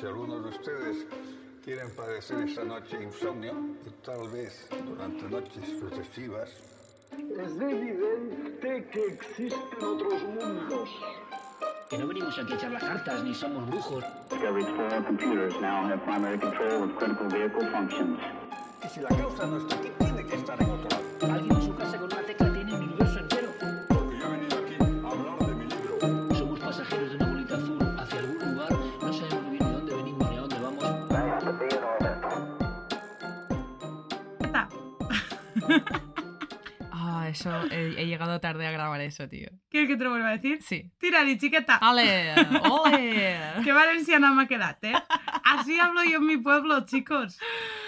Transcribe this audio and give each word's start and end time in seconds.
Si 0.00 0.06
algunos 0.06 0.42
de 0.42 0.48
ustedes 0.48 1.06
quieren 1.62 1.90
padecer 1.90 2.40
esta 2.40 2.64
noche 2.64 3.02
insomnio, 3.02 3.52
y 3.86 3.90
tal 4.02 4.30
vez 4.30 4.66
durante 4.86 5.28
noches 5.28 5.78
sucesivas, 5.78 6.48
Es 7.12 7.52
evidente 7.60 8.88
que 8.92 9.06
existen 9.08 9.84
otros 9.84 10.22
mundos. 10.22 10.88
Que 11.90 11.98
no 11.98 12.06
venimos 12.06 12.38
aquí 12.38 12.52
a 12.54 12.56
echar 12.56 12.70
las 12.70 12.82
cartas 12.82 13.24
ni 13.24 13.34
somos 13.34 13.68
brujos. 13.68 14.02
Discovery's 14.30 14.68
four 14.68 15.04
computers 15.04 15.54
now 15.60 15.86
have 15.86 16.02
primary 16.04 16.38
control 16.38 16.84
of 16.84 16.96
critical 16.96 17.28
vehicle 17.28 17.70
functions. 17.70 18.18
y 18.82 18.88
si 18.88 19.00
la 19.00 19.08
causa 19.08 19.46
no 19.46 19.58
está 19.58 19.76
aquí, 19.76 19.90
tiene 19.98 20.24
que 20.24 20.36
estar 20.36 20.62
en 20.62 20.70
eso, 37.40 37.50
he, 37.70 37.94
he 38.02 38.06
llegado 38.06 38.40
tarde 38.40 38.66
a 38.66 38.70
grabar 38.70 39.00
eso, 39.00 39.28
tío. 39.28 39.48
¿Quieres 39.70 39.88
que 39.88 39.96
te 39.96 40.04
lo 40.04 40.10
vuelva 40.10 40.28
a 40.28 40.36
decir? 40.36 40.62
Sí. 40.62 40.90
Tira-li, 40.98 41.38
xiqueta. 41.38 41.76
¡Ale! 41.76 42.34
¡Ole! 42.68 43.38
Qué 43.64 43.72
valenciana 43.72 44.32
me 44.32 44.42
ha 44.42 44.46
quedado, 44.46 44.76
¿eh? 44.82 44.92
Así 45.44 45.78
hablo 45.78 46.04
yo 46.04 46.18
en 46.18 46.26
mi 46.26 46.36
pueblo, 46.36 46.84
chicos. 46.84 47.38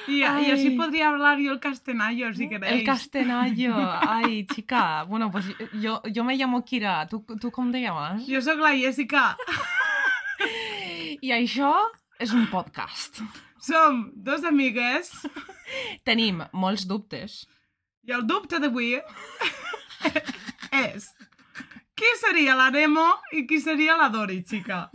Y, 0.09 0.21
y 0.21 0.25
así 0.25 0.71
podría 0.71 1.11
hablar 1.11 1.39
yo 1.39 1.53
el 1.53 1.61
castenayo, 1.61 2.33
si 2.35 2.49
queréis. 2.49 2.81
El 2.81 2.85
castenayo. 2.85 3.75
Ay, 4.01 4.47
chica. 4.47 5.05
Bueno, 5.05 5.31
pues 5.31 5.47
yo, 5.75 6.03
yo 6.11 6.25
me 6.25 6.37
llamo 6.37 6.65
Kira. 6.65 7.07
¿Tú, 7.09 7.25
¿Tú 7.41 7.51
cómo 7.51 7.71
te 7.71 7.81
llamas? 7.81 8.23
Jo 8.27 8.41
sóc 8.41 8.59
la 8.59 8.75
Jessica. 8.75 9.37
I 11.23 11.31
això 11.31 11.71
és 12.19 12.33
un 12.35 12.49
podcast. 12.51 13.21
Som 13.63 14.09
dos 14.17 14.43
amigues 14.43 15.13
Tenim 16.03 16.43
molts 16.53 16.83
dubtes. 16.91 17.45
El 18.07 18.27
dubte 18.27 18.59
d'avui 18.61 18.95
és 20.73 21.07
qui 21.95 22.11
seria 22.19 22.57
la 22.59 22.71
Nemo 22.75 23.05
i 23.33 23.45
qui 23.47 23.61
seria 23.61 23.97
la 23.97 24.09
Dori, 24.11 24.43
xica? 24.43 24.91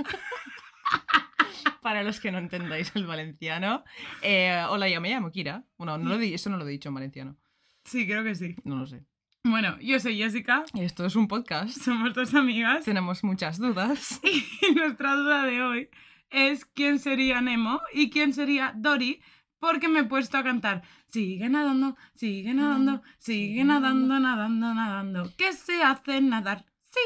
Para 1.81 2.03
los 2.03 2.19
que 2.19 2.31
no 2.31 2.37
entendáis 2.37 2.91
el 2.95 3.05
valenciano. 3.05 3.83
Eh, 4.21 4.61
hola, 4.69 4.89
yo 4.89 4.99
me 4.99 5.09
llamo 5.09 5.31
Kira. 5.31 5.63
Bueno, 5.77 5.97
no 5.97 6.09
lo 6.09 6.17
di- 6.17 6.33
eso 6.33 6.49
no 6.49 6.57
lo 6.57 6.67
he 6.67 6.71
dicho 6.71 6.89
en 6.89 6.95
valenciano. 6.95 7.37
Sí, 7.85 8.05
creo 8.05 8.23
que 8.23 8.35
sí. 8.35 8.55
No 8.65 8.75
lo 8.75 8.87
sé. 8.87 9.05
Bueno, 9.45 9.77
yo 9.79 9.97
soy 10.01 10.17
Jessica, 10.17 10.65
Y 10.73 10.83
Esto 10.83 11.05
es 11.05 11.15
un 11.15 11.29
podcast. 11.29 11.69
somos 11.81 12.13
dos 12.13 12.33
amigas 12.33 12.83
Tenemos 12.83 13.23
muchas 13.23 13.57
dudas. 13.57 14.19
y 14.23 14.73
nuestra 14.75 15.15
duda 15.15 15.45
de 15.45 15.61
hoy 15.61 15.89
es 16.29 16.65
quién 16.65 16.99
sería 16.99 17.39
Nemo 17.39 17.79
y 17.93 18.09
quién 18.09 18.33
sería 18.33 18.73
Dory 18.75 19.21
porque 19.59 19.87
me 19.87 19.99
he 20.01 20.03
puesto 20.03 20.37
a 20.37 20.43
cantar 20.43 20.83
Sigue 21.07 21.47
nadando, 21.47 21.95
sigue 22.15 22.53
nadando, 22.53 23.01
sigue 23.17 23.63
nadando, 23.63 24.19
nadando, 24.19 24.73
nadando. 24.73 25.31
¿Qué 25.37 25.53
se 25.53 25.81
hace 25.81 26.21
nadar? 26.21 26.65
Sí. 26.83 26.99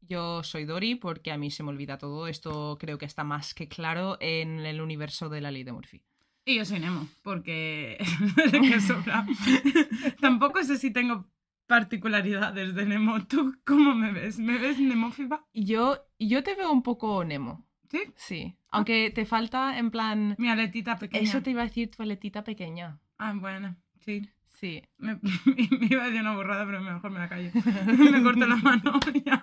Yo 0.00 0.42
soy 0.42 0.64
Dori 0.64 0.94
porque 0.94 1.30
a 1.30 1.36
mí 1.36 1.50
se 1.50 1.62
me 1.62 1.68
olvida 1.68 1.98
todo. 1.98 2.26
Esto 2.26 2.78
creo 2.80 2.96
que 2.96 3.04
está 3.04 3.22
más 3.22 3.52
que 3.52 3.68
claro 3.68 4.16
en 4.20 4.60
el 4.60 4.80
universo 4.80 5.28
de 5.28 5.42
la 5.42 5.50
ley 5.50 5.62
de 5.62 5.72
Murphy. 5.72 6.02
Y 6.46 6.56
yo 6.56 6.64
soy 6.64 6.80
Nemo, 6.80 7.06
porque 7.22 7.98
que 8.50 8.80
sobra. 8.80 9.26
Tampoco 10.20 10.62
sé 10.62 10.78
si 10.78 10.90
tengo 10.90 11.26
particularidades 11.66 12.74
de 12.74 12.86
Nemo. 12.86 13.26
¿Tú 13.26 13.56
cómo 13.66 13.94
me 13.94 14.12
ves? 14.12 14.38
¿Me 14.38 14.56
ves 14.56 14.78
nemófiba? 14.78 15.46
Yo, 15.52 15.98
yo 16.18 16.42
te 16.42 16.54
veo 16.54 16.72
un 16.72 16.82
poco 16.82 17.24
Nemo. 17.24 17.66
¿Sí? 17.94 18.12
Sí. 18.16 18.56
Aunque 18.70 19.10
te 19.10 19.24
falta 19.24 19.78
en 19.78 19.90
plan... 19.90 20.34
Mi 20.38 20.48
aletita 20.48 20.98
pequeña. 20.98 21.22
Eso 21.22 21.42
te 21.42 21.50
iba 21.50 21.62
a 21.62 21.66
decir 21.66 21.90
tu 21.90 22.02
aletita 22.02 22.42
pequeña. 22.42 22.98
Ah, 23.18 23.32
bueno, 23.36 23.76
sí. 24.00 24.28
Sí. 24.64 24.82
Me, 24.96 25.16
me 25.44 25.86
iba 25.90 26.04
a 26.04 26.06
decir 26.06 26.22
una 26.22 26.34
borrada, 26.34 26.64
pero 26.64 26.80
mejor 26.80 27.10
me 27.10 27.18
la 27.18 27.28
callo. 27.28 27.50
me 28.10 28.22
corto 28.22 28.46
la 28.46 28.56
mano 28.56 28.98
ya. 29.26 29.42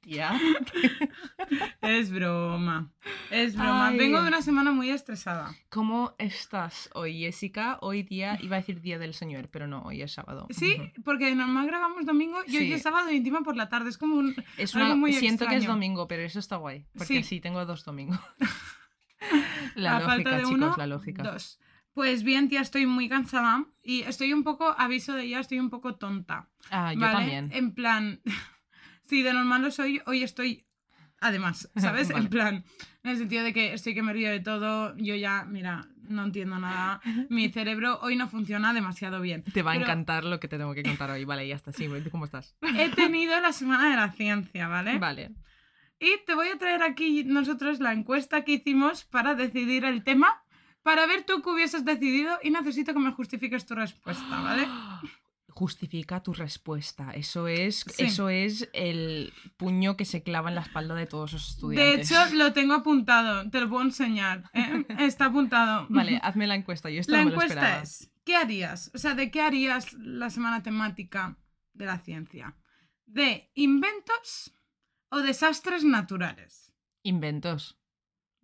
Tía. 0.00 0.40
Es 1.80 2.12
broma. 2.12 2.92
Es 3.32 3.56
broma. 3.56 3.88
Ay. 3.88 3.98
Vengo 3.98 4.22
de 4.22 4.28
una 4.28 4.42
semana 4.42 4.70
muy 4.70 4.90
estresada. 4.90 5.52
¿Cómo 5.70 6.14
estás 6.18 6.88
hoy, 6.94 7.18
Jessica? 7.18 7.78
Hoy 7.80 8.04
día, 8.04 8.38
iba 8.40 8.54
a 8.56 8.60
decir 8.60 8.80
Día 8.80 9.00
del 9.00 9.12
Señor, 9.14 9.48
pero 9.48 9.66
no, 9.66 9.82
hoy 9.82 10.02
es 10.02 10.12
sábado. 10.12 10.46
Sí, 10.50 10.76
porque 11.04 11.34
normal 11.34 11.66
grabamos 11.66 12.06
domingo 12.06 12.38
y 12.46 12.56
hoy 12.58 12.72
es 12.72 12.82
sábado 12.82 13.10
y 13.10 13.16
encima 13.16 13.40
por 13.40 13.56
la 13.56 13.68
tarde. 13.68 13.90
Es 13.90 13.98
como 13.98 14.14
un... 14.14 14.36
Es 14.56 14.76
algo 14.76 14.86
una- 14.86 14.94
muy 14.94 15.12
siento 15.14 15.48
que 15.48 15.56
es 15.56 15.66
domingo, 15.66 16.06
pero 16.06 16.22
eso 16.22 16.38
está 16.38 16.54
guay. 16.56 16.86
Porque 16.96 17.14
Sí. 17.14 17.22
sí, 17.24 17.40
tengo 17.40 17.66
dos 17.66 17.84
domingos. 17.84 18.20
la 19.74 19.96
a 19.96 20.00
lógica, 20.00 20.14
falta 20.14 20.30
de 20.30 20.36
chicos, 20.44 20.52
uno, 20.54 20.74
la 20.76 20.86
lógica. 20.86 21.22
dos. 21.24 21.58
Pues 21.92 22.22
bien, 22.22 22.48
tía, 22.48 22.60
estoy 22.60 22.86
muy 22.86 23.08
cansada 23.08 23.66
y 23.82 24.02
estoy 24.02 24.32
un 24.32 24.44
poco, 24.44 24.74
aviso 24.78 25.14
de 25.14 25.28
ya, 25.28 25.40
estoy 25.40 25.58
un 25.58 25.70
poco 25.70 25.96
tonta. 25.96 26.48
Ah, 26.70 26.92
yo 26.94 27.00
¿vale? 27.00 27.12
también. 27.14 27.50
En 27.52 27.74
plan, 27.74 28.20
si 29.06 29.22
de 29.22 29.32
normal 29.32 29.62
lo 29.62 29.70
soy, 29.70 30.00
hoy 30.06 30.22
estoy 30.22 30.66
además, 31.20 31.70
¿sabes? 31.76 32.08
Vale. 32.08 32.24
En 32.24 32.30
plan, 32.30 32.64
en 33.02 33.10
el 33.10 33.18
sentido 33.18 33.44
de 33.44 33.52
que 33.52 33.72
estoy 33.74 33.94
que 33.94 34.02
me 34.02 34.12
río 34.12 34.30
de 34.30 34.40
todo, 34.40 34.96
yo 34.96 35.14
ya, 35.14 35.44
mira, 35.44 35.88
no 36.02 36.24
entiendo 36.24 36.58
nada, 36.58 37.00
mi 37.28 37.48
cerebro 37.52 38.00
hoy 38.02 38.16
no 38.16 38.28
funciona 38.28 38.72
demasiado 38.72 39.20
bien. 39.20 39.42
Te 39.44 39.62
va 39.62 39.72
a 39.72 39.76
encantar 39.76 40.24
lo 40.24 40.40
que 40.40 40.48
te 40.48 40.58
tengo 40.58 40.74
que 40.74 40.82
contar 40.82 41.10
hoy. 41.10 41.24
Vale, 41.24 41.46
ya 41.46 41.56
está. 41.56 41.72
Sí, 41.72 41.88
¿tú 42.02 42.10
cómo 42.10 42.24
estás? 42.24 42.56
He 42.76 42.88
tenido 42.90 43.38
la 43.40 43.52
semana 43.52 43.90
de 43.90 43.96
la 43.96 44.10
ciencia, 44.10 44.68
¿vale? 44.68 44.98
Vale. 44.98 45.30
Y 46.00 46.24
te 46.26 46.34
voy 46.34 46.48
a 46.48 46.58
traer 46.58 46.82
aquí 46.82 47.24
nosotros 47.24 47.78
la 47.78 47.92
encuesta 47.92 48.42
que 48.42 48.52
hicimos 48.52 49.04
para 49.04 49.34
decidir 49.34 49.84
el 49.84 50.02
tema, 50.02 50.42
para 50.82 51.06
ver 51.06 51.24
tú 51.24 51.42
qué 51.42 51.50
hubieses 51.50 51.84
decidido 51.84 52.38
y 52.42 52.50
necesito 52.50 52.92
que 52.92 52.98
me 53.00 53.12
justifiques 53.12 53.66
tu 53.66 53.74
respuesta, 53.74 54.40
¿vale? 54.40 54.66
Justifica 55.52 56.22
tu 56.22 56.32
respuesta. 56.32 57.10
Eso 57.10 57.48
es, 57.48 57.80
Sí. 57.80 58.04
eso 58.04 58.28
es 58.28 58.68
el 58.72 59.32
puño 59.56 59.96
que 59.96 60.04
se 60.04 60.22
clava 60.22 60.48
en 60.48 60.54
la 60.54 60.60
espalda 60.62 60.94
de 60.94 61.06
todos 61.06 61.32
los 61.32 61.42
De 61.46 61.50
estudiantes. 61.52 62.10
hecho, 62.10 62.34
lo 62.36 62.52
tengo 62.52 62.72
apuntado, 62.74 63.50
te 63.50 63.60
lo 63.60 63.68
puedo 63.68 63.82
enseñar. 63.82 64.48
¿eh? 64.54 64.86
Está 65.00 65.26
apuntado. 65.26 65.86
Vale, 65.90 66.18
hazme 66.22 66.46
la 66.46 66.54
encuesta. 66.54 66.88
Yo 66.88 67.00
esto 67.00 67.12
La 67.12 67.18
no 67.18 67.24
me 67.24 67.30
lo 67.32 67.34
encuesta 67.36 67.54
esperaba. 67.60 67.82
es, 67.82 68.10
¿qué 68.24 68.36
harías? 68.36 68.90
O 68.94 68.98
sea, 68.98 69.14
¿de 69.14 69.30
qué 69.32 69.42
harías 69.42 69.92
la 69.94 70.30
semana 70.30 70.62
temática 70.62 71.36
de 71.74 71.84
la 71.86 71.98
ciencia? 71.98 72.56
¿De 73.06 73.50
inventos 73.54 74.54
o 75.10 75.18
desastres 75.18 75.82
naturales? 75.84 76.72
Inventos. 77.02 77.76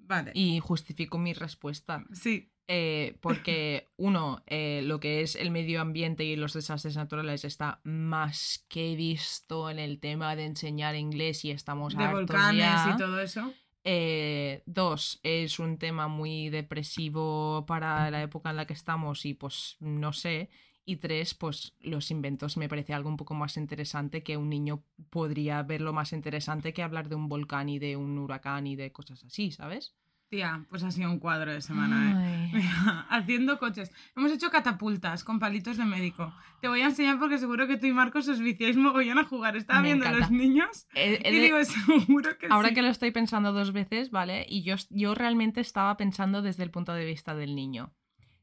Vale. 0.07 0.33
Y 0.35 0.61
justifico 0.61 1.19
mi 1.19 1.33
respuesta. 1.35 2.05
Sí, 2.13 2.51
Eh, 2.69 3.17
porque, 3.21 3.89
uno, 3.97 4.43
eh, 4.47 4.81
lo 4.83 4.99
que 4.99 5.21
es 5.21 5.37
el 5.37 5.53
medio 5.53 5.81
ambiente 5.81 6.25
y 6.25 6.35
los 6.35 6.53
desastres 6.53 6.97
naturales 6.97 7.45
está 7.45 7.81
más 7.85 8.65
que 8.69 8.97
visto 8.97 9.71
en 9.71 9.79
el 9.79 10.01
tema 10.01 10.35
de 10.35 10.47
enseñar 10.47 10.97
inglés 10.97 11.45
y 11.45 11.53
estamos 11.53 11.97
de 11.97 12.03
hartos 12.03 12.27
volcanes 12.27 12.59
ya. 12.59 12.93
y 12.93 12.99
todo 12.99 13.21
eso. 13.21 13.53
Eh, 13.85 14.65
dos, 14.67 15.21
es 15.23 15.61
un 15.61 15.79
tema 15.79 16.09
muy 16.09 16.49
depresivo 16.49 17.65
para 17.69 18.11
la 18.11 18.21
época 18.21 18.51
en 18.51 18.57
la 18.57 18.67
que 18.67 18.73
estamos 18.75 19.25
y 19.25 19.35
pues 19.35 19.77
no 19.79 20.13
sé. 20.13 20.51
Y 20.89 20.97
tres, 20.97 21.35
pues 21.35 21.75
los 21.81 22.13
inventos 22.13 22.57
me 22.57 22.69
parece 22.69 22.95
algo 22.95 23.09
un 23.09 23.17
poco 23.17 23.35
más 23.35 23.57
interesante 23.57 24.23
que 24.23 24.37
un 24.37 24.49
niño 24.49 24.85
podría 25.11 25.61
verlo 25.65 25.93
más 25.93 26.13
interesante 26.13 26.73
que 26.73 26.85
hablar 26.85 27.09
de 27.09 27.17
un 27.17 27.29
volcán 27.29 27.69
y 27.69 27.81
de 27.81 27.97
un 27.97 28.17
huracán 28.19 28.69
y 28.69 28.77
de 28.77 28.93
cosas 28.93 29.25
así, 29.25 29.51
¿sabes? 29.51 29.95
Tía, 30.29 30.65
pues 30.71 30.83
ha 30.85 30.91
sido 30.93 31.11
un 31.11 31.19
cuadro 31.19 31.53
de 31.53 31.61
semana, 31.61 32.45
¿eh? 32.47 32.51
Mira, 32.55 33.07
haciendo 33.11 33.59
coches. 33.59 33.91
Hemos 34.17 34.31
hecho 34.33 34.49
catapultas 34.51 35.23
con 35.25 35.39
palitos 35.41 35.77
de 35.77 35.85
médico. 35.85 36.33
Te 36.61 36.69
voy 36.69 36.81
a 36.83 36.87
enseñar 36.87 37.19
porque 37.19 37.39
seguro 37.39 37.67
que 37.67 37.77
tú 37.79 37.87
y 37.87 37.93
Marcos 37.93 38.29
os 38.29 38.39
viciáis 38.41 38.77
mogollón 38.77 39.19
a 39.19 39.25
jugar. 39.25 39.57
Estaba 39.57 39.81
Me 39.83 39.89
viendo 39.89 40.07
a 40.07 40.13
los 40.13 40.31
niños 40.31 40.87
y 40.95 40.99
de- 41.31 41.41
digo, 41.41 41.59
seguro 41.65 42.39
que 42.39 42.47
Ahora 42.51 42.69
sí. 42.69 42.75
que 42.77 42.83
lo 42.83 42.89
estoy 42.89 43.11
pensando 43.11 43.53
dos 43.53 43.73
veces, 43.73 44.11
¿vale? 44.13 44.47
Y 44.49 44.63
yo, 44.63 44.77
yo 44.91 45.15
realmente 45.17 45.61
estaba 45.61 45.97
pensando 45.97 46.43
desde 46.43 46.63
el 46.63 46.71
punto 46.71 46.93
de 46.93 47.05
vista 47.07 47.35
del 47.35 47.55
niño. 47.57 47.93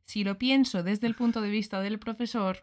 Si 0.05 0.23
lo 0.23 0.37
pienso 0.37 0.83
desde 0.83 1.07
el 1.07 1.15
punto 1.15 1.41
de 1.41 1.49
vista 1.49 1.81
del 1.81 1.99
profesor, 1.99 2.59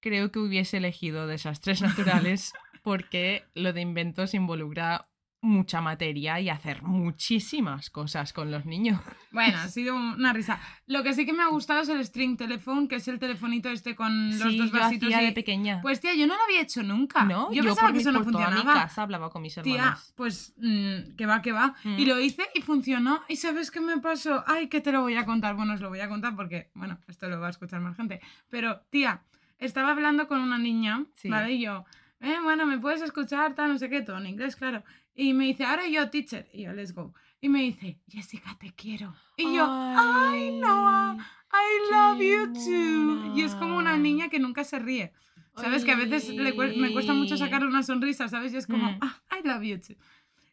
creo 0.00 0.32
que 0.32 0.38
hubiese 0.38 0.78
elegido 0.78 1.26
desastres 1.26 1.82
naturales 1.82 2.52
porque 2.82 3.44
lo 3.54 3.72
de 3.72 3.80
inventos 3.80 4.34
involucra 4.34 5.08
mucha 5.42 5.80
materia 5.80 6.40
y 6.40 6.48
hacer 6.48 6.82
muchísimas 6.82 7.90
cosas 7.90 8.32
con 8.32 8.50
los 8.50 8.64
niños. 8.64 9.00
Bueno, 9.32 9.56
ha 9.58 9.68
sido 9.68 9.96
una 9.96 10.34
risa. 10.34 10.60
Lo 10.86 11.02
que 11.02 11.14
sí 11.14 11.24
que 11.24 11.32
me 11.32 11.42
ha 11.42 11.46
gustado 11.46 11.80
es 11.80 11.88
el 11.88 12.04
string 12.04 12.36
telephone, 12.36 12.86
que 12.86 12.96
es 12.96 13.08
el 13.08 13.18
telefonito 13.18 13.70
este 13.70 13.96
con 13.96 14.28
los 14.38 14.52
sí, 14.52 14.58
dos 14.58 14.70
yo 14.70 14.78
vasitos. 14.78 15.08
hacía 15.08 15.22
y- 15.22 15.26
de 15.26 15.32
pequeña. 15.32 15.80
Pues 15.80 16.00
tía, 16.00 16.14
yo 16.14 16.26
no 16.26 16.36
lo 16.36 16.42
había 16.42 16.60
hecho 16.60 16.82
nunca. 16.82 17.24
¿No? 17.24 17.50
Yo, 17.50 17.62
pensaba 17.64 17.88
por 17.88 17.92
que 17.92 17.92
mi- 17.94 18.00
eso 18.02 18.12
no 18.12 18.22
por 18.24 18.32
toda 18.32 18.48
mi 18.48 18.52
funcionaba. 18.56 18.82
casa 18.82 19.02
hablaba 19.02 19.30
con 19.30 19.40
mis 19.40 19.54
Tía, 19.62 19.74
hermanos. 19.74 20.12
pues 20.16 20.52
mm, 20.58 21.16
que 21.16 21.24
va, 21.24 21.40
que 21.40 21.52
va. 21.52 21.74
Mm. 21.82 21.98
Y 21.98 22.04
lo 22.04 22.20
hice 22.20 22.42
y 22.54 22.60
funcionó. 22.60 23.22
¿Y 23.26 23.36
sabes 23.36 23.70
qué 23.70 23.80
me 23.80 23.96
pasó? 23.98 24.44
Ay, 24.46 24.68
que 24.68 24.82
te 24.82 24.92
lo 24.92 25.00
voy 25.00 25.14
a 25.16 25.24
contar. 25.24 25.56
Bueno, 25.56 25.72
os 25.72 25.80
lo 25.80 25.88
voy 25.88 26.00
a 26.00 26.08
contar 26.10 26.36
porque, 26.36 26.70
bueno, 26.74 26.98
esto 27.08 27.26
lo 27.30 27.40
va 27.40 27.46
a 27.46 27.50
escuchar 27.50 27.80
más 27.80 27.96
gente. 27.96 28.20
Pero, 28.50 28.82
tía, 28.90 29.22
estaba 29.58 29.92
hablando 29.92 30.28
con 30.28 30.40
una 30.40 30.58
niña, 30.58 31.06
Sí. 31.14 31.30
¿vale? 31.30 31.52
Y 31.54 31.62
yo, 31.62 31.86
eh, 32.20 32.36
bueno, 32.42 32.66
¿me 32.66 32.78
puedes 32.78 33.00
escuchar? 33.00 33.54
Tal, 33.54 33.70
no 33.72 33.78
sé 33.78 33.88
qué, 33.88 34.02
todo 34.02 34.18
en 34.18 34.26
inglés, 34.26 34.56
claro. 34.56 34.84
Y 35.14 35.34
me 35.34 35.44
dice, 35.46 35.64
ahora 35.64 35.86
yo, 35.88 36.08
teacher. 36.10 36.48
Y 36.52 36.62
yo, 36.62 36.72
let's 36.72 36.92
go. 36.94 37.12
y 37.40 37.48
me 37.48 37.60
dice, 37.62 37.98
Jessica, 38.08 38.56
te 38.58 38.72
quiero. 38.72 39.14
Y 39.36 39.54
yo, 39.54 39.66
ay, 39.68 40.58
Noah, 40.60 41.16
I 41.52 41.90
love 41.92 42.20
you 42.20 42.52
too. 42.52 43.36
Y 43.36 43.42
es 43.42 43.54
como 43.56 43.76
una 43.76 43.96
niña 43.96 44.28
que 44.28 44.38
nunca 44.38 44.64
se 44.64 44.78
ríe. 44.78 45.12
¿Sabes? 45.56 45.84
Que 45.84 45.92
a 45.92 45.96
veces 45.96 46.30
le 46.30 46.56
cue- 46.56 46.74
me 46.76 46.92
cuesta 46.92 47.12
mucho 47.12 47.34
Ay. 47.34 47.40
sacar 47.40 47.64
una 47.66 47.82
sonrisa, 47.82 48.26
¿sabes? 48.28 48.54
Y 48.54 48.56
es 48.56 48.66
como, 48.66 48.92
Mm. 48.92 48.98
ah, 49.02 49.20
I 49.38 49.46
love 49.46 49.62
you 49.62 49.78
too. 49.78 49.96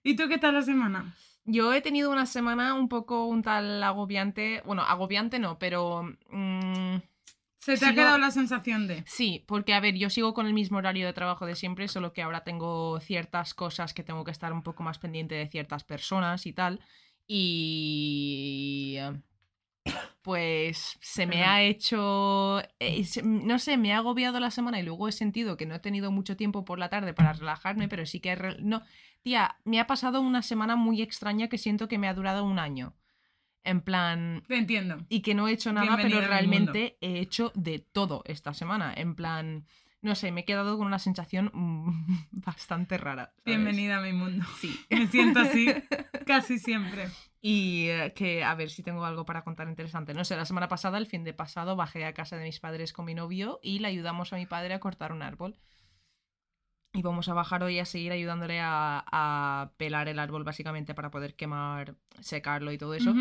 ¿Y 0.04 0.16
tú 0.16 0.28
qué 0.28 0.38
tal 0.38 0.56
la 0.56 0.62
semana? 0.62 1.14
Yo 1.46 1.74
he 1.74 1.80
tenido 1.82 2.12
una 2.12 2.26
semana 2.26 2.74
un 2.74 2.90
poco 2.90 3.26
un 3.26 3.42
tal 3.42 3.82
agobiante. 3.82 4.62
Bueno, 4.66 4.82
agobiante 4.82 5.40
no, 5.40 5.58
pero. 5.58 6.04
mm, 6.32 6.98
¿Se 7.60 7.78
te 7.78 7.86
ha 7.86 7.94
quedado 7.94 8.18
la 8.18 8.32
sensación 8.32 8.88
de...? 8.88 9.04
sí, 9.06 9.44
porque 9.48 9.74
a 9.74 9.80
ver, 9.80 9.96
yo 9.96 10.10
sigo 10.10 10.34
con 10.34 10.48
el 10.48 10.54
mismo 10.54 10.78
horario 10.78 11.06
de 11.06 11.14
trabajo 11.14 11.46
de 11.46 11.56
siempre, 11.56 11.88
solo 11.88 12.14
que 12.14 12.22
ahora 12.22 12.44
tengo 12.44 13.00
ciertas 13.02 13.54
cosas 13.54 13.94
que 13.94 14.04
tengo 14.04 14.24
que 14.24 14.32
estar 14.32 14.54
un 14.54 14.64
poco 14.64 14.84
más 14.84 15.00
pendiente 15.00 15.36
de 15.36 15.48
ciertas 15.48 15.84
personas 15.84 16.46
y 16.46 16.54
tal. 16.54 16.80
Y. 17.28 18.98
Pues 20.22 20.98
se 21.02 21.26
me 21.26 21.38
Perdón. 21.38 21.50
ha 21.50 21.62
hecho. 21.64 22.62
eh, 22.80 23.06
No 23.24 23.58
sé, 23.60 23.78
me 23.78 23.94
ha 23.94 23.98
agobiado 24.00 24.40
la 24.40 24.52
semana 24.52 24.80
y 24.80 24.84
luego 24.84 25.08
he 25.08 25.12
sentido 25.12 25.56
que 25.58 25.66
no 25.66 25.76
he 25.76 25.80
tenido 25.80 26.12
mucho 26.12 26.36
tiempo 26.38 26.66
por 26.66 26.78
la 26.78 26.90
tarde 26.90 27.14
para 27.14 27.34
relajarme, 27.34 27.88
pero 27.88 28.06
sí 28.06 28.20
que. 28.20 28.36
No, 28.62 28.84
tía, 29.24 29.58
me 29.64 29.80
ha 29.80 29.88
pasado 29.88 30.22
una 30.22 30.42
semana 30.42 30.76
muy 30.76 31.02
extraña 31.02 31.48
que 31.48 31.58
siento 31.58 31.88
que 31.88 31.98
me 31.98 32.08
ha 32.10 32.14
durado 32.14 32.44
un 32.44 32.60
año. 32.60 32.96
En 33.64 33.82
plan, 33.82 34.44
Te 34.48 34.58
entiendo. 34.58 34.98
y 35.10 35.22
que 35.22 35.36
no 35.36 35.48
he 35.48 35.52
hecho 35.52 35.74
nada, 35.74 35.98
pero 35.98 36.22
realmente 36.22 36.98
he 37.02 37.20
hecho 37.20 37.52
de 37.56 37.80
todo 37.80 38.24
esta 38.26 38.54
semana. 38.54 38.94
En 38.96 39.16
plan, 39.16 39.66
no 40.02 40.16
sé, 40.16 40.32
me 40.32 40.42
he 40.42 40.46
quedado 40.46 40.78
con 40.78 40.88
una 40.88 41.00
sensación 41.00 41.52
bastante 42.32 42.98
rara. 42.98 43.26
¿sabes? 43.26 43.44
Bienvenida 43.46 43.98
a 43.98 44.02
mi 44.02 44.14
mundo. 44.14 44.46
Sí. 44.60 44.80
Me 44.90 45.08
siento 45.08 45.40
así 45.40 45.68
casi 46.26 46.58
siempre. 46.58 47.10
Y 47.42 47.88
eh, 47.90 48.14
que 48.16 48.44
a 48.44 48.54
ver 48.56 48.70
si 48.70 48.84
tengo 48.84 49.06
algo 49.06 49.26
para 49.26 49.44
contar 49.44 49.68
interesante. 49.70 50.14
No 50.14 50.26
sé, 50.26 50.36
la 50.36 50.46
semana 50.46 50.68
pasada, 50.68 50.98
el 50.98 51.06
fin 51.06 51.24
de 51.24 51.34
pasado, 51.34 51.76
bajé 51.76 52.06
a 52.06 52.14
casa 52.14 52.38
de 52.38 52.44
mis 52.44 52.60
padres 52.60 52.92
con 52.94 53.06
mi 53.06 53.14
novio 53.14 53.60
y 53.62 53.80
le 53.80 53.88
ayudamos 53.88 54.34
a 54.34 54.36
mi 54.38 54.46
padre 54.46 54.74
a 54.74 54.80
cortar 54.80 55.12
un 55.12 55.22
árbol. 55.22 55.58
Y 56.92 57.02
vamos 57.04 57.30
a 57.30 57.34
bajar 57.34 57.62
hoy 57.64 57.78
a 57.80 57.86
seguir 57.86 58.12
ayudándole 58.12 58.60
a, 58.60 59.06
a 59.12 59.72
pelar 59.78 60.10
el 60.10 60.18
árbol, 60.18 60.44
básicamente, 60.44 60.96
para 60.96 61.12
poder 61.12 61.36
quemar, 61.36 61.96
secarlo 62.20 62.72
y 62.72 62.78
todo 62.80 62.96
eso. 62.96 63.14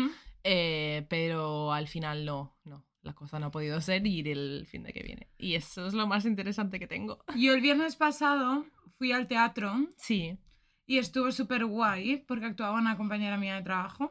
Eh, 0.43 1.05
pero 1.09 1.73
al 1.73 1.87
final 1.87 2.25
no, 2.25 2.57
no. 2.63 2.85
La 3.01 3.13
cosa 3.13 3.39
no 3.39 3.47
ha 3.47 3.51
podido 3.51 3.79
ser 3.81 4.05
ir 4.05 4.27
el 4.27 4.67
fin 4.69 4.83
de 4.83 4.91
que 4.93 5.01
viene. 5.03 5.29
Y 5.37 5.55
eso 5.55 5.87
es 5.87 5.93
lo 5.93 6.05
más 6.07 6.25
interesante 6.25 6.79
que 6.79 6.87
tengo. 6.87 7.23
Yo 7.37 7.53
el 7.53 7.61
viernes 7.61 7.95
pasado 7.95 8.65
fui 8.97 9.11
al 9.13 9.27
teatro 9.27 9.87
Sí. 9.97 10.37
y 10.85 10.97
estuvo 10.97 11.31
súper 11.31 11.65
guay 11.65 12.17
porque 12.27 12.45
actuaba 12.45 12.77
una 12.77 12.97
compañera 12.97 13.37
mía 13.37 13.55
de 13.55 13.61
trabajo 13.61 14.09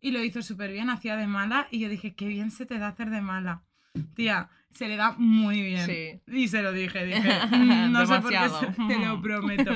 y 0.00 0.10
lo 0.12 0.22
hizo 0.22 0.42
súper 0.42 0.70
bien, 0.72 0.88
hacía 0.90 1.16
de 1.16 1.26
mala 1.26 1.66
y 1.70 1.80
yo 1.80 1.88
dije, 1.88 2.14
qué 2.14 2.26
bien 2.26 2.50
se 2.50 2.64
te 2.66 2.78
da 2.78 2.88
hacer 2.88 3.10
de 3.10 3.20
mala. 3.20 3.64
Tía, 4.14 4.48
se 4.70 4.88
le 4.88 4.96
da 4.96 5.12
muy 5.18 5.60
bien. 5.62 5.86
Sí. 5.86 6.20
Y 6.28 6.48
se 6.48 6.62
lo 6.62 6.72
dije, 6.72 7.04
dije, 7.04 7.20
"Mm, 7.50 7.92
no 7.92 8.06
sé 8.06 8.20
por 8.20 8.30
qué, 8.30 8.38
te 8.88 8.98
lo 8.98 9.20
prometo. 9.22 9.72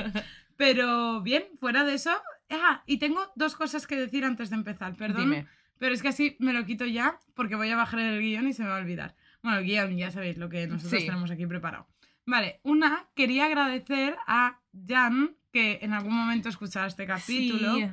Pero 0.55 1.21
bien, 1.21 1.43
fuera 1.59 1.83
de 1.83 1.93
eso... 1.95 2.11
Ah, 2.49 2.81
y 2.85 2.97
tengo 2.97 3.21
dos 3.35 3.55
cosas 3.55 3.85
que 3.87 3.95
decir 3.97 4.23
antes 4.23 4.49
de 4.49 4.55
empezar, 4.55 4.95
perdón. 4.95 5.29
Dime. 5.29 5.47
Pero 5.79 5.93
es 5.93 6.01
que 6.01 6.07
así 6.09 6.35
me 6.39 6.53
lo 6.53 6.65
quito 6.65 6.85
ya 6.85 7.19
porque 7.33 7.55
voy 7.55 7.69
a 7.69 7.75
bajar 7.75 7.99
el 7.99 8.19
guion 8.21 8.47
y 8.47 8.53
se 8.53 8.63
me 8.63 8.69
va 8.69 8.77
a 8.77 8.81
olvidar. 8.81 9.15
Bueno, 9.43 9.59
el 9.59 9.65
guion, 9.65 9.95
ya 9.97 10.11
sabéis 10.11 10.37
lo 10.37 10.49
que 10.49 10.67
nosotros 10.67 10.99
Sí. 11.01 11.07
tenemos 11.07 11.29
aquí 11.31 11.45
preparado. 11.45 11.87
Vale, 12.25 12.59
una, 12.63 13.07
quería 13.15 13.45
agradecer 13.45 14.17
a 14.27 14.59
Jan, 14.87 15.35
que 15.53 15.79
en 15.81 15.93
algún 15.93 16.13
momento 16.13 16.49
escuchará 16.49 16.87
este 16.87 17.05
capítulo, 17.05 17.75
Sí. 17.75 17.85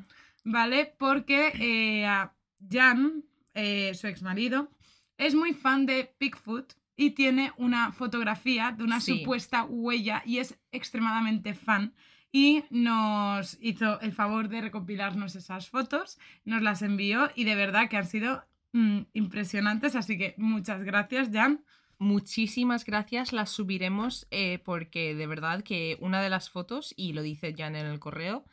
¿vale? 0.45 0.95
Porque 0.99 1.53
eh, 1.61 2.07
a 2.07 2.35
Jan, 2.71 3.23
eh, 3.55 3.93
su 3.95 4.07
ex 4.09 4.23
marido, 4.23 4.71
es 5.19 5.35
muy 5.35 5.53
fan 5.53 5.87
de 5.87 6.15
Bigfoot 6.19 6.73
y 6.97 7.11
tiene 7.11 7.53
una 7.59 7.93
fotografía 7.93 8.73
de 8.73 8.83
una 8.83 9.01
Sí. 9.01 9.19
supuesta 9.21 9.65
huella 9.65 10.23
y 10.27 10.39
es 10.39 10.59
extremadamente 10.73 11.55
fan. 11.55 11.95
Y 12.37 12.65
nos 12.69 13.57
hizo 13.61 14.01
el 14.01 14.11
favor 14.11 14.49
de 14.49 14.61
recopilarnos 14.61 15.37
esas 15.37 15.69
fotos, 15.69 16.19
nos 16.45 16.63
las 16.63 16.83
envió 16.83 17.31
y 17.37 17.45
de 17.45 17.55
verdad 17.55 17.89
que 17.89 17.97
han 17.97 18.09
sido 18.09 18.43
mm, 18.73 19.03
impresionantes, 19.13 19.95
así 19.95 20.19
que 20.19 20.35
muchas 20.37 20.83
gracias, 20.83 21.31
Jan. 21.33 21.65
Muchísimas 21.99 22.85
gracias, 22.85 23.33
las 23.33 23.51
subiremos 23.51 24.27
eh, 24.33 24.59
porque 24.65 25.15
de 25.15 25.29
verdad 25.29 25.63
que 25.63 25.97
una 26.01 26.21
de 26.23 26.29
las 26.29 26.51
fotos, 26.51 26.93
y 26.97 27.13
lo 27.13 27.23
dice 27.23 27.55
Jan 27.57 27.77
en 27.77 27.87
el 27.87 28.01
correo, 28.01 28.45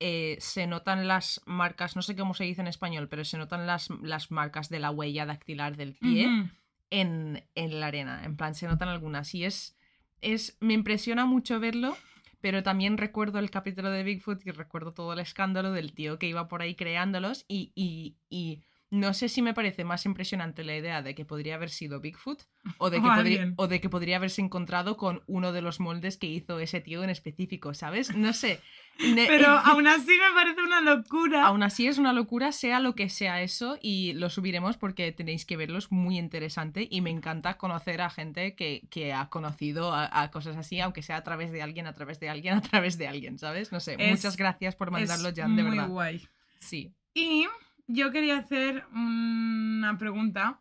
eh, 0.00 0.38
se 0.40 0.66
notan 0.66 1.06
las 1.06 1.42
marcas, 1.44 1.94
no 1.94 2.00
sé 2.00 2.16
cómo 2.16 2.32
se 2.32 2.44
dice 2.44 2.62
en 2.62 2.68
español, 2.68 3.06
pero 3.10 3.22
se 3.22 3.36
notan 3.36 3.66
las, 3.66 3.90
las 4.02 4.30
marcas 4.30 4.70
de 4.70 4.78
la 4.78 4.90
huella 4.90 5.26
dactilar 5.26 5.76
del 5.76 5.92
pie 5.92 6.48
en, 6.88 7.44
en 7.54 7.80
la 7.80 7.88
arena. 7.88 8.24
En 8.24 8.38
plan, 8.38 8.54
se 8.54 8.66
notan 8.66 8.88
algunas. 8.88 9.34
Y 9.34 9.44
es, 9.44 9.76
es. 10.22 10.56
Me 10.60 10.72
impresiona 10.72 11.26
mucho 11.26 11.60
verlo. 11.60 11.98
Pero 12.46 12.62
también 12.62 12.96
recuerdo 12.96 13.40
el 13.40 13.50
capítulo 13.50 13.90
de 13.90 14.04
Bigfoot 14.04 14.46
y 14.46 14.52
recuerdo 14.52 14.94
todo 14.94 15.12
el 15.12 15.18
escándalo 15.18 15.72
del 15.72 15.92
tío 15.94 16.16
que 16.20 16.28
iba 16.28 16.46
por 16.46 16.62
ahí 16.62 16.76
creándolos. 16.76 17.44
Y, 17.48 17.72
y, 17.74 18.18
y 18.30 18.62
no 18.96 19.14
sé 19.14 19.28
si 19.28 19.42
me 19.42 19.54
parece 19.54 19.84
más 19.84 20.04
impresionante 20.06 20.64
la 20.64 20.76
idea 20.76 21.02
de 21.02 21.14
que 21.14 21.24
podría 21.24 21.54
haber 21.54 21.70
sido 21.70 22.00
Bigfoot 22.00 22.42
o 22.78 22.90
de, 22.90 22.96
que 23.02 23.08
podría, 23.08 23.52
o 23.56 23.68
de 23.68 23.80
que 23.80 23.88
podría 23.88 24.16
haberse 24.16 24.40
encontrado 24.42 24.96
con 24.96 25.22
uno 25.26 25.52
de 25.52 25.62
los 25.62 25.78
moldes 25.80 26.16
que 26.16 26.26
hizo 26.26 26.58
ese 26.60 26.80
tío 26.80 27.04
en 27.04 27.10
específico, 27.10 27.74
¿sabes? 27.74 28.14
No 28.16 28.32
sé. 28.32 28.60
Pero 28.98 29.48
aún 29.48 29.86
así 29.86 30.06
me 30.10 30.34
parece 30.34 30.62
una 30.62 30.80
locura. 30.80 31.44
Aún 31.46 31.62
así 31.62 31.86
es 31.86 31.98
una 31.98 32.14
locura, 32.14 32.50
sea 32.52 32.80
lo 32.80 32.94
que 32.94 33.10
sea 33.10 33.42
eso, 33.42 33.78
y 33.82 34.14
lo 34.14 34.30
subiremos 34.30 34.78
porque 34.78 35.12
tenéis 35.12 35.44
que 35.44 35.56
verlo, 35.58 35.76
es 35.78 35.92
muy 35.92 36.16
interesante 36.18 36.88
y 36.90 37.02
me 37.02 37.10
encanta 37.10 37.58
conocer 37.58 38.00
a 38.00 38.08
gente 38.08 38.54
que, 38.54 38.86
que 38.90 39.12
ha 39.12 39.28
conocido 39.28 39.92
a, 39.92 40.22
a 40.22 40.30
cosas 40.30 40.56
así, 40.56 40.80
aunque 40.80 41.02
sea 41.02 41.16
a 41.18 41.24
través 41.24 41.52
de 41.52 41.60
alguien, 41.60 41.86
a 41.86 41.92
través 41.92 42.20
de 42.20 42.30
alguien, 42.30 42.54
a 42.54 42.62
través 42.62 42.96
de 42.96 43.06
alguien, 43.06 43.38
¿sabes? 43.38 43.70
No 43.70 43.80
sé, 43.80 43.96
Es- 43.98 44.10
muchas 44.10 44.36
gracias 44.38 44.74
por 44.76 44.90
mandarlo, 44.90 45.28
Jan, 45.36 45.56
de 45.56 45.62
muy 45.62 45.72
verdad. 45.76 45.88
guay. 45.90 46.26
Sí. 46.58 46.94
Y 47.12 47.46
yo 47.86 48.10
quería 48.10 48.38
hacer 48.38 48.84
una 48.92 49.96
pregunta, 49.98 50.60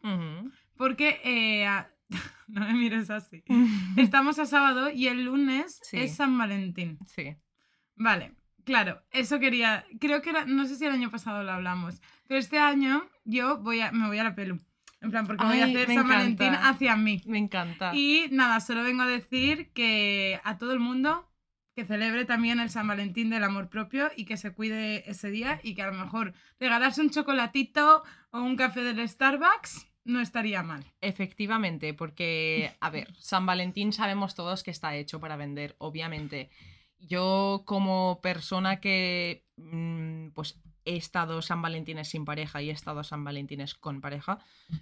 porque 0.78 1.20
eh, 1.24 1.66
a- 1.66 1.90
no 2.48 2.62
me 2.62 2.74
mires 2.74 3.10
así. 3.10 3.44
Estamos 3.98 4.40
a 4.40 4.46
sábado 4.46 4.90
y 4.92 5.08
el 5.08 5.26
lunes 5.26 5.80
Sí. 5.84 5.98
es 5.98 6.16
San 6.16 6.38
Valentín. 6.38 7.00
Sí. 7.08 7.36
Vale, 7.96 8.34
claro, 8.64 9.02
eso 9.12 9.40
quería. 9.40 9.86
Creo 10.00 10.22
que 10.22 10.30
era, 10.32 10.46
no 10.46 10.66
sé 10.66 10.76
si 10.76 10.86
el 10.86 10.92
año 10.92 11.10
pasado 11.12 11.44
lo 11.44 11.52
hablamos, 11.52 12.02
pero 12.28 12.40
este 12.40 12.60
año 12.60 13.04
yo 13.24 13.58
voy 13.60 13.80
a, 13.82 13.92
me 13.92 14.08
voy 14.08 14.18
a 14.20 14.24
la 14.24 14.36
pelu. 14.36 14.60
En 15.02 15.12
plan, 15.12 15.28
porque 15.28 15.46
voy 15.46 15.60
a 15.60 15.66
hacer 15.66 15.86
San 15.88 15.98
encanta. 15.98 16.16
Valentín 16.16 16.54
hacia 16.56 16.96
mí. 16.96 17.22
Me 17.28 17.38
encanta. 17.38 17.94
Y 17.94 18.26
nada, 18.32 18.60
solo 18.60 18.82
vengo 18.84 19.04
a 19.04 19.08
decir 19.08 19.70
que 19.74 20.40
a 20.44 20.58
todo 20.58 20.74
el 20.74 20.80
mundo 20.80 21.30
que 21.76 21.86
celebre 21.86 22.24
también 22.24 22.60
el 22.60 22.70
San 22.70 22.88
Valentín 22.88 23.30
del 23.30 23.44
amor 23.44 23.70
propio 23.70 24.10
y 24.16 24.26
que 24.26 24.38
se 24.38 24.54
cuide 24.54 25.10
ese 25.10 25.30
día 25.30 25.60
y 25.62 25.76
que 25.76 25.82
a 25.82 25.92
lo 25.92 25.94
mejor 25.94 26.34
regalarse 26.60 27.02
un 27.02 27.10
chocolatito 27.10 28.04
o 28.32 28.40
un 28.40 28.56
café 28.56 28.82
del 28.82 29.08
Starbucks 29.08 29.86
no 30.06 30.22
estaría 30.22 30.64
mal. 30.64 30.86
Efectivamente, 31.02 31.94
porque, 31.94 32.72
a 32.80 32.90
ver, 32.90 33.14
San 33.18 33.46
Valentín 33.46 33.92
sabemos 33.92 34.36
todos 34.36 34.64
que 34.64 34.72
está 34.72 34.96
hecho 34.96 35.20
para 35.20 35.36
vender, 35.36 35.76
obviamente. 35.80 36.50
Yo 37.00 37.64
como 37.66 38.22
persona 38.22 38.80
que, 38.80 39.46
mm, 39.58 40.30
pues, 40.30 40.62
he 40.86 40.96
estado 40.96 41.42
San 41.42 41.62
Valentines 41.62 42.08
sin 42.08 42.24
pareja 42.24 42.62
y 42.62 42.70
he 42.70 42.74
estado 42.74 43.04
San 43.04 43.24
Valentines 43.24 43.74
con 43.74 44.00
pareja, 44.00 44.40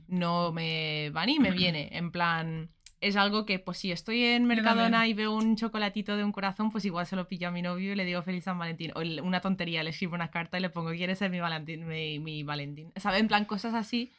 no 0.08 0.52
me 0.52 1.10
va 1.10 1.26
ni 1.26 1.40
me 1.40 1.52
viene. 1.52 1.90
En 1.94 2.12
plan, 2.12 2.70
es 3.08 3.16
algo 3.16 3.46
que, 3.46 3.60
pues, 3.60 3.78
si 3.78 3.92
estoy 3.92 4.24
en 4.24 4.46
Mercadona 4.46 5.08
y 5.08 5.14
veo 5.14 5.34
un 5.36 5.56
chocolatito 5.56 6.16
de 6.18 6.24
un 6.24 6.32
corazón, 6.32 6.72
pues 6.72 6.86
igual 6.86 7.06
se 7.06 7.16
lo 7.16 7.28
pillo 7.28 7.48
a 7.48 7.52
mi 7.52 7.62
novio 7.62 7.92
y 7.92 7.96
le 7.96 8.06
digo 8.06 8.22
feliz 8.24 8.44
San 8.46 8.58
Valentín. 8.58 8.92
O 8.96 9.02
una 9.24 9.42
tontería, 9.42 9.84
le 9.84 9.90
escribo 9.92 10.16
una 10.16 10.30
carta 10.32 10.58
y 10.58 10.62
le 10.62 10.70
pongo, 10.70 10.92
¿quieres 10.92 11.20
ser 11.20 11.30
mi 11.32 11.40
Valentín? 11.40 11.88
Mi, 11.88 12.20
mi 12.20 12.44
Valentín. 12.44 12.92
¿Sabes? 12.96 13.20
En 13.22 13.28
plan, 13.28 13.46
cosas 13.46 13.74
así. 13.74 14.12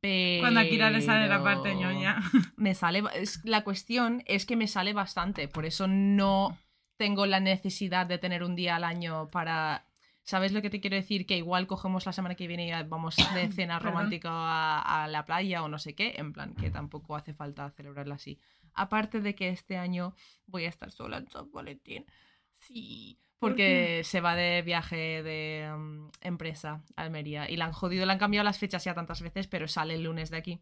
Pero... 0.00 0.42
Cuando 0.42 0.60
a 0.60 0.64
Kira 0.64 0.90
le 0.90 1.00
sale 1.00 1.28
la 1.28 1.42
parte 1.42 1.74
ñoña. 1.74 2.20
Me 2.56 2.74
sale. 2.74 3.02
es- 3.14 3.44
la 3.44 3.64
cuestión 3.64 4.22
es 4.26 4.44
que 4.46 4.54
me 4.56 4.68
sale 4.68 4.92
bastante. 4.92 5.48
Por 5.48 5.64
eso 5.64 5.86
no 5.88 6.56
tengo 6.96 7.26
la 7.26 7.40
necesidad 7.40 8.06
de 8.06 8.18
tener 8.18 8.42
un 8.44 8.54
día 8.54 8.76
al 8.76 8.84
año 8.84 9.28
para. 9.30 9.86
¿Sabes 10.24 10.52
lo 10.52 10.62
que 10.62 10.70
te 10.70 10.80
quiero 10.80 10.96
decir? 10.96 11.26
Que 11.26 11.36
igual 11.36 11.66
cogemos 11.66 12.06
la 12.06 12.12
semana 12.12 12.34
que 12.34 12.46
viene 12.46 12.66
y 12.66 12.82
vamos 12.88 13.16
de 13.34 13.48
cena 13.52 13.78
romántica 13.78 14.30
a, 14.30 15.04
a 15.04 15.08
la 15.08 15.24
playa 15.26 15.62
o 15.62 15.68
no 15.68 15.78
sé 15.78 15.94
qué. 15.94 16.14
En 16.16 16.32
plan, 16.32 16.54
que 16.54 16.70
tampoco 16.70 17.14
hace 17.14 17.34
falta 17.34 17.70
celebrarla 17.70 18.14
así. 18.14 18.38
Aparte 18.72 19.20
de 19.20 19.34
que 19.34 19.50
este 19.50 19.76
año 19.76 20.14
voy 20.46 20.64
a 20.64 20.70
estar 20.70 20.90
sola 20.90 21.18
en 21.18 21.28
San 21.28 21.52
Valentín. 21.52 22.06
Sí. 22.58 23.18
¿Por 23.38 23.50
Porque 23.50 24.00
se 24.04 24.22
va 24.22 24.34
de 24.34 24.62
viaje 24.62 25.22
de 25.22 25.70
mm, 25.76 26.08
empresa 26.22 26.82
a 26.96 27.02
Almería. 27.02 27.50
Y 27.50 27.56
la 27.56 27.66
han 27.66 27.72
jodido, 27.72 28.06
le 28.06 28.12
han 28.12 28.18
cambiado 28.18 28.44
las 28.44 28.58
fechas 28.58 28.82
ya 28.84 28.94
tantas 28.94 29.20
veces, 29.20 29.46
pero 29.46 29.68
sale 29.68 29.94
el 29.94 30.04
lunes 30.04 30.30
de 30.30 30.38
aquí. 30.38 30.60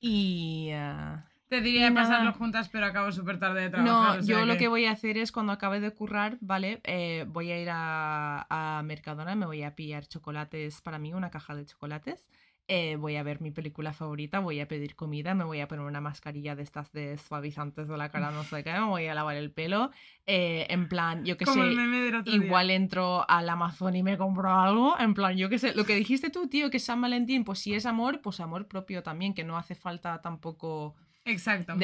Y. 0.00 0.70
ah, 0.72 1.28
Te 1.52 1.60
diría 1.60 1.90
nada. 1.90 2.08
pasarlo 2.08 2.32
juntas, 2.32 2.68
pero 2.70 2.86
acabo 2.86 3.12
súper 3.12 3.38
tarde 3.38 3.60
de 3.62 3.70
No, 3.70 3.82
trabajar. 3.82 4.18
o 4.20 4.22
sea 4.22 4.40
yo 4.40 4.46
lo 4.46 4.54
que- 4.54 4.58
que 4.60 4.68
voy 4.68 4.84
a 4.86 4.92
hacer 4.92 5.18
es 5.18 5.32
cuando 5.32 5.52
acabe 5.52 5.80
de 5.80 5.90
currar, 5.92 6.38
¿vale? 6.40 6.80
Eh, 6.84 7.24
voy 7.28 7.50
a 7.50 7.60
ir 7.60 7.68
a, 7.70 8.46
a 8.48 8.82
Mercadona, 8.82 9.34
me 9.34 9.46
voy 9.46 9.62
a 9.62 9.74
pillar 9.74 10.06
chocolates 10.06 10.80
para 10.80 10.98
mí, 10.98 11.12
una 11.12 11.30
caja 11.30 11.54
de 11.54 11.66
chocolates. 11.66 12.26
eh, 12.68 12.94
voy 12.96 13.16
a 13.16 13.22
ver 13.24 13.40
mi 13.40 13.50
película 13.50 13.92
favorita, 13.92 14.38
voy 14.38 14.60
a 14.60 14.68
pedir 14.68 14.94
comida, 14.94 15.34
me 15.34 15.42
voy 15.44 15.60
a 15.60 15.66
poner 15.68 15.84
una 15.84 16.00
mascarilla 16.00 16.54
de 16.54 16.62
estas 16.62 16.90
de 16.92 17.18
suavizantes 17.18 17.88
de 17.88 17.96
la 17.98 18.08
cara, 18.10 18.30
no 18.30 18.44
sé 18.44 18.62
qué, 18.62 18.72
me 18.72 18.84
voy 18.86 19.06
a 19.08 19.14
lavar 19.14 19.36
el 19.36 19.50
pelo. 19.50 19.90
eh, 20.26 20.66
en 20.70 20.88
plan, 20.88 21.24
yo 21.24 21.36
Como 21.36 21.64
sé, 21.64 21.70
día. 21.70 22.22
Igual 22.24 22.70
entro 22.70 23.28
al 23.28 23.48
Amazon 23.50 23.96
y 23.96 24.02
me 24.04 24.16
compro 24.16 24.48
algo. 24.58 24.96
En 24.98 25.12
plan, 25.12 25.36
yo 25.36 25.48
qué 25.50 25.58
sé, 25.58 25.74
lo 25.74 25.84
que 25.84 25.96
dijiste 25.96 26.30
tú, 26.30 26.46
tío, 26.48 26.70
que 26.70 26.76
es 26.76 26.84
San 26.84 27.00
Valentín, 27.00 27.44
pues 27.44 27.58
si 27.58 27.74
es 27.74 27.84
amor, 27.84 28.20
pues 28.22 28.38
amor 28.40 28.68
propio 28.68 29.02
también, 29.02 29.34
que 29.34 29.42
no 29.44 29.58
hace 29.58 29.74
falta 29.74 30.22
tampoco 30.22 30.94
Exacto. 31.24 31.74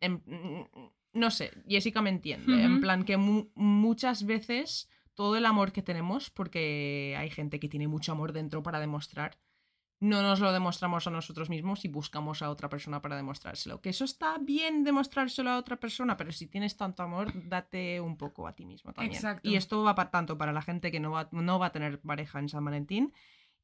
en- 0.00 0.22
no 1.12 1.30
sé, 1.30 1.52
Jessica 1.68 2.02
me 2.02 2.10
entiende. 2.10 2.62
En 2.64 2.80
plan, 2.80 3.04
que 3.04 3.16
mu- 3.16 3.48
muchas 3.54 4.26
veces 4.26 4.88
todo 5.14 5.36
el 5.36 5.46
amor 5.46 5.70
que 5.72 5.80
tenemos, 5.82 6.30
porque 6.30 7.14
hay 7.16 7.30
gente 7.30 7.60
que 7.60 7.68
tiene 7.68 7.86
mucho 7.86 8.12
amor 8.12 8.32
dentro 8.32 8.62
para 8.64 8.80
demostrar, 8.80 9.38
no 10.00 10.22
nos 10.22 10.40
lo 10.40 10.52
demostramos 10.52 11.06
a 11.06 11.10
nosotros 11.10 11.48
mismos 11.48 11.84
y 11.84 11.88
buscamos 11.88 12.42
a 12.42 12.50
otra 12.50 12.68
persona 12.68 13.00
para 13.00 13.14
demostrárselo. 13.16 13.80
Que 13.80 13.90
eso 13.90 14.04
está 14.04 14.36
bien 14.38 14.82
demostrárselo 14.82 15.50
a 15.50 15.56
otra 15.56 15.76
persona, 15.78 16.16
pero 16.16 16.32
si 16.32 16.48
tienes 16.48 16.76
tanto 16.76 17.04
amor, 17.04 17.30
date 17.48 18.00
un 18.00 18.16
poco 18.18 18.48
a 18.48 18.54
ti 18.54 18.66
mismo 18.66 18.92
también. 18.92 19.14
Exacto. 19.14 19.48
Y 19.48 19.54
esto 19.54 19.82
va 19.84 19.94
pa- 19.94 20.10
tanto 20.10 20.36
para 20.36 20.52
la 20.52 20.62
gente 20.62 20.90
que 20.90 20.98
no 21.00 21.12
va, 21.12 21.28
no 21.30 21.58
va 21.60 21.66
a 21.66 21.72
tener 21.72 22.00
pareja 22.00 22.40
en 22.40 22.48
San 22.48 22.64
Valentín 22.64 23.12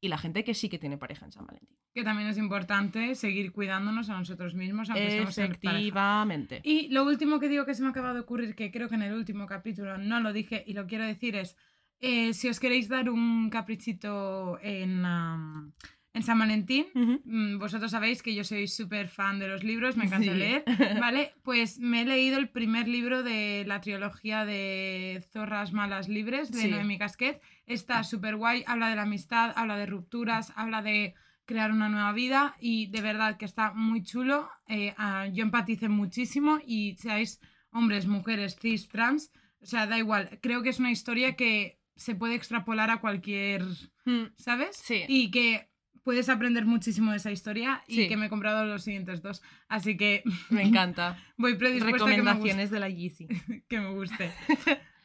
y 0.01 0.07
la 0.07 0.17
gente 0.17 0.43
que 0.43 0.55
sí 0.55 0.67
que 0.67 0.79
tiene 0.79 0.97
pareja 0.97 1.25
en 1.25 1.31
San 1.31 1.45
Valentín. 1.45 1.77
Que 1.93 2.03
también 2.03 2.27
es 2.27 2.37
importante 2.37 3.13
seguir 3.13 3.51
cuidándonos 3.51 4.09
a 4.09 4.17
nosotros 4.17 4.55
mismos, 4.55 4.89
aunque 4.89 5.17
en. 5.17 5.27
Efectivamente. 5.27 6.61
Y 6.63 6.89
lo 6.89 7.05
último 7.05 7.39
que 7.39 7.47
digo 7.47 7.65
que 7.65 7.75
se 7.75 7.83
me 7.83 7.89
acaba 7.89 8.13
de 8.13 8.21
ocurrir, 8.21 8.55
que 8.55 8.71
creo 8.71 8.89
que 8.89 8.95
en 8.95 9.03
el 9.03 9.13
último 9.13 9.45
capítulo 9.45 9.99
no 9.99 10.19
lo 10.19 10.33
dije 10.33 10.63
y 10.65 10.73
lo 10.73 10.87
quiero 10.87 11.05
decir 11.05 11.35
es, 11.35 11.55
eh, 11.99 12.33
si 12.33 12.49
os 12.49 12.59
queréis 12.59 12.89
dar 12.89 13.11
un 13.11 13.51
caprichito 13.51 14.57
en, 14.63 15.05
am, 15.05 15.73
en 16.13 16.23
San 16.23 16.37
Valentín, 16.39 16.87
mm, 16.93 17.57
vosotros 17.57 17.91
sabéis 17.91 18.21
que 18.21 18.35
yo 18.35 18.43
soy 18.43 18.67
súper 18.67 19.07
fan 19.07 19.39
de 19.39 19.47
los 19.47 19.63
libros, 19.63 19.95
me 19.95 20.03
encanta 20.25 20.33
Sí. 20.33 20.37
leer, 20.37 20.63
¿vale? 20.99 21.33
Pues 21.43 21.79
me 21.79 22.01
he 22.01 22.05
leído 22.05 22.37
el 22.37 22.49
primer 22.49 22.87
libro 22.87 23.23
de 23.23 23.63
la 23.65 23.79
trilogía 23.81 24.43
de 24.45 25.23
Zorras 25.31 25.71
Malas 25.71 26.09
Libres 26.09 26.51
de 26.51 26.61
Sí. 26.63 26.67
Noemi 26.69 26.97
Casquet. 26.97 27.41
Está 27.65 28.03
súper 28.03 28.35
guay, 28.35 28.63
habla 28.67 28.89
de 28.89 28.95
la 28.97 29.03
amistad, 29.03 29.53
habla 29.55 29.77
de 29.77 29.85
rupturas, 29.85 30.51
habla 30.55 30.81
de 30.81 31.13
crear 31.45 31.71
una 31.71 31.89
nueva 31.89 32.11
vida 32.13 32.55
y 32.59 32.87
de 32.87 33.01
verdad 33.01 33.37
que 33.37 33.45
está 33.45 33.71
muy 33.73 34.03
chulo. 34.03 34.49
Eh, 34.67 34.93
ah, 34.97 35.27
yo 35.31 35.43
empaticé 35.43 35.87
muchísimo 35.89 36.59
y 36.65 36.95
seáis 36.97 37.39
hombres, 37.71 38.05
mujeres, 38.05 38.57
cis, 38.61 38.87
trans, 38.89 39.31
o 39.61 39.65
sea, 39.65 39.87
da 39.87 39.97
igual. 39.97 40.39
Creo 40.41 40.61
que 40.61 40.69
es 40.69 40.79
una 40.79 40.91
historia 40.91 41.35
que 41.35 41.79
se 41.95 42.15
puede 42.15 42.35
extrapolar 42.35 42.89
a 42.89 42.97
cualquier, 42.99 43.63
Mm, 44.05 44.33
¿sabes? 44.35 44.77
Sí. 44.77 45.03
Y 45.07 45.29
que 45.29 45.69
puedes 46.03 46.29
aprender 46.29 46.65
muchísimo 46.65 47.11
de 47.11 47.17
esa 47.17 47.31
historia 47.31 47.83
y 47.87 47.95
Sí. 47.95 48.07
que 48.07 48.17
me 48.17 48.25
he 48.25 48.29
comprado 48.29 48.65
los 48.65 48.83
siguientes 48.83 49.21
dos. 49.21 49.41
Así 49.67 49.97
que 49.97 50.23
Me 50.49 50.61
encanta. 50.63 51.17
voy 51.37 51.55
predispuesta 51.55 51.97
a 52.05 52.07
que 52.09 52.17
me, 52.17 52.17
Recomendaciones 52.17 52.69
de 52.71 52.79
la 52.79 52.89
Yeezy. 52.89 53.27
que 53.69 53.79
me 53.79 53.93
guste. 53.93 54.31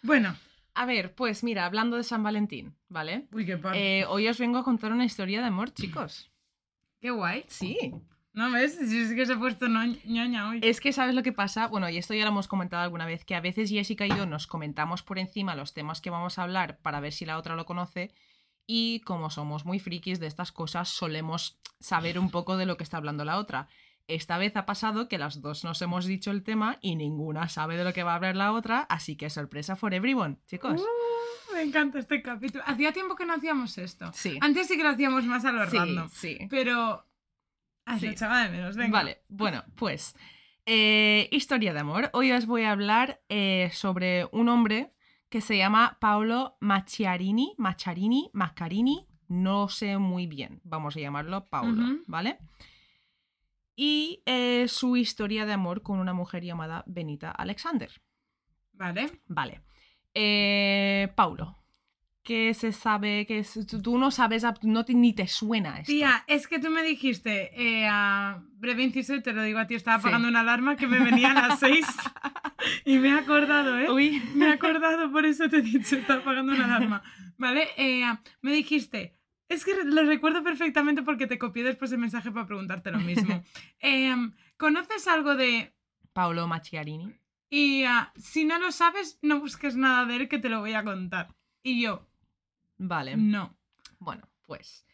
Bueno, 0.02 0.36
A 0.74 0.84
ver, 0.86 1.14
pues 1.14 1.42
mira, 1.42 1.64
hablando 1.64 1.96
de 1.96 2.04
San 2.04 2.22
Valentín, 2.22 2.74
¿vale? 2.88 3.26
uy, 3.32 3.46
qué 3.46 3.56
par. 3.56 3.74
Eh, 3.76 4.04
hoy 4.08 4.28
os 4.28 4.38
vengo 4.38 4.58
a 4.58 4.64
contar 4.64 4.92
una 4.92 5.04
historia 5.06 5.40
de 5.40 5.46
amor, 5.46 5.72
chicos. 5.72 6.30
Qué 7.00 7.10
guay. 7.10 7.44
Sí. 7.48 7.92
¿No 8.34 8.50
ves? 8.50 8.78
Es 8.78 9.14
que 9.14 9.24
se 9.24 9.32
ha 9.32 9.38
puesto 9.38 9.66
no- 9.68 9.86
ñoña 10.04 10.50
hoy. 10.50 10.60
Es 10.62 10.80
que 10.82 10.92
sabes 10.92 11.14
lo 11.14 11.22
que 11.22 11.32
pasa, 11.32 11.68
bueno, 11.68 11.88
y 11.88 11.96
esto 11.96 12.12
ya 12.12 12.24
lo 12.24 12.30
hemos 12.30 12.48
comentado 12.48 12.82
alguna 12.82 13.06
vez, 13.06 13.24
que 13.24 13.34
a 13.34 13.40
veces 13.40 13.70
Jessica 13.70 14.04
y 14.06 14.10
yo 14.10 14.26
nos 14.26 14.46
comentamos 14.46 15.02
por 15.02 15.18
encima 15.18 15.54
los 15.54 15.72
temas 15.72 16.02
que 16.02 16.10
vamos 16.10 16.38
a 16.38 16.42
hablar 16.42 16.78
para 16.82 17.00
ver 17.00 17.14
si 17.14 17.24
la 17.24 17.38
otra 17.38 17.56
lo 17.56 17.64
conoce 17.64 18.12
y 18.66 19.00
como 19.00 19.30
somos 19.30 19.64
muy 19.64 19.78
frikis 19.78 20.18
de 20.20 20.26
estas 20.26 20.52
cosas 20.52 20.88
solemos 20.88 21.58
saber 21.80 22.18
un 22.18 22.30
poco 22.30 22.56
de 22.56 22.66
lo 22.66 22.76
que 22.76 22.84
está 22.84 22.96
hablando 22.96 23.24
la 23.24 23.38
otra. 23.38 23.68
Esta 24.08 24.38
vez 24.38 24.56
ha 24.56 24.66
pasado 24.66 25.08
que 25.08 25.18
las 25.18 25.40
dos 25.42 25.64
nos 25.64 25.82
hemos 25.82 26.04
dicho 26.06 26.30
el 26.30 26.42
tema 26.44 26.78
y 26.80 26.94
ninguna 26.94 27.48
sabe 27.48 27.76
de 27.76 27.82
lo 27.84 27.92
que 27.92 28.04
va 28.04 28.12
a 28.12 28.16
hablar 28.16 28.36
la 28.36 28.52
otra, 28.52 28.80
así 28.88 29.16
que 29.16 29.30
sorpresa 29.30 29.74
for 29.76 29.92
everyone, 29.94 30.36
chicos. 30.46 30.80
Uh, 30.80 31.54
me 31.54 31.62
encanta 31.62 31.98
este 31.98 32.22
capítulo. 32.22 32.62
Hacía 32.66 32.92
tiempo 32.92 33.16
que 33.16 33.26
no 33.26 33.34
hacíamos 33.34 33.78
esto. 33.78 34.10
Sí. 34.14 34.38
Antes 34.40 34.68
sí 34.68 34.76
que 34.76 34.84
lo 34.84 34.90
hacíamos 34.90 35.24
más 35.24 35.44
a 35.44 35.52
lo 35.52 35.68
Sí, 35.68 35.76
random. 35.76 36.08
sí. 36.10 36.38
Pero. 36.50 37.04
Ay, 37.84 37.98
Sí. 38.00 38.06
lo 38.06 38.12
echaba 38.12 38.42
de 38.44 38.50
menos. 38.50 38.76
Venga. 38.76 38.92
Vale, 38.92 39.22
bueno, 39.28 39.64
pues 39.76 40.14
eh, 40.66 41.28
historia 41.32 41.72
de 41.72 41.80
amor. 41.80 42.10
Hoy 42.12 42.30
os 42.32 42.46
voy 42.46 42.62
a 42.62 42.72
hablar 42.72 43.20
eh, 43.28 43.70
sobre 43.72 44.28
un 44.32 44.48
hombre 44.48 44.92
que 45.28 45.40
se 45.40 45.56
llama 45.56 45.98
Paolo 46.00 46.56
Macchiarini, 46.60 47.54
Macchiarini, 47.58 48.30
Maccarini, 48.32 49.06
no 49.28 49.68
sé 49.68 49.98
muy 49.98 50.26
bien, 50.26 50.60
vamos 50.64 50.96
a 50.96 51.00
llamarlo 51.00 51.44
Paolo. 51.46 52.00
¿vale? 52.06 52.38
Y 53.74 54.22
eh, 54.24 54.66
su 54.68 54.96
historia 54.96 55.44
de 55.44 55.52
amor 55.52 55.82
con 55.82 55.98
una 55.98 56.14
mujer 56.14 56.44
llamada 56.44 56.82
Benita 56.86 57.30
Alexander. 57.30 57.90
Vale. 58.72 59.20
Vale. 59.26 59.62
Eh, 60.14 61.12
Paulo, 61.14 61.56
¿qué 62.26 62.52
se 62.54 62.72
sabe? 62.72 63.24
que 63.24 63.42
tú, 63.70 63.80
tú 63.80 63.96
no 63.98 64.10
sabes, 64.10 64.44
ab- 64.44 64.58
no 64.62 64.84
te- 64.84 64.94
ni 64.94 65.12
te 65.14 65.26
suena 65.28 65.78
esto. 65.78 65.92
Tía, 65.92 66.24
es 66.26 66.46
que 66.48 66.58
tú 66.58 66.68
me 66.70 66.82
dijiste, 66.82 67.52
eh, 67.54 67.86
a 67.88 68.42
breve 68.58 68.82
inciso, 68.82 69.14
y 69.14 69.22
te 69.22 69.32
lo 69.32 69.42
digo 69.44 69.58
a 69.60 69.66
ti, 69.66 69.74
estaba 69.76 69.96
Sí. 69.98 70.00
apagando 70.02 70.28
una 70.28 70.40
alarma 70.40 70.76
que 70.76 70.86
me 70.88 70.98
venía 70.98 71.30
a 71.30 71.48
las 71.48 71.60
seis 71.60 71.86
y 72.84 72.98
me 72.98 73.08
he 73.08 73.12
acordado, 73.12 73.78
¿eh? 73.78 73.90
Uy. 73.90 74.20
Me 74.34 74.46
he 74.48 74.52
acordado, 74.52 75.10
por 75.12 75.24
eso 75.24 75.48
te 75.48 75.58
he 75.58 75.62
dicho, 75.62 75.96
estaba 75.96 76.20
apagando 76.20 76.52
una 76.52 76.64
alarma. 76.64 77.02
¿Vale? 77.38 77.68
Eh, 77.76 78.04
me 78.42 78.52
dijiste, 78.52 79.14
es 79.48 79.64
que 79.64 79.72
lo 79.84 80.02
recuerdo 80.04 80.42
perfectamente 80.42 81.02
porque 81.02 81.26
te 81.26 81.38
copié 81.38 81.62
después 81.62 81.92
el 81.92 81.98
mensaje 81.98 82.30
para 82.32 82.46
preguntarte 82.46 82.90
lo 82.90 82.98
mismo. 82.98 83.42
Eh, 83.80 84.14
¿Conoces 84.56 85.06
algo 85.06 85.36
de... 85.36 85.72
Paolo 86.12 86.46
Macchiarini. 86.48 87.14
Y 87.50 87.84
si 88.16 88.44
no 88.44 88.58
lo 88.58 88.72
sabes, 88.72 89.18
no 89.22 89.38
busques 89.38 89.76
nada 89.76 90.04
de 90.06 90.16
él 90.16 90.28
que 90.28 90.38
te 90.38 90.48
lo 90.48 90.60
voy 90.60 90.72
a 90.72 90.82
contar. 90.82 91.28
Y 91.62 91.80
yo, 91.82 92.08
Vale. 92.78 93.16
no. 93.16 93.56
Bueno, 93.98 94.28
pues. 94.46 94.86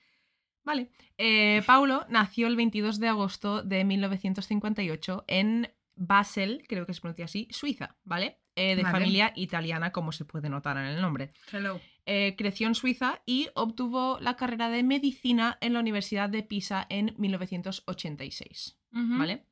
Vale. 0.64 0.90
Eh, 1.18 1.62
Paulo 1.66 2.06
nació 2.08 2.46
el 2.46 2.56
22 2.56 3.00
de 3.00 3.08
agosto 3.08 3.62
de 3.62 3.84
1958 3.84 5.24
en 5.26 5.68
Basel, 5.94 6.64
creo 6.68 6.86
que 6.86 6.94
se 6.94 7.00
pronuncia 7.00 7.24
así, 7.24 7.48
Suiza, 7.50 7.96
¿vale? 8.04 8.38
Eh, 8.54 8.76
de 8.76 8.82
Vale. 8.82 8.98
familia 8.98 9.32
italiana, 9.34 9.92
como 9.92 10.12
se 10.12 10.24
puede 10.24 10.48
notar 10.48 10.76
en 10.76 10.84
el 10.84 11.00
nombre. 11.00 11.32
Hello. 11.50 11.80
Eh, 12.04 12.34
creció 12.36 12.66
en 12.66 12.74
Suiza 12.74 13.22
y 13.24 13.48
obtuvo 13.54 14.18
la 14.20 14.36
carrera 14.36 14.68
de 14.68 14.82
medicina 14.82 15.56
en 15.60 15.72
la 15.72 15.80
Universidad 15.80 16.28
de 16.28 16.42
Pisa 16.42 16.86
en 16.90 17.14
1986, 17.16 18.78
Ujú. 18.92 19.18
¿vale? 19.18 19.46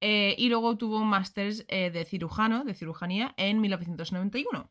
Eh, 0.00 0.34
y 0.38 0.48
luego 0.48 0.70
obtuvo 0.70 0.98
un 0.98 1.08
máster 1.08 1.54
de 1.66 2.04
cirujano, 2.04 2.64
de 2.64 2.74
cirujanía, 2.74 3.34
en 3.36 3.60
1991. 3.60 4.70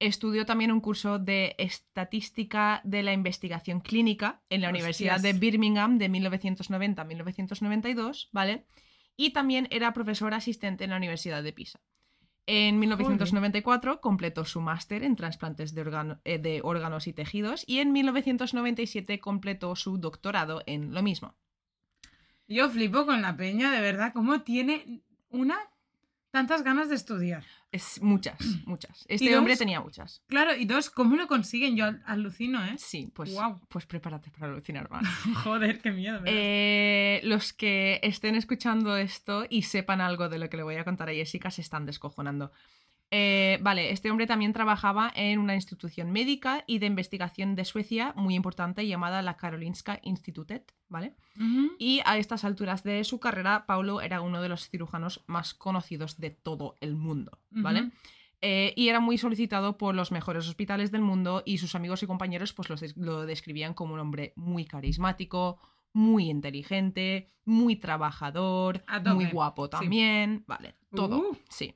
Estudió 0.00 0.46
también 0.46 0.70
un 0.70 0.80
curso 0.80 1.18
de 1.18 1.56
estadística 1.58 2.80
de 2.84 3.02
la 3.02 3.12
investigación 3.12 3.80
clínica 3.80 4.42
en 4.48 4.60
la 4.60 4.68
Universidad 4.70 5.20
de. 5.20 5.32
Birmingham 5.40 5.98
de 5.98 6.08
1990 6.08 7.02
a 7.02 7.04
1992, 7.04 8.28
¿vale? 8.32 8.64
Y 9.16 9.30
también 9.32 9.66
era 9.70 9.92
profesor 9.92 10.34
asistente 10.34 10.84
en 10.84 10.90
la 10.90 10.96
Universidad 10.96 11.42
de 11.42 11.52
Pisa. 11.52 11.80
En 12.46 12.78
1994 12.78 14.00
completó 14.00 14.44
su 14.44 14.60
máster 14.60 15.02
en 15.02 15.16
trasplantes 15.16 15.74
de, 15.74 15.82
órgano- 15.82 16.20
eh, 16.24 16.38
de 16.38 16.60
órganos 16.62 17.06
y 17.06 17.12
tejidos 17.12 17.64
y 17.66 17.80
en 17.80 17.92
1997 17.92 19.18
completó 19.20 19.74
su 19.76 19.98
doctorado 19.98 20.62
en 20.66 20.94
lo 20.94 21.02
mismo. 21.02 21.34
Yo 22.46 22.70
flipo 22.70 23.04
con 23.04 23.20
la 23.20 23.36
peña, 23.36 23.70
de 23.70 23.80
verdad, 23.82 24.12
cómo 24.14 24.40
tiene 24.42 25.02
una 25.28 25.58
tantas 26.30 26.62
ganas 26.62 26.88
de 26.88 26.94
estudiar. 26.96 27.44
Es 27.70 28.00
muchas, 28.00 28.38
muchas. 28.66 29.04
Este 29.08 29.28
dos? 29.30 29.38
hombre 29.38 29.56
tenía 29.56 29.80
muchas. 29.80 30.22
Claro, 30.26 30.54
y 30.56 30.64
dos, 30.64 30.88
¿cómo 30.88 31.16
lo 31.16 31.26
consiguen? 31.26 31.76
Yo 31.76 31.84
al- 31.84 32.02
alucino, 32.06 32.64
¿eh? 32.64 32.76
Sí, 32.78 33.10
pues, 33.14 33.30
Guau. 33.32 33.60
pues 33.68 33.84
prepárate 33.84 34.30
para 34.30 34.46
alucinar 34.52 34.88
más. 34.90 35.06
Joder, 35.44 35.80
qué 35.80 35.90
miedo. 35.90 36.20
Eh, 36.24 37.20
los 37.24 37.52
que 37.52 38.00
estén 38.02 38.34
escuchando 38.36 38.96
esto 38.96 39.44
y 39.50 39.62
sepan 39.62 40.00
algo 40.00 40.28
de 40.30 40.38
lo 40.38 40.48
que 40.48 40.56
le 40.56 40.62
voy 40.62 40.76
a 40.76 40.84
contar 40.84 41.08
a 41.10 41.12
Jessica 41.12 41.50
se 41.50 41.60
están 41.60 41.84
descojonando. 41.84 42.52
Eh, 43.10 43.58
vale, 43.62 43.90
este 43.90 44.10
hombre 44.10 44.26
también 44.26 44.52
trabajaba 44.52 45.10
en 45.14 45.38
una 45.38 45.54
institución 45.54 46.10
médica 46.12 46.64
y 46.66 46.78
de 46.78 46.86
investigación 46.86 47.54
de 47.54 47.64
Suecia 47.64 48.12
muy 48.16 48.34
importante 48.34 48.86
llamada 48.86 49.22
la 49.22 49.36
Karolinska 49.38 49.98
Institutet, 50.02 50.74
¿vale? 50.88 51.14
Y 51.78 52.00
a 52.04 52.18
estas 52.18 52.44
alturas 52.44 52.82
de 52.82 53.02
su 53.04 53.18
carrera, 53.18 53.64
Paulo 53.66 54.02
era 54.02 54.20
uno 54.20 54.42
de 54.42 54.50
los 54.50 54.68
cirujanos 54.68 55.24
más 55.26 55.54
conocidos 55.54 56.18
de 56.18 56.30
todo 56.30 56.76
el 56.80 56.96
mundo, 56.96 57.38
¿vale? 57.50 57.90
Eh, 58.42 58.72
y 58.76 58.88
era 58.88 59.00
muy 59.00 59.16
solicitado 59.18 59.78
por 59.78 59.94
los 59.94 60.12
mejores 60.12 60.46
hospitales 60.46 60.92
del 60.92 61.00
mundo 61.02 61.42
y 61.46 61.58
sus 61.58 61.74
amigos 61.74 62.02
y 62.02 62.06
compañeros 62.06 62.52
pues 62.52 62.68
los 62.68 62.80
des- 62.80 62.96
lo 62.96 63.26
describían 63.26 63.74
como 63.74 63.94
un 63.94 64.00
hombre 64.00 64.32
muy 64.36 64.64
carismático, 64.64 65.58
muy 65.92 66.28
inteligente, 66.30 67.26
muy 67.44 67.74
trabajador, 67.76 68.84
muy 69.14 69.24
guapo 69.32 69.64
sí. 69.66 69.70
también. 69.70 70.44
Vale, 70.46 70.74
todo. 70.94 71.18
Uh. 71.30 71.36
Sí. 71.48 71.74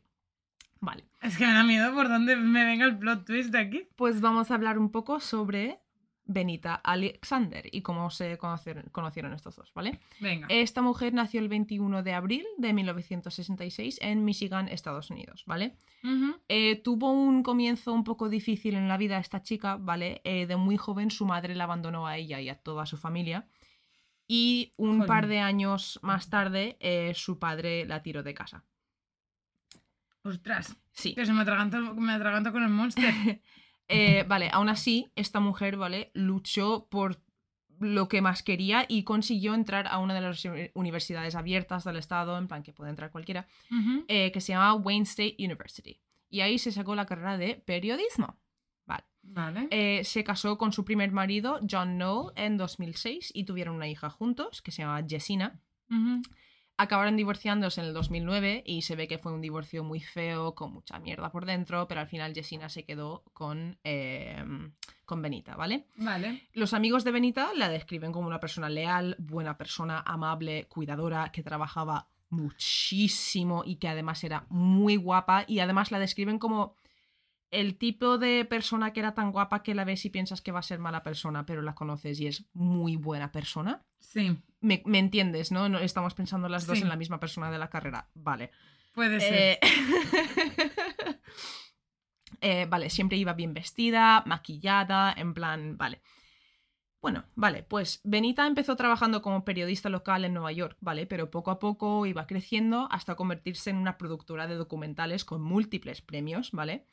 Vale. 0.83 1.05
Es 1.23 1.39
que 1.39 1.47
me 1.47 1.53
da 1.53 1.62
miedo 1.62 1.95
por 1.95 2.09
dónde 2.09 2.35
me 2.35 2.65
venga 2.65 2.85
el 2.85 2.99
plot 2.99 3.25
twist 3.25 3.51
de 3.51 3.59
aquí. 3.59 3.89
Pues 3.95 4.21
vamos 4.21 4.51
a 4.51 4.55
hablar 4.55 4.81
un 4.81 4.91
poco 4.91 5.21
sobre 5.21 5.79
Benita 6.25 6.75
Alexander 6.75 7.65
y 7.71 7.83
cómo 7.83 8.11
se 8.11 8.37
conocieron, 8.37 8.87
conocieron 8.91 9.33
estos 9.33 9.55
dos, 9.55 9.73
¿vale? 9.75 10.01
Venga. 10.19 10.49
Esta 10.51 10.83
mujer 10.83 11.15
nació 11.15 11.39
el 11.39 11.49
21 11.49 12.03
de 12.03 12.15
abril 12.15 12.45
de 12.59 12.73
1966 12.73 14.01
en 14.03 14.25
Michigan, 14.25 14.67
Estados 14.67 15.09
Unidos, 15.11 15.45
¿vale? 15.47 15.77
Eh, 16.49 16.83
tuvo 16.83 17.12
un 17.12 17.45
comienzo 17.45 17.93
un 17.93 18.03
poco 18.03 18.29
difícil 18.29 18.75
en 18.75 18.89
la 18.89 18.97
vida 18.97 19.19
esta 19.19 19.41
chica, 19.41 19.77
¿vale? 19.77 20.21
Eh, 20.25 20.49
de 20.49 20.57
muy 20.57 20.77
joven 20.77 21.12
su 21.12 21.27
madre 21.27 21.55
la 21.55 21.65
abandonó 21.65 22.09
a 22.09 22.17
ella 22.17 22.41
y 22.41 22.49
a 22.49 22.57
toda 22.57 22.87
su 22.87 22.97
familia. 22.97 23.47
Y 24.27 24.73
un 24.77 25.07
par 25.07 25.29
de 25.29 25.39
años 25.39 26.01
más 26.03 26.29
tarde 26.29 26.77
eh, 26.81 27.12
su 27.15 27.39
padre 27.39 27.87
la 27.87 28.03
tiró 28.03 28.25
de 28.25 28.35
casa. 28.35 28.65
Ostras. 30.25 30.76
Sí. 30.93 31.14
Que 31.14 31.26
se 31.26 31.33
me 31.33 31.43
atraganta, 31.43 31.79
me 31.81 32.12
atraganto 32.12 32.52
con 32.52 32.62
el 32.62 32.69
monster. 32.71 33.12
Eh, 33.88 34.25
vale, 34.26 34.49
aún 34.52 34.71
así, 34.71 35.11
esta 35.17 35.38
mujer, 35.41 35.76
¿vale? 35.76 36.12
Luchó 36.14 36.87
por 36.88 37.21
lo 37.79 38.09
que 38.09 38.23
más 38.23 38.43
quería 38.43 38.87
y 38.88 39.02
consiguió 39.02 39.52
entrar 39.52 39.87
a 39.88 39.99
una 39.99 40.14
de 40.14 40.21
las 40.23 40.43
uni- 40.47 40.71
universidades 40.73 41.35
abiertas 41.35 41.85
del 41.85 41.97
estado, 41.97 42.38
en 42.38 42.49
plan 42.49 42.62
que 42.62 42.73
puede 42.73 42.88
entrar 42.91 43.11
cualquiera, 43.11 43.47
eh, 44.09 44.31
que 44.33 44.41
se 44.41 44.52
llama 44.52 44.75
Wayne 44.75 45.02
State 45.02 45.37
University. 45.41 46.00
Y 46.31 46.41
ahí 46.41 46.59
se 46.59 46.73
sacó 46.73 46.95
la 46.95 47.05
carrera 47.05 47.37
de 47.37 47.57
periodismo. 47.57 48.38
Vale. 48.87 49.05
Vale. 49.25 49.69
Eh, 49.71 50.05
se 50.05 50.25
casó 50.25 50.57
con 50.57 50.73
su 50.73 50.87
primer 50.87 51.11
marido, 51.12 51.61
John 51.69 51.97
Knoll, 51.99 52.33
en 52.37 52.57
2006 52.57 53.31
y 53.35 53.45
tuvieron 53.45 53.75
una 53.76 53.88
hija 53.88 54.09
juntos, 54.09 54.62
que 54.62 54.71
se 54.71 54.83
llama 54.83 55.05
Jessina. 55.07 55.61
Ujú. 55.91 56.23
Acabaron 56.76 57.17
divorciándose 57.17 57.81
en 57.81 57.88
el 57.88 57.95
2009 57.95 58.64
y 58.67 58.83
se 58.83 58.97
ve 58.97 59.07
que 59.07 59.19
fue 59.19 59.33
un 59.33 59.41
divorcio 59.41 59.85
muy 59.85 60.00
feo, 60.00 60.55
con 60.55 60.73
mucha 60.73 60.99
mierda 60.99 61.31
por 61.31 61.47
dentro, 61.47 61.87
pero 61.87 62.00
al 62.00 62.09
final 62.09 62.35
Jessina 62.35 62.69
se 62.69 62.85
quedó 62.85 63.23
con, 63.33 63.79
eh, 63.85 64.43
con 65.05 65.23
Benita, 65.23 65.55
¿vale? 65.55 65.87
Vale. 65.97 66.49
Los 66.55 66.75
amigos 66.75 67.05
de 67.05 67.12
Benita 67.12 67.50
la 67.55 67.69
describen 67.69 68.12
como 68.12 68.26
una 68.26 68.41
persona 68.41 68.69
leal, 68.69 69.17
buena 69.19 69.57
persona, 69.59 70.02
amable, 70.05 70.67
cuidadora, 70.69 71.31
que 71.31 71.43
trabajaba 71.43 72.09
muchísimo 72.31 73.62
y 73.64 73.76
que 73.76 73.88
además 73.88 74.25
era 74.25 74.47
muy 74.49 74.97
guapa 74.97 75.45
y 75.47 75.61
además 75.61 75.91
la 75.91 75.99
describen 75.99 76.38
como 76.38 76.75
el 77.52 77.76
tipo 77.76 78.18
de 78.18 78.44
persona 78.44 78.92
que 78.92 79.00
era 79.00 79.14
tan 79.14 79.30
guapa 79.30 79.62
que 79.62 79.75
la 79.75 79.85
ves 79.85 80.04
y 80.04 80.11
piensas 80.11 80.40
que 80.40 80.50
va 80.50 80.59
a 80.59 80.62
ser 80.64 80.80
mala 80.80 81.02
persona, 81.04 81.47
pero 81.47 81.62
la 81.62 81.75
conoces 81.75 82.18
y 82.18 82.26
es 82.26 82.47
muy 82.54 82.97
buena 82.97 83.30
persona. 83.30 83.85
Sí. 84.00 84.37
Me, 84.61 84.82
me 84.87 84.99
entiendes, 84.99 85.52
¿no? 85.52 85.68
No 85.68 85.78
Estamos 85.78 86.14
pensando 86.14 86.49
las 86.49 86.66
dos 86.66 86.78
Sí. 86.78 86.82
en 86.82 86.88
la 86.88 86.97
misma 86.97 87.21
persona 87.21 87.50
de 87.50 87.59
la 87.59 87.68
carrera. 87.68 88.09
Vale. 88.14 88.50
Puede 88.94 89.21
ser. 89.21 89.35
Eh, 89.35 89.61
eh, 92.40 92.66
vale, 92.68 92.90
siempre 92.90 93.18
iba 93.18 93.35
bien 93.35 93.54
vestida, 93.54 94.23
maquillada, 94.26 95.12
en 95.16 95.35
plan, 95.35 95.76
vale. 95.76 96.00
Bueno, 97.02 97.25
vale, 97.35 97.64
pues 97.64 98.00
Benita 98.04 98.47
empezó 98.47 98.76
trabajando 98.76 99.23
como 99.23 99.44
periodista 99.44 99.88
local 99.88 100.25
en 100.25 100.35
Nueva 100.35 100.52
York, 100.52 100.76
¿vale? 100.80 101.04
Pero 101.04 101.30
poco 101.32 101.50
a 101.50 101.59
poco 101.59 102.06
iba 102.06 102.28
creciendo 102.28 102.87
hasta 102.92 103.16
convertirse 103.16 103.71
en 103.71 103.76
una 103.76 103.99
productora 103.99 104.47
de 104.47 104.54
documentales 104.54 105.25
con 105.25 105.42
múltiples 105.42 106.00
premios, 106.00 106.52
¿vale? 106.52 106.87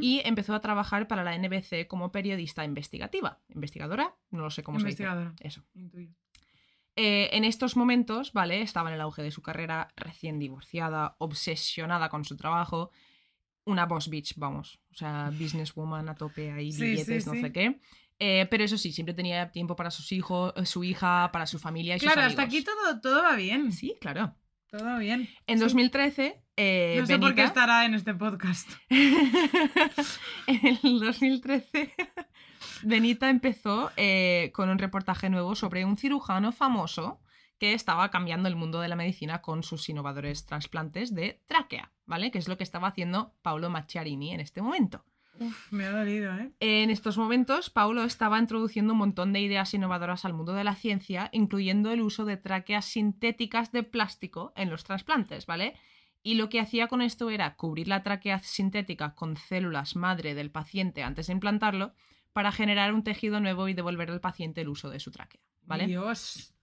Y 0.00 0.22
empezó 0.24 0.54
a 0.54 0.60
trabajar 0.60 1.08
para 1.08 1.24
la 1.24 1.36
NBC 1.36 1.88
como 1.88 2.12
periodista 2.12 2.64
investigativa. 2.64 3.40
¿Investigadora? 3.48 4.14
No 4.30 4.42
lo 4.44 4.50
sé 4.50 4.62
cómo 4.62 4.78
se 4.78 4.84
Investigadora. 4.84 5.32
dice. 5.32 5.48
Eso. 5.48 5.64
Intuyo. 5.74 6.10
Eh, 6.94 7.30
en 7.32 7.44
estos 7.44 7.76
momentos, 7.76 8.32
¿vale? 8.32 8.62
Estaba 8.62 8.88
en 8.88 8.94
el 8.94 9.00
auge 9.00 9.22
de 9.22 9.32
su 9.32 9.42
carrera, 9.42 9.88
recién 9.96 10.38
divorciada, 10.38 11.16
obsesionada 11.18 12.08
con 12.08 12.24
su 12.24 12.36
trabajo. 12.36 12.90
Una 13.64 13.84
boss 13.86 14.08
bitch, 14.08 14.34
vamos. 14.36 14.78
O 14.92 14.94
sea, 14.94 15.30
businesswoman 15.36 16.08
a 16.08 16.14
tope 16.14 16.52
ahí, 16.52 16.70
Sí, 16.72 16.82
billetes, 16.92 17.24
sí, 17.24 17.28
no 17.30 17.34
sí. 17.34 17.40
sé 17.42 17.52
qué. 17.52 17.80
Eh, 18.18 18.46
pero 18.50 18.64
eso 18.64 18.78
sí, 18.78 18.92
siempre 18.92 19.14
tenía 19.14 19.50
tiempo 19.52 19.76
para 19.76 19.90
sus 19.90 20.10
hijos, 20.12 20.52
eh, 20.56 20.64
su 20.64 20.84
hija, 20.84 21.30
para 21.32 21.46
su 21.46 21.58
familia 21.58 21.96
y 21.96 22.00
sus 22.00 22.10
Claro, 22.10 22.26
hasta 22.26 22.42
aquí 22.42 22.62
todo, 22.64 23.00
todo 23.00 23.22
va 23.22 23.36
bien. 23.36 23.72
Sí, 23.72 23.94
claro. 24.00 24.34
Todo 24.70 24.98
bien. 24.98 25.28
En 25.46 25.58
Sí. 25.58 25.64
2013, 25.64 26.42
eh, 26.56 26.96
No 26.98 27.06
sé 27.06 27.18
por 27.18 27.30
qué 27.34 27.42
Benita- 27.42 27.44
estará 27.44 27.84
en 27.84 27.94
este 27.94 28.14
podcast. 28.14 28.68
en 30.46 30.66
el 30.82 30.98
2013, 31.00 31.94
Benita 32.82 33.30
empezó 33.30 33.90
eh, 33.96 34.50
con 34.54 34.68
un 34.68 34.78
reportaje 34.78 35.30
nuevo 35.30 35.54
sobre 35.54 35.84
un 35.84 35.96
cirujano 35.96 36.52
famoso 36.52 37.20
que 37.58 37.72
estaba 37.72 38.10
cambiando 38.10 38.48
el 38.48 38.56
mundo 38.56 38.80
de 38.80 38.88
la 38.88 38.96
medicina 38.96 39.40
con 39.40 39.62
sus 39.62 39.88
innovadores 39.88 40.44
trasplantes 40.44 41.14
de 41.14 41.42
tráquea, 41.46 41.92
¿vale? 42.04 42.30
Que 42.30 42.38
es 42.38 42.48
lo 42.48 42.58
que 42.58 42.64
estaba 42.64 42.88
haciendo 42.88 43.34
Paolo 43.42 43.70
Macchiarini 43.70 44.32
en 44.32 44.40
este 44.40 44.60
momento. 44.60 45.04
Uf, 45.38 45.72
me 45.72 45.84
ha 45.84 45.90
dolido, 45.90 46.34
¿eh? 46.36 46.50
En 46.60 46.90
estos 46.90 47.18
momentos, 47.18 47.70
Paulo 47.70 48.04
estaba 48.04 48.38
introduciendo 48.38 48.92
un 48.92 49.00
montón 49.00 49.32
de 49.32 49.40
ideas 49.40 49.74
innovadoras 49.74 50.24
al 50.24 50.34
mundo 50.34 50.54
de 50.54 50.64
la 50.64 50.74
ciencia, 50.74 51.28
incluyendo 51.32 51.90
el 51.90 52.00
uso 52.00 52.24
de 52.24 52.36
tráqueas 52.36 52.86
sintéticas 52.86 53.72
de 53.72 53.82
plástico 53.82 54.52
en 54.56 54.70
los 54.70 54.84
trasplantes, 54.84 55.46
¿vale? 55.46 55.74
Y 56.22 56.34
lo 56.34 56.48
que 56.48 56.60
hacía 56.60 56.88
con 56.88 57.02
esto 57.02 57.30
era 57.30 57.54
cubrir 57.56 57.88
la 57.88 58.02
tráquea 58.02 58.38
sintética 58.40 59.14
con 59.14 59.36
células 59.36 59.94
madre 59.94 60.34
del 60.34 60.50
paciente 60.50 61.02
antes 61.02 61.28
de 61.28 61.34
implantarlo 61.34 61.92
para 62.32 62.52
generar 62.52 62.92
un 62.92 63.04
tejido 63.04 63.40
nuevo 63.40 63.68
y 63.68 63.74
devolver 63.74 64.10
al 64.10 64.20
paciente 64.20 64.62
el 64.62 64.68
uso 64.68 64.90
de 64.90 65.00
su 65.00 65.10
tráquea, 65.10 65.40
¿vale? 65.62 65.86
Dios. 65.86 66.55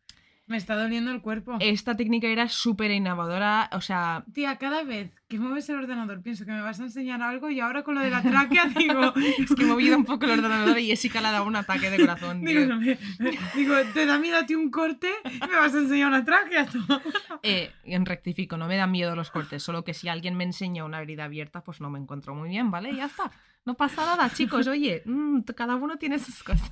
Me 0.46 0.58
está 0.58 0.76
doliendo 0.76 1.10
el 1.12 1.22
cuerpo. 1.22 1.56
Esta 1.62 1.96
técnica 1.96 2.28
era 2.28 2.50
súper 2.50 2.92
innovadora, 2.92 3.70
o 3.72 3.80
sea, 3.80 4.26
Tía, 4.34 4.58
cada 4.58 4.84
vez 4.84 5.10
que 5.30 5.40
mueves 5.40 5.70
el 5.70 5.78
ordenador 5.78 6.22
pienso 6.22 6.44
que 6.46 6.52
me 6.52 6.62
vas 6.62 6.82
a 6.82 6.84
enseñar 6.84 7.22
algo 7.22 7.50
y 7.50 7.62
ahora 7.62 7.84
con 7.84 7.96
lo 7.96 8.02
de 8.02 8.10
la 8.10 8.22
tráquea 8.22 8.66
digo... 8.66 9.14
es 9.40 9.56
que 9.56 9.64
he 9.64 9.66
movido 9.66 9.96
un 9.98 10.04
poco 10.04 10.26
el 10.26 10.32
ordenador 10.32 10.78
y 10.80 10.88
Jessica 10.88 11.22
le 11.22 11.28
ha 11.28 11.32
dado 11.32 11.46
un 11.46 11.56
ataque 11.56 11.90
de 11.90 11.98
corazón. 11.98 12.42
Digo, 12.44 12.60
tío. 12.60 12.68
no 12.68 12.80
me- 12.80 12.98
digo, 13.56 13.74
te 13.94 14.06
da 14.06 14.20
miedo 14.20 14.38
a 14.38 14.46
ti 14.46 14.54
un 14.56 14.70
corte 14.70 15.10
y 15.24 15.40
me 15.48 15.56
vas 15.56 15.74
a 15.74 15.80
enseñar 15.80 16.10
una 16.10 16.26
tráquea. 16.26 16.68
Eh, 17.46 17.72
en 17.84 18.06
rectifico, 18.06 18.56
no 18.58 18.68
me 18.68 18.78
dan 18.78 18.92
miedo 18.92 19.16
los 19.16 19.30
cortes, 19.32 19.62
solo 19.64 19.84
que 19.84 19.94
si 19.94 20.08
alguien 20.08 20.36
me 20.36 20.44
enseña 20.46 20.86
una 20.86 21.02
herida 21.02 21.26
abierta, 21.26 21.62
pues 21.62 21.82
no 21.82 21.90
me 21.90 22.00
encuentro 22.00 22.36
muy 22.36 22.48
bien, 22.50 22.72
¿vale? 22.72 22.92
Y 22.92 22.98
ya 22.98 23.06
está. 23.08 23.32
No 23.66 23.74
pasa 23.76 24.06
nada, 24.06 24.30
chicos, 24.32 24.68
oye, 24.68 25.04
mm, 25.06 25.40
cada 25.56 25.76
uno 25.76 25.98
tiene 25.98 26.20
sus 26.20 26.42
cosas. 26.44 26.72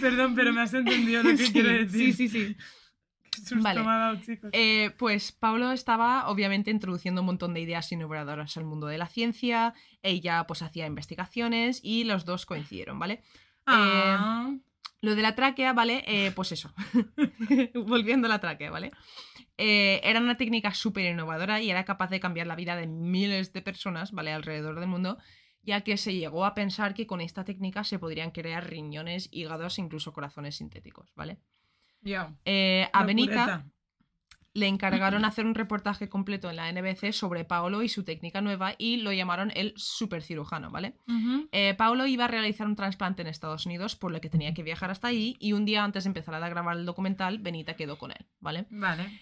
Perdón, 0.00 0.34
pero 0.34 0.52
me 0.52 0.62
has 0.62 0.74
entendido 0.74 1.22
lo 1.22 1.30
que 1.30 1.36
Sí, 1.46 1.52
quiero 1.52 1.68
decir. 1.70 2.14
Sí, 2.14 2.28
sí, 2.28 2.28
sí. 2.28 2.56
Vale. 3.56 3.82
me 3.82 3.90
ha 3.90 3.96
dado, 3.96 4.20
chicos. 4.20 4.50
Eh, 4.52 4.90
pues 4.98 5.32
Pablo 5.32 5.72
estaba 5.72 6.28
obviamente 6.28 6.70
introduciendo 6.70 7.22
un 7.22 7.26
montón 7.26 7.54
de 7.54 7.60
ideas 7.60 7.90
innovadoras 7.92 8.56
al 8.56 8.64
mundo 8.64 8.86
de 8.86 8.98
la 8.98 9.06
ciencia, 9.06 9.74
ella 10.02 10.44
pues 10.46 10.62
hacía 10.62 10.86
investigaciones 10.86 11.80
y 11.82 12.04
los 12.04 12.24
dos 12.24 12.44
coincidieron, 12.46 12.98
¿vale? 12.98 13.22
Ah, 13.66 14.52
Lo 15.00 15.14
de 15.14 15.22
la 15.22 15.34
tráquea, 15.34 15.72
¿vale? 15.72 16.04
Eh, 16.06 16.32
pues 16.34 16.52
eso. 16.52 16.74
Volviendo 17.74 18.26
a 18.26 18.30
la 18.30 18.40
tráquea, 18.40 18.70
¿vale? 18.70 18.90
Eh, 19.56 20.00
era 20.04 20.20
una 20.20 20.36
técnica 20.36 20.74
súper 20.74 21.04
innovadora 21.06 21.60
y 21.60 21.70
era 21.70 21.84
capaz 21.84 22.10
de 22.10 22.20
cambiar 22.20 22.46
la 22.46 22.56
vida 22.56 22.76
de 22.76 22.86
miles 22.86 23.52
de 23.52 23.62
personas, 23.62 24.12
¿vale? 24.12 24.32
Alrededor 24.32 24.80
del 24.80 24.88
mundo, 24.88 25.18
ya 25.62 25.82
que 25.82 25.96
se 25.96 26.14
llegó 26.14 26.44
a 26.44 26.54
pensar 26.54 26.94
que 26.94 27.06
con 27.06 27.20
esta 27.20 27.44
técnica 27.44 27.84
se 27.84 27.98
podrían 27.98 28.30
crear 28.30 28.68
riñones, 28.68 29.28
hígados 29.32 29.78
e 29.78 29.82
incluso 29.82 30.12
corazones 30.12 30.56
sintéticos, 30.56 31.12
¿vale? 31.14 31.38
ya. 32.02 32.34
Eh, 32.44 32.88
a 32.92 33.04
Benita 33.04 33.66
le 34.52 34.66
encargaron 34.66 35.24
hacer 35.24 35.46
un 35.46 35.54
reportaje 35.54 36.08
completo 36.08 36.50
en 36.50 36.56
la 36.56 36.72
NBC 36.72 37.12
sobre 37.12 37.44
Paolo 37.44 37.82
y 37.82 37.88
su 37.88 38.02
técnica 38.04 38.40
nueva 38.40 38.74
y 38.78 38.96
lo 38.96 39.12
llamaron 39.12 39.52
el 39.54 39.72
supercirujano, 39.76 40.70
¿vale? 40.70 40.96
Eh, 41.52 41.74
Paulo 41.74 42.06
iba 42.06 42.24
a 42.24 42.28
realizar 42.28 42.66
un 42.66 42.74
trasplante 42.74 43.22
en 43.22 43.28
Estados 43.28 43.66
Unidos, 43.66 43.94
por 43.94 44.10
lo 44.10 44.20
que 44.20 44.28
tenía 44.28 44.52
que 44.52 44.64
viajar 44.64 44.90
hasta 44.90 45.08
ahí, 45.08 45.36
y 45.38 45.52
un 45.52 45.64
día 45.64 45.84
antes 45.84 46.04
de 46.04 46.08
empezar 46.08 46.34
a 46.34 46.48
grabar 46.48 46.76
el 46.76 46.84
documental, 46.84 47.38
Benita 47.38 47.76
quedó 47.76 47.96
con 47.96 48.10
él, 48.10 48.26
¿vale? 48.40 48.66
Vale. 48.70 49.20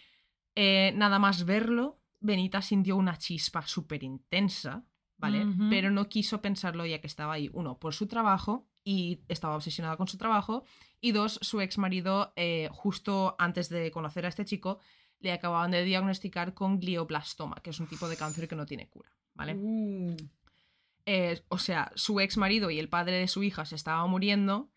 Eh, 0.55 0.93
nada 0.97 1.19
más 1.19 1.45
verlo, 1.45 2.01
Benita 2.21 2.63
sintió 2.63 2.97
una 2.97 3.19
chispa 3.19 3.67
súper 3.67 4.03
intensa, 4.03 4.85
¿vale? 5.19 5.47
Pero 5.69 5.91
no 5.91 6.09
quiso 6.09 6.41
pensarlo 6.41 6.87
ya 6.87 7.01
que 7.01 7.07
estaba 7.07 7.35
ahí, 7.35 7.51
uno, 7.53 7.79
por 7.79 7.93
su 7.95 8.07
trabajo, 8.07 8.67
y 8.83 9.21
estaba 9.29 9.57
obsesionada 9.57 9.97
con 9.97 10.09
su 10.09 10.17
trabajo, 10.17 10.65
y 11.01 11.13
dos, 11.13 11.39
su 11.43 11.61
ex 11.61 11.77
marido, 11.79 12.33
justo 12.71 13.37
antes 13.39 13.69
de 13.69 13.91
conocer 13.91 14.25
a 14.25 14.29
este 14.29 14.45
chico, 14.45 14.79
le 15.21 15.33
acababan 15.33 15.71
de 15.73 15.85
diagnosticar 15.85 16.55
con 16.55 16.79
glioblastoma, 16.79 17.57
que 17.63 17.71
es 17.71 17.81
un 17.81 17.89
tipo 17.89 18.09
de 18.09 18.17
cáncer 18.17 18.49
que 18.49 18.57
no 18.57 18.67
tiene 18.67 18.89
cura, 18.89 19.11
¿vale? 19.35 19.55
Uh, 19.55 20.17
Eh, 21.11 21.43
o 21.49 21.57
sea, 21.57 21.91
su 21.95 22.21
ex 22.21 22.37
marido 22.37 22.71
y 22.71 22.79
el 22.79 22.91
padre 22.91 23.17
de 23.17 23.29
su 23.29 23.43
hija 23.43 23.65
se 23.65 23.77
estaban 23.77 24.11
muriendo. 24.11 24.69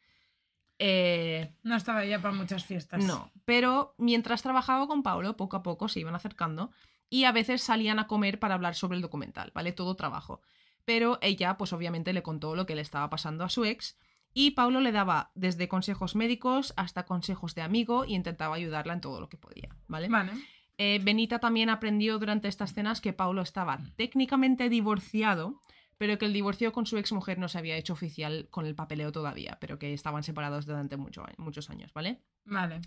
Eh, 0.80 1.54
no 1.62 1.76
estaba 1.76 2.06
ya 2.06 2.22
para 2.22 2.34
muchas 2.34 2.64
fiestas. 2.64 3.04
no, 3.04 3.30
pero 3.44 3.96
mientras 3.98 4.42
trabajaba 4.42 4.88
con 4.88 5.04
Paulo, 5.04 5.36
poco 5.36 5.58
a 5.58 5.62
poco 5.62 5.90
se 5.90 6.00
iban 6.00 6.16
acercando 6.16 6.72
y 7.12 7.26
a 7.26 7.32
veces 7.32 7.62
salían 7.62 8.00
a 8.00 8.08
comer 8.08 8.40
para 8.40 8.56
hablar 8.56 8.74
sobre 8.74 8.96
el 8.96 9.02
documental, 9.04 9.52
¿vale? 9.54 9.72
Todo 9.74 9.96
trabajo. 9.96 10.42
Pero 10.86 11.20
ella, 11.22 11.58
pues 11.58 11.74
obviamente 11.74 12.14
le 12.14 12.24
contó 12.24 12.56
lo 12.56 12.66
que 12.66 12.74
le 12.74 12.82
estaba 12.82 13.08
pasando 13.12 13.44
a 13.44 13.50
su 13.50 13.66
ex 13.66 14.00
Y 14.34 14.52
Paulo 14.52 14.80
le 14.80 14.94
daba 14.94 15.30
desde 15.36 15.68
consejos 15.68 16.16
médicos 16.16 16.74
hasta 16.78 17.06
consejos 17.06 17.54
de 17.54 17.62
amigo 17.64 18.06
y 18.06 18.16
intentaba 18.16 18.56
ayudarla 18.56 18.94
en 18.94 19.02
todo 19.02 19.20
lo 19.20 19.28
que 19.28 19.36
podía, 19.38 19.76
¿vale? 19.88 20.08
Vale. 20.08 20.32
Eh, 20.78 21.00
Benita 21.04 21.40
también 21.40 21.70
aprendió 21.70 22.18
durante 22.18 22.48
estas 22.48 22.74
cenas 22.74 23.02
que 23.02 23.12
Paulo 23.12 23.42
estaba 23.42 23.78
técnicamente 23.98 24.70
divorciado, 24.70 25.60
pero 25.98 26.18
que 26.18 26.26
el 26.26 26.34
divorcio 26.34 26.72
con 26.72 26.86
su 26.86 26.98
exmujer 26.98 27.38
no 27.40 27.50
se 27.50 27.58
había 27.58 27.76
hecho 27.76 27.92
oficial 27.94 28.48
con 28.50 28.66
el 28.66 28.74
papeleo 28.74 29.12
todavía, 29.12 29.58
pero 29.60 29.78
que 29.78 29.94
estaban 29.94 30.24
separados 30.24 30.66
durante 30.66 30.96
mucho- 30.96 31.26
muchos 31.38 31.70
años, 31.70 31.92
¿vale? 31.94 32.22
Vale. 32.46 32.80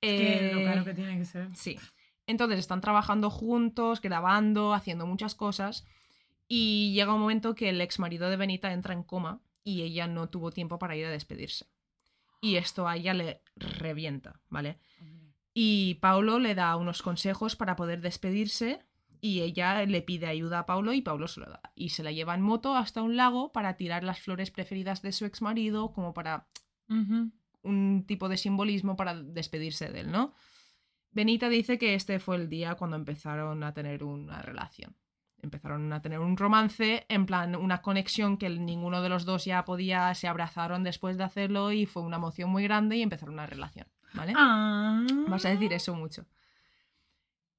Que 0.00 0.50
lo 0.52 0.58
Eh, 0.60 0.62
claro 0.64 0.84
que 0.84 0.94
tiene 0.94 1.16
que 1.18 1.24
ser. 1.24 1.48
Sí. 1.54 1.78
Entonces 2.28 2.58
están 2.58 2.82
trabajando 2.82 3.30
juntos, 3.30 4.02
grabando, 4.02 4.74
haciendo 4.74 5.06
muchas 5.06 5.34
cosas. 5.34 5.86
Y 6.46 6.92
llega 6.92 7.14
un 7.14 7.20
momento 7.20 7.54
que 7.54 7.70
el 7.70 7.80
ex 7.80 7.98
marido 7.98 8.28
de 8.28 8.36
Benita 8.36 8.72
entra 8.72 8.92
en 8.92 9.02
coma 9.02 9.40
y 9.64 9.82
ella 9.82 10.06
no 10.06 10.28
tuvo 10.28 10.52
tiempo 10.52 10.78
para 10.78 10.94
ir 10.94 11.06
a 11.06 11.10
despedirse. 11.10 11.66
Y 12.42 12.56
esto 12.56 12.86
a 12.86 12.96
ella 12.96 13.14
le 13.14 13.42
revienta, 13.56 14.40
¿vale? 14.50 14.78
Y 15.54 15.94
Paulo 15.96 16.38
le 16.38 16.54
da 16.54 16.76
unos 16.76 17.02
consejos 17.02 17.56
para 17.56 17.76
poder 17.76 18.02
despedirse 18.02 18.84
y 19.22 19.40
ella 19.40 19.84
le 19.86 20.02
pide 20.02 20.26
ayuda 20.26 20.60
a 20.60 20.66
Paulo 20.66 20.92
y 20.92 21.00
Paulo 21.00 21.28
se 21.28 21.40
lo 21.40 21.46
da. 21.46 21.62
Y 21.74 21.88
se 21.88 22.02
la 22.02 22.12
lleva 22.12 22.34
en 22.34 22.42
moto 22.42 22.76
hasta 22.76 23.00
un 23.00 23.16
lago 23.16 23.52
para 23.52 23.78
tirar 23.78 24.04
las 24.04 24.20
flores 24.20 24.50
preferidas 24.50 25.00
de 25.00 25.12
su 25.12 25.24
ex 25.24 25.40
marido 25.40 25.92
como 25.92 26.12
para 26.12 26.46
un 27.62 28.04
tipo 28.06 28.28
de 28.28 28.36
simbolismo 28.36 28.96
para 28.96 29.14
despedirse 29.14 29.90
de 29.90 30.00
él, 30.00 30.12
¿no? 30.12 30.34
Benita 31.18 31.48
dice 31.48 31.78
que 31.78 31.94
este 31.94 32.20
fue 32.20 32.36
el 32.36 32.48
día 32.48 32.76
cuando 32.76 32.94
empezaron 32.96 33.64
a 33.64 33.74
tener 33.74 34.04
una 34.04 34.40
relación. 34.40 34.94
Empezaron 35.42 35.92
a 35.92 36.00
tener 36.00 36.20
un 36.20 36.36
romance, 36.36 37.06
en 37.08 37.26
plan 37.26 37.56
una 37.56 37.82
conexión 37.82 38.36
que 38.36 38.48
ninguno 38.48 39.02
de 39.02 39.08
los 39.08 39.24
dos 39.24 39.44
ya 39.44 39.64
podía, 39.64 40.14
se 40.14 40.28
abrazaron 40.28 40.84
después 40.84 41.18
de 41.18 41.24
hacerlo 41.24 41.72
y 41.72 41.86
fue 41.86 42.04
una 42.04 42.18
emoción 42.18 42.50
muy 42.50 42.62
grande 42.62 42.98
y 42.98 43.02
empezaron 43.02 43.34
una 43.34 43.46
relación, 43.46 43.88
¿vale? 44.14 44.32
Ah. 44.36 45.04
Vas 45.26 45.44
a 45.44 45.48
decir 45.48 45.72
eso 45.72 45.92
mucho. 45.92 46.24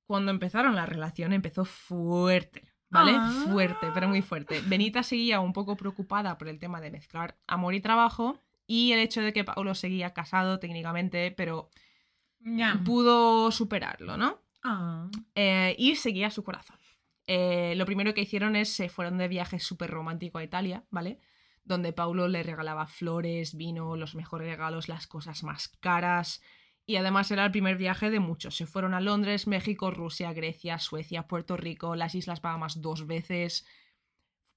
Cuando 0.05 0.31
empezaron 0.31 0.73
la 0.73 0.85
relación 0.85 1.33
empezó 1.33 1.65
fuerte, 1.65 2.71
¿vale? 2.89 3.11
Ah. 3.13 3.43
Fuerte, 3.51 3.87
pero 3.93 4.07
muy 4.07 4.21
fuerte. 4.21 4.61
Benita 4.67 5.03
seguía 5.03 5.41
un 5.41 5.51
poco 5.51 5.75
preocupada 5.75 6.37
por 6.37 6.47
el 6.47 6.59
tema 6.59 6.79
de 6.79 6.91
mezclar 6.91 7.37
amor 7.45 7.73
y 7.73 7.81
trabajo 7.81 8.39
y 8.67 8.93
el 8.93 8.99
hecho 8.99 9.19
de 9.19 9.33
que 9.33 9.43
Paulo 9.43 9.75
seguía 9.75 10.13
casado 10.13 10.59
técnicamente, 10.59 11.31
pero 11.31 11.69
Pudo 12.85 13.51
superarlo, 13.51 14.17
¿no? 14.17 14.39
Eh, 15.35 15.75
y 15.77 15.95
seguía 15.95 16.31
su 16.31 16.43
corazón. 16.43 16.77
Eh, 17.27 17.73
lo 17.75 17.85
primero 17.85 18.13
que 18.13 18.21
hicieron 18.21 18.55
es 18.55 18.69
se 18.69 18.89
fueron 18.89 19.17
de 19.17 19.27
viaje 19.27 19.59
súper 19.59 19.91
romántico 19.91 20.39
a 20.39 20.43
Italia, 20.43 20.83
¿vale? 20.89 21.19
Donde 21.63 21.93
Paulo 21.93 22.27
le 22.27 22.41
regalaba 22.41 22.87
flores, 22.87 23.55
vino, 23.55 23.95
los 23.95 24.15
mejores 24.15 24.47
regalos, 24.47 24.89
las 24.89 25.05
cosas 25.05 25.43
más 25.43 25.67
caras. 25.67 26.41
Y 26.87 26.95
además 26.95 27.29
era 27.29 27.45
el 27.45 27.51
primer 27.51 27.77
viaje 27.77 28.09
de 28.09 28.19
muchos. 28.19 28.55
Se 28.55 28.65
fueron 28.65 28.95
a 28.95 28.99
Londres, 28.99 29.45
México, 29.45 29.91
Rusia, 29.91 30.33
Grecia, 30.33 30.79
Suecia, 30.79 31.27
Puerto 31.27 31.55
Rico, 31.55 31.95
las 31.95 32.15
Islas 32.15 32.41
Bahamas 32.41 32.81
dos 32.81 33.05
veces. 33.05 33.67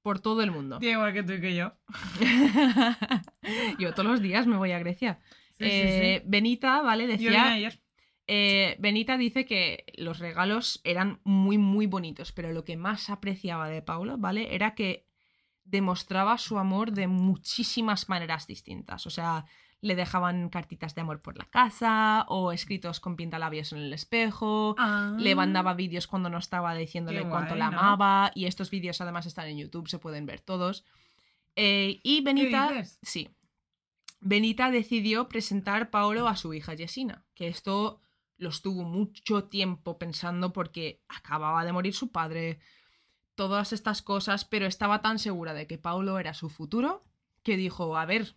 Por 0.01 0.21
todo 0.21 0.43
el 0.43 0.51
mundo. 0.51 0.79
Igual 0.81 1.13
que 1.13 1.23
tú 1.23 1.33
y 1.33 1.41
que 1.43 1.55
yo. 1.55 1.73
Yo 3.79 3.93
todos 3.93 4.09
los 4.09 4.23
días 4.23 4.47
me 4.47 4.57
voy 4.57 4.73
a 4.73 4.79
Grecia. 4.79 5.21
Sí, 5.65 5.71
Eh, 5.71 6.19
sí. 6.21 6.27
Benita, 6.29 6.83
¿vale? 6.83 7.07
Decía 7.07 7.59
eh, 8.29 8.77
Benita 8.79 9.17
dice 9.19 9.45
que 9.45 9.85
los 9.97 10.19
regalos 10.19 10.81
eran 10.85 11.21
muy, 11.25 11.59
muy 11.59 11.87
bonitos, 11.87 12.33
pero 12.33 12.53
lo 12.53 12.65
que 12.65 12.77
más 12.77 13.11
apreciaba 13.11 13.69
de 13.69 13.83
Paulo, 13.83 14.17
¿vale? 14.17 14.55
Era 14.55 14.75
que 14.75 15.07
demostraba 15.65 16.39
su 16.39 16.59
amor 16.59 16.93
de 16.93 17.09
muchísimas 17.09 18.09
maneras 18.09 18.47
distintas. 18.47 19.07
O 19.07 19.11
sea, 19.11 19.45
le 19.81 19.97
dejaban 19.97 20.49
cartitas 20.49 20.95
de 20.95 21.01
amor 21.01 21.21
por 21.21 21.37
la 21.37 21.45
casa 21.47 22.25
o 22.29 22.53
escritos 22.53 23.01
con 23.01 23.17
pintalabios 23.17 23.73
en 23.73 23.79
el 23.81 23.93
espejo. 23.93 24.77
Ah. 24.79 25.15
Le 25.19 25.35
mandaba 25.35 25.75
vídeos 25.75 26.07
cuando 26.07 26.31
no 26.31 26.39
estaba 26.39 26.75
diciéndole 26.75 27.29
cuánto 27.29 27.57
la 27.57 27.71
¿no? 27.71 27.79
amaba. 27.81 28.31
Y 28.35 28.47
estos 28.47 28.71
vídeos 28.71 29.01
además 29.01 29.27
están 29.27 29.49
en 29.49 29.59
YouTube, 29.59 29.89
se 29.89 29.99
pueden 29.99 30.25
ver 30.27 30.41
todos. 30.41 30.85
Eh, 31.57 32.01
y 32.05 32.23
Benita. 32.23 32.69
dices? 32.71 32.99
Sí. 33.03 33.29
Benita 34.23 34.71
decidió 34.71 35.29
presentar 35.29 35.91
Paolo 35.91 36.29
a 36.29 36.37
su 36.37 36.55
hija 36.55 36.77
Jessina, 36.77 37.25
que 37.35 37.49
esto 37.49 38.01
lo 38.39 38.49
estuvo 38.49 38.85
mucho 38.85 39.45
tiempo 39.45 39.99
pensando 39.99 40.53
porque 40.53 41.03
acababa 41.09 41.65
de 41.65 41.73
morir 41.73 41.95
su 41.95 42.11
padre, 42.11 42.61
todas 43.35 43.73
estas 43.73 44.01
cosas, 44.01 44.45
pero 44.45 44.67
estaba 44.67 45.03
tan 45.03 45.19
segura 45.19 45.55
de 45.55 45.67
que 45.67 45.79
Paulo 45.79 46.19
era 46.19 46.35
su 46.35 46.49
futuro 46.51 47.05
que 47.43 47.57
dijo, 47.57 47.97
a 47.97 48.07
ver, 48.07 48.37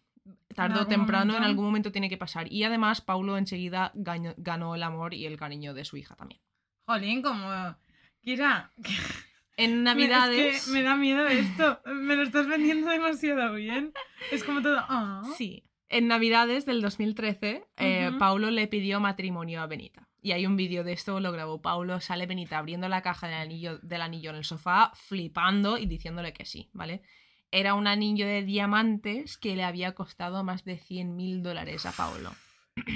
tarde 0.56 0.80
o 0.80 0.88
temprano, 0.88 1.38
en 1.38 1.44
algún 1.44 1.66
momento 1.66 1.92
tiene 1.92 2.10
que 2.10 2.18
pasar. 2.18 2.52
Y 2.52 2.64
además 2.64 3.02
Paulo 3.02 3.38
enseguida 3.38 3.92
ganó 3.94 4.76
el 4.76 4.84
amor 4.84 5.14
y 5.14 5.26
el 5.26 5.38
cariño 5.38 5.74
de 5.74 5.86
su 5.86 5.98
hija 5.98 6.16
también. 6.16 6.42
Jolín, 6.88 7.22
como. 7.22 7.76
Kira, 8.22 8.72
En 9.58 9.84
Navidades... 9.84 10.56
Es 10.56 10.66
que 10.66 10.72
me 10.72 10.84
da 10.84 10.96
miedo 10.96 11.26
esto. 11.28 11.80
Me 11.86 12.16
lo 12.16 12.24
estás 12.24 12.48
vendiendo 12.48 12.90
demasiado 12.90 13.54
bien. 13.54 13.94
Es 14.32 14.44
como 14.44 14.62
todo. 14.62 14.78
ah. 14.80 15.22
Sí. 15.38 15.64
En 15.96 16.10
Navidades 16.10 16.66
del 16.66 16.82
2013, 16.82 17.64
eh. 17.78 18.12
Paulo 18.20 18.52
le 18.52 18.68
pidió 18.68 19.00
matrimonio 19.00 19.62
a 19.62 19.66
Benita. 19.66 20.10
Y 20.22 20.34
hay 20.34 20.46
un 20.46 20.58
vídeo 20.58 20.84
de 20.84 20.92
esto, 20.92 21.22
lo 21.22 21.32
grabó 21.32 21.62
Paulo, 21.62 22.02
sale 22.02 22.26
Benita 22.26 22.58
abriendo 22.58 22.90
la 22.90 23.02
caja 23.02 23.28
del 23.28 23.38
anillo, 23.38 23.78
del 23.78 24.02
anillo 24.02 24.32
en 24.32 24.36
el 24.36 24.44
sofá, 24.44 24.92
flipando 24.94 25.78
y 25.78 25.86
diciéndole 25.86 26.34
que 26.34 26.44
sí, 26.44 26.70
¿vale? 26.74 27.02
Era 27.50 27.76
un 27.76 27.88
anillo 27.88 28.28
de 28.28 28.44
diamantes 28.44 29.38
que 29.38 29.56
le 29.56 29.64
había 29.64 29.94
costado 29.94 30.44
más 30.44 30.66
de 30.66 30.78
100 30.80 31.16
mil 31.16 31.42
dólares 31.42 31.86
a 31.86 31.94
Paulo. 31.94 32.32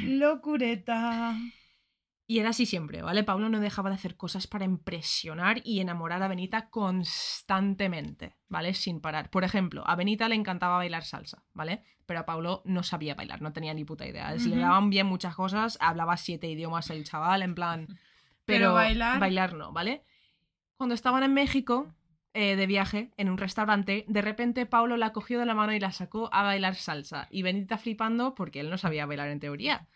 Locureta. 0.04 1.38
Y 2.32 2.38
era 2.38 2.50
así 2.50 2.68
siempre, 2.68 3.02
¿vale? 3.02 3.24
Paulo 3.24 3.50
no 3.50 3.60
dejaba 3.60 3.90
de 3.90 3.96
hacer 3.96 4.16
cosas 4.16 4.46
para 4.46 4.64
impresionar 4.64 5.62
y 5.64 5.80
enamorar 5.80 6.22
a 6.22 6.28
Benita 6.28 6.70
constantemente, 6.70 8.36
¿vale? 8.48 8.76
Sin 8.76 9.02
parar. 9.02 9.32
Por 9.32 9.44
ejemplo, 9.44 9.84
a 9.88 9.96
Benita 9.96 10.30
le 10.30 10.36
encantaba 10.36 10.78
bailar 10.78 11.04
salsa, 11.06 11.44
¿vale? 11.54 11.84
Pero 12.06 12.20
a 12.20 12.26
Paulo 12.28 12.62
no 12.66 12.84
sabía 12.84 13.16
bailar, 13.16 13.42
no 13.42 13.52
tenía 13.52 13.74
ni 13.74 13.84
puta 13.84 14.06
idea. 14.06 14.32
Le 14.34 14.58
daban 14.58 14.90
bien 14.92 15.08
muchas 15.08 15.36
cosas, 15.36 15.80
hablaba 15.82 16.18
siete 16.18 16.48
idiomas 16.48 16.90
el 16.92 17.04
chaval, 17.04 17.42
en 17.42 17.56
plan... 17.56 17.88
Pero, 18.46 18.60
Pero 18.60 18.74
bailar- 18.74 19.20
Bailar 19.20 19.54
no, 19.54 19.72
¿vale? 19.72 20.04
Cuando 20.78 20.96
estaban 20.96 21.22
en 21.24 21.34
México, 21.34 21.94
eh, 22.34 22.56
de 22.56 22.66
viaje, 22.68 23.12
en 23.18 23.30
un 23.30 23.38
restaurante, 23.38 24.06
de 24.08 24.22
repente 24.24 24.66
Paulo 24.66 24.98
la 24.98 25.14
cogió 25.14 25.40
de 25.40 25.46
la 25.46 25.54
mano 25.54 25.74
y 25.74 25.80
la 25.80 25.92
sacó 25.92 26.30
a 26.34 26.42
bailar 26.44 26.74
salsa. 26.76 27.28
Y 27.30 27.42
Benita 27.44 27.78
flipando 27.78 28.34
porque 28.34 28.60
él 28.60 28.70
no 28.72 28.78
sabía 28.80 29.06
bailar 29.06 29.30
en 29.30 29.40
teoría. 29.40 29.88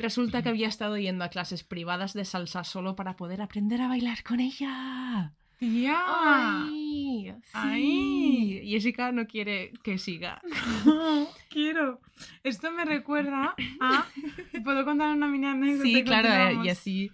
Resulta 0.00 0.42
que 0.42 0.48
había 0.48 0.68
estado 0.68 0.96
yendo 0.96 1.24
a 1.24 1.28
clases 1.28 1.62
privadas 1.64 2.12
de 2.14 2.24
salsa 2.24 2.64
solo 2.64 2.96
para 2.96 3.16
poder 3.16 3.42
aprender 3.42 3.80
a 3.82 3.88
bailar 3.88 4.22
con 4.22 4.40
ella. 4.40 5.32
Tía. 5.58 6.02
¡Ay! 6.06 7.34
sí. 7.42 7.50
Ay. 7.52 8.62
Jessica 8.66 9.12
no 9.12 9.26
quiere 9.26 9.72
que 9.82 9.98
siga. 9.98 10.40
No, 10.86 11.28
quiero. 11.50 12.00
Esto 12.42 12.70
me 12.72 12.84
recuerda 12.86 13.54
a. 13.80 14.06
¿Puedo 14.64 14.84
contar 14.86 15.14
una 15.14 15.26
mini 15.26 15.46
anécdota? 15.46 15.82
Sí, 15.84 16.02
claro, 16.04 16.28
eh, 16.28 16.64
y 16.64 16.68
así, 16.70 17.10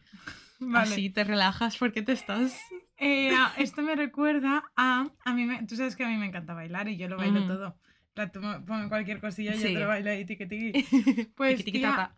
Vale. 0.61 0.92
así 0.92 1.11
te 1.11 1.25
relajas 1.25 1.77
porque 1.77 2.03
te 2.03 2.12
estás... 2.12 2.57
Eh, 2.99 3.31
esto 3.59 3.83
me 3.83 3.94
recuerda 3.96 4.62
a. 4.77 5.09
a 5.25 5.35
mí 5.35 5.44
me- 5.44 5.66
tú 5.66 5.75
sabes 5.77 5.96
que 5.96 6.05
a 6.05 6.09
mí 6.09 6.16
me 6.16 6.27
encanta 6.27 6.55
bailar 6.55 6.88
y 6.88 6.96
yo 6.96 7.09
lo 7.09 7.16
bailo 7.16 7.40
Ujú. 7.40 7.49
todo. 7.49 7.77
Plan, 8.14 8.31
tú 8.33 8.40
ponme 8.66 8.88
cualquier 8.88 9.20
cosilla 9.20 9.55
y 9.55 9.59
Sí. 9.59 9.68
yo 9.68 9.75
te 9.75 9.81
lo 9.81 9.88
bailo 9.88 10.11
ahí, 10.11 10.25
tiqui. 10.25 10.46
Pues, 11.37 11.64
tía. 11.64 12.12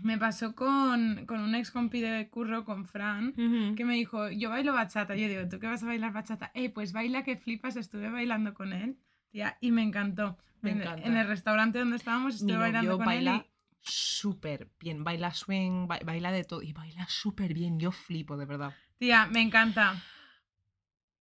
Me 0.00 0.18
pasó 0.18 0.54
con, 0.54 1.26
con 1.26 1.40
un 1.40 1.54
ex 1.54 1.70
compi 1.70 2.00
de 2.00 2.28
curro, 2.28 2.64
con 2.64 2.86
Fran, 2.86 3.34
que 3.76 3.84
me 3.84 3.94
dijo, 3.94 4.30
yo 4.30 4.50
bailo 4.50 4.72
bachata. 4.72 5.14
Yo 5.14 5.28
digo, 5.28 5.48
¿tú 5.48 5.60
qué 5.60 5.66
vas 5.68 5.82
a 5.82 5.86
bailar 5.86 6.12
bachata? 6.12 6.50
Eh, 6.54 6.70
pues 6.70 6.92
baila 6.92 7.22
que 7.22 7.36
flipas, 7.36 7.76
estuve 7.76 8.10
bailando 8.10 8.52
con 8.54 8.72
él, 8.72 8.96
tía, 9.30 9.58
y 9.60 9.70
me 9.70 9.82
encantó. 9.82 10.38
Me 10.60 10.70
en, 10.72 10.80
encanta. 10.82 11.06
en 11.06 11.16
el 11.16 11.26
restaurante 11.28 11.78
donde 11.78 11.96
estábamos 11.96 12.36
estuve 12.36 12.56
bailando 12.56 12.96
con 12.96 13.06
baila 13.06 13.36
él 13.36 13.44
súper 13.80 14.70
bien, 14.80 15.02
baila 15.04 15.34
swing, 15.34 15.86
ba- 15.88 15.98
baila 16.04 16.30
de 16.32 16.44
todo 16.44 16.62
y 16.62 16.72
baila 16.72 17.06
súper 17.08 17.52
bien, 17.52 17.78
yo 17.80 17.90
flipo 17.92 18.36
de 18.36 18.46
verdad. 18.46 18.72
y, 18.94 19.06
tía, 19.06 19.26
me 19.26 19.40
encanta. 19.40 20.00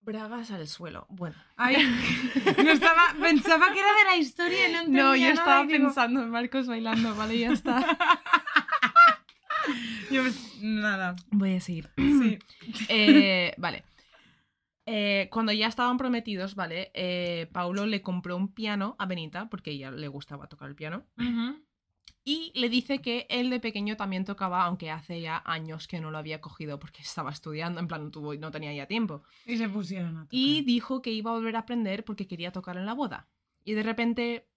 Bragas 0.04 0.50
al 0.50 0.68
suelo, 0.68 1.06
bueno. 1.10 1.36
Ay, 1.58 1.76
no 2.64 2.72
estaba, 2.72 3.02
pensaba 3.20 3.72
que 3.72 3.80
era 3.80 3.94
de 3.94 4.04
la 4.06 4.16
historia 4.18 4.68
y 4.70 4.72
no 4.72 4.78
entendía 4.80 5.04
No, 5.04 5.16
yo 5.16 5.22
nada, 5.22 5.34
estaba 5.34 5.64
y 5.64 5.68
pensando 5.68 6.24
en 6.24 6.30
Marcos 6.32 6.66
bailando, 6.68 7.16
vale, 7.16 7.38
ya 7.38 7.52
está. 7.52 7.98
yo, 10.12 10.22
pues, 10.22 10.58
nada, 10.62 11.16
Voy 11.32 11.56
a 11.56 11.62
seguir. 11.62 11.90
sí. 11.98 12.40
Eh, 12.90 13.54
vale. 13.58 13.84
Eh, 14.86 15.30
cuando 15.32 15.52
ya 15.52 15.68
estaban 15.68 15.98
prometidos, 15.98 16.56
¿vale? 16.56 16.92
Eh, 16.94 17.48
Paulo 17.52 17.86
le 17.86 18.02
compró 18.02 18.36
un 18.36 18.54
piano 18.54 18.96
a 19.00 19.06
Benita, 19.06 19.50
porque 19.50 19.72
ella 19.72 19.92
le 19.92 20.08
gustaba 20.08 20.48
tocar 20.48 20.70
el 20.70 20.76
piano. 20.76 21.06
Y 22.24 22.52
le 22.54 22.70
dice 22.70 23.00
que 23.02 23.26
él 23.30 23.50
de 23.50 23.60
pequeño 23.60 23.98
también 23.98 24.26
tocaba, 24.26 24.64
aunque 24.66 24.92
hace 24.92 25.22
ya 25.22 25.42
años 25.46 25.88
que 25.88 26.00
no 26.00 26.12
lo 26.12 26.20
había 26.20 26.40
cogido 26.40 26.78
porque 26.78 27.02
estaba 27.02 27.32
estudiando, 27.32 27.80
en 27.80 27.88
plan 27.88 28.04
no, 28.04 28.12
tuvo, 28.12 28.36
no 28.36 28.52
tenía 28.52 28.74
ya 28.74 28.86
tiempo. 28.86 29.24
Y 29.46 29.58
se 29.58 29.68
pusieron 29.70 30.18
a 30.18 30.24
tocar. 30.26 30.30
Y 30.32 30.62
dijo 30.62 31.02
que 31.02 31.12
iba 31.12 31.32
a 31.32 31.36
volver 31.36 31.56
a 31.56 31.60
aprender 31.60 32.04
porque 32.04 32.28
quería 32.28 32.52
tocar 32.52 32.78
en 32.78 32.86
la 32.86 32.94
boda. 32.94 33.28
Y 33.64 33.74
de 33.74 33.84
repente, 33.84 34.48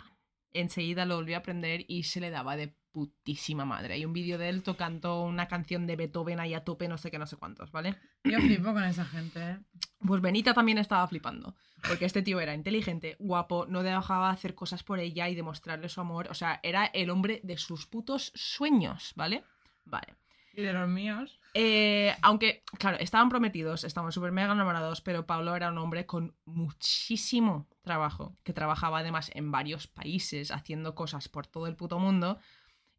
enseguida 0.53 1.07
lo 1.07 1.17
volvió 1.17 1.37
a 1.37 1.39
aprender 1.39 1.85
y 1.89 2.03
se 2.03 2.21
le 2.21 2.31
daba 2.31 2.57
de 2.57 2.75
putísima 2.95 3.65
madre. 3.65 3.95
Hay 3.95 4.05
un 4.05 4.13
vídeo 4.13 4.39
de 4.39 4.49
él 4.49 4.63
tocando 4.63 5.25
una 5.25 5.49
canción 5.49 5.85
de 5.85 5.97
Beethoven 5.97 6.39
ahí 6.39 6.55
a 6.55 6.63
tope, 6.63 6.87
no 6.87 6.97
sé 6.97 7.11
qué, 7.11 7.19
no 7.19 7.27
sé 7.27 7.37
cuántos, 7.37 7.73
¿vale? 7.73 7.97
Yo 8.23 8.39
flipo 8.39 8.73
con 8.73 8.85
esa 8.85 9.05
gente, 9.05 9.41
¿eh? 9.41 9.59
Pues 9.99 10.23
Benita 10.23 10.55
también 10.55 10.79
estaba 10.79 11.07
flipando, 11.09 11.57
porque 11.89 12.05
este 12.05 12.23
tío 12.23 12.39
era 12.39 12.55
inteligente, 12.55 13.17
guapo, 13.19 13.67
no 13.67 13.83
dejaba 13.83 14.31
hacer 14.31 14.55
cosas 14.55 14.85
por 14.85 15.01
ella 15.01 15.29
y 15.29 15.35
demostrarle 15.35 15.89
su 15.89 16.01
amor, 16.01 16.29
o 16.31 16.35
sea, 16.35 16.61
era 16.63 16.87
el 16.87 17.11
hombre 17.11 17.41
de 17.43 17.59
sus 17.59 17.87
putos 17.87 18.31
sueños, 18.37 19.13
¿vale? 19.17 19.43
Vale. 19.85 20.15
Y 20.57 20.63
de 20.63 20.73
los 20.73 20.89
míos. 20.89 21.41
Eh, 21.55 22.15
aunque, 22.23 22.63
claro, 22.79 22.97
estaban 23.01 23.29
prometidos, 23.29 23.83
estaban 23.83 24.13
súper 24.13 24.31
mega 24.31 24.53
enamorados, 24.53 25.01
pero 25.01 25.27
Pablo 25.27 25.57
era 25.57 25.71
un 25.73 25.79
hombre 25.79 26.07
con 26.07 26.37
muchísimo 26.45 27.67
trabajo, 27.83 28.37
que 28.45 28.53
trabajaba 28.53 29.01
además 29.01 29.33
en 29.35 29.51
varios 29.51 29.89
países, 29.89 30.53
haciendo 30.53 30.95
cosas 30.95 31.29
por 31.29 31.49
todo 31.49 31.67
el 31.67 31.75
puto 31.75 31.99
mundo. 31.99 32.39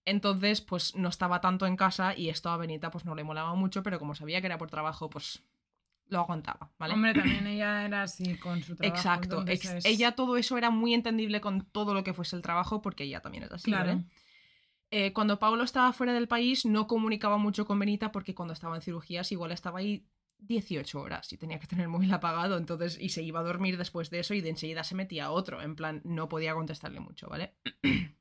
Entonces, 0.05 0.61
pues 0.61 0.95
no 0.95 1.09
estaba 1.09 1.41
tanto 1.41 1.65
en 1.65 1.75
casa 1.75 2.15
y 2.15 2.29
esto 2.29 2.49
a 2.49 2.57
Benita 2.57 2.91
pues 2.91 3.05
no 3.05 3.15
le 3.15 3.23
molaba 3.23 3.55
mucho, 3.55 3.81
pero 3.83 3.97
como 3.99 4.13
sabía 4.15 4.39
que 4.39 4.47
era 4.47 4.57
por 4.59 4.69
trabajo, 4.69 5.09
pues 5.09 5.43
lo 6.07 6.19
aguantaba, 6.19 6.69
¿vale? 6.77 6.93
Hombre, 6.93 7.13
también 7.15 7.47
ella 7.47 7.83
era 7.85 8.03
así 8.03 8.35
con 8.37 8.61
su 8.61 8.75
trabajo. 8.75 8.95
Exacto, 8.95 9.39
entonces 9.39 9.65
ex- 9.65 9.73
es- 9.73 9.85
ella 9.85 10.11
todo 10.13 10.37
eso 10.37 10.57
era 10.57 10.69
muy 10.69 10.93
entendible 10.93 11.41
con 11.41 11.65
todo 11.65 11.95
lo 11.95 12.03
que 12.03 12.13
fuese 12.13 12.35
el 12.35 12.43
trabajo 12.43 12.81
porque 12.83 13.05
ella 13.05 13.21
también 13.21 13.43
es 13.45 13.51
así, 13.51 13.71
Claro. 13.71 13.87
¿vale? 13.95 14.05
Eh, 14.91 15.13
cuando 15.13 15.39
Pablo 15.39 15.63
estaba 15.63 15.91
fuera 15.93 16.13
del 16.13 16.27
país 16.27 16.63
no 16.67 16.85
comunicaba 16.85 17.37
mucho 17.39 17.65
con 17.65 17.79
Benita 17.79 18.11
porque 18.11 18.35
cuando 18.35 18.53
estaba 18.53 18.75
en 18.75 18.83
cirugías 18.83 19.31
igual 19.31 19.51
estaba 19.51 19.79
ahí 19.79 20.05
18 20.37 21.01
horas 21.01 21.33
y 21.33 21.37
tenía 21.37 21.59
que 21.59 21.65
tener 21.65 21.83
el 21.85 21.89
móvil 21.89 22.13
apagado, 22.13 22.57
entonces 22.57 22.99
y 23.01 23.09
se 23.09 23.23
iba 23.23 23.39
a 23.39 23.43
dormir 23.43 23.77
después 23.79 24.11
de 24.11 24.19
eso 24.19 24.35
y 24.35 24.41
de 24.41 24.49
enseguida 24.49 24.83
se 24.83 24.93
metía 24.93 25.25
a 25.25 25.31
otro, 25.31 25.63
en 25.63 25.75
plan 25.75 26.01
no 26.05 26.29
podía 26.29 26.53
contestarle 26.53 26.99
mucho, 26.99 27.27
¿vale? 27.27 27.55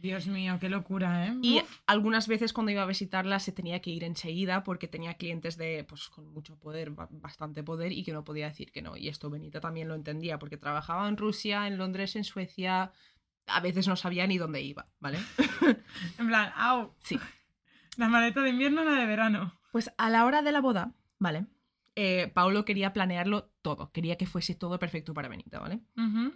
Dios 0.00 0.26
mío, 0.26 0.56
qué 0.60 0.68
locura, 0.70 1.26
¿eh? 1.26 1.36
Y 1.42 1.58
Uf. 1.58 1.80
algunas 1.86 2.26
veces 2.26 2.52
cuando 2.52 2.72
iba 2.72 2.82
a 2.82 2.86
visitarla 2.86 3.38
se 3.38 3.52
tenía 3.52 3.80
que 3.80 3.90
ir 3.90 4.02
enseguida 4.04 4.64
porque 4.64 4.88
tenía 4.88 5.14
clientes 5.14 5.56
de 5.58 5.84
pues 5.88 6.08
con 6.08 6.32
mucho 6.32 6.56
poder, 6.58 6.90
ba- 6.90 7.08
bastante 7.10 7.62
poder 7.62 7.92
y 7.92 8.02
que 8.02 8.12
no 8.12 8.24
podía 8.24 8.46
decir 8.48 8.72
que 8.72 8.80
no. 8.82 8.96
Y 8.96 9.08
esto 9.08 9.28
Benita 9.28 9.60
también 9.60 9.88
lo 9.88 9.94
entendía 9.94 10.38
porque 10.38 10.56
trabajaba 10.56 11.06
en 11.08 11.16
Rusia, 11.18 11.66
en 11.66 11.76
Londres, 11.76 12.16
en 12.16 12.24
Suecia. 12.24 12.92
A 13.46 13.60
veces 13.60 13.88
no 13.88 13.96
sabía 13.96 14.26
ni 14.26 14.38
dónde 14.38 14.62
iba, 14.62 14.88
¿vale? 15.00 15.18
En 16.18 16.28
plan, 16.28 16.52
au. 16.56 16.94
Sí. 17.00 17.18
La 17.96 18.08
maleta 18.08 18.40
de 18.42 18.50
invierno, 18.50 18.84
la 18.84 18.92
de 18.92 19.04
verano. 19.06 19.60
Pues 19.72 19.92
a 19.98 20.08
la 20.08 20.24
hora 20.24 20.40
de 20.42 20.52
la 20.52 20.60
boda, 20.60 20.94
¿vale? 21.18 21.46
Eh, 21.96 22.30
Paulo 22.32 22.64
quería 22.64 22.92
planearlo 22.92 23.50
todo, 23.62 23.90
quería 23.92 24.16
que 24.16 24.24
fuese 24.26 24.54
todo 24.54 24.78
perfecto 24.78 25.12
para 25.12 25.28
Benita, 25.28 25.58
¿vale? 25.58 25.80
Ujú. 25.96 26.32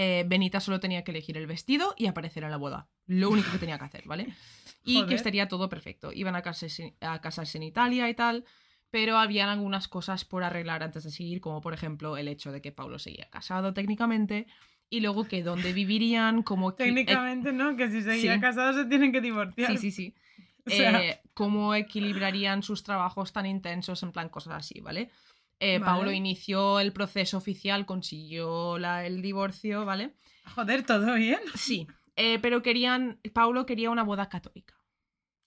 Eh, 0.00 0.24
Benita 0.28 0.60
solo 0.60 0.78
tenía 0.78 1.02
que 1.02 1.10
elegir 1.10 1.36
el 1.36 1.48
vestido 1.48 1.92
y 1.98 2.06
aparecer 2.06 2.44
en 2.44 2.52
la 2.52 2.56
boda. 2.56 2.88
Lo 3.06 3.30
único 3.30 3.50
que 3.50 3.58
tenía 3.58 3.78
que 3.78 3.84
hacer, 3.84 4.04
¿vale? 4.06 4.28
Y 4.84 4.94
Joder. 4.94 5.08
que 5.08 5.14
estaría 5.16 5.48
todo 5.48 5.68
perfecto. 5.68 6.12
Iban 6.12 6.36
a 6.36 6.40
casarse, 6.42 6.94
a 7.00 7.20
casarse 7.20 7.58
en 7.58 7.64
Italia 7.64 8.08
y 8.08 8.14
tal, 8.14 8.44
pero 8.90 9.18
habían 9.18 9.48
algunas 9.50 9.88
cosas 9.88 10.24
por 10.24 10.44
arreglar 10.44 10.82
antes 10.84 11.02
de 11.04 11.10
seguir, 11.10 11.40
como 11.40 11.60
por 11.60 11.74
ejemplo 11.74 12.16
el 12.16 12.28
hecho 12.28 12.52
de 12.52 12.62
que 12.62 12.70
Paulo 12.72 12.98
seguía 13.00 13.28
casado 13.28 13.74
técnicamente 13.74 14.46
y 14.88 15.00
luego 15.00 15.24
que 15.26 15.42
dónde 15.42 15.72
vivirían, 15.74 16.42
como 16.42 16.74
que- 16.76 16.84
Técnicamente, 16.84 17.52
¿no? 17.52 17.76
Que 17.76 17.90
si 17.90 18.02
seguía 18.02 18.34
sí. 18.36 18.40
casados 18.40 18.76
se 18.76 18.84
tienen 18.86 19.12
que 19.12 19.20
divorciar. 19.20 19.72
Sí, 19.72 19.78
sí, 19.78 19.90
sí. 19.90 20.14
O 20.66 20.70
sea- 20.70 21.02
Eh, 21.02 21.20
cómo 21.34 21.74
equilibrarían 21.74 22.62
sus 22.62 22.82
trabajos 22.84 23.32
tan 23.32 23.46
intensos, 23.46 24.02
en 24.04 24.12
plan 24.12 24.28
cosas 24.28 24.54
así, 24.54 24.80
¿vale? 24.80 25.10
Eh, 25.60 25.78
Vale. 25.78 25.84
Paulo 25.92 26.12
inició 26.12 26.78
el 26.80 26.92
proceso 26.92 27.36
oficial, 27.36 27.84
consiguió 27.86 28.78
la- 28.78 29.04
el 29.06 29.22
divorcio, 29.22 29.84
¿vale? 29.84 30.14
Joder, 30.54 30.84
todo 30.86 31.14
bien. 31.14 31.40
Sí, 31.54 31.86
eh, 32.16 32.38
pero 32.40 32.62
querían, 32.62 33.20
Paulo 33.34 33.66
quería 33.66 33.90
una 33.90 34.04
boda 34.04 34.28
católica, 34.28 34.74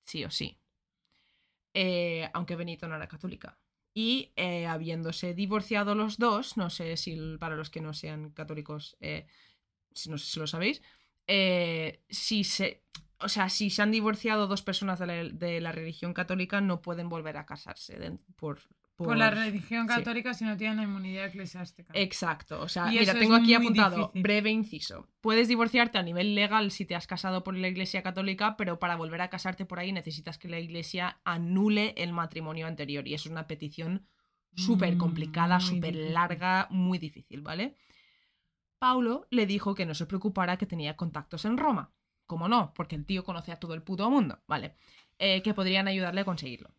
sí 0.04 0.24
o 0.26 0.30
sí, 0.32 0.58
Eh, 1.74 2.30
aunque 2.34 2.56
Benito 2.56 2.88
no 2.88 2.96
era 2.96 3.08
católica. 3.08 3.58
Y 3.94 4.32
habiéndose 4.68 5.34
divorciado 5.34 5.96
los 5.96 6.18
dos, 6.18 6.58
no 6.58 6.70
sé 6.70 6.96
si 6.98 7.38
para 7.40 7.56
los 7.56 7.70
que 7.70 7.82
no 7.82 7.94
sean 7.94 8.32
católicos, 8.32 8.98
si 9.94 10.10
no 10.10 10.18
sé 10.18 10.26
si 10.32 10.40
lo 10.40 10.48
sabéis, 10.48 10.82
si 12.10 12.44
se, 12.44 12.84
o 13.20 13.28
sea, 13.30 13.50
si 13.50 13.70
se 13.70 13.82
han 13.82 13.92
divorciado 13.92 14.48
dos 14.48 14.62
personas 14.62 15.00
de 15.00 15.08
la, 15.08 15.14
de 15.24 15.62
la 15.62 15.72
religión 15.72 16.14
católica, 16.14 16.62
no 16.62 16.82
pueden 16.82 17.10
volver 17.10 17.38
a 17.38 17.46
casarse 17.46 17.98
de- 18.00 18.18
por, 18.38 18.60
Por 19.04 19.18
la 19.18 19.30
religión 19.32 19.88
sí. 19.88 19.94
católica 19.96 20.34
si 20.34 20.44
no 20.46 20.58
tienen 20.58 20.78
la 20.78 20.84
inmunidad 20.84 21.26
eclesiástica. 21.26 21.92
Exacto, 21.96 22.62
o 22.62 22.68
sea, 22.68 22.94
Y 22.94 23.00
mira, 23.00 23.14
tengo 23.14 23.36
aquí 23.36 23.54
apuntado, 23.54 23.98
difícil. 23.98 24.22
breve 24.24 24.50
inciso. 24.52 25.08
Puedes 25.22 25.48
divorciarte 25.48 25.98
a 25.98 26.04
nivel 26.04 26.36
legal 26.36 26.72
si 26.72 26.86
te 26.86 26.96
has 26.96 27.08
casado 27.08 27.44
por 27.44 27.56
la 27.56 27.68
iglesia 27.68 28.02
católica, 28.04 28.56
pero 28.58 28.80
para 28.80 28.96
volver 28.96 29.22
a 29.22 29.30
casarte 29.30 29.66
por 29.66 29.80
ahí 29.80 29.92
necesitas 29.92 30.38
que 30.38 30.48
la 30.50 30.60
iglesia 30.60 31.20
anule 31.24 31.94
el 31.98 32.14
matrimonio 32.14 32.68
anterior. 32.68 33.08
Y 33.08 33.14
eso 33.14 33.30
es 33.30 33.32
una 33.32 33.48
petición 33.48 34.08
súper 34.56 34.98
complicada, 34.98 35.58
Mm, 35.58 35.62
súper 35.62 35.96
larga, 35.96 36.68
muy 36.72 36.98
difícil, 36.98 37.42
¿vale? 37.42 37.76
Paulo 38.80 39.28
le 39.30 39.46
dijo 39.46 39.76
que 39.76 39.86
no 39.86 39.94
se 39.94 40.06
preocupara 40.06 40.58
que 40.58 40.66
tenía 40.66 40.96
contactos 40.98 41.46
en 41.46 41.58
Roma. 41.58 41.94
¿Cómo 42.26 42.48
no? 42.48 42.74
Porque 42.74 42.96
el 42.96 43.06
tío 43.06 43.24
conoce 43.24 43.52
a 43.52 43.60
todo 43.60 43.74
el 43.74 43.84
puto 43.84 44.10
mundo, 44.10 44.40
¿vale? 44.48 44.76
Eh, 45.20 45.42
que 45.44 45.54
podrían 45.54 45.88
ayudarle 45.88 46.22
a 46.22 46.26
conseguirlo. 46.26 46.74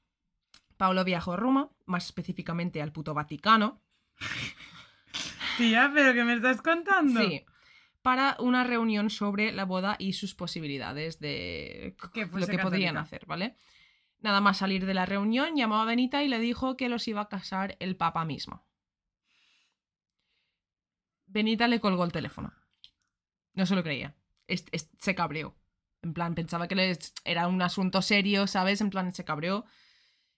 Paulo 0.76 1.04
viajó 1.04 1.32
a 1.32 1.36
Roma, 1.36 1.70
más 1.86 2.06
específicamente 2.06 2.80
al 2.82 2.92
puto 2.92 3.14
Vaticano, 3.14 3.80
Tía, 5.58 5.90
pero 5.94 6.14
¿qué 6.14 6.24
me 6.24 6.34
estás 6.34 6.62
contando? 6.62 7.20
Sí. 7.20 7.44
Para 8.00 8.36
una 8.40 8.64
reunión 8.64 9.10
sobre 9.10 9.52
la 9.52 9.64
boda 9.64 9.96
y 9.98 10.14
sus 10.14 10.34
posibilidades 10.34 11.20
de 11.20 11.94
lo 12.40 12.46
que 12.46 12.58
podrían 12.64 12.96
hacer, 13.02 13.26
¿vale? 13.26 13.56
Nada 14.20 14.40
más 14.40 14.58
salir 14.58 14.86
de 14.86 14.94
la 14.94 15.04
reunión, 15.06 15.56
llamó 15.56 15.76
a 15.80 15.84
Benita 15.84 16.22
y 16.22 16.28
le 16.28 16.38
dijo 16.38 16.76
que 16.76 16.88
los 16.88 17.06
iba 17.06 17.20
a 17.20 17.28
casar 17.28 17.76
el 17.80 17.96
Papa 17.96 18.24
mismo. 18.24 18.64
Benita 21.26 21.68
le 21.68 21.80
colgó 21.80 22.04
el 22.04 22.12
teléfono. 22.12 22.52
No 23.54 23.66
se 23.66 23.74
lo 23.74 23.82
creía. 23.82 24.14
Es- 24.46 24.66
es- 24.72 24.90
se 24.98 25.14
cabreó. 25.14 25.54
En 26.02 26.14
plan, 26.14 26.34
pensaba 26.34 26.68
que 26.68 26.74
les- 26.74 27.12
era 27.24 27.46
un 27.46 27.62
asunto 27.62 28.02
serio, 28.02 28.46
¿sabes? 28.46 28.80
En 28.80 28.90
plan, 28.90 29.12
se 29.14 29.24
cabreó. 29.24 29.64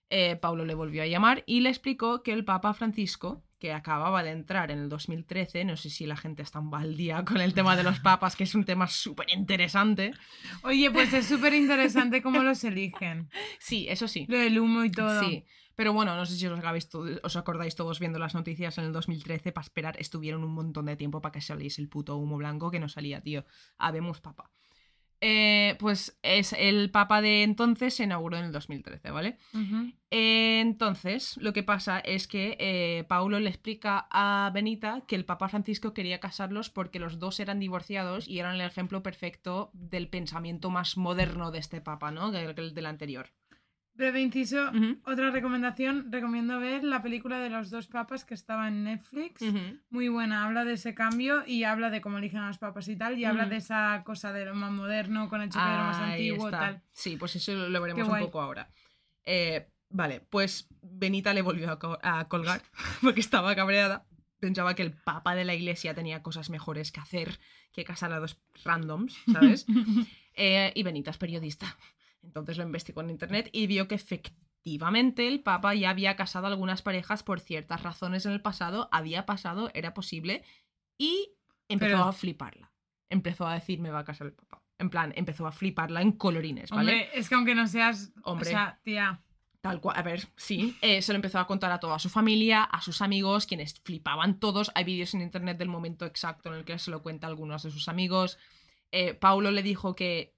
Eh, 0.09 0.35
Paulo 0.35 0.65
le 0.65 0.75
volvió 0.75 1.01
a 1.01 1.07
llamar 1.07 1.43
y 1.47 1.61
le 1.61 1.69
explicó 1.69 2.21
que 2.21 2.31
el 2.31 2.45
Papa 2.45 2.73
Francisco, 2.73 3.43
que 3.59 3.73
acababa 3.73 4.21
de 4.23 4.31
entrar 4.31 4.69
en 4.69 4.79
el 4.79 4.89
2013, 4.89 5.65
no 5.65 5.77
sé 5.77 5.89
si 5.89 6.05
la 6.05 6.15
gente 6.15 6.43
está 6.43 6.61
al 6.71 6.95
día 6.95 7.25
con 7.25 7.41
el 7.41 7.53
tema 7.53 7.75
de 7.75 7.83
los 7.83 7.99
papas, 8.01 8.35
que 8.35 8.43
es 8.43 8.53
un 8.53 8.65
tema 8.65 8.87
súper 8.87 9.27
interesante. 9.33 10.13
Oye, 10.63 10.91
pues 10.91 11.13
es 11.13 11.25
súper 11.25 11.53
interesante 11.53 12.21
cómo 12.21 12.43
los 12.43 12.63
eligen. 12.63 13.29
Sí, 13.59 13.87
eso 13.89 14.07
sí. 14.07 14.25
Lo 14.29 14.37
del 14.37 14.59
humo 14.59 14.83
y 14.83 14.91
todo. 14.91 15.23
Sí. 15.23 15.45
Pero 15.75 15.91
bueno, 15.91 16.15
no 16.15 16.25
sé 16.25 16.35
si 16.35 16.47
os, 16.47 16.57
acabáis 16.57 16.87
os 17.23 17.35
acordáis 17.35 17.75
todos 17.75 17.99
viendo 17.99 18.17
las 18.17 18.33
noticias 18.33 18.77
en 18.77 18.85
el 18.85 18.93
2013, 18.93 19.51
para 19.51 19.65
esperar, 19.65 19.95
estuvieron 19.99 20.43
un 20.43 20.53
montón 20.53 20.85
de 20.85 20.95
tiempo 20.95 21.21
para 21.21 21.33
que 21.33 21.41
saliese 21.41 21.81
el 21.81 21.89
puto 21.89 22.15
humo 22.15 22.37
blanco 22.37 22.71
que 22.71 22.79
no 22.79 22.87
salía, 22.87 23.21
tío. 23.21 23.45
Habemos 23.77 24.21
papa. 24.21 24.51
Eh, 25.21 25.75
pues 25.79 26.17
es 26.23 26.53
el 26.53 26.91
papa 26.91 27.21
de 27.21 27.43
entonces 27.43 27.93
se 27.93 28.03
inauguró 28.03 28.37
en 28.37 28.45
el 28.45 28.51
2013, 28.51 29.11
¿vale? 29.11 29.37
Eh, 30.11 30.59
Entonces, 30.61 31.37
lo 31.37 31.53
que 31.53 31.63
pasa 31.63 31.99
es 31.99 32.27
que 32.27 32.57
eh, 32.59 33.05
Paulo 33.07 33.39
le 33.39 33.49
explica 33.49 34.07
a 34.11 34.51
Benita 34.53 35.01
que 35.07 35.15
el 35.15 35.25
Papa 35.25 35.49
Francisco 35.49 35.93
quería 35.93 36.19
casarlos 36.19 36.69
porque 36.69 36.99
los 36.99 37.19
dos 37.19 37.39
eran 37.39 37.59
divorciados 37.59 38.27
y 38.27 38.39
eran 38.39 38.55
el 38.55 38.61
ejemplo 38.61 39.03
perfecto 39.03 39.71
del 39.73 40.09
pensamiento 40.09 40.69
más 40.69 40.97
moderno 40.97 41.51
de 41.51 41.59
este 41.59 41.81
Papa, 41.81 42.11
¿no? 42.11 42.31
Que 42.31 42.43
el 42.43 42.73
del 42.73 42.85
anterior. 42.85 43.29
Breve 43.95 44.21
inciso. 44.21 44.69
Ujú. 44.71 44.99
Otra 45.05 45.31
recomendación, 45.31 46.11
recomiendo 46.11 46.59
ver 46.59 46.83
la 46.83 47.01
película 47.01 47.39
de 47.39 47.49
los 47.49 47.69
dos 47.69 47.87
papas 47.87 48.25
que 48.25 48.33
estaba 48.33 48.67
en 48.67 48.83
Netflix. 48.83 49.41
Muy 49.89 50.09
buena, 50.09 50.45
habla 50.45 50.65
de 50.65 50.73
ese 50.73 50.93
cambio 50.93 51.43
y 51.47 51.63
habla 51.63 51.89
de 51.89 52.01
cómo 52.01 52.17
eligen 52.17 52.39
a 52.39 52.47
los 52.47 52.57
papas 52.57 52.87
y 52.89 52.97
tal, 52.97 53.17
y 53.17 53.23
habla 53.25 53.45
de 53.45 53.55
esa 53.57 54.03
cosa 54.05 54.33
de 54.33 54.45
lo 54.45 54.53
más 54.53 54.71
moderno 54.71 55.29
con 55.29 55.41
el 55.41 55.49
choque 55.49 55.63
de 55.65 55.71
lo 55.77 55.83
más 55.83 55.97
antiguo 55.97 56.43
y 56.43 56.45
está. 56.47 56.59
tal. 56.59 56.81
Sí, 56.91 57.15
pues 57.17 57.35
eso 57.37 57.53
lo 57.55 57.81
veremos 57.81 57.99
Qué 57.99 58.03
un 58.03 58.09
guay. 58.09 58.25
poco 58.25 58.41
ahora. 58.41 58.69
Eh, 59.23 59.67
vale, 59.89 60.19
pues 60.29 60.67
Benita 60.81 61.33
le 61.33 61.41
volvió 61.41 61.71
a, 61.71 61.79
co- 61.79 61.99
a 62.03 62.27
colgar 62.27 62.61
porque 63.01 63.21
estaba 63.21 63.55
cabreada. 63.55 64.05
Pensaba 64.41 64.75
que 64.75 64.83
el 64.83 64.91
papa 64.91 65.33
de 65.35 65.45
la 65.45 65.55
iglesia 65.55 65.93
tenía 65.93 66.21
cosas 66.21 66.49
mejores 66.49 66.91
que 66.91 66.99
hacer 66.99 67.39
que 67.71 67.85
casar 67.85 68.11
a 68.11 68.19
dos 68.19 68.37
randoms, 68.65 69.15
¿sabes? 69.31 69.65
Eh, 70.37 70.73
y 70.75 70.83
Benita 70.83 71.11
es 71.11 71.17
periodista. 71.17 71.77
Entonces 72.25 72.57
lo 72.57 72.63
investigó 72.63 73.01
en 73.01 73.09
internet 73.11 73.49
y 73.53 73.67
vio 73.67 73.87
que 73.87 73.95
efectivamente 73.95 75.27
el 75.27 75.41
Papa 75.41 75.73
ya 75.75 75.89
había 75.91 76.15
casado 76.15 76.47
a 76.47 76.49
algunas 76.49 76.81
parejas 76.81 77.23
por 77.23 77.39
ciertas 77.39 77.83
razones 77.83 78.25
en 78.25 78.31
el 78.33 78.41
pasado, 78.41 78.89
había 78.91 79.25
pasado, 79.25 79.69
era 79.73 79.93
posible, 79.93 80.43
y 80.97 81.31
empezó 81.69 81.91
Pero- 81.97 82.03
a 82.05 82.13
fliparla. 82.13 82.71
Empezó 83.09 83.47
a 83.47 83.53
decir, 83.53 83.79
me 83.79 83.91
va 83.91 83.99
a 83.99 84.03
casar 84.05 84.27
el 84.27 84.33
Papa. 84.33 84.63
En 84.77 84.89
plan, 84.89 85.13
empezó 85.15 85.47
a 85.47 85.51
fliparla 85.51 86.01
en 86.01 86.11
colorines, 86.13 86.69
¿vale? 86.71 86.91
Hombre, 86.91 87.09
es 87.13 87.29
que 87.29 87.35
aunque 87.35 87.55
no 87.55 87.67
seas. 87.67 88.11
Hombre. 88.23 88.49
O 88.49 88.51
sea, 88.51 88.79
tía. 88.83 89.21
Tal 89.61 89.79
cual, 89.79 89.97
a 89.97 90.01
ver, 90.03 90.27
sí. 90.35 90.75
Eh, 90.81 91.01
se 91.01 91.13
lo 91.13 91.15
empezó 91.15 91.39
a 91.39 91.47
contar 91.47 91.71
a 91.71 91.79
toda 91.79 91.97
su 91.97 92.09
familia, 92.09 92.63
a 92.63 92.81
sus 92.81 93.01
amigos, 93.01 93.45
quienes 93.47 93.79
flipaban 93.81 94.39
todos. 94.39 94.71
Hay 94.75 94.83
vídeos 94.83 95.13
en 95.13 95.21
internet 95.21 95.57
del 95.57 95.69
momento 95.69 96.05
exacto 96.05 96.49
en 96.51 96.59
el 96.59 96.65
que 96.65 96.77
se 96.77 96.91
lo 96.91 97.01
cuenta 97.01 97.25
a 97.25 97.29
algunos 97.29 97.63
de 97.63 97.71
sus 97.71 97.87
amigos. 97.87 98.37
Eh, 98.91 99.13
Paulo 99.13 99.49
le 99.49 99.63
dijo 99.63 99.95
que 99.95 100.34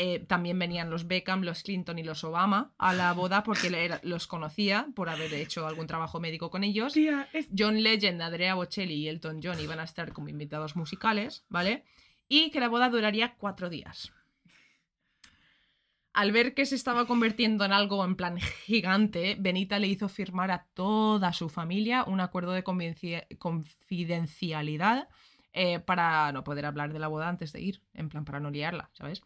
eh, 0.00 0.20
también 0.20 0.56
venían 0.58 0.90
los 0.90 1.08
Beckham, 1.08 1.42
los 1.42 1.64
Clinton 1.64 1.98
y 1.98 2.04
los 2.04 2.22
Obama 2.22 2.72
a 2.78 2.94
la 2.94 3.12
boda 3.12 3.42
porque 3.42 3.98
los 4.04 4.28
conocía 4.28 4.86
por 4.94 5.08
haber 5.08 5.34
hecho 5.34 5.66
algún 5.66 5.88
trabajo 5.88 6.20
médico 6.20 6.50
con 6.50 6.62
ellos. 6.62 6.92
Tía, 6.92 7.28
es- 7.32 7.48
John 7.56 7.82
Legend, 7.82 8.22
Andrea 8.22 8.54
Bocelli 8.54 8.94
y 8.94 9.08
Elton 9.08 9.40
John 9.42 9.58
iban 9.58 9.80
a 9.80 9.84
estar 9.84 10.12
como 10.12 10.28
invitados 10.28 10.76
musicales, 10.76 11.44
¿vale? 11.48 11.82
Y 12.28 12.50
que 12.52 12.60
la 12.60 12.68
boda 12.68 12.88
duraría 12.90 13.34
cuatro 13.34 13.68
días. 13.68 14.12
Al 16.12 16.30
ver 16.30 16.54
que 16.54 16.64
se 16.64 16.76
estaba 16.76 17.06
convirtiendo 17.06 17.64
en 17.64 17.72
algo 17.72 18.04
en 18.04 18.14
plan 18.14 18.38
gigante, 18.66 19.36
Benita 19.38 19.80
le 19.80 19.88
hizo 19.88 20.08
firmar 20.08 20.52
a 20.52 20.66
toda 20.74 21.32
su 21.32 21.48
familia 21.48 22.04
un 22.04 22.20
acuerdo 22.20 22.52
de 22.52 22.62
confidencialidad 23.38 25.08
eh, 25.52 25.80
para 25.80 26.30
no 26.32 26.44
poder 26.44 26.66
hablar 26.66 26.92
de 26.92 27.00
la 27.00 27.08
boda 27.08 27.28
antes 27.28 27.52
de 27.52 27.60
ir, 27.62 27.82
en 27.94 28.08
plan 28.08 28.24
para 28.24 28.38
no 28.38 28.50
liarla, 28.50 28.90
¿sabes? 28.92 29.22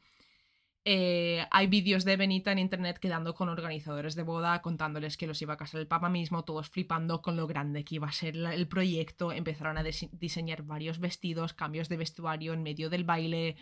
Eh, 0.85 1.47
hay 1.53 1.68
vídeos 1.68 2.05
de 2.05 2.16
Benita 2.16 2.51
en 2.51 2.59
internet 2.59 2.99
quedando 2.99 3.35
con 3.35 3.49
organizadores 3.49 4.16
de 4.16 4.25
boda, 4.25 4.61
contándoles 4.62 5.16
que 5.16 5.29
los 5.29 5.40
iba 5.40 5.55
a 5.55 5.57
casar 5.57 5.81
el 5.81 5.87
Papa 5.87 6.09
mismo, 6.09 6.45
todos 6.45 6.68
flipando 6.71 7.23
con 7.23 7.37
lo 7.37 7.47
grande 7.47 7.85
que 7.85 7.95
iba 7.97 8.09
a 8.09 8.12
ser 8.12 8.37
el 8.37 8.66
proyecto. 8.66 9.31
Empezaron 9.33 9.79
a 9.79 9.85
dise- 9.85 10.11
diseñar 10.12 10.64
varios 10.64 10.99
vestidos, 10.99 11.55
cambios 11.55 11.88
de 11.88 11.97
vestuario 11.99 12.53
en 12.53 12.64
medio 12.64 12.90
del 12.90 13.05
baile. 13.05 13.57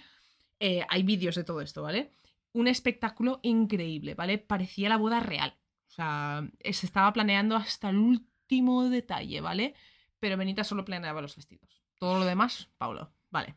Eh, 0.60 0.86
hay 0.88 1.02
vídeos 1.02 1.34
de 1.34 1.44
todo 1.44 1.60
esto, 1.60 1.82
¿vale? 1.82 2.10
Un 2.52 2.68
espectáculo 2.68 3.38
increíble, 3.42 4.14
¿vale? 4.14 4.38
Parecía 4.38 4.88
la 4.88 4.96
boda 4.96 5.20
real. 5.20 5.54
O 5.88 5.92
sea, 5.92 6.48
eh, 6.60 6.72
se 6.72 6.86
estaba 6.86 7.12
planeando 7.12 7.54
hasta 7.56 7.90
el 7.90 7.98
último 7.98 8.88
detalle, 8.88 9.40
¿vale? 9.42 9.74
Pero 10.20 10.36
Benita 10.38 10.64
solo 10.64 10.84
planeaba 10.86 11.20
los 11.20 11.36
vestidos. 11.36 11.82
Todo 11.98 12.18
lo 12.18 12.24
demás, 12.24 12.70
Paulo. 12.78 13.12
Vale, 13.30 13.56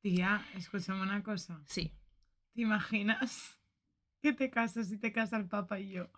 Tía, 0.00 0.46
escúchame 0.54 1.02
una 1.02 1.22
cosa. 1.22 1.60
sí. 1.66 1.92
¿Te 2.54 2.62
imaginas 2.62 3.58
que 4.22 4.32
te 4.32 4.50
casas 4.50 4.90
y 4.92 4.98
te 4.98 5.12
casa 5.12 5.36
el 5.36 5.46
papa 5.48 5.80
y 5.80 5.90
yo? 5.90 6.10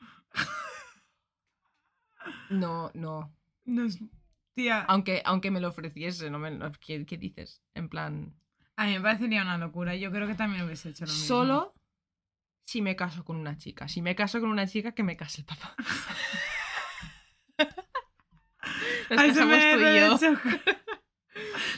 No, 2.51 2.91
no. 2.95 3.35
Nos... 3.65 3.99
Tía, 4.55 4.83
Aunque, 4.85 5.21
aunque 5.25 5.51
me 5.51 5.61
lo 5.61 5.69
ofreciese, 5.69 6.31
no 6.31 6.39
me, 6.39 6.51
no- 6.51 6.71
¿qué, 6.81 7.05
qué 7.05 7.17
dices? 7.17 7.61
En 7.75 7.89
plan, 7.89 8.33
a 8.77 8.87
mí 8.87 8.93
me 8.93 9.01
parecería 9.01 9.43
una 9.43 9.59
locura. 9.59 9.97
Yo 9.97 10.13
creo 10.13 10.29
que 10.29 10.35
también 10.35 10.65
hubiese 10.65 10.91
hecho 10.91 11.07
lo 11.07 11.13
mismo. 11.13 11.27
solo 11.27 11.75
si 12.67 12.81
me 12.81 12.95
caso 12.95 13.25
con 13.25 13.37
una 13.37 13.57
chica. 13.59 13.89
Si 13.89 14.01
me 14.01 14.15
caso 14.15 14.41
con 14.41 14.51
una 14.51 14.67
chica, 14.67 14.93
que 14.93 15.03
me 15.03 15.17
case 15.17 15.41
el 15.41 15.47
papá. 15.47 15.75
Nos 19.11 19.19
Ay, 19.19 19.35
se 19.35 19.45
me 19.45 19.59
casamos 19.59 19.81
tú 19.81 19.81
y 19.81 19.95
yo. 19.97 20.19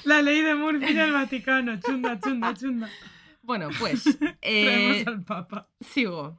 La 0.04 0.22
ley 0.22 0.42
de 0.42 0.54
Murphy 0.54 0.92
del 0.92 1.12
Vaticano. 1.12 1.80
Chunda, 1.80 2.20
chunda, 2.20 2.54
chunda. 2.54 2.90
Bueno, 3.46 3.68
pues 3.78 4.04
eh, 4.42 5.04
al 5.06 5.24
papa. 5.24 5.70
sigo. 5.80 6.36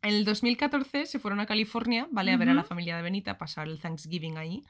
En 0.00 0.14
el 0.14 0.24
2014 0.24 1.06
se 1.06 1.18
fueron 1.18 1.38
a 1.38 1.46
California, 1.46 2.08
¿vale? 2.10 2.32
A 2.32 2.36
ver 2.36 2.48
a 2.48 2.54
la 2.54 2.64
familia 2.64 2.96
de 2.96 3.02
Benita, 3.02 3.32
a 3.32 3.38
pasar 3.38 3.68
el 3.68 3.78
Thanksgiving 3.80 4.36
ahí, 4.36 4.64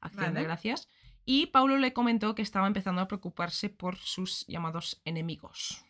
acción 0.00 0.34
de 0.34 0.42
gracias. 0.42 0.90
Y 1.24 1.46
Paulo 1.46 1.78
le 1.78 1.94
comentó 1.94 2.34
que 2.34 2.42
estaba 2.42 2.66
empezando 2.66 3.00
a 3.00 3.08
preocuparse 3.08 3.70
por 3.70 3.96
sus 3.96 4.46
llamados 4.46 5.00
enemigos. 5.06 5.82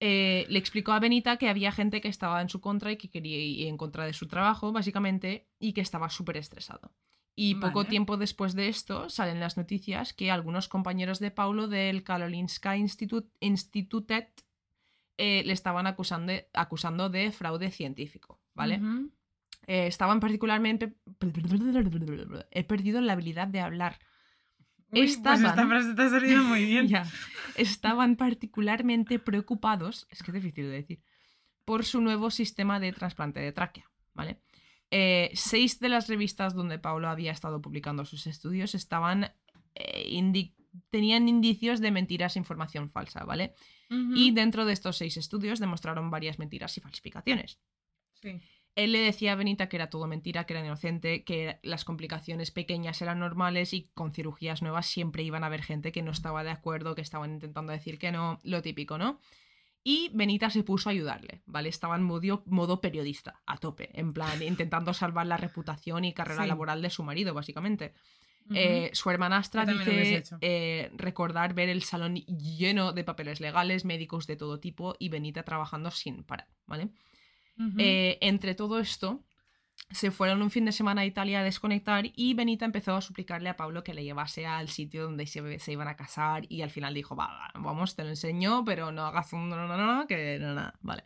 Eh, 0.00 0.46
le 0.48 0.58
explicó 0.58 0.92
a 0.92 1.00
Benita 1.00 1.36
que 1.36 1.48
había 1.48 1.72
gente 1.72 2.00
que 2.00 2.08
estaba 2.08 2.40
en 2.40 2.48
su 2.48 2.60
contra 2.60 2.92
y 2.92 2.96
que 2.96 3.10
quería 3.10 3.36
ir 3.36 3.66
en 3.66 3.76
contra 3.76 4.06
de 4.06 4.14
su 4.14 4.28
trabajo, 4.28 4.72
básicamente, 4.72 5.48
y 5.58 5.74
que 5.74 5.80
estaba 5.82 6.08
súper 6.08 6.38
estresado. 6.38 6.92
Y 7.40 7.54
poco 7.54 7.84
tiempo 7.84 8.16
después 8.16 8.54
de 8.54 8.66
esto 8.68 9.08
salen 9.08 9.38
las 9.38 9.56
noticias 9.56 10.12
que 10.12 10.30
algunos 10.32 10.66
compañeros 10.68 11.20
de 11.20 11.30
Paulo 11.30 11.68
del 11.68 12.02
Karolinska 12.02 12.76
Institut- 12.76 13.30
Institutet 13.38 14.44
eh, 15.18 15.42
le 15.44 15.52
estaban 15.52 15.86
acusando, 15.86 16.32
acusando 16.52 17.08
de 17.10 17.30
fraude 17.30 17.70
científico, 17.70 18.40
¿vale? 18.54 18.80
Eh, 19.68 19.86
estaban 19.86 20.18
particularmente... 20.18 20.96
He 22.50 22.64
perdido 22.64 23.00
la 23.00 23.12
habilidad 23.12 23.48
de 23.48 23.60
hablar. 23.60 23.98
Uy, 24.90 25.00
pues 25.00 25.10
esta 25.12 25.34
Estaban- 25.34 25.68
frase 25.68 25.94
te 25.94 26.02
ha 26.02 26.08
salido 26.10 26.42
muy 26.42 26.64
bien. 26.64 26.88
Ya. 26.94 27.06
Estaban 27.56 28.16
particularmente 28.16 29.18
preocupados, 29.18 30.06
es 30.10 30.22
que 30.22 30.30
es 30.30 30.34
difícil 30.34 30.64
de 30.64 30.70
decir, 30.70 31.02
por 31.64 31.84
su 31.84 32.00
nuevo 32.00 32.30
sistema 32.30 32.80
de 32.80 32.92
trasplante 32.92 33.40
de 33.40 33.52
tráquea, 33.52 33.84
¿vale? 34.14 34.40
Eh, 34.90 35.30
seis 35.34 35.80
de 35.80 35.88
las 35.88 36.08
revistas 36.08 36.54
donde 36.54 36.78
Paulo 36.78 37.08
había 37.08 37.32
estado 37.32 37.60
publicando 37.60 38.04
sus 38.04 38.26
estudios 38.26 38.74
estaban... 38.74 39.32
eh, 39.74 40.08
indi- 40.10 40.54
tenían 40.90 41.28
indicios 41.28 41.80
de 41.80 41.90
mentiras 41.90 42.36
e 42.36 42.38
información 42.38 42.90
falsa, 42.90 43.24
¿vale? 43.24 43.54
Y 43.90 44.32
dentro 44.32 44.66
de 44.66 44.74
estos 44.74 44.98
seis 44.98 45.16
estudios 45.16 45.60
demostraron 45.60 46.10
varias 46.10 46.38
mentiras 46.38 46.76
y 46.76 46.80
falsificaciones. 46.80 47.58
Sí. 48.20 48.40
Él 48.74 48.92
le 48.92 48.98
decía 49.00 49.32
a 49.32 49.34
Benita 49.34 49.68
que 49.68 49.76
era 49.76 49.88
todo 49.90 50.06
mentira, 50.06 50.44
que 50.44 50.52
era 50.52 50.64
inocente, 50.64 51.24
que 51.24 51.58
las 51.62 51.84
complicaciones 51.84 52.50
pequeñas 52.50 53.00
eran 53.02 53.18
normales 53.18 53.72
y 53.72 53.88
con 53.94 54.12
cirugías 54.12 54.60
nuevas 54.62 54.86
siempre 54.86 55.22
iban 55.22 55.42
a 55.42 55.46
haber 55.46 55.62
gente 55.62 55.90
que 55.90 56.02
no 56.02 56.12
estaba 56.12 56.44
de 56.44 56.50
acuerdo, 56.50 56.94
que 56.94 57.00
estaban 57.00 57.32
intentando 57.32 57.72
decir 57.72 57.98
que 57.98 58.12
no, 58.12 58.38
lo 58.44 58.60
típico, 58.62 58.98
¿no? 58.98 59.20
Y 59.90 60.10
Benita 60.12 60.50
se 60.50 60.62
puso 60.64 60.90
a 60.90 60.92
ayudarle, 60.92 61.40
¿vale? 61.46 61.70
Estaba 61.70 61.96
en 61.96 62.02
modo, 62.02 62.42
modo 62.44 62.78
periodista, 62.82 63.40
a 63.46 63.56
tope, 63.56 63.88
en 63.98 64.12
plan, 64.12 64.42
intentando 64.42 64.92
salvar 64.92 65.26
la 65.26 65.38
reputación 65.38 66.04
y 66.04 66.12
carrera 66.12 66.42
Sí. 66.42 66.48
laboral 66.48 66.82
de 66.82 66.90
su 66.90 67.02
marido, 67.02 67.32
básicamente. 67.32 67.94
Eh, 68.54 68.90
su 68.92 69.08
hermanastra 69.08 69.64
dice 69.64 70.24
eh, 70.42 70.90
recordar 70.94 71.54
ver 71.54 71.70
el 71.70 71.82
salón 71.84 72.16
lleno 72.16 72.92
de 72.92 73.02
papeles 73.02 73.40
legales, 73.40 73.86
médicos 73.86 74.26
de 74.26 74.36
todo 74.36 74.60
tipo 74.60 74.94
y 74.98 75.08
Benita 75.08 75.42
trabajando 75.42 75.90
sin 75.90 76.22
parar, 76.22 76.48
¿vale? 76.66 76.90
Eh, 77.78 78.18
entre 78.20 78.54
todo 78.54 78.78
esto, 78.80 79.24
se 79.90 80.10
fueron 80.10 80.42
un 80.42 80.50
fin 80.50 80.64
de 80.64 80.72
semana 80.72 81.02
a 81.02 81.06
Italia 81.06 81.40
a 81.40 81.44
desconectar 81.44 82.04
y 82.14 82.34
Benita 82.34 82.64
empezó 82.64 82.94
a 82.94 83.00
suplicarle 83.00 83.48
a 83.48 83.56
Pablo 83.56 83.82
que 83.82 83.94
le 83.94 84.04
llevase 84.04 84.46
al 84.46 84.68
sitio 84.68 85.04
donde 85.04 85.26
se, 85.26 85.58
se 85.58 85.72
iban 85.72 85.88
a 85.88 85.96
casar 85.96 86.44
y 86.48 86.62
al 86.62 86.70
final 86.70 86.94
dijo, 86.94 87.16
va, 87.16 87.26
va, 87.26 87.50
vamos, 87.60 87.96
te 87.96 88.04
lo 88.04 88.10
enseño, 88.10 88.64
pero 88.64 88.92
no 88.92 89.06
hagas 89.06 89.32
un 89.32 89.48
no, 89.48 89.56
no, 89.56 89.66
no, 89.66 89.96
no, 89.96 90.06
que 90.06 90.38
no, 90.40 90.54
nada, 90.54 90.74
vale. 90.80 91.04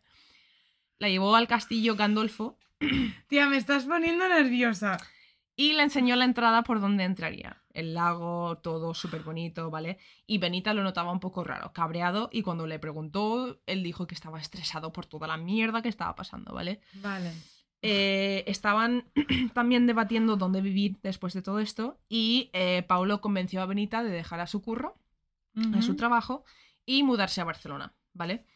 La 0.99 1.09
llevó 1.09 1.35
al 1.37 1.49
castillo 1.49 1.97
Gandolfo 1.97 2.59
Tía, 3.29 3.47
me 3.47 3.57
estás 3.57 3.85
poniendo 3.85 4.29
nerviosa. 4.29 4.99
y 5.55 5.75
le 5.75 5.83
enseñó 5.85 6.16
la 6.16 6.25
entrada 6.25 6.62
por 6.62 6.81
donde 6.81 7.05
entraría. 7.05 7.62
El 7.73 7.95
lago, 7.95 8.59
todo 8.59 8.95
súper 8.95 9.23
bonito, 9.23 9.71
¿vale? 9.71 9.99
Y 10.27 10.38
Benita 10.38 10.75
lo 10.75 10.83
notaba 10.83 11.12
un 11.12 11.21
poco 11.21 11.45
raro, 11.45 11.73
cabreado, 11.73 12.29
y 12.33 12.42
cuando 12.42 12.66
le 12.66 12.79
preguntó, 12.79 13.61
él 13.66 13.83
dijo 13.83 14.07
que 14.07 14.14
estaba 14.14 14.40
estresado 14.40 14.92
por 14.92 15.07
toda 15.07 15.27
la 15.27 15.37
mierda 15.37 15.83
que 15.83 15.88
estaba 15.88 16.14
pasando, 16.14 16.53
¿vale? 16.53 16.81
Vale. 16.95 17.33
Eh, 17.85 18.45
estaban 18.47 19.11
también 19.55 19.88
debatiendo 19.88 20.37
dónde 20.37 20.61
vivir 20.61 20.99
después 21.03 21.35
de 21.35 21.42
todo 21.42 21.59
esto 21.59 21.99
y 22.09 22.49
eh, 22.53 22.85
Paulo 22.87 23.21
convenció 23.21 23.61
a 23.61 23.66
Benita 23.66 24.05
de 24.05 24.11
dejar 24.11 24.38
a 24.38 24.47
su 24.47 24.62
curro, 24.62 24.97
a 25.75 25.83
su 25.83 25.97
trabajo 25.97 26.45
y 26.87 27.03
mudarse 27.03 27.42
a 27.42 27.45
Barcelona, 27.45 27.92
¿vale? 28.14 28.47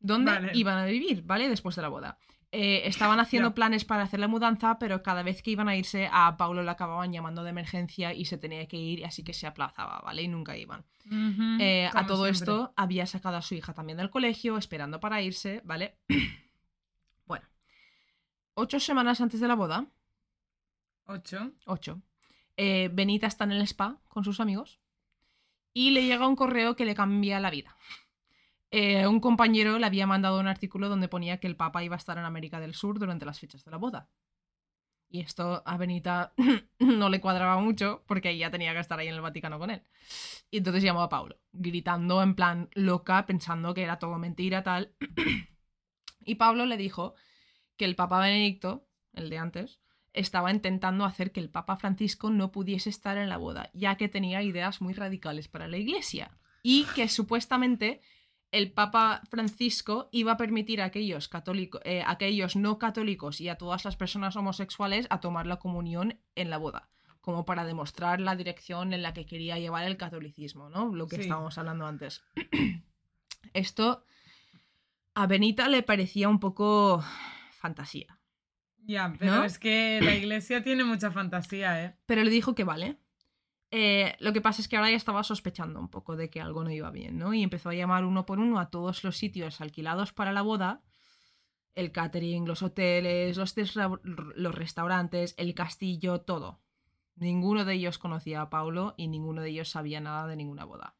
¿Dónde 0.00 0.32
Vale. 0.32 0.50
iban 0.54 0.78
a 0.78 0.86
vivir, 0.86 1.22
¿vale? 1.22 1.48
Después 1.48 1.76
de 1.76 1.82
la 1.82 1.88
boda. 1.88 2.18
Eh, 2.50 2.82
estaban 2.86 3.20
haciendo 3.20 3.54
planes 3.54 3.84
para 3.84 4.04
hacer 4.04 4.18
la 4.18 4.26
mudanza, 4.26 4.78
pero 4.78 5.02
cada 5.02 5.22
vez 5.22 5.42
que 5.42 5.50
iban 5.50 5.68
a 5.68 5.76
irse 5.76 6.08
a 6.10 6.36
Paulo 6.38 6.62
le 6.62 6.70
acababan 6.70 7.12
llamando 7.12 7.44
de 7.44 7.50
emergencia 7.50 8.14
y 8.14 8.24
se 8.24 8.38
tenía 8.38 8.66
que 8.66 8.78
ir, 8.78 9.04
así 9.04 9.22
que 9.22 9.34
se 9.34 9.46
aplazaba, 9.46 10.00
¿vale? 10.00 10.22
Y 10.22 10.28
nunca 10.28 10.56
iban. 10.56 10.86
A 11.10 12.06
todo 12.06 12.24
siempre. 12.24 12.30
esto 12.30 12.72
había 12.76 13.06
sacado 13.06 13.36
a 13.36 13.42
su 13.42 13.54
hija 13.54 13.74
también 13.74 13.98
del 13.98 14.10
colegio, 14.10 14.56
esperando 14.56 14.98
para 14.98 15.20
irse, 15.20 15.60
¿vale? 15.64 15.98
ocho 18.58 18.80
semanas 18.80 19.20
antes 19.20 19.40
de 19.40 19.48
la 19.48 19.54
boda, 19.54 19.86
Ocho. 21.06 21.52
ocho, 21.66 22.02
eh, 22.56 22.90
Benita 22.92 23.26
está 23.26 23.44
en 23.44 23.52
el 23.52 23.62
spa 23.62 23.98
con 24.08 24.24
sus 24.24 24.40
amigos 24.40 24.80
y 25.72 25.90
le 25.90 26.04
llega 26.04 26.26
un 26.26 26.36
correo 26.36 26.74
que 26.76 26.84
le 26.84 26.94
cambia 26.94 27.40
la 27.40 27.50
vida. 27.50 27.76
Eh, 28.70 29.06
un 29.06 29.20
compañero 29.20 29.78
le 29.78 29.86
había 29.86 30.06
mandado 30.06 30.40
un 30.40 30.48
artículo 30.48 30.88
donde 30.88 31.08
ponía 31.08 31.38
que 31.38 31.46
el 31.46 31.56
Papa 31.56 31.82
iba 31.84 31.94
a 31.94 31.98
estar 31.98 32.18
en 32.18 32.24
América 32.24 32.60
del 32.60 32.74
Sur 32.74 32.98
durante 32.98 33.24
las 33.24 33.38
fechas 33.38 33.64
de 33.64 33.70
la 33.70 33.78
boda. 33.78 34.10
Y 35.08 35.20
esto 35.20 35.62
a 35.64 35.78
Benita 35.78 36.34
no 36.80 37.08
le 37.08 37.20
cuadraba 37.20 37.58
mucho 37.60 38.02
porque 38.06 38.30
ella 38.30 38.50
tenía 38.50 38.74
que 38.74 38.80
estar 38.80 38.98
ahí 38.98 39.08
en 39.08 39.14
el 39.14 39.22
Vaticano 39.22 39.58
con 39.58 39.70
él. 39.70 39.82
Y 40.50 40.58
entonces 40.58 40.82
llamó 40.82 41.00
a 41.02 41.08
Paulo, 41.08 41.38
gritando 41.52 42.20
en 42.22 42.34
plan 42.34 42.68
loca, 42.74 43.24
pensando 43.24 43.72
que 43.72 43.84
era 43.84 43.98
todo 43.98 44.18
mentira, 44.18 44.62
tal. 44.62 44.92
y 46.26 46.34
Pablo 46.34 46.66
le 46.66 46.76
dijo 46.76 47.14
que 47.78 47.86
el 47.86 47.96
Papa 47.96 48.20
Benedicto, 48.20 48.86
el 49.14 49.30
de 49.30 49.38
antes, 49.38 49.80
estaba 50.12 50.50
intentando 50.50 51.04
hacer 51.04 51.32
que 51.32 51.40
el 51.40 51.48
Papa 51.48 51.76
Francisco 51.76 52.28
no 52.28 52.50
pudiese 52.52 52.90
estar 52.90 53.16
en 53.16 53.28
la 53.28 53.36
boda, 53.38 53.70
ya 53.72 53.96
que 53.96 54.08
tenía 54.08 54.42
ideas 54.42 54.82
muy 54.82 54.92
radicales 54.92 55.48
para 55.48 55.68
la 55.68 55.78
Iglesia. 55.78 56.36
Y 56.62 56.84
que 56.94 57.08
supuestamente 57.08 58.00
el 58.50 58.72
Papa 58.72 59.22
Francisco 59.30 60.08
iba 60.10 60.32
a 60.32 60.36
permitir 60.36 60.80
a 60.80 60.86
aquellos, 60.86 61.28
católicos, 61.28 61.80
eh, 61.84 62.02
a 62.02 62.12
aquellos 62.12 62.56
no 62.56 62.78
católicos 62.78 63.40
y 63.40 63.48
a 63.48 63.56
todas 63.56 63.84
las 63.84 63.96
personas 63.96 64.34
homosexuales 64.36 65.06
a 65.10 65.20
tomar 65.20 65.46
la 65.46 65.58
comunión 65.58 66.18
en 66.34 66.48
la 66.50 66.56
boda, 66.56 66.88
como 67.20 67.44
para 67.44 67.64
demostrar 67.66 68.20
la 68.20 68.34
dirección 68.36 68.94
en 68.94 69.02
la 69.02 69.12
que 69.12 69.26
quería 69.26 69.58
llevar 69.58 69.84
el 69.84 69.98
catolicismo, 69.98 70.70
¿no? 70.70 70.94
Lo 70.94 71.06
que 71.06 71.16
Sí. 71.16 71.22
estábamos 71.22 71.58
hablando 71.58 71.86
antes. 71.86 72.22
Esto 73.52 74.02
a 75.14 75.26
Benita 75.26 75.68
le 75.68 75.82
parecía 75.82 76.28
un 76.28 76.40
poco 76.40 77.04
fantasía. 77.58 78.20
Ya, 78.78 79.14
pero 79.18 79.36
¿No? 79.36 79.44
es 79.44 79.58
que 79.58 80.00
la 80.02 80.14
iglesia 80.14 80.62
tiene 80.62 80.84
mucha 80.84 81.10
fantasía, 81.10 81.84
¿eh? 81.84 81.96
Pero 82.06 82.24
le 82.24 82.30
dijo 82.30 82.54
que 82.54 82.64
vale. 82.64 82.98
Eh, 83.70 84.16
lo 84.20 84.32
que 84.32 84.40
pasa 84.40 84.62
es 84.62 84.68
que 84.68 84.76
ahora 84.76 84.90
ya 84.90 84.96
estaba 84.96 85.22
sospechando 85.22 85.78
un 85.78 85.90
poco 85.90 86.16
de 86.16 86.30
que 86.30 86.40
algo 86.40 86.64
no 86.64 86.70
iba 86.70 86.90
bien, 86.90 87.18
¿no? 87.18 87.34
Y 87.34 87.42
empezó 87.42 87.68
a 87.68 87.74
llamar 87.74 88.04
uno 88.04 88.24
por 88.24 88.38
uno 88.38 88.58
a 88.58 88.70
todos 88.70 89.04
los 89.04 89.18
sitios 89.18 89.60
alquilados 89.60 90.12
para 90.12 90.32
la 90.32 90.42
boda. 90.42 90.82
El 91.74 91.92
catering, 91.92 92.46
los 92.46 92.62
hoteles, 92.62 93.36
los, 93.36 93.54
los 94.04 94.54
restaurantes, 94.54 95.34
el 95.36 95.54
castillo, 95.54 96.22
todo. 96.22 96.62
Ninguno 97.14 97.64
de 97.64 97.74
ellos 97.74 97.98
conocía 97.98 98.40
a 98.40 98.50
Paulo 98.50 98.94
y 98.96 99.08
ninguno 99.08 99.42
de 99.42 99.50
ellos 99.50 99.68
sabía 99.68 100.00
nada 100.00 100.26
de 100.26 100.36
ninguna 100.36 100.64
boda. 100.64 100.96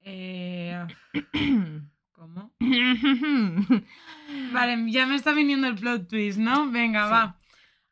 Eh, 0.00 0.86
¿Cómo? 2.16 2.50
Vale, 4.52 4.90
ya 4.90 5.04
me 5.06 5.16
está 5.16 5.32
viniendo 5.34 5.66
el 5.66 5.74
plot 5.74 6.08
twist, 6.08 6.38
¿no? 6.38 6.70
Venga, 6.70 7.04
Sí. 7.04 7.12
va. 7.12 7.38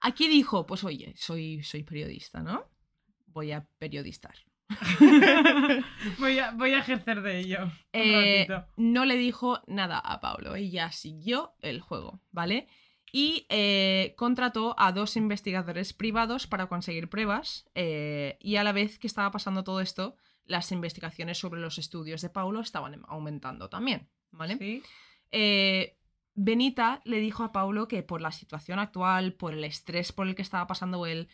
Aquí 0.00 0.28
dijo, 0.28 0.64
pues 0.64 0.82
oye, 0.82 1.12
soy, 1.14 1.62
soy 1.62 1.82
periodista, 1.82 2.42
¿no? 2.42 2.64
Voy 3.26 3.52
a 3.52 3.66
periodistar. 3.78 4.34
voy, 6.18 6.38
a, 6.38 6.52
voy 6.52 6.72
a 6.72 6.78
ejercer 6.78 7.20
de 7.20 7.38
ello. 7.38 7.70
Eh, 7.92 8.46
no 8.78 9.04
le 9.04 9.16
dijo 9.16 9.60
nada 9.66 9.98
a 9.98 10.20
Pablo, 10.20 10.54
ella 10.54 10.90
siguió 10.90 11.52
el 11.60 11.82
juego, 11.82 12.22
¿vale? 12.32 12.66
Y 13.12 13.46
eh, 13.50 14.14
contrató 14.16 14.74
a 14.78 14.90
dos 14.92 15.16
investigadores 15.16 15.92
privados 15.92 16.46
para 16.46 16.66
conseguir 16.66 17.10
pruebas 17.10 17.66
eh, 17.74 18.38
y 18.40 18.56
a 18.56 18.64
la 18.64 18.72
vez 18.72 18.98
que 18.98 19.06
estaba 19.06 19.30
pasando 19.30 19.64
todo 19.64 19.80
esto, 19.82 20.16
las 20.46 20.70
investigaciones 20.72 21.38
sobre 21.38 21.60
los 21.60 21.78
estudios 21.78 22.20
de 22.20 22.30
Paulo 22.30 22.60
estaban 22.60 23.02
aumentando 23.06 23.68
también, 23.68 24.08
¿vale? 24.30 24.56
Sí. 24.58 24.82
Eh, 25.30 25.96
Benita 26.34 27.00
le 27.04 27.20
dijo 27.20 27.44
a 27.44 27.52
Paulo 27.52 27.88
que 27.88 28.02
por 28.02 28.20
la 28.20 28.32
situación 28.32 28.78
actual, 28.78 29.34
por 29.34 29.54
el 29.54 29.64
estrés 29.64 30.12
por 30.12 30.26
el 30.26 30.34
que 30.34 30.42
estaba 30.42 30.66
pasando 30.66 31.06
él, 31.06 31.28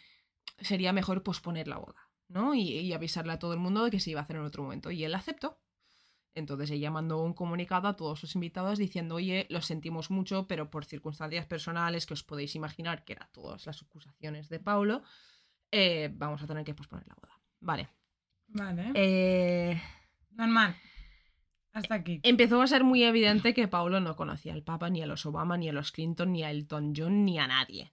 sería 0.60 0.92
mejor 0.92 1.22
posponer 1.22 1.68
la 1.68 1.78
boda, 1.78 2.10
¿no? 2.28 2.54
Y, 2.54 2.68
y 2.68 2.92
avisarle 2.92 3.32
a 3.32 3.38
todo 3.38 3.54
el 3.54 3.60
mundo 3.60 3.84
de 3.84 3.90
que 3.90 4.00
se 4.00 4.10
iba 4.10 4.20
a 4.20 4.24
hacer 4.24 4.36
en 4.36 4.42
otro 4.42 4.62
momento. 4.62 4.90
Y 4.90 5.04
él 5.04 5.14
aceptó. 5.14 5.58
Entonces 6.34 6.70
ella 6.70 6.90
mandó 6.90 7.22
un 7.22 7.34
comunicado 7.34 7.88
a 7.88 7.96
todos 7.96 8.22
los 8.22 8.34
invitados 8.34 8.78
diciendo, 8.78 9.16
oye, 9.16 9.46
lo 9.50 9.62
sentimos 9.62 10.10
mucho, 10.10 10.46
pero 10.46 10.70
por 10.70 10.84
circunstancias 10.84 11.46
personales 11.46 12.06
que 12.06 12.14
os 12.14 12.22
podéis 12.22 12.54
imaginar, 12.54 13.04
que 13.04 13.14
eran 13.14 13.28
todas 13.32 13.66
las 13.66 13.82
acusaciones 13.82 14.48
de 14.48 14.60
Paulo, 14.60 15.02
eh, 15.72 16.10
vamos 16.12 16.42
a 16.42 16.46
tener 16.46 16.64
que 16.64 16.74
posponer 16.74 17.06
la 17.08 17.14
boda. 17.14 17.40
Vale. 17.60 17.88
Vale. 18.52 18.92
Eh, 18.94 19.80
Normal. 20.32 20.76
Hasta 21.72 21.94
aquí. 21.94 22.20
Empezó 22.22 22.60
a 22.62 22.66
ser 22.66 22.82
muy 22.82 23.04
evidente 23.04 23.54
que 23.54 23.68
Paulo 23.68 24.00
no 24.00 24.16
conocía 24.16 24.52
al 24.52 24.64
Papa, 24.64 24.90
ni 24.90 25.02
a 25.02 25.06
los 25.06 25.24
Obama, 25.26 25.56
ni 25.56 25.68
a 25.68 25.72
los 25.72 25.92
Clinton, 25.92 26.32
ni 26.32 26.42
a 26.42 26.50
Elton 26.50 26.92
John, 26.96 27.24
ni 27.24 27.38
a 27.38 27.46
nadie. 27.46 27.92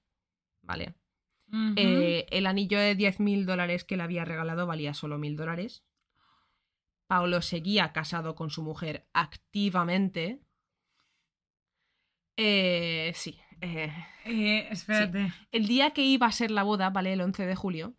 ¿Vale? 0.64 0.96
Eh, 1.78 2.26
el 2.30 2.46
anillo 2.46 2.78
de 2.78 2.98
10.000 2.98 3.46
dólares 3.46 3.86
que 3.86 3.96
le 3.96 4.04
había 4.04 4.26
regalado 4.26 4.68
valía 4.68 4.94
solo 4.94 5.18
1.000 5.18 5.36
dólares. 5.36 5.84
Paulo 7.06 7.42
seguía 7.42 7.94
casado 7.94 8.36
con 8.36 8.50
su 8.50 8.64
mujer 8.64 9.08
activamente. 9.14 10.42
Eh, 12.36 13.14
sí. 13.16 13.40
eh, 13.62 14.68
espérate. 14.70 15.32
el 15.52 15.68
día 15.68 15.92
que 15.92 16.04
iba 16.04 16.28
a 16.28 16.32
ser 16.32 16.52
la 16.52 16.64
boda, 16.64 16.90
¿vale? 16.90 17.14
El 17.14 17.22
11 17.22 17.46
de 17.46 17.56
julio, 17.56 17.96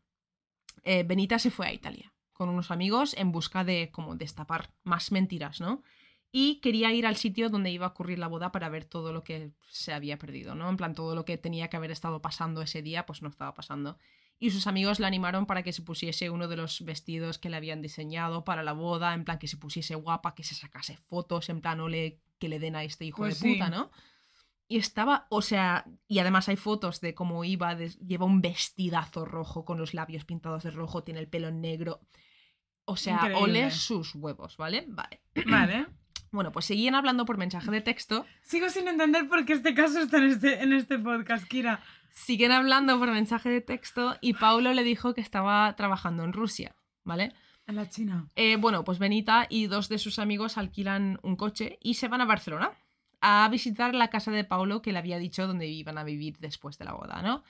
Benita 0.84 1.38
se 1.38 1.50
fue 1.50 1.66
a 1.66 1.72
Italia 1.72 2.12
con 2.38 2.48
unos 2.48 2.70
amigos 2.70 3.14
en 3.18 3.32
busca 3.32 3.64
de 3.64 3.90
como 3.92 4.14
destapar 4.14 4.70
más 4.84 5.10
mentiras, 5.12 5.60
¿no? 5.60 5.82
Y 6.30 6.60
quería 6.60 6.92
ir 6.92 7.04
al 7.06 7.16
sitio 7.16 7.48
donde 7.50 7.70
iba 7.72 7.86
a 7.86 7.88
ocurrir 7.90 8.18
la 8.18 8.28
boda 8.28 8.52
para 8.52 8.68
ver 8.68 8.84
todo 8.84 9.12
lo 9.12 9.24
que 9.24 9.50
se 9.68 9.92
había 9.92 10.18
perdido, 10.18 10.54
¿no? 10.54 10.68
En 10.70 10.76
plan, 10.76 10.94
todo 10.94 11.14
lo 11.16 11.24
que 11.24 11.36
tenía 11.36 11.68
que 11.68 11.76
haber 11.76 11.90
estado 11.90 12.22
pasando 12.22 12.62
ese 12.62 12.80
día, 12.80 13.06
pues 13.06 13.22
no 13.22 13.28
estaba 13.28 13.54
pasando. 13.54 13.98
Y 14.38 14.50
sus 14.50 14.68
amigos 14.68 15.00
le 15.00 15.06
animaron 15.06 15.46
para 15.46 15.64
que 15.64 15.72
se 15.72 15.82
pusiese 15.82 16.30
uno 16.30 16.46
de 16.46 16.56
los 16.56 16.84
vestidos 16.84 17.38
que 17.38 17.50
le 17.50 17.56
habían 17.56 17.82
diseñado 17.82 18.44
para 18.44 18.62
la 18.62 18.72
boda, 18.72 19.14
en 19.14 19.24
plan 19.24 19.38
que 19.40 19.48
se 19.48 19.56
pusiese 19.56 19.96
guapa, 19.96 20.34
que 20.36 20.44
se 20.44 20.54
sacase 20.54 20.96
fotos, 20.96 21.48
en 21.48 21.60
plan, 21.60 21.80
ole, 21.80 22.20
que 22.38 22.48
le 22.48 22.60
den 22.60 22.76
a 22.76 22.84
este 22.84 23.04
hijo 23.04 23.22
Pues 23.22 23.40
de 23.40 23.48
sí. 23.48 23.54
puta, 23.54 23.68
¿no? 23.68 23.90
Y 24.68 24.76
estaba, 24.76 25.26
o 25.30 25.40
sea, 25.42 25.86
y 26.06 26.18
además 26.20 26.48
hay 26.50 26.56
fotos 26.56 27.00
de 27.00 27.14
cómo 27.14 27.42
iba, 27.42 27.74
de- 27.74 27.88
lleva 28.06 28.26
un 28.26 28.42
vestidazo 28.42 29.24
rojo 29.24 29.64
con 29.64 29.78
los 29.78 29.92
labios 29.94 30.24
pintados 30.26 30.62
de 30.62 30.70
rojo, 30.70 31.02
tiene 31.02 31.20
el 31.20 31.28
pelo 31.28 31.50
negro. 31.50 32.00
O 32.88 32.96
sea, 32.96 33.16
Increíble. 33.16 33.42
ole 33.42 33.70
sus 33.70 34.14
huevos, 34.14 34.56
¿vale? 34.56 34.86
Vale. 34.88 35.20
Vale. 35.46 35.86
Bueno, 36.30 36.52
pues 36.52 36.64
seguían 36.64 36.94
hablando 36.94 37.26
por 37.26 37.36
mensaje 37.36 37.70
de 37.70 37.82
texto. 37.82 38.24
Sigo 38.42 38.70
sin 38.70 38.88
entender 38.88 39.28
por 39.28 39.44
qué 39.44 39.52
este 39.52 39.74
caso 39.74 40.00
está 40.00 40.18
en 40.18 40.24
este, 40.24 40.62
en 40.62 40.72
este 40.72 40.98
podcast, 40.98 41.46
Kira. 41.46 41.80
Siguen 42.10 42.50
hablando 42.50 42.98
por 42.98 43.10
mensaje 43.10 43.50
de 43.50 43.60
texto 43.60 44.16
y 44.22 44.32
Paulo 44.34 44.72
le 44.72 44.84
dijo 44.84 45.12
que 45.14 45.20
estaba 45.20 45.74
trabajando 45.76 46.24
en 46.24 46.32
Rusia, 46.32 46.74
¿vale? 47.04 47.32
A 47.66 47.72
la 47.72 47.88
China. 47.90 48.26
Eh, 48.36 48.56
bueno, 48.56 48.84
pues 48.84 48.98
Benita 48.98 49.46
y 49.50 49.66
dos 49.66 49.90
de 49.90 49.98
sus 49.98 50.18
amigos 50.18 50.56
alquilan 50.56 51.20
un 51.22 51.36
coche 51.36 51.78
y 51.82 51.94
se 51.94 52.08
van 52.08 52.22
a 52.22 52.24
Barcelona 52.24 52.72
a 53.20 53.48
visitar 53.50 53.94
la 53.94 54.08
casa 54.08 54.30
de 54.30 54.44
Paulo 54.44 54.80
que 54.80 54.92
le 54.92 54.98
había 54.98 55.18
dicho 55.18 55.46
donde 55.46 55.66
iban 55.66 55.98
a 55.98 56.04
vivir 56.04 56.38
después 56.38 56.78
de 56.78 56.84
la 56.86 56.92
boda, 56.92 57.20
¿no? 57.22 57.42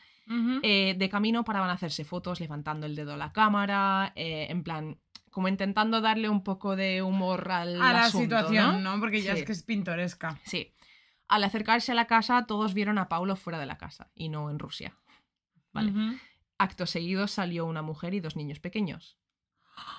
Eh, 0.63 0.95
de 0.99 1.09
camino 1.09 1.43
paraban 1.43 1.71
a 1.71 1.75
hacerse 1.75 2.05
fotos 2.05 2.39
levantando 2.41 2.85
el 2.85 2.95
dedo 2.95 3.15
a 3.15 3.17
la 3.17 3.33
cámara, 3.33 4.13
eh, 4.15 4.47
en 4.51 4.63
plan, 4.63 4.99
como 5.39 5.47
intentando 5.47 6.01
darle 6.01 6.29
un 6.29 6.43
poco 6.43 6.75
de 6.75 7.01
humor 7.01 7.49
al 7.53 7.81
a 7.81 7.93
la 7.93 8.01
asunto, 8.07 8.37
situación, 8.37 8.83
¿no? 8.83 8.97
¿no? 8.97 9.01
Porque 9.01 9.23
ya 9.23 9.35
Sí. 9.35 9.39
es 9.43 9.47
que 9.47 9.53
es 9.53 9.63
pintoresca. 9.63 10.37
Sí. 10.43 10.75
Al 11.29 11.45
acercarse 11.45 11.93
a 11.93 11.95
la 11.95 12.09
casa, 12.09 12.45
todos 12.47 12.75
vieron 12.75 12.99
a 12.99 13.09
Paulo 13.09 13.37
fuera 13.37 13.61
de 13.61 13.67
la 13.67 13.79
casa 13.79 14.11
y 14.17 14.31
no 14.31 14.51
en 14.51 14.59
Rusia. 14.59 14.97
Vale. 15.73 15.93
Acto 16.59 16.87
seguido 16.87 17.29
salió 17.29 17.67
una 17.67 17.83
mujer 17.83 18.15
y 18.15 18.21
dos 18.21 18.35
niños 18.35 18.59
pequeños. 18.59 19.17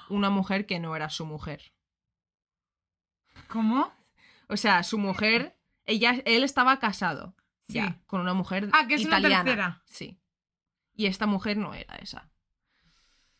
Una 0.09 0.29
mujer 0.29 0.65
que 0.65 0.77
no 0.81 0.93
era 0.93 1.09
su 1.09 1.25
mujer. 1.25 1.71
¿Cómo? 3.47 3.93
O 4.49 4.57
sea, 4.57 4.83
su 4.83 4.97
mujer, 4.97 5.55
ella, 5.85 6.21
él 6.25 6.43
estaba 6.43 6.79
casado 6.79 7.33
Sí. 7.69 7.75
ya 7.75 8.01
con 8.07 8.19
una 8.19 8.33
mujer 8.33 8.67
Ah, 8.73 8.87
que 8.89 8.95
es 8.95 9.05
una 9.05 9.19
italiana. 9.19 9.45
tercera. 9.45 9.81
Sí. 9.85 10.19
Y 10.95 11.05
esta 11.05 11.27
mujer 11.27 11.55
no 11.55 11.73
era 11.73 11.95
esa. 11.95 12.29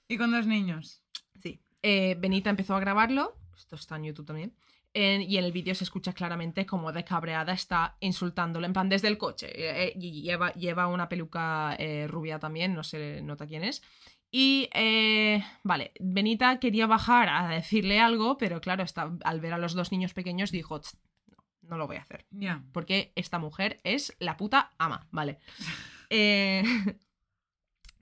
Y 0.08 0.18
con 0.18 0.32
dos 0.32 0.48
niños. 0.48 1.04
Sí. 1.42 1.62
Eh, 1.82 2.16
Benita 2.20 2.50
empezó 2.50 2.76
a 2.76 2.80
grabarlo. 2.80 3.36
Esto 3.56 3.76
está 3.76 3.96
en 3.98 4.06
YouTube 4.06 4.26
también. 4.28 4.54
en- 4.92 5.22
y 5.22 5.38
en 5.38 5.46
el 5.46 5.52
vídeo 5.52 5.76
se 5.76 5.84
escucha 5.84 6.14
claramente 6.14 6.66
como 6.66 6.92
de 6.92 7.04
cabreada 7.04 7.54
está 7.54 7.96
insultándolo, 8.00 8.66
en 8.66 8.74
plan 8.74 8.90
desde 8.90 9.08
el 9.08 9.20
coche. 9.20 9.48
eh, 9.54 9.90
eh, 9.90 9.94
y 9.96 10.24
lleva, 10.24 10.52
lleva 10.54 10.88
una 10.88 11.08
peluca 11.08 11.76
eh, 11.78 12.08
rubia 12.08 12.40
también, 12.40 12.74
no 12.74 12.84
se 12.84 13.22
nota 13.22 13.46
quién 13.46 13.64
es. 13.64 13.84
Y 14.32 14.68
eh, 14.74 15.44
vale, 15.64 15.92
Benita 16.00 16.60
quería 16.60 16.88
bajar 16.88 17.30
a 17.30 17.50
decirle 17.50 18.00
algo, 18.00 18.38
pero 18.40 18.62
claro, 18.62 18.84
está, 18.84 19.12
al 19.24 19.40
ver 19.42 19.54
a 19.54 19.58
los 19.60 19.74
dos 19.76 19.92
niños 19.92 20.14
pequeños 20.16 20.50
dijo, 20.52 20.80
"Tst, 20.82 20.96
no, 21.28 21.38
no 21.70 21.78
lo 21.78 21.86
voy 21.86 21.98
a 21.98 22.02
hacer. 22.02 22.26
Porque 22.74 23.12
esta 23.16 23.38
mujer 23.38 23.80
es 23.84 24.16
la 24.20 24.38
puta 24.38 24.72
ama, 24.80 25.08
¿vale? 25.12 25.38
Eh, 26.12 26.64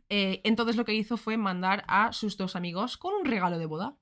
eh, 0.10 0.42
entonces 0.44 0.76
lo 0.76 0.86
que 0.86 0.94
hizo 0.94 1.18
fue 1.18 1.38
mandar 1.38 1.84
a 1.88 2.14
sus 2.14 2.38
dos 2.38 2.56
amigos 2.56 2.98
con 2.98 3.14
un 3.14 3.26
regalo 3.26 3.58
de 3.58 3.66
boda. 3.66 3.98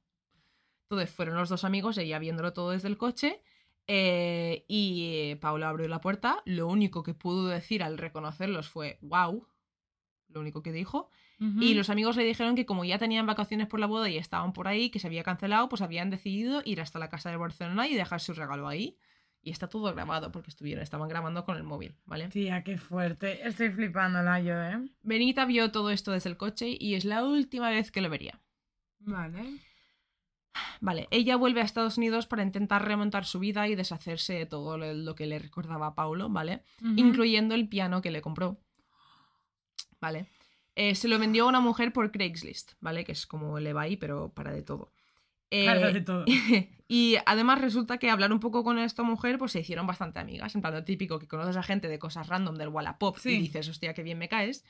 Entonces 0.83 1.09
fueron 1.09 1.35
los 1.35 1.49
dos 1.49 1.63
amigos, 1.63 1.97
ella 1.97 2.19
viéndolo 2.19 2.53
todo 2.53 2.71
desde 2.71 2.87
el 2.87 2.97
coche, 2.97 3.41
eh, 3.87 4.65
y 4.67 5.31
eh, 5.31 5.37
Paula 5.37 5.69
abrió 5.69 5.87
la 5.87 6.01
puerta. 6.01 6.41
Lo 6.45 6.67
único 6.67 7.03
que 7.03 7.13
pudo 7.13 7.47
decir 7.47 7.83
al 7.83 7.97
reconocerlos 7.97 8.69
fue 8.69 8.99
wow, 9.01 9.47
lo 10.29 10.39
único 10.39 10.61
que 10.61 10.71
dijo. 10.71 11.09
Y 11.37 11.73
los 11.73 11.89
amigos 11.89 12.15
le 12.15 12.23
dijeron 12.23 12.55
que 12.55 12.65
como 12.65 12.85
ya 12.85 12.97
tenían 12.97 13.25
vacaciones 13.25 13.67
por 13.67 13.81
la 13.81 13.87
boda 13.87 14.09
y 14.09 14.17
estaban 14.17 14.53
por 14.53 14.69
ahí, 14.69 14.89
que 14.89 14.99
se 14.99 15.07
había 15.07 15.21
cancelado, 15.21 15.67
pues 15.67 15.81
habían 15.81 16.09
decidido 16.09 16.61
ir 16.63 16.79
hasta 16.79 16.97
la 16.97 17.09
casa 17.09 17.29
de 17.29 17.35
Barcelona 17.35 17.89
y 17.89 17.93
dejar 17.93 18.21
su 18.21 18.33
regalo 18.33 18.69
ahí. 18.69 18.97
Y 19.45 19.51
está 19.51 19.69
todo 19.69 19.93
grabado 19.93 20.31
porque 20.31 20.49
estuvieron, 20.49 20.81
estaban 20.81 21.07
grabando 21.07 21.45
con 21.45 21.55
el 21.55 21.61
móvil, 21.61 21.95
¿vale? 22.05 22.29
Tía, 22.29 22.63
qué 22.63 22.79
fuerte. 22.79 23.47
Estoy 23.47 23.69
flipándola 23.69 24.39
yo, 24.39 24.59
¿eh? 24.59 24.89
Benita 25.03 25.45
vio 25.45 25.71
todo 25.71 25.91
esto 25.91 26.11
desde 26.11 26.31
el 26.31 26.35
coche 26.35 26.75
y 26.79 26.95
es 26.95 27.05
la 27.05 27.23
última 27.23 27.69
vez 27.69 27.91
que 27.91 28.01
lo 28.01 28.09
vería. 28.09 28.41
Vale. 28.97 29.59
Vale, 30.81 31.07
ella 31.11 31.35
vuelve 31.35 31.61
a 31.61 31.63
Estados 31.63 31.99
Unidos 31.99 32.25
para 32.25 32.41
intentar 32.41 32.87
remontar 32.87 33.25
su 33.25 33.37
vida 33.37 33.67
y 33.67 33.75
deshacerse 33.75 34.33
de 34.33 34.45
todo 34.47 34.79
lo, 34.79 35.13
que 35.13 35.27
le 35.27 35.37
recordaba 35.37 35.87
a 35.87 35.95
Paulo, 35.95 36.27
¿vale? 36.27 36.63
Incluyendo 36.95 37.53
el 37.53 37.69
piano 37.69 38.01
que 38.01 38.09
le 38.09 38.23
compró. 38.23 38.57
¿Vale? 40.01 40.27
Eh, 40.73 40.95
se 40.95 41.07
lo 41.07 41.19
vendió 41.19 41.45
a 41.45 41.49
una 41.49 41.59
mujer 41.59 41.93
por 41.93 42.11
Craigslist, 42.11 42.73
¿vale? 42.79 43.03
Que 43.03 43.11
es 43.11 43.27
como 43.27 43.59
el 43.59 43.67
eBay, 43.67 43.97
pero 43.97 44.33
para 44.33 44.51
de 44.51 44.63
todo. 44.63 44.91
Eh, 45.51 45.65
Para 45.65 45.91
de 45.91 46.01
todo. 46.01 46.25
y 46.87 47.15
además 47.25 47.61
resulta 47.61 47.97
que 47.97 48.09
hablar 48.09 48.31
un 48.33 48.39
poco 48.39 48.63
con 48.63 48.77
esta 48.79 49.03
mujer, 49.03 49.37
pues 49.37 49.51
se 49.51 49.59
hicieron 49.61 49.85
bastante 49.87 50.19
amigas. 50.19 50.55
En 50.55 50.61
plan, 50.61 50.73
lo 50.73 50.83
típico 50.83 51.19
que 51.19 51.27
conoces 51.27 51.55
a 51.57 51.63
gente 51.63 51.87
de 51.87 51.99
cosas 51.99 52.27
random 52.27 52.55
del 52.55 52.69
Wallapop 52.69 53.17
Sí. 53.17 53.29
y 53.31 53.37
dices, 53.39 53.69
hostia, 53.69 53.93
qué 53.93 54.03
bien 54.03 54.17
me 54.17 54.27
caes. 54.29 54.63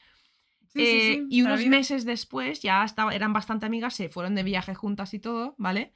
Sí, 0.67 0.81
Eh, 0.81 1.13
sí, 1.15 1.27
y 1.29 1.41
unos 1.41 1.65
meses 1.65 2.03
después 2.05 2.61
ya 2.61 2.83
estaba, 2.83 3.15
eran 3.15 3.31
bastante 3.33 3.65
amigas, 3.65 3.93
se 3.93 4.09
fueron 4.09 4.35
de 4.35 4.43
viaje 4.43 4.75
juntas 4.75 5.13
y 5.13 5.19
todo, 5.19 5.55
¿vale? 5.57 5.93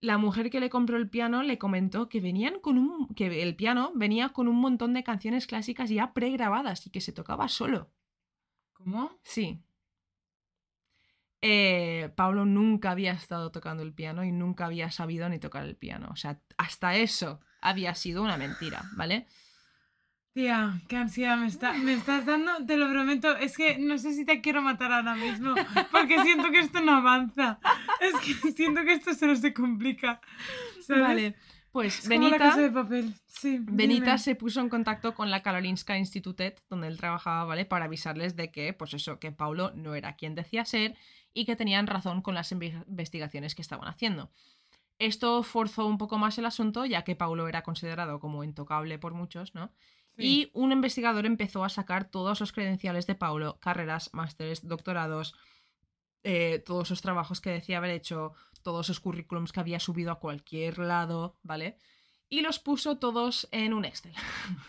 la 0.00 0.18
mujer 0.18 0.50
que 0.50 0.60
le 0.60 0.68
compró 0.68 0.98
el 0.98 1.08
piano 1.08 1.42
le 1.42 1.56
comentó 1.56 2.10
que 2.10 2.20
venían 2.20 2.60
con 2.60 2.76
un. 2.76 3.08
que 3.14 3.42
el 3.42 3.56
piano 3.56 3.90
venía 3.94 4.28
con 4.28 4.48
un 4.48 4.56
montón 4.56 4.92
de 4.92 5.02
canciones 5.02 5.46
clásicas 5.46 5.88
ya 5.88 6.12
pregrabadas 6.12 6.86
y 6.86 6.90
que 6.90 7.00
se 7.00 7.12
tocaba 7.14 7.48
solo. 7.48 7.90
¿Cómo? 8.74 9.18
Sí. 9.22 9.62
Eh, 11.46 12.08
Pablo 12.16 12.46
nunca 12.46 12.92
había 12.92 13.12
estado 13.12 13.52
tocando 13.52 13.82
el 13.82 13.92
piano 13.92 14.24
y 14.24 14.32
nunca 14.32 14.64
había 14.64 14.90
sabido 14.90 15.28
ni 15.28 15.38
tocar 15.38 15.64
el 15.64 15.76
piano. 15.76 16.08
O 16.10 16.16
sea, 16.16 16.40
hasta 16.56 16.96
eso 16.96 17.38
había 17.60 17.94
sido 17.94 18.22
una 18.22 18.38
mentira, 18.38 18.82
¿vale? 18.96 19.26
Tía, 20.32 20.80
qué 20.88 20.96
ansiedad 20.96 21.36
me, 21.36 21.46
está, 21.46 21.74
me 21.74 21.92
estás 21.92 22.24
dando, 22.24 22.64
te 22.64 22.78
lo 22.78 22.88
prometo. 22.90 23.36
Es 23.36 23.58
que 23.58 23.76
no 23.78 23.98
sé 23.98 24.14
si 24.14 24.24
te 24.24 24.40
quiero 24.40 24.62
matar 24.62 24.90
ahora 24.90 25.14
mismo, 25.16 25.54
porque 25.92 26.22
siento 26.22 26.50
que 26.50 26.60
esto 26.60 26.80
no 26.80 26.92
avanza. 26.96 27.60
Es 28.00 28.14
que 28.20 28.50
siento 28.52 28.82
que 28.82 28.94
esto 28.94 29.12
se 29.12 29.26
nos 29.26 29.40
se 29.40 29.52
complica. 29.52 30.22
¿sabes? 30.86 31.02
Vale. 31.02 31.36
Pues 31.72 31.98
Es 31.98 32.08
como 32.08 32.20
la 32.22 32.26
Benita, 32.30 32.38
casa 32.38 32.60
de 32.62 32.70
papel. 32.70 33.14
Sí, 33.26 33.58
Benita 33.60 34.04
dime. 34.12 34.18
se 34.18 34.34
puso 34.34 34.60
en 34.60 34.70
contacto 34.70 35.12
con 35.14 35.30
la 35.30 35.42
Karolinska 35.42 35.98
Institutet, 35.98 36.62
donde 36.70 36.86
él 36.86 36.96
trabajaba, 36.96 37.44
¿vale? 37.44 37.66
Para 37.66 37.84
avisarles 37.84 38.34
de 38.34 38.50
que, 38.50 38.72
pues 38.72 38.94
eso, 38.94 39.18
que 39.18 39.30
Paulo 39.30 39.72
no 39.74 39.94
era 39.94 40.16
quien 40.16 40.34
decía 40.34 40.64
ser 40.64 40.96
y 41.34 41.44
que 41.44 41.56
tenían 41.56 41.86
razón 41.86 42.22
con 42.22 42.34
las 42.34 42.52
inve- 42.52 42.84
investigaciones 42.88 43.54
que 43.54 43.62
estaban 43.62 43.88
haciendo. 43.88 44.30
Esto 44.98 45.42
forzó 45.42 45.86
un 45.86 45.98
poco 45.98 46.16
más 46.16 46.38
el 46.38 46.46
asunto, 46.46 46.86
ya 46.86 47.02
que 47.02 47.16
Paulo 47.16 47.48
era 47.48 47.62
considerado 47.62 48.20
como 48.20 48.44
intocable 48.44 48.98
por 48.98 49.12
muchos, 49.12 49.54
¿no? 49.54 49.72
Sí. 50.16 50.22
Y 50.24 50.50
un 50.54 50.70
investigador 50.70 51.26
empezó 51.26 51.64
a 51.64 51.68
sacar 51.68 52.08
todos 52.08 52.38
los 52.38 52.52
credenciales 52.52 53.06
de 53.08 53.16
Paulo, 53.16 53.58
carreras, 53.58 54.10
másteres, 54.12 54.66
doctorados, 54.66 55.34
eh, 56.22 56.62
todos 56.64 56.88
los 56.88 57.02
trabajos 57.02 57.40
que 57.40 57.50
decía 57.50 57.78
haber 57.78 57.90
hecho, 57.90 58.32
todos 58.62 58.88
los 58.88 59.00
currículums 59.00 59.52
que 59.52 59.60
había 59.60 59.80
subido 59.80 60.12
a 60.12 60.20
cualquier 60.20 60.78
lado, 60.78 61.36
¿vale? 61.42 61.76
Y 62.30 62.40
los 62.40 62.58
puso 62.58 62.96
todos 62.98 63.48
en 63.52 63.72
un 63.74 63.84
Excel. 63.84 64.12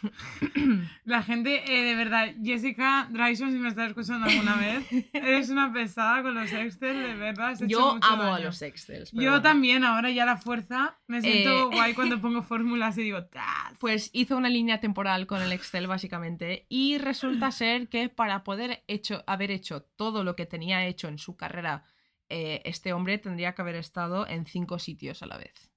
La 1.06 1.24
gente, 1.24 1.64
eh, 1.68 1.84
de 1.84 1.96
verdad, 1.96 2.34
Jessica 2.44 3.08
Dryson, 3.12 3.52
si 3.52 3.58
me 3.58 3.70
estás 3.70 3.90
escuchando 3.90 4.28
alguna 4.28 4.56
vez, 4.56 4.86
eres 5.14 5.50
una 5.50 5.72
pesada 5.74 6.22
con 6.22 6.36
los 6.36 6.52
Excel, 6.52 6.96
de 7.02 7.16
verdad. 7.16 7.50
has 7.50 7.62
hecho 7.62 7.68
Yo 7.70 7.94
mucho 7.96 8.08
amo 8.08 8.34
a 8.34 8.40
los 8.40 8.62
Excels. 8.62 9.12
pero 9.12 9.24
Yo 9.24 9.30
bueno. 9.32 9.42
también, 9.42 9.84
ahora 9.84 10.12
ya 10.12 10.26
la 10.26 10.38
fuerza, 10.38 11.00
me 11.08 11.22
siento 11.22 11.72
Eh, 11.72 11.76
guay 11.76 11.94
cuando 11.96 12.22
pongo 12.22 12.44
fórmulas 12.44 12.98
y 12.98 13.04
digo, 13.04 13.26
¡tas! 13.26 13.78
Pues 13.80 14.10
hizo 14.14 14.38
una 14.38 14.50
línea 14.50 14.80
temporal 14.80 15.26
con 15.26 15.42
el 15.42 15.52
Excel 15.52 15.88
básicamente 15.88 16.66
y 16.70 16.98
resulta 16.98 17.52
ser 17.52 17.90
que 17.90 18.10
para 18.10 18.44
poder 18.44 18.84
hecho, 18.88 19.24
haber 19.28 19.52
hecho 19.52 19.82
todo 19.96 20.24
lo 20.24 20.36
que 20.36 20.46
tenía 20.46 20.86
hecho 20.86 21.08
en 21.08 21.18
su 21.18 21.36
carrera, 21.36 21.84
eh, 22.30 22.62
este 22.66 22.94
hombre 22.94 23.18
tendría 23.18 23.54
que 23.56 23.62
haber 23.62 23.76
estado 23.76 24.28
en 24.28 24.46
cinco 24.46 24.78
sitios 24.80 25.24
a 25.24 25.26
la 25.28 25.38
vez. 25.38 25.72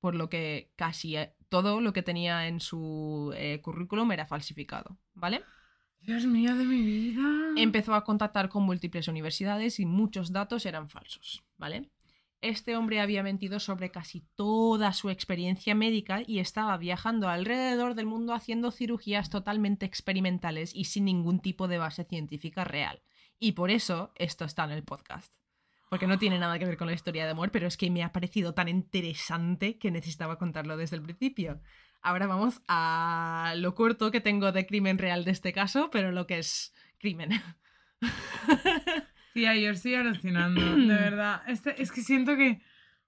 Por 0.00 0.14
lo 0.14 0.28
que 0.28 0.70
casi 0.76 1.16
eh, 1.16 1.34
todo 1.48 1.80
lo 1.80 1.92
que 1.92 2.02
tenía 2.02 2.46
en 2.46 2.60
su 2.60 3.32
eh, 3.36 3.60
currículum 3.62 4.12
era 4.12 4.26
falsificado, 4.26 4.98
¿vale? 5.14 5.42
Dios 6.00 6.26
mío 6.26 6.54
de 6.54 6.64
mi 6.64 6.80
vida. 6.82 7.22
Empezó 7.56 7.94
a 7.94 8.04
contactar 8.04 8.48
con 8.48 8.62
múltiples 8.62 9.08
universidades 9.08 9.80
y 9.80 9.86
muchos 9.86 10.32
datos 10.32 10.64
eran 10.66 10.88
falsos, 10.88 11.42
¿vale? 11.56 11.90
Este 12.40 12.76
hombre 12.76 13.00
había 13.00 13.24
mentido 13.24 13.58
sobre 13.58 13.90
casi 13.90 14.20
toda 14.36 14.92
su 14.92 15.10
experiencia 15.10 15.74
médica 15.74 16.22
y 16.24 16.38
estaba 16.38 16.76
viajando 16.76 17.28
alrededor 17.28 17.96
del 17.96 18.06
mundo 18.06 18.32
haciendo 18.32 18.70
cirugías 18.70 19.28
totalmente 19.28 19.86
experimentales 19.86 20.72
y 20.72 20.84
sin 20.84 21.06
ningún 21.06 21.40
tipo 21.40 21.66
de 21.66 21.78
base 21.78 22.04
científica 22.04 22.62
real. 22.62 23.02
Y 23.40 23.52
por 23.52 23.72
eso 23.72 24.12
esto 24.14 24.44
está 24.44 24.64
en 24.64 24.70
el 24.70 24.84
podcast. 24.84 25.32
Porque 25.90 26.06
no 26.06 26.18
tiene 26.18 26.38
nada 26.38 26.58
que 26.58 26.66
ver 26.66 26.76
con 26.76 26.86
la 26.88 26.92
historia 26.92 27.24
de 27.24 27.30
amor, 27.30 27.50
pero 27.50 27.66
es 27.66 27.76
que 27.76 27.90
me 27.90 28.02
ha 28.02 28.12
parecido 28.12 28.52
tan 28.54 28.68
interesante 28.68 29.78
que 29.78 29.90
necesitaba 29.90 30.36
contarlo 30.38 30.76
desde 30.76 30.96
el 30.96 31.02
principio. 31.02 31.60
Ahora 32.02 32.26
vamos 32.26 32.60
a 32.68 33.54
lo 33.56 33.74
corto 33.74 34.10
que 34.10 34.20
tengo 34.20 34.52
de 34.52 34.66
crimen 34.66 34.98
real 34.98 35.24
de 35.24 35.30
este 35.32 35.52
caso, 35.52 35.90
pero 35.90 36.12
lo 36.12 36.26
que 36.26 36.38
es 36.38 36.74
crimen. 36.98 37.30
Tía, 39.34 39.54
yo 39.56 39.70
estoy 39.70 39.94
alucinando, 39.94 40.60
de 40.76 40.86
verdad. 40.94 41.42
Este- 41.46 41.80
es 41.80 41.92
que 41.92 42.02
siento 42.02 42.36
que... 42.36 42.60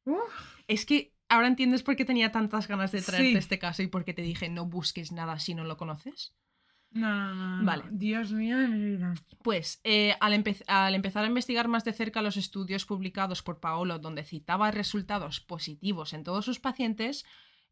Uf, 0.05 0.19
Es 0.67 0.87
que 0.87 1.15
ahora 1.29 1.47
entiendes 1.49 1.83
por 1.83 1.97
qué 1.97 2.05
tenía 2.05 2.33
tantas 2.33 2.67
ganas 2.69 2.93
de 2.93 3.03
traerte 3.03 3.31
Sí. 3.33 3.37
este 3.37 3.59
caso 3.59 3.83
y 3.83 3.87
por 3.89 4.05
qué 4.05 4.15
te 4.15 4.23
dije 4.23 4.49
no 4.49 4.67
busques 4.67 5.13
nada 5.13 5.39
si 5.39 5.55
no 5.55 5.65
lo 5.65 5.77
conoces. 5.77 6.35
No, 6.93 7.35
no, 7.35 7.57
no. 7.59 7.65
Vale. 7.65 7.85
Dios 7.91 8.33
mío 8.33 8.59
de 8.59 8.69
mi 8.69 8.97
vida. 8.97 9.15
Pues 9.43 9.81
eh, 9.85 10.15
al, 10.21 10.33
empe- 10.33 10.65
al 10.67 10.95
empezar 10.95 11.25
a 11.25 11.29
investigar 11.29 11.69
más 11.69 11.85
de 11.85 11.93
cerca 11.93 12.23
los 12.23 12.37
estudios 12.37 12.85
publicados 12.85 13.43
por 13.43 13.61
Paolo, 13.61 13.99
donde 13.99 14.25
citaba 14.25 14.71
resultados 14.71 15.41
positivos 15.41 16.13
en 16.13 16.25
todos 16.25 16.45
sus 16.45 16.59
pacientes, 16.59 17.25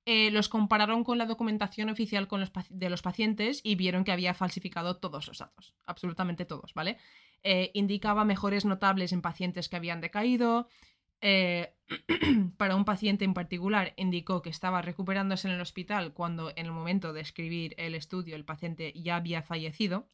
eh, 0.06 0.30
los 0.30 0.48
compararon 0.48 1.04
con 1.04 1.18
la 1.18 1.26
documentación 1.26 1.90
oficial 1.90 2.28
con 2.28 2.40
los 2.40 2.50
de 2.70 2.88
los 2.90 3.02
pacientes 3.02 3.60
y 3.62 3.74
vieron 3.74 4.04
que 4.04 4.12
había 4.12 4.32
falsificado 4.32 4.96
todos 4.96 5.26
los 5.26 5.38
datos, 5.38 5.74
absolutamente 5.84 6.46
todos, 6.46 6.72
¿vale? 6.72 6.96
Eh, 7.42 7.70
indicaba 7.74 8.24
mejores 8.24 8.64
notables 8.64 9.12
en 9.12 9.20
pacientes 9.20 9.68
que 9.68 9.76
habían 9.76 10.00
decaído. 10.00 10.68
Eh, 11.20 11.74
para 12.56 12.76
un 12.76 12.84
paciente 12.84 13.24
en 13.24 13.34
particular 13.34 13.94
indicó 13.96 14.42
que 14.42 14.50
estaba 14.50 14.82
recuperándose 14.82 15.48
en 15.48 15.54
el 15.54 15.60
hospital 15.60 16.12
cuando 16.12 16.50
en 16.50 16.66
el 16.66 16.72
momento 16.72 17.12
de 17.12 17.20
escribir 17.20 17.74
el 17.78 17.94
estudio 17.94 18.36
el 18.36 18.44
paciente 18.44 18.92
ya 18.94 19.16
había 19.16 19.42
fallecido. 19.42 20.08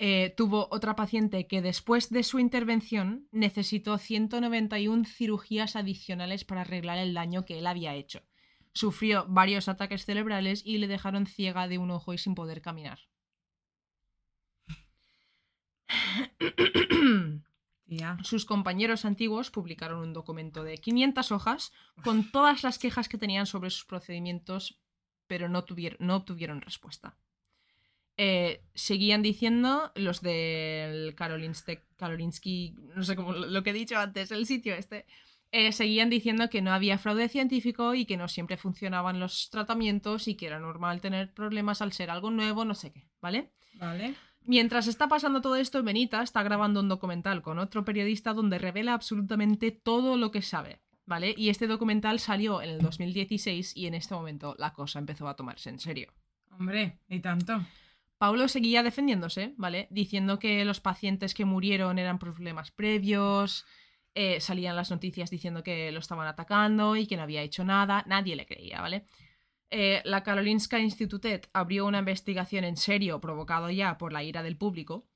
Eh, 0.00 0.32
tuvo 0.36 0.68
otra 0.70 0.94
paciente 0.94 1.48
que 1.48 1.60
después 1.60 2.10
de 2.10 2.22
su 2.22 2.38
intervención 2.38 3.26
necesitó 3.32 3.98
191 3.98 5.04
cirugías 5.04 5.74
adicionales 5.74 6.44
para 6.44 6.60
arreglar 6.60 6.98
el 6.98 7.14
daño 7.14 7.44
que 7.44 7.58
él 7.58 7.66
había 7.66 7.94
hecho. 7.94 8.22
Sufrió 8.72 9.26
varios 9.28 9.68
ataques 9.68 10.04
cerebrales 10.04 10.62
y 10.64 10.78
le 10.78 10.86
dejaron 10.86 11.26
ciega 11.26 11.66
de 11.66 11.78
un 11.78 11.90
ojo 11.90 12.14
y 12.14 12.18
sin 12.18 12.36
poder 12.36 12.60
caminar. 12.60 13.00
Sus 18.22 18.44
compañeros 18.44 19.04
antiguos 19.04 19.50
publicaron 19.50 20.00
un 20.00 20.12
documento 20.12 20.62
de 20.62 20.76
500 20.78 21.32
hojas 21.32 21.72
con 22.04 22.30
todas 22.30 22.62
las 22.62 22.78
quejas 22.78 23.08
que 23.08 23.18
tenían 23.18 23.46
sobre 23.46 23.70
sus 23.70 23.84
procedimientos, 23.86 24.78
pero 25.26 25.48
no, 25.48 25.64
tuvieron, 25.64 25.98
no 26.06 26.16
obtuvieron 26.16 26.60
respuesta. 26.60 27.16
Eh, 28.16 28.64
seguían 28.74 29.22
diciendo 29.22 29.92
los 29.94 30.20
del 30.22 31.14
Karolinste- 31.14 31.84
Karolinsky, 31.96 32.74
no 32.96 33.04
sé 33.04 33.14
cómo 33.14 33.32
lo 33.32 33.46
lo 33.46 33.62
que 33.62 33.70
he 33.70 33.72
dicho 33.72 33.96
antes, 33.96 34.32
el 34.32 34.44
sitio 34.44 34.74
este, 34.74 35.06
eh, 35.52 35.70
seguían 35.72 36.10
diciendo 36.10 36.50
que 36.50 36.60
no 36.60 36.72
había 36.72 36.98
fraude 36.98 37.28
científico 37.28 37.94
y 37.94 38.06
que 38.06 38.16
no 38.16 38.26
siempre 38.26 38.56
funcionaban 38.56 39.20
los 39.20 39.50
tratamientos 39.50 40.26
y 40.26 40.34
que 40.34 40.46
era 40.46 40.58
normal 40.58 41.00
tener 41.00 41.32
problemas 41.32 41.80
al 41.80 41.92
ser 41.92 42.10
algo 42.10 42.30
nuevo, 42.32 42.64
no 42.64 42.74
sé 42.74 42.92
qué, 42.92 43.06
¿vale? 43.20 43.52
Vale. 43.74 44.14
Mientras 44.48 44.86
está 44.86 45.08
pasando 45.08 45.42
todo 45.42 45.56
esto, 45.56 45.82
Benita 45.82 46.22
está 46.22 46.42
grabando 46.42 46.80
un 46.80 46.88
documental 46.88 47.42
con 47.42 47.58
otro 47.58 47.84
periodista 47.84 48.32
donde 48.32 48.58
revela 48.58 48.94
absolutamente 48.94 49.72
todo 49.72 50.16
lo 50.16 50.30
que 50.30 50.40
sabe, 50.40 50.80
¿vale? 51.04 51.34
Y 51.36 51.50
este 51.50 51.66
documental 51.66 52.18
salió 52.18 52.62
en 52.62 52.70
el 52.70 52.80
2016 52.80 53.76
y 53.76 53.86
en 53.86 53.92
este 53.92 54.14
momento 54.14 54.54
la 54.58 54.72
cosa 54.72 55.00
empezó 55.00 55.28
a 55.28 55.36
tomarse 55.36 55.68
en 55.68 55.78
serio. 55.78 56.14
Hombre, 56.50 56.98
y 57.10 57.20
tanto. 57.20 57.62
Paulo 58.16 58.48
seguía 58.48 58.82
defendiéndose, 58.82 59.52
¿vale? 59.58 59.86
Diciendo 59.90 60.38
que 60.38 60.64
los 60.64 60.80
pacientes 60.80 61.34
que 61.34 61.44
murieron 61.44 61.98
eran 61.98 62.18
problemas 62.18 62.70
previos, 62.70 63.66
eh, 64.14 64.40
salían 64.40 64.76
las 64.76 64.90
noticias 64.90 65.28
diciendo 65.28 65.62
que 65.62 65.92
lo 65.92 65.98
estaban 65.98 66.26
atacando 66.26 66.96
y 66.96 67.06
que 67.06 67.18
no 67.18 67.24
había 67.24 67.42
hecho 67.42 67.64
nada, 67.64 68.02
nadie 68.06 68.34
le 68.34 68.46
creía, 68.46 68.80
¿vale? 68.80 69.04
Eh, 69.70 70.00
la 70.04 70.22
Karolinska 70.22 70.78
Institutet 70.78 71.50
abrió 71.52 71.86
una 71.86 71.98
investigación 71.98 72.64
en 72.64 72.76
serio 72.76 73.20
provocado 73.20 73.70
ya 73.70 73.98
por 73.98 74.12
la 74.12 74.22
ira 74.22 74.42
del 74.42 74.56
público 74.56 75.06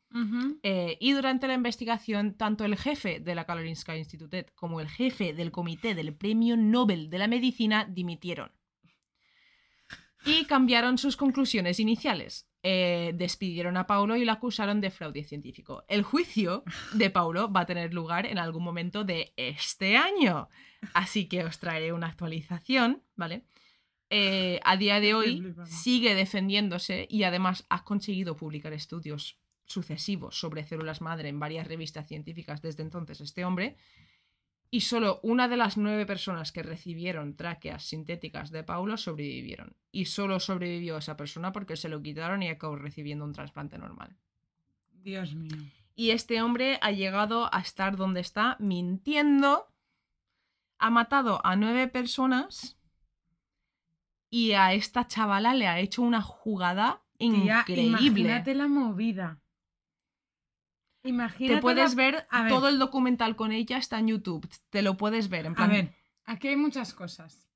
eh, 0.62 0.98
y 1.00 1.12
durante 1.12 1.46
la 1.46 1.54
investigación, 1.54 2.34
tanto 2.34 2.64
el 2.64 2.76
jefe 2.76 3.20
de 3.20 3.34
la 3.34 3.46
Karolinska 3.46 3.96
Institutet 3.96 4.52
como 4.54 4.80
el 4.80 4.88
jefe 4.88 5.32
del 5.32 5.50
comité 5.50 5.94
del 5.94 6.14
Premio 6.14 6.56
Nobel 6.56 7.08
de 7.08 7.18
la 7.18 7.28
Medicina 7.28 7.86
dimitieron. 7.88 8.52
Y 10.24 10.44
cambiaron 10.44 10.98
sus 10.98 11.16
conclusiones 11.16 11.80
iniciales. 11.80 12.46
Eh, 12.62 13.12
despidieron 13.16 13.76
a 13.76 13.88
Paulo 13.88 14.16
y 14.16 14.24
lo 14.24 14.30
acusaron 14.30 14.80
de 14.80 14.90
fraude 14.90 15.24
científico. 15.24 15.84
El 15.88 16.02
juicio 16.02 16.62
de 16.92 17.10
Paulo 17.10 17.50
va 17.50 17.60
a 17.60 17.66
tener 17.66 17.92
lugar 17.92 18.26
en 18.26 18.38
algún 18.38 18.62
momento 18.62 19.02
de 19.02 19.32
este 19.36 19.96
año. 19.96 20.48
Así 20.94 21.26
que 21.26 21.42
os 21.44 21.58
traeré 21.58 21.92
una 21.92 22.06
actualización, 22.06 23.02
¿vale? 23.16 23.46
Eh, 24.14 24.60
a 24.62 24.76
día 24.76 25.00
de 25.00 25.14
hoy 25.14 25.54
sigue 25.64 26.14
defendiéndose 26.14 27.06
y 27.08 27.22
además 27.22 27.64
ha 27.70 27.82
conseguido 27.82 28.36
publicar 28.36 28.74
estudios 28.74 29.38
sucesivos 29.64 30.38
sobre 30.38 30.64
células 30.64 31.00
madre 31.00 31.30
en 31.30 31.40
varias 31.40 31.66
revistas 31.66 32.08
científicas 32.08 32.60
desde 32.60 32.82
entonces 32.82 33.22
este 33.22 33.46
hombre. 33.46 33.76
Y 34.70 34.82
solo 34.82 35.18
una 35.22 35.48
de 35.48 35.56
las 35.56 35.78
nueve 35.78 36.04
personas 36.04 36.52
que 36.52 36.62
recibieron 36.62 37.36
tráqueas 37.36 37.84
sintéticas 37.84 38.50
de 38.50 38.62
Paulo 38.64 38.98
sobrevivieron. 38.98 39.76
Y 39.90 40.04
solo 40.04 40.40
sobrevivió 40.40 40.98
esa 40.98 41.16
persona 41.16 41.52
porque 41.52 41.76
se 41.76 41.88
lo 41.88 42.02
quitaron 42.02 42.42
y 42.42 42.50
acabó 42.50 42.76
recibiendo 42.76 43.24
un 43.24 43.32
trasplante 43.32 43.78
normal. 43.78 44.14
Dios 44.92 45.34
mío. 45.34 45.56
Y 45.94 46.10
este 46.10 46.42
hombre 46.42 46.78
ha 46.82 46.90
llegado 46.90 47.48
a 47.54 47.60
estar 47.60 47.96
donde 47.96 48.20
está 48.20 48.56
mintiendo 48.60 49.72
ha 50.78 50.90
matado 50.90 51.40
a 51.46 51.56
nueve 51.56 51.88
personas 51.88 52.76
y 54.34 54.52
a 54.52 54.72
esta 54.72 55.06
chavala 55.06 55.52
le 55.52 55.66
ha 55.68 55.78
hecho 55.78 56.00
una 56.00 56.22
jugada 56.22 57.02
Tía, 57.18 57.60
increíble. 57.60 57.82
imagínate 58.06 58.54
la 58.54 58.66
movida. 58.66 59.42
Imagínate 61.04 61.56
Te 61.56 61.60
puedes 61.60 61.90
la- 61.90 61.96
ver, 62.02 62.26
A 62.30 62.42
ver. 62.44 62.52
todo 62.52 62.68
el 62.68 62.78
documental 62.78 63.36
con 63.36 63.52
ella 63.52 63.76
está 63.76 63.98
en 63.98 64.08
YouTube. 64.08 64.48
Te 64.70 64.82
lo 64.82 64.96
puedes 64.96 65.28
ver. 65.28 65.46
En 65.46 65.54
A 65.60 65.66
ver, 65.66 65.94
aquí 66.24 66.48
hay 66.48 66.56
muchas 66.56 66.94
cosas. 66.94 67.46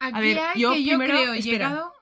Aquí 0.00 0.20
ver, 0.20 0.38
hay 0.38 0.60
yo 0.60 0.72
que 0.72 0.82
yo 0.84 0.98
primero- 0.98 1.14
creo 1.18 1.32
espera. 1.34 1.68
llegado... 1.68 1.92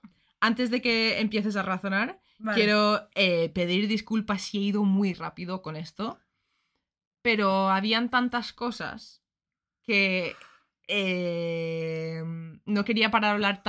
antes 0.40 0.70
de 0.70 0.80
que 0.80 1.20
empieces 1.20 1.57
a 1.57 1.62
razonar, 1.62 2.20
Vale. 2.38 2.57
quiero 2.57 3.09
eh, 3.14 3.49
pedir 3.51 3.88
disculpas 3.88 4.42
si 4.42 4.59
he 4.59 4.61
ido 4.62 4.84
muy 4.84 5.12
rápido 5.14 5.62
con 5.62 5.76
esto. 5.76 6.18
Pero 7.22 7.68
habían 7.70 8.09
tantas 8.11 8.53
cosas 8.53 9.22
que 9.82 10.34
eh, 10.89 12.22
no 12.66 12.85
quería 12.85 13.11
parar 13.11 13.30
de 13.39 13.47
hablar 13.47 13.62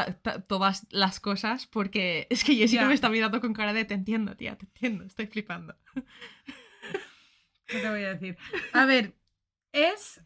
todas 0.47 0.86
las 0.89 1.20
cosas 1.20 1.68
porque 1.68 2.28
es 2.30 2.43
que 2.43 2.55
Jessica 2.55 2.84
Ya. 2.84 2.88
me 2.88 2.93
está 2.93 3.09
mirando 3.09 3.41
con 3.41 3.53
cara 3.53 3.74
de 3.74 3.86
te 3.86 3.93
entiendo, 3.93 4.36
tía, 4.36 4.57
te 4.57 4.66
entiendo, 4.66 5.03
estoy 5.05 5.28
flipando. 5.28 5.76
¿Qué 7.68 7.80
te 7.80 7.89
voy 7.89 8.03
a 8.03 8.13
decir? 8.13 8.38
A 8.74 8.86
ver, 8.86 9.16
es... 9.72 10.22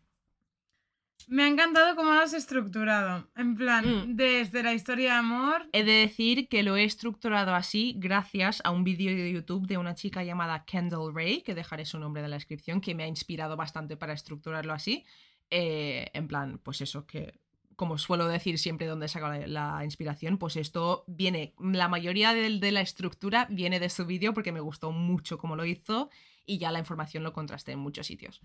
Me 1.27 1.43
ha 1.43 1.47
encantado 1.47 1.95
cómo 1.95 2.11
lo 2.11 2.21
has 2.21 2.33
estructurado. 2.33 3.29
En 3.35 3.55
plan, 3.55 3.85
Mm. 3.85 4.15
desde 4.15 4.63
la 4.63 4.73
historia 4.73 5.11
de 5.13 5.19
amor... 5.19 5.69
He 5.73 5.83
de 5.83 5.91
decir 5.91 6.47
que 6.49 6.63
lo 6.63 6.75
he 6.75 6.83
estructurado 6.83 7.53
así 7.53 7.93
gracias 7.97 8.61
a 8.65 8.71
un 8.71 8.83
vídeo 8.83 9.15
de 9.15 9.31
YouTube 9.31 9.67
de 9.67 9.77
una 9.77 9.93
chica 9.93 10.23
llamada 10.23 10.65
Kendall 10.65 11.13
Ray, 11.13 11.43
que 11.43 11.53
dejaré 11.53 11.85
su 11.85 11.99
nombre 11.99 12.23
en 12.23 12.31
la 12.31 12.35
descripción, 12.37 12.81
que 12.81 12.95
me 12.95 13.03
ha 13.03 13.07
inspirado 13.07 13.55
bastante 13.55 13.95
para 13.95 14.13
estructurarlo 14.13 14.73
así. 14.73 15.05
Eh, 15.49 16.09
en 16.13 16.27
plan, 16.27 16.59
pues 16.63 16.81
eso, 16.81 17.05
que 17.05 17.39
como 17.75 17.97
suelo 17.97 18.27
decir 18.27 18.59
siempre 18.59 18.87
donde 18.87 19.07
saco 19.07 19.29
la, 19.29 19.47
la 19.47 19.85
inspiración, 19.85 20.37
pues 20.37 20.57
esto 20.57 21.05
viene, 21.07 21.53
la 21.59 21.87
mayoría 21.87 22.33
de, 22.33 22.71
la 22.71 22.81
estructura 22.81 23.47
viene 23.49 23.79
de 23.79 23.89
su 23.89 24.05
vídeo 24.05 24.33
porque 24.33 24.51
me 24.51 24.59
gustó 24.59 24.91
mucho 24.91 25.37
cómo 25.37 25.55
lo 25.55 25.63
hizo 25.65 26.09
y 26.45 26.57
ya 26.57 26.71
la 26.71 26.79
información 26.79 27.23
lo 27.23 27.31
contrasté 27.31 27.71
en 27.71 27.79
muchos 27.79 28.05
sitios. 28.05 28.41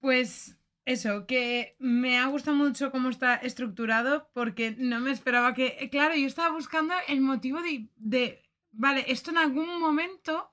Pues 0.00 0.58
eso, 0.84 1.26
que 1.26 1.76
me 1.78 2.18
ha 2.18 2.26
gustado 2.26 2.56
mucho 2.56 2.90
cómo 2.90 3.08
está 3.08 3.36
estructurado 3.36 4.28
porque 4.34 4.76
no 4.78 5.00
me 5.00 5.10
esperaba 5.10 5.54
que... 5.54 5.78
eh, 5.80 5.88
Claro, 5.88 6.14
yo 6.14 6.26
estaba 6.26 6.54
buscando 6.54 6.94
el 7.08 7.22
motivo 7.22 7.60
de 7.62 8.44
vale, 8.72 9.04
esto 9.08 9.30
en 9.30 9.38
algún 9.38 9.80
momento 9.80 10.50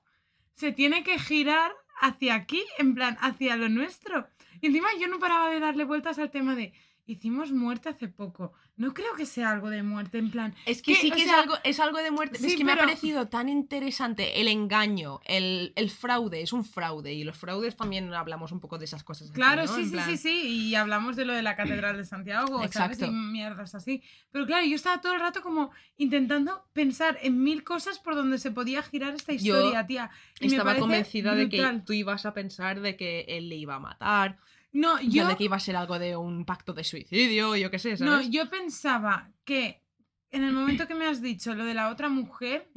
se 0.54 0.72
tiene 0.72 1.02
que 1.04 1.18
girar 1.18 1.72
hacia 2.00 2.34
aquí, 2.34 2.62
en 2.78 2.94
plan, 2.94 3.16
hacia 3.20 3.56
lo 3.56 3.68
nuestro. 3.68 4.26
Y 4.60 4.66
encima 4.66 4.88
yo 5.00 5.08
no 5.08 5.18
paraba 5.18 5.50
de 5.50 5.60
darle 5.60 5.84
vueltas 5.84 6.18
al 6.18 6.30
tema 6.30 6.54
de... 6.54 6.72
Hicimos 7.06 7.52
muerte 7.52 7.88
hace 7.88 8.08
poco. 8.08 8.52
No 8.78 8.92
creo 8.92 9.14
que 9.16 9.24
sea 9.24 9.52
algo 9.52 9.70
de 9.70 9.82
muerte, 9.82 10.18
en 10.18 10.30
plan... 10.30 10.54
Es 10.66 10.82
que 10.82 10.94
sí 10.96 11.10
que 11.10 11.24
es, 11.24 11.30
algo, 11.32 11.54
es 11.64 11.80
algo 11.80 11.98
de 11.98 12.10
muerte. 12.10 12.38
sí, 12.38 12.48
es 12.48 12.56
que 12.56 12.64
me 12.64 12.72
ha 12.72 12.76
parecido 12.76 13.26
tan 13.28 13.48
interesante 13.48 14.40
el 14.40 14.48
engaño, 14.48 15.20
el, 15.24 15.72
el 15.76 15.88
fraude, 15.90 16.42
es 16.42 16.52
un 16.52 16.62
fraude. 16.62 17.14
Y 17.14 17.24
los 17.24 17.38
fraudes 17.38 17.74
también 17.74 18.12
hablamos 18.12 18.52
un 18.52 18.60
poco 18.60 18.76
de 18.76 18.84
esas 18.84 19.02
cosas. 19.02 19.30
aquí, 19.30 19.36
Claro, 19.36 19.62
¿no? 19.64 19.68
sí, 19.74 19.80
En 19.80 19.86
sí, 19.86 19.92
plan- 19.92 20.10
sí, 20.10 20.16
sí, 20.18 20.40
y 20.68 20.74
hablamos 20.74 21.16
de 21.16 21.24
lo 21.24 21.32
de 21.32 21.42
la 21.42 21.56
Catedral 21.56 21.96
de 21.96 22.04
Santiago, 22.04 22.58
¿sabes? 22.70 22.98
Exacto. 23.00 23.06
Y 23.06 23.10
mierdas 23.10 23.74
así. 23.74 24.02
Pero 24.30 24.44
claro, 24.44 24.66
yo 24.66 24.76
estaba 24.76 25.00
todo 25.00 25.14
el 25.14 25.20
rato 25.20 25.40
como 25.40 25.70
intentando 25.96 26.66
pensar 26.74 27.18
en 27.22 27.42
mil 27.42 27.64
cosas 27.64 27.98
por 27.98 28.14
donde 28.14 28.36
se 28.38 28.50
podía 28.50 28.82
girar 28.82 29.14
esta 29.14 29.32
Yo 29.32 29.56
historia, 29.56 29.86
tía. 29.86 30.10
Y 30.40 30.48
Estaba 30.48 30.76
convencida 30.76 31.34
de 31.34 31.48
que 31.48 31.80
tú 31.86 31.92
ibas 31.94 32.26
a 32.26 32.34
pensar 32.34 32.80
de 32.80 32.96
que 32.96 33.24
él 33.28 33.48
le 33.48 33.56
iba 33.56 33.76
a 33.76 33.80
matar, 33.80 34.38
No, 34.76 35.00
yo... 35.00 35.26
de 35.26 35.36
que 35.36 35.44
iba 35.44 35.56
a 35.56 35.60
ser 35.60 35.76
algo 35.76 35.98
de 35.98 36.16
un 36.16 36.44
pacto 36.44 36.72
de 36.72 36.84
suicidio, 36.84 37.56
yo 37.56 37.70
qué 37.70 37.78
sé, 37.78 37.90
no, 37.92 37.96
¿sabes? 38.12 38.30
yo 38.30 38.48
pensaba 38.50 39.30
que 39.44 39.82
en 40.30 40.42
el 40.44 40.52
momento 40.52 40.86
que 40.86 40.94
me 40.94 41.06
has 41.06 41.22
dicho 41.22 41.54
lo 41.54 41.64
de 41.64 41.72
la 41.74 41.88
otra 41.88 42.08
mujer, 42.08 42.68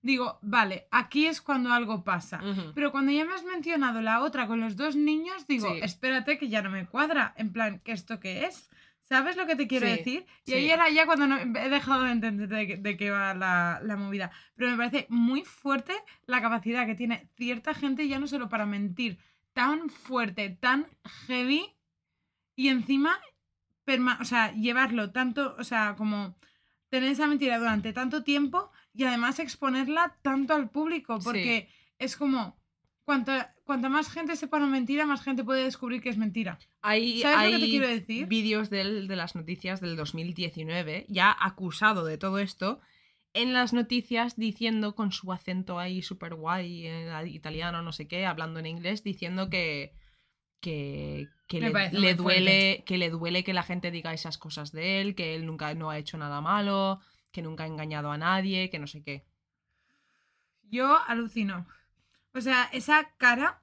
digo, 0.00 0.38
vale, 0.40 0.86
aquí 0.90 1.26
es 1.26 1.42
cuando 1.42 1.72
algo 1.72 2.04
pasa. 2.04 2.40
Pero 2.74 2.90
cuando 2.90 3.12
ya 3.12 3.24
me 3.24 3.34
has 3.34 3.44
mencionado 3.44 4.00
la 4.00 4.22
otra 4.22 4.46
con 4.46 4.60
los 4.60 4.76
dos 4.76 4.96
niños, 4.96 5.46
digo, 5.46 5.68
Sí. 5.74 5.80
espérate 5.82 6.38
que 6.38 6.48
ya 6.48 6.62
no 6.62 6.70
me 6.70 6.86
cuadra. 6.86 7.34
En 7.36 7.52
plan, 7.52 7.80
¿qué 7.84 7.92
esto 7.92 8.18
qué 8.18 8.46
es? 8.46 8.70
¿Sabes 9.02 9.36
lo 9.36 9.46
que 9.46 9.56
te 9.56 9.66
quiero 9.66 9.86
Sí, 9.88 9.92
decir? 9.96 10.26
Y 10.46 10.52
sí. 10.52 10.54
ahí 10.54 10.70
era 10.70 10.88
ya 10.88 11.04
cuando 11.04 11.26
no- 11.26 11.38
he 11.58 11.68
dejado 11.68 12.04
de 12.04 12.12
entender 12.12 12.48
de, 12.48 12.66
qué- 12.66 12.76
de 12.78 12.96
qué 12.96 13.10
va 13.10 13.34
la, 13.34 13.80
la 13.82 13.96
movida. 13.96 14.30
Pero 14.54 14.70
me 14.70 14.76
parece 14.78 15.06
muy 15.10 15.42
fuerte 15.42 15.92
la 16.24 16.40
capacidad 16.40 16.86
que 16.86 16.94
tiene 16.94 17.28
cierta 17.36 17.74
gente, 17.74 18.08
ya 18.08 18.18
no 18.20 18.26
solo 18.26 18.48
para 18.48 18.64
mentir, 18.64 19.18
tan 19.52 19.90
fuerte, 19.90 20.50
tan 20.50 20.86
heavy, 21.26 21.64
y 22.56 22.68
encima, 22.68 23.18
perma- 23.86 24.18
o 24.20 24.24
sea, 24.24 24.52
llevarlo 24.54 25.10
tanto, 25.12 25.54
o 25.58 25.64
sea, 25.64 25.94
como 25.96 26.36
tener 26.90 27.10
esa 27.10 27.26
mentira 27.26 27.58
durante 27.58 27.92
tanto 27.92 28.22
tiempo 28.22 28.70
y 28.92 29.04
además 29.04 29.38
exponerla 29.38 30.16
tanto 30.22 30.54
al 30.54 30.70
público, 30.70 31.18
Sí. 31.20 31.24
porque 31.24 31.68
es 31.98 32.16
como, 32.16 32.60
cuanta, 33.04 33.54
cuanta 33.64 33.88
más 33.88 34.10
gente 34.10 34.36
sepa 34.36 34.58
una 34.58 34.66
mentira, 34.66 35.06
más 35.06 35.22
gente 35.22 35.42
puede 35.44 35.64
descubrir 35.64 36.02
que 36.02 36.10
es 36.10 36.18
mentira. 36.18 36.58
Hay, 36.82 37.22
¿Sabes 37.22 37.52
lo 37.52 37.58
que 37.58 37.64
te 37.64 37.70
quiero 37.70 37.88
decir? 37.88 38.26
vídeos 38.26 38.68
de 38.68 38.84
las 39.16 39.34
noticias 39.34 39.80
del 39.80 39.96
2019, 39.96 41.06
ya 41.08 41.34
acusado 41.38 42.04
de 42.04 42.18
todo 42.18 42.38
esto, 42.38 42.80
en 43.34 43.52
las 43.52 43.72
noticias 43.72 44.36
diciendo 44.36 44.94
con 44.94 45.12
su 45.12 45.32
acento 45.32 45.78
ahí 45.78 46.02
súper 46.02 46.34
guay, 46.34 46.86
eh, 46.86 47.26
italiano, 47.26 47.82
no 47.82 47.92
sé 47.92 48.06
qué, 48.06 48.26
hablando 48.26 48.60
en 48.60 48.66
inglés, 48.66 49.02
diciendo 49.02 49.48
que, 49.48 49.94
que, 50.60 51.28
le, 51.50 52.14
duele, 52.14 52.84
que 52.86 52.98
le 52.98 53.10
duele 53.10 53.42
que 53.44 53.54
la 53.54 53.62
gente 53.62 53.90
diga 53.90 54.12
esas 54.12 54.38
cosas 54.38 54.72
de 54.72 55.00
él, 55.00 55.14
que 55.14 55.34
él 55.34 55.46
nunca 55.46 55.74
no 55.74 55.90
ha 55.90 55.98
hecho 55.98 56.18
nada 56.18 56.40
malo, 56.40 57.00
que 57.30 57.42
nunca 57.42 57.64
ha 57.64 57.68
engañado 57.68 58.10
a 58.10 58.18
nadie, 58.18 58.70
que 58.70 58.78
no 58.78 58.86
sé 58.86 59.02
qué. 59.02 59.24
Yo 60.70 60.98
alucino. 61.06 61.66
O 62.34 62.40
sea, 62.40 62.68
esa 62.72 63.12
cara. 63.16 63.62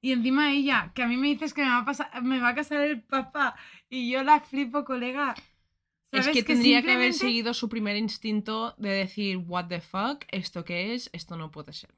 Y 0.00 0.12
encima 0.12 0.52
ella, 0.52 0.92
que 0.94 1.02
a 1.02 1.08
mí 1.08 1.16
me 1.16 1.28
dices 1.28 1.54
que 1.54 1.62
me 1.62 1.70
va 1.70 1.78
a, 1.78 1.84
pasar, 1.84 2.22
me 2.22 2.38
va 2.38 2.50
a 2.50 2.54
casar 2.54 2.82
el 2.82 3.02
papá. 3.02 3.56
Y 3.88 4.10
yo 4.10 4.22
la 4.22 4.40
flipo, 4.40 4.84
colega. 4.84 5.34
Es 6.18 6.24
¿Sabes? 6.26 6.36
que 6.36 6.42
tendría 6.44 6.82
que 6.82 6.92
haber 6.92 7.12
simplemente- 7.12 7.18
seguido 7.18 7.54
su 7.54 7.68
primer 7.68 7.96
instinto 7.96 8.74
de 8.78 8.90
decir, 8.90 9.36
what 9.38 9.66
the 9.68 9.80
fuck, 9.80 10.24
esto 10.30 10.64
qué 10.64 10.94
es, 10.94 11.10
esto 11.12 11.36
no 11.36 11.50
puede 11.50 11.72
ser. 11.72 11.94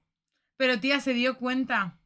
Pero 0.57 0.81
tía, 0.81 1.01
se 1.01 1.13
dio 1.15 1.37
cuenta. 1.39 1.99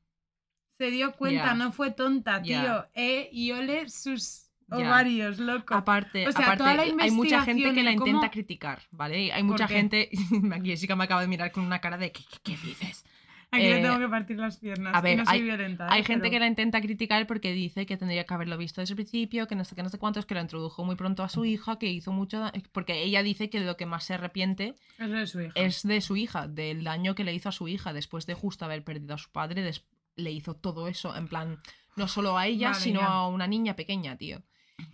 Se 0.79 0.91
dio 0.91 1.13
cuenta, 1.13 1.45
Ya. 1.47 1.55
no 1.55 1.73
fue 1.73 1.91
tonta, 1.91 2.43
tío. 2.43 2.53
Ya. 2.63 2.91
Eh, 2.95 3.29
y 3.33 3.53
ole 3.53 3.89
sus 3.89 4.49
ovarios, 4.71 5.39
loco. 5.39 5.75
Aparte, 5.75 6.27
O 6.27 6.33
sea, 6.33 6.43
aparte 6.43 6.59
toda 6.59 6.75
la 6.75 6.83
hay 6.83 7.11
mucha 7.11 7.43
gente 7.43 7.73
que 7.75 7.83
la 7.83 7.91
en 7.91 7.99
intenta 7.99 8.21
cómo- 8.21 8.31
criticar, 8.31 8.83
¿vale? 8.91 9.33
Hay 9.33 9.43
mucha 9.43 9.69
gente. 9.69 10.09
Jessica 10.65 10.97
me 10.97 11.05
acaba 11.05 11.21
de 11.21 11.29
mirar 11.29 11.53
con 11.53 11.65
una 11.65 11.81
cara 11.81 11.99
de 11.99 12.11
¿qué, 12.11 12.23
qué- 12.31 12.39
qué 12.57 12.67
dices? 12.67 13.05
Aquí 13.53 13.65
le 13.65 13.81
eh, 13.81 13.83
tengo 13.83 13.99
que 13.99 14.09
partir 14.09 14.39
las 14.39 14.57
piernas. 14.57 14.95
a 14.95 15.01
ver, 15.03 15.19
no 15.19 15.25
soy 15.27 15.35
hay- 15.37 15.43
violenta. 15.43 15.87
Hay 15.93 16.01
eh, 16.01 16.05
gente 16.05 16.23
pero- 16.23 16.31
que 16.33 16.41
la 16.41 16.47
intenta 16.47 16.81
criticar 16.81 17.27
porque 17.27 17.53
dice 17.53 17.85
que 17.85 17.97
tendría 17.99 18.25
que 18.25 18.33
haberlo 18.35 18.57
visto 18.57 18.81
desde 18.81 18.93
el 18.93 18.97
principio, 18.97 19.47
que 19.47 19.55
no 19.55 19.65
sé 19.65 19.75
qué, 19.77 19.83
no 19.83 19.91
sé 19.91 19.99
cuántos, 19.99 20.25
que 20.27 20.35
lo 20.35 20.41
introdujo 20.41 20.85
muy 20.85 20.97
pronto 20.97 21.23
a 21.23 21.29
su 21.29 21.45
hija, 21.45 21.79
que 21.79 21.87
hizo 21.87 22.13
mucho. 22.13 22.51
Porque 22.73 23.03
ella 23.03 23.23
dice 23.23 23.51
que 23.51 23.61
lo 23.61 23.77
que 23.77 23.85
más 23.87 24.05
se 24.05 24.15
arrepiente 24.15 24.75
Es 24.99 25.11
de 25.11 25.27
su 25.27 25.41
hija. 25.43 25.53
es 25.55 25.83
de 25.83 26.01
su 26.01 26.17
hija, 26.17 26.49
del 26.49 26.83
daño 26.83 27.15
que 27.15 27.25
le 27.25 27.35
hizo 27.35 27.51
a 27.51 27.53
su 27.53 27.69
hija 27.69 27.93
después 27.93 28.25
de 28.27 28.35
justo 28.35 28.65
haber 28.65 28.83
perdido 28.85 29.15
a 29.15 29.19
su 29.19 29.31
padre, 29.31 29.71
le 30.17 30.31
hizo 30.33 30.55
todo 30.55 30.89
eso, 30.89 31.15
en 31.17 31.29
plan, 31.29 31.59
no 31.97 32.09
solo 32.09 32.39
a 32.39 32.47
ella, 32.47 32.73
sino 32.75 33.03
a 33.03 33.29
una 33.29 33.47
niña 33.47 33.77
pequeña, 33.77 34.17
tío. 34.17 34.43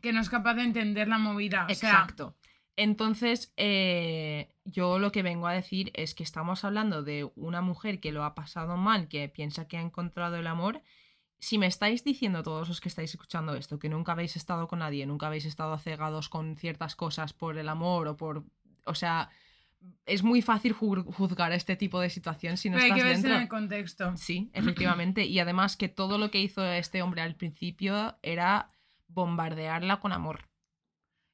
Que 0.02 0.12
no 0.12 0.20
es 0.20 0.28
capaz 0.28 0.54
de 0.54 0.62
entender 0.64 1.06
la 1.08 1.18
movida. 1.18 1.66
O 1.70 1.74
sea, 1.74 1.90
Exacto. 1.90 2.34
Entonces, 2.80 3.52
eh, 3.56 4.54
yo 4.64 5.00
lo 5.00 5.10
que 5.10 5.24
vengo 5.24 5.48
a 5.48 5.52
decir 5.52 5.90
es 5.94 6.14
que 6.14 6.22
estamos 6.22 6.64
hablando 6.64 7.02
de 7.02 7.28
una 7.34 7.60
mujer 7.60 7.98
que 7.98 8.12
lo 8.12 8.22
ha 8.22 8.36
pasado 8.36 8.76
mal, 8.76 9.08
que 9.08 9.28
piensa 9.28 9.66
que 9.66 9.76
ha 9.76 9.80
encontrado 9.80 10.36
el 10.36 10.46
amor. 10.46 10.80
Si 11.40 11.58
me 11.58 11.66
estáis 11.66 12.04
diciendo 12.04 12.44
todos 12.44 12.68
los 12.68 12.80
que 12.80 12.88
estáis 12.88 13.10
escuchando 13.10 13.56
esto, 13.56 13.80
que 13.80 13.88
nunca 13.88 14.12
habéis 14.12 14.36
estado 14.36 14.68
con 14.68 14.78
nadie, 14.78 15.06
nunca 15.06 15.26
habéis 15.26 15.44
estado 15.44 15.76
cegados 15.78 16.28
con 16.28 16.56
ciertas 16.56 16.94
cosas 16.94 17.32
por 17.32 17.58
el 17.58 17.68
amor 17.68 18.06
o 18.06 18.16
por... 18.16 18.44
O 18.84 18.94
sea, 18.94 19.28
es 20.06 20.22
muy 20.22 20.40
fácil 20.40 20.72
ju- 20.72 21.04
juzgar 21.12 21.50
este 21.50 21.74
tipo 21.74 21.98
de 22.00 22.10
situación 22.10 22.56
si 22.58 22.70
no 22.70 22.76
pero 22.78 22.94
hay 22.94 23.00
que 23.00 23.04
verse 23.04 23.22
dentro. 23.22 23.36
en 23.38 23.42
el 23.42 23.48
contexto. 23.48 24.16
Sí, 24.16 24.50
efectivamente. 24.52 25.26
Y 25.26 25.40
además 25.40 25.76
que 25.76 25.88
todo 25.88 26.16
lo 26.16 26.30
que 26.30 26.40
hizo 26.40 26.64
este 26.64 27.02
hombre 27.02 27.22
al 27.22 27.34
principio 27.34 28.16
era 28.22 28.68
bombardearla 29.08 29.98
con 29.98 30.12
amor. 30.12 30.48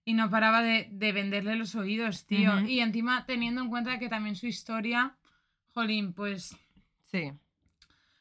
Y 0.04 0.12
no 0.14 0.28
paraba 0.30 0.62
de, 0.62 0.88
de 0.90 1.12
venderle 1.12 1.56
los 1.56 1.74
oídos, 1.74 2.26
tío. 2.26 2.60
Y 2.60 2.80
encima, 2.80 3.24
teniendo 3.26 3.62
en 3.62 3.68
cuenta 3.70 3.98
que 3.98 4.08
también 4.10 4.36
su 4.36 4.46
historia, 4.46 5.16
jolín, 5.72 6.12
pues 6.12 6.56
Sí. 7.10 7.32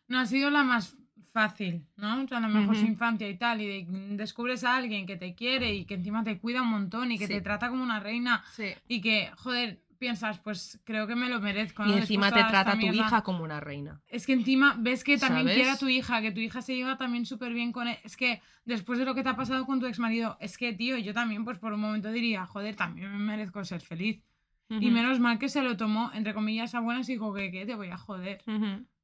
no 0.07 0.19
ha 0.19 0.25
sido 0.25 0.49
la 0.49 0.63
más 0.63 0.95
fácil, 1.33 1.85
¿no? 1.97 2.23
O 2.23 2.27
sea, 2.27 2.37
a 2.37 2.41
lo 2.41 2.47
mejor 2.47 2.75
su 2.77 2.85
infancia 2.85 3.27
y 3.27 3.37
tal, 3.37 3.59
y 3.61 3.67
de- 3.67 4.15
descubres 4.15 4.63
a 4.63 4.75
alguien 4.77 5.05
que 5.07 5.17
te 5.17 5.33
quiere 5.35 5.73
y 5.73 5.85
que 5.85 5.95
encima 5.95 6.23
te 6.23 6.37
cuida 6.37 6.61
un 6.61 6.69
montón 6.69 7.11
y 7.11 7.17
que 7.17 7.25
Sí. 7.27 7.33
te 7.33 7.41
trata 7.41 7.69
como 7.69 7.83
una 7.83 7.99
reina 7.99 8.43
Sí. 8.53 8.73
y 8.87 9.01
que, 9.01 9.31
joder, 9.37 9.81
piensas, 10.03 10.39
pues 10.39 10.79
creo 10.83 11.07
que 11.07 11.15
me 11.15 11.29
lo 11.29 11.39
merezco. 11.39 11.83
¿no? 11.83 11.89
Y 11.89 11.91
Después 11.93 12.09
encima 12.09 12.31
te 12.31 12.43
trata 12.43 12.71
a 12.71 12.73
tu 12.73 12.79
mierda. 12.79 12.97
hija 13.07 13.21
como 13.23 13.43
una 13.43 13.59
reina. 13.59 14.01
Es 14.07 14.25
que 14.25 14.33
encima 14.33 14.75
ves 14.77 15.03
que 15.03 15.17
también 15.17 15.45
¿Sabes? 15.45 15.55
quiere 15.55 15.69
a 15.71 15.77
tu 15.77 15.87
hija, 15.87 16.21
que 16.21 16.31
tu 16.31 16.39
hija 16.41 16.61
se 16.61 16.75
lleva 16.75 16.97
también 16.97 17.25
súper 17.25 17.53
bien 17.53 17.71
con 17.71 17.87
él. 17.87 17.97
Es 18.03 18.17
que 18.17 18.41
después 18.65 18.99
de 18.99 19.05
lo 19.05 19.15
que 19.15 19.23
te 19.23 19.29
ha 19.29 19.35
pasado 19.35 19.65
con 19.65 19.79
tu 19.79 19.85
exmarido, 19.85 20.37
es 20.41 20.57
que, 20.57 20.73
tío, 20.73 20.97
yo 20.97 21.13
también, 21.13 21.45
pues 21.45 21.57
por 21.57 21.71
un 21.73 21.79
momento 21.79 22.11
diría, 22.11 22.45
joder, 22.45 22.75
también 22.75 23.11
me 23.11 23.17
merezco 23.17 23.63
ser 23.63 23.81
feliz. 23.81 24.21
Y 24.69 24.89
menos 24.89 25.19
mal 25.19 25.37
que 25.39 25.49
se 25.49 25.61
lo 25.61 25.77
tomó, 25.77 26.09
entre 26.13 26.33
comillas, 26.33 26.73
a 26.75 26.79
buenas 26.79 27.07
y 27.07 27.13
dijo 27.13 27.33
que, 27.33 27.51
que 27.51 27.65
te 27.65 27.75
voy 27.75 27.89
a 27.89 27.97
joder. 27.97 28.41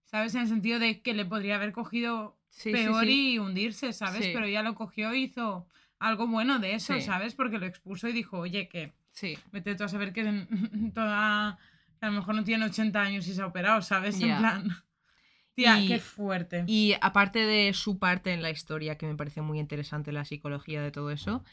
¿Sabes? 0.05 0.33
En 0.35 0.41
el 0.41 0.47
sentido 0.47 0.79
de 0.79 1.01
que 1.01 1.13
le 1.13 1.25
podría 1.25 1.55
haber 1.55 1.71
cogido 1.71 2.37
Sí, 2.49 2.71
peor 2.71 3.05
sí. 3.05 3.33
y 3.33 3.39
hundirse, 3.39 3.93
¿sabes? 3.93 4.27
Pero 4.33 4.45
ella 4.45 4.63
lo 4.63 4.73
cogió 4.73 5.13
y 5.13 5.23
hizo 5.25 5.67
algo 5.99 6.25
bueno 6.27 6.57
de 6.59 6.73
eso. 6.73 6.99
¿sabes? 7.01 7.35
Porque 7.35 7.59
lo 7.59 7.67
expuso 7.67 8.07
y 8.07 8.13
dijo, 8.13 8.39
oye, 8.39 8.67
que 8.67 8.93
Sí. 9.19 9.37
vete 9.51 9.75
tú 9.75 9.83
a 9.83 9.89
saber 9.89 10.13
que 10.13 10.21
en- 10.21 10.91
toda... 10.93 11.49
a 12.01 12.05
lo 12.05 12.11
mejor 12.11 12.35
no 12.35 12.43
tiene 12.43 12.65
80 12.65 13.01
años 13.01 13.27
y 13.27 13.33
se 13.33 13.41
ha 13.41 13.47
operado, 13.47 13.81
¿sabes? 13.81 14.19
En 14.21 14.37
plan... 14.37 14.69
Tía, 15.55 15.77
Y- 15.79 15.87
qué 15.87 15.99
fuerte. 15.99 16.63
Y 16.67 16.95
aparte 17.01 17.39
de 17.39 17.73
su 17.73 17.99
parte 17.99 18.31
en 18.31 18.41
la 18.41 18.49
historia, 18.49 18.97
que 18.97 19.05
me 19.07 19.15
parece 19.15 19.41
muy 19.41 19.59
interesante 19.59 20.13
la 20.13 20.23
psicología 20.23 20.81
de 20.81 20.91
todo 20.91 21.11
eso, 21.11 21.43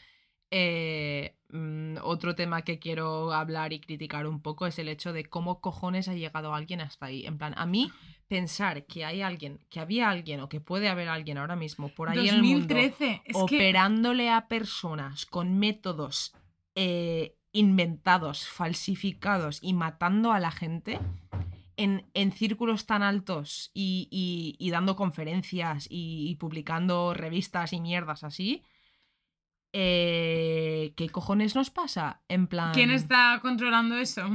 eh, 0.49 1.35
mm, 1.49 1.97
otro 2.03 2.33
tema 2.35 2.61
que 2.61 2.79
quiero 2.79 3.33
hablar 3.33 3.73
y 3.73 3.81
criticar 3.81 4.27
un 4.27 4.41
poco 4.41 4.65
es 4.65 4.79
el 4.79 4.87
hecho 4.87 5.11
de 5.11 5.25
cómo 5.25 5.59
cojones 5.59 6.07
ha 6.07 6.13
llegado 6.13 6.53
alguien 6.53 6.79
hasta 6.79 7.07
ahí. 7.07 7.25
En 7.25 7.37
plan, 7.37 7.53
a 7.57 7.65
mí 7.65 7.91
pensar 8.29 8.85
que 8.85 9.03
hay 9.03 9.21
alguien, 9.21 9.59
que 9.69 9.81
había 9.81 10.09
alguien 10.09 10.39
o 10.39 10.47
que 10.47 10.61
puede 10.61 10.87
haber 10.87 11.09
alguien 11.09 11.37
ahora 11.37 11.57
mismo 11.57 11.89
por 11.89 12.07
ahí 12.09 12.29
en 12.29 12.35
el 12.35 12.43
mundo 12.43 12.75
2013, 12.75 13.23
es 13.25 13.35
que... 13.35 13.41
operándole 13.57 14.29
a 14.29 14.47
personas 14.47 15.25
con 15.25 15.59
métodos 15.59 16.33
eh, 16.75 17.36
inventados, 17.57 18.47
falsificados 18.47 19.59
y 19.61 19.73
matando 19.73 20.31
a 20.31 20.39
la 20.39 20.51
gente 20.51 20.99
en, 21.75 22.05
en 22.13 22.31
círculos 22.31 22.85
tan 22.85 23.03
altos 23.03 23.71
y, 23.73 24.07
y- 24.11 24.55
y 24.65 24.69
dando 24.71 24.95
conferencias 24.95 25.87
y, 25.89 26.27
y 26.29 26.35
publicando 26.35 27.13
revistas 27.13 27.73
y 27.73 27.79
mierdas 27.81 28.23
así. 28.23 28.63
eh, 29.73 30.93
¿Qué 30.95 31.09
cojones 31.09 31.55
nos 31.55 31.69
pasa? 31.69 32.21
En 32.27 32.47
plan. 32.47 32.73
¿Quién 32.73 32.91
está 32.91 33.39
controlando 33.41 33.97
eso? 33.97 34.27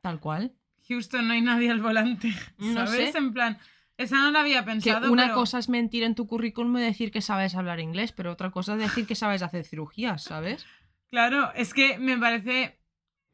Tal 0.00 0.20
cual. 0.20 0.52
Houston, 0.88 1.26
no 1.28 1.34
hay 1.34 1.40
nadie 1.42 1.70
al 1.70 1.80
volante, 1.80 2.32
No 2.58 2.86
¿sabes? 2.86 3.12
sé. 3.12 3.18
En 3.18 3.32
plan, 3.32 3.58
esa 3.96 4.16
no 4.16 4.30
la 4.30 4.40
había 4.40 4.60
Que 4.60 4.66
pensado, 4.70 5.12
una 5.12 5.24
pero- 5.24 5.34
cosa 5.36 5.58
es 5.58 5.68
mentir 5.68 6.02
en 6.02 6.14
tu 6.14 6.26
currículum 6.26 6.76
y 6.78 6.82
decir 6.82 7.10
que 7.10 7.20
sabes 7.20 7.54
hablar 7.54 7.80
inglés, 7.80 8.12
pero 8.12 8.32
otra 8.32 8.50
cosa 8.50 8.72
es 8.74 8.80
decir 8.80 9.06
que 9.06 9.14
sabes 9.14 9.42
hacer 9.42 9.64
cirugías, 9.64 10.22
¿sabes? 10.24 10.66
Claro, 11.10 11.52
es 11.54 11.74
que 11.74 11.98
me 11.98 12.16
parece 12.18 12.78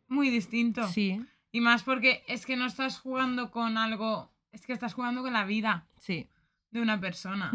muy 0.09 0.31
distinto. 0.31 0.87
Sí, 0.89 1.20
Y 1.53 1.61
más 1.61 1.83
porque 1.83 2.22
es 2.29 2.47
que 2.47 2.57
no 2.57 2.66
estás 2.66 2.99
jugando 2.99 3.51
con 3.51 3.77
algo, 3.79 4.33
es 4.53 4.66
que 4.66 4.72
estás 4.72 4.95
jugando 4.95 5.22
con 5.22 5.33
la 5.33 5.45
vida 5.45 5.87
sí. 5.99 6.29
de 6.70 6.81
una 6.81 7.01
persona. 7.01 7.53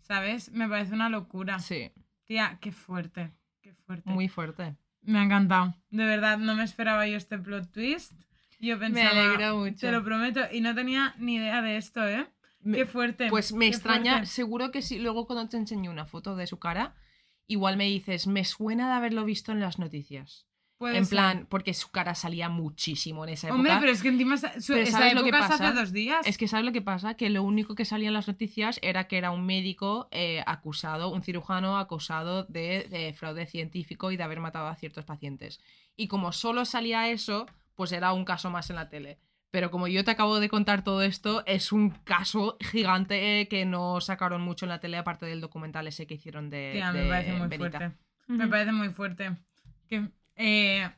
¿sabes? 0.00 0.52
Me 0.52 0.68
parece 0.68 0.94
una 0.94 1.08
locura. 1.08 1.58
Sí, 1.58 1.90
Tía, 2.24 2.58
qué 2.60 2.70
fuerte, 2.72 3.32
qué 3.60 3.72
fuerte. 3.74 4.08
muy 4.08 4.28
fuerte. 4.28 4.76
Me 5.02 5.18
ha 5.18 5.22
encantado. 5.24 5.74
De 5.90 6.04
verdad, 6.04 6.38
no 6.38 6.54
me 6.54 6.64
esperaba 6.64 7.06
yo 7.06 7.16
este 7.16 7.38
plot 7.38 7.70
twist. 7.72 8.12
Yo 8.58 8.78
pensaba, 8.78 9.54
mucho. 9.54 9.78
te 9.78 9.92
lo 9.92 10.02
prometo, 10.02 10.40
y 10.50 10.60
no 10.60 10.74
tenía 10.74 11.14
ni 11.18 11.36
idea 11.36 11.60
de 11.62 11.76
esto, 11.76 12.06
¿eh? 12.08 12.26
Me- 12.60 12.78
qué 12.78 12.86
fuerte. 12.86 13.28
Pues 13.28 13.52
me 13.52 13.66
extraña, 13.68 14.12
fuerte. 14.12 14.26
seguro 14.28 14.70
que 14.70 14.82
si 14.82 14.98
luego 14.98 15.26
cuando 15.26 15.48
te 15.48 15.56
enseño 15.56 15.90
una 15.90 16.06
foto 16.06 16.34
de 16.36 16.46
su 16.46 16.58
cara, 16.58 16.94
igual 17.46 17.76
me 17.76 17.84
dices, 17.84 18.26
me 18.26 18.44
suena 18.44 18.88
de 18.88 18.94
haberlo 18.94 19.24
visto 19.24 19.52
en 19.52 19.60
las 19.60 19.78
noticias. 19.78 20.46
Puede 20.78 20.98
en 20.98 21.06
ser. 21.06 21.10
plan, 21.16 21.46
porque 21.48 21.72
su 21.72 21.90
cara 21.90 22.14
salía 22.14 22.50
muchísimo 22.50 23.24
en 23.24 23.30
esa 23.30 23.46
época. 23.46 23.56
Hombre, 23.58 23.76
pero 23.80 23.92
es 23.92 24.02
que 24.02 24.08
encima 24.08 24.36
su- 24.36 24.74
esa 24.74 24.98
¿sabes 24.98 25.14
lo 25.14 25.22
que 25.22 25.30
época 25.30 25.48
pasa? 25.48 25.68
hace 25.68 25.78
dos 25.80 25.90
días. 25.90 26.26
Es 26.26 26.36
que 26.36 26.48
¿sabes 26.48 26.66
lo 26.66 26.72
que 26.72 26.82
pasa? 26.82 27.14
Que 27.14 27.30
lo 27.30 27.42
único 27.42 27.74
que 27.74 27.86
salía 27.86 28.08
en 28.08 28.12
las 28.14 28.28
noticias 28.28 28.78
era 28.82 29.08
que 29.08 29.16
era 29.16 29.30
un 29.30 29.46
médico 29.46 30.06
eh, 30.10 30.42
acusado, 30.46 31.08
un 31.10 31.22
cirujano 31.22 31.78
acusado 31.78 32.44
de, 32.44 32.86
de 32.90 33.14
fraude 33.14 33.46
científico 33.46 34.10
y 34.10 34.18
de 34.18 34.22
haber 34.24 34.40
matado 34.40 34.66
a 34.66 34.74
ciertos 34.76 35.06
pacientes. 35.06 35.60
Y 35.96 36.08
como 36.08 36.30
solo 36.32 36.66
salía 36.66 37.08
eso, 37.08 37.46
pues 37.74 37.92
era 37.92 38.12
un 38.12 38.26
caso 38.26 38.50
más 38.50 38.68
en 38.68 38.76
la 38.76 38.90
tele. 38.90 39.18
Pero 39.50 39.70
como 39.70 39.88
yo 39.88 40.04
te 40.04 40.10
acabo 40.10 40.38
de 40.40 40.48
contar 40.48 40.82
todo 40.84 41.02
esto, 41.02 41.44
es 41.46 41.72
un 41.72 41.90
caso 41.90 42.56
gigante 42.60 43.46
que 43.48 43.64
no 43.64 44.00
sacaron 44.00 44.42
mucho 44.42 44.66
en 44.66 44.70
la 44.70 44.80
tele, 44.80 44.96
aparte 44.98 45.24
del 45.26 45.40
documental 45.40 45.86
ese 45.86 46.06
que 46.06 46.14
hicieron 46.14 46.50
de. 46.50 46.70
Tía, 46.74 46.92
me 46.92 47.00
de 47.02 47.08
parece 47.08 47.32
muy 47.32 47.48
Benita. 47.48 47.78
fuerte. 47.78 47.96
Me 48.28 48.48
parece 48.48 48.72
muy 48.72 48.88
fuerte. 48.90 49.36
Que, 49.88 50.08
eh, 50.34 50.90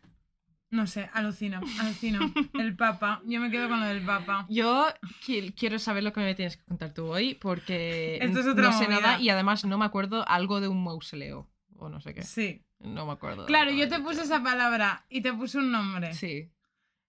no 0.70 0.86
sé, 0.86 1.08
alucino, 1.12 1.60
alucino. 1.80 2.20
El 2.54 2.74
Papa. 2.74 3.20
Yo 3.26 3.38
me 3.40 3.50
quedo 3.50 3.68
con 3.68 3.80
lo 3.80 3.86
del 3.86 4.02
Papa. 4.04 4.46
Yo 4.48 4.86
qui- 5.26 5.54
quiero 5.54 5.78
saber 5.78 6.02
lo 6.02 6.12
que 6.12 6.20
me 6.20 6.34
tienes 6.34 6.56
que 6.56 6.64
contar 6.64 6.92
tú 6.94 7.06
hoy, 7.06 7.34
porque 7.34 8.18
Esto 8.22 8.40
es 8.40 8.46
otra 8.46 8.62
no 8.64 8.72
sé 8.72 8.88
nada 8.88 9.20
y 9.20 9.28
además 9.28 9.64
no 9.66 9.76
me 9.78 9.84
acuerdo 9.84 10.26
algo 10.26 10.60
de 10.60 10.68
un 10.68 10.82
mausoleo 10.82 11.48
o 11.76 11.88
no 11.90 12.00
sé 12.00 12.14
qué. 12.14 12.22
Sí. 12.22 12.64
No 12.80 13.06
me 13.06 13.12
acuerdo. 13.12 13.44
Claro, 13.46 13.70
yo 13.72 13.88
te 13.88 13.98
puse 14.00 14.22
esa 14.22 14.42
palabra 14.42 15.04
y 15.08 15.20
te 15.20 15.32
puse 15.32 15.58
un 15.58 15.70
nombre. 15.72 16.14
Sí, 16.14 16.50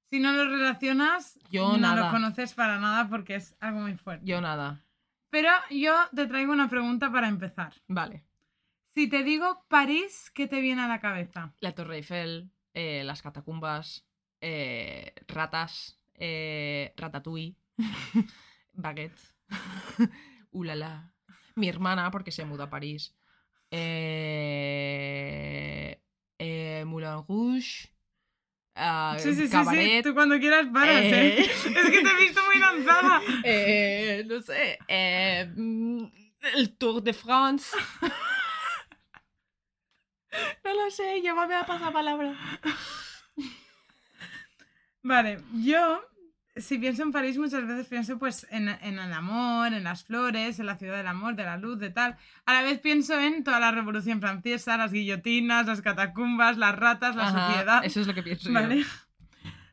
Si 0.10 0.20
no 0.20 0.34
lo 0.34 0.46
relacionas, 0.50 1.40
Yo 1.52 1.72
no 1.74 1.78
nada. 1.78 2.06
lo 2.08 2.12
conoces 2.12 2.54
para 2.54 2.80
nada 2.80 3.08
porque 3.10 3.36
es 3.36 3.56
algo 3.60 3.82
muy 3.82 3.96
fuerte. 3.96 4.26
yo 4.26 4.42
nada. 4.42 4.84
Pero 5.30 5.50
yo 5.70 5.96
te 6.16 6.26
traigo 6.26 6.52
una 6.52 6.68
pregunta 6.70 7.12
para 7.12 7.28
empezar. 7.28 7.74
Vale. 7.88 8.26
Si 8.96 9.08
te 9.08 9.24
digo 9.24 9.64
París, 9.68 10.32
¿qué 10.34 10.48
te 10.48 10.62
viene 10.62 10.82
a 10.82 10.88
la 10.88 11.00
cabeza? 11.00 11.54
La 11.60 11.74
Torre 11.74 11.98
Eiffel, 11.98 12.50
eh, 12.74 13.04
las 13.06 13.22
catacumbas, 13.22 14.06
eh, 14.42 15.14
ratas, 15.28 16.00
eh, 16.16 16.94
ratatouille, 16.98 17.56
baguette, 18.74 19.20
ulala. 20.52 21.14
Mi 21.56 21.70
hermana, 21.70 22.10
porque 22.10 22.32
se 22.32 22.46
muda 22.46 22.64
a 22.66 22.70
París. 22.70 23.16
Moulin 26.86 27.24
Rouge. 27.28 27.90
Ah, 28.80 29.16
Sí, 29.20 29.30
sí, 29.34 29.42
sí, 29.42 29.46
sí. 29.48 29.52
cabaret. 29.52 30.04
Tú 30.04 30.14
cuando 30.14 30.40
quieras 30.40 30.68
paras, 30.74 31.02
¿eh? 31.04 31.42
Eh. 31.42 31.42
Es 31.66 31.90
que 31.90 32.02
te 32.02 32.10
he 32.10 32.16
visto 32.20 32.42
muy 32.46 32.58
lanzada. 32.60 33.22
eh, 33.44 34.24
no 34.28 34.42
sé. 34.42 34.80
eh, 34.88 35.52
mm, 35.56 36.04
el 36.56 36.78
Tour 36.78 37.02
de 37.04 37.14
France. 37.14 37.76
no 40.64 40.74
lo 40.74 40.92
sé, 40.92 41.22
llévame 41.22 41.56
a 41.56 41.66
pasapalabra. 41.66 42.34
Vale, 45.02 45.40
yo, 45.64 46.02
si 46.62 46.78
pienso 46.78 47.04
en 47.04 47.12
París, 47.12 47.38
muchas 47.38 47.66
veces 47.66 47.88
pienso 47.88 48.18
pues 48.18 48.48
en, 48.50 48.70
en 48.70 49.00
el 49.00 49.14
amor, 49.14 49.74
en 49.74 49.84
las 49.84 50.04
flores, 50.04 50.60
en 50.60 50.66
la 50.66 50.78
ciudad 50.78 50.98
del 50.98 51.08
amor, 51.08 51.36
de 51.36 51.44
la 51.44 51.58
luz, 51.58 51.80
de 51.80 51.90
tal. 51.90 52.18
A 52.46 52.54
la 52.54 52.62
vez 52.62 52.80
pienso 52.80 53.20
en 53.20 53.44
toda 53.44 53.60
la 53.60 53.72
Revolución 53.72 54.20
Francesa, 54.22 54.78
las 54.78 54.92
guillotinas, 54.92 55.66
las 55.66 55.82
catacumbas, 55.82 56.58
las 56.58 56.76
ratas, 56.76 57.16
la 57.16 57.28
Ajá, 57.28 57.48
sociedad. 57.48 57.86
Eso 57.86 58.02
es 58.02 58.08
lo 58.08 58.14
que 58.14 58.24
pienso 58.24 58.52
¿Vale? 58.52 58.82
yo. 58.82 58.86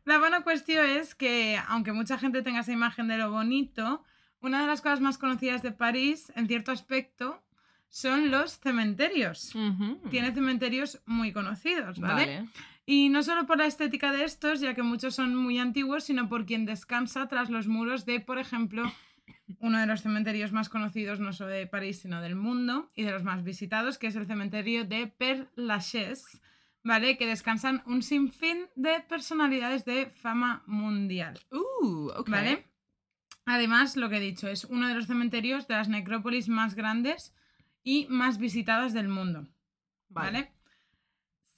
La 0.04 0.18
buena 0.18 0.42
cuestión 0.42 0.86
es 0.86 1.14
que, 1.14 1.60
aunque 1.68 1.92
mucha 1.92 2.16
gente 2.18 2.42
tenga 2.42 2.60
esa 2.60 2.72
imagen 2.72 3.08
de 3.08 3.18
lo 3.18 3.30
bonito, 3.30 4.04
una 4.40 4.60
de 4.60 4.68
las 4.68 4.80
cosas 4.80 5.00
más 5.00 5.18
conocidas 5.18 5.62
de 5.62 5.72
París, 5.72 6.32
en 6.36 6.46
cierto 6.46 6.70
aspecto, 6.70 7.42
son 7.88 8.30
los 8.30 8.58
cementerios. 8.60 9.54
Ujú. 9.54 10.00
Tiene 10.10 10.32
cementerios 10.32 11.00
muy 11.06 11.32
conocidos, 11.32 11.98
¿vale? 11.98 12.26
Vale. 12.26 12.48
Y 12.88 13.08
no 13.08 13.24
solo 13.24 13.46
por 13.46 13.58
la 13.58 13.66
estética 13.66 14.12
de 14.12 14.24
estos, 14.24 14.60
ya 14.60 14.74
que 14.74 14.82
muchos 14.82 15.16
son 15.16 15.34
muy 15.34 15.58
antiguos, 15.58 16.04
sino 16.04 16.28
por 16.28 16.46
quien 16.46 16.64
descansa 16.64 17.26
tras 17.26 17.50
los 17.50 17.66
muros 17.66 18.06
de, 18.06 18.20
por 18.20 18.38
ejemplo, 18.38 18.84
uno 19.58 19.80
de 19.80 19.86
los 19.86 20.02
cementerios 20.02 20.52
más 20.52 20.68
conocidos 20.68 21.18
no 21.18 21.32
solo 21.32 21.50
de 21.50 21.66
París, 21.66 22.00
sino 22.00 22.20
del 22.20 22.36
mundo 22.36 22.90
y 22.94 23.02
de 23.02 23.10
los 23.10 23.24
más 23.24 23.42
visitados, 23.42 23.98
que 23.98 24.06
es 24.06 24.14
el 24.14 24.26
cementerio 24.26 24.84
de 24.84 25.08
Père 25.08 25.48
Lachaise, 25.56 26.40
¿vale? 26.84 27.18
Que 27.18 27.26
descansan 27.26 27.82
un 27.86 28.04
sinfín 28.04 28.66
de 28.76 29.00
personalidades 29.00 29.84
de 29.84 30.06
fama 30.06 30.62
mundial, 30.66 31.40
Uh, 31.50 32.10
ok. 32.16 32.28
¿vale? 32.30 32.66
Además, 33.46 33.96
lo 33.96 34.08
que 34.08 34.16
he 34.16 34.20
dicho, 34.20 34.48
es 34.48 34.64
uno 34.64 34.86
de 34.86 34.94
los 34.94 35.06
cementerios 35.06 35.66
de 35.66 35.74
las 35.74 35.88
necrópolis 35.88 36.48
más 36.48 36.74
grandes 36.74 37.34
y 37.82 38.06
más 38.08 38.38
visitadas 38.38 38.92
del 38.92 39.08
mundo. 39.08 39.46
¿Vale? 40.08 40.52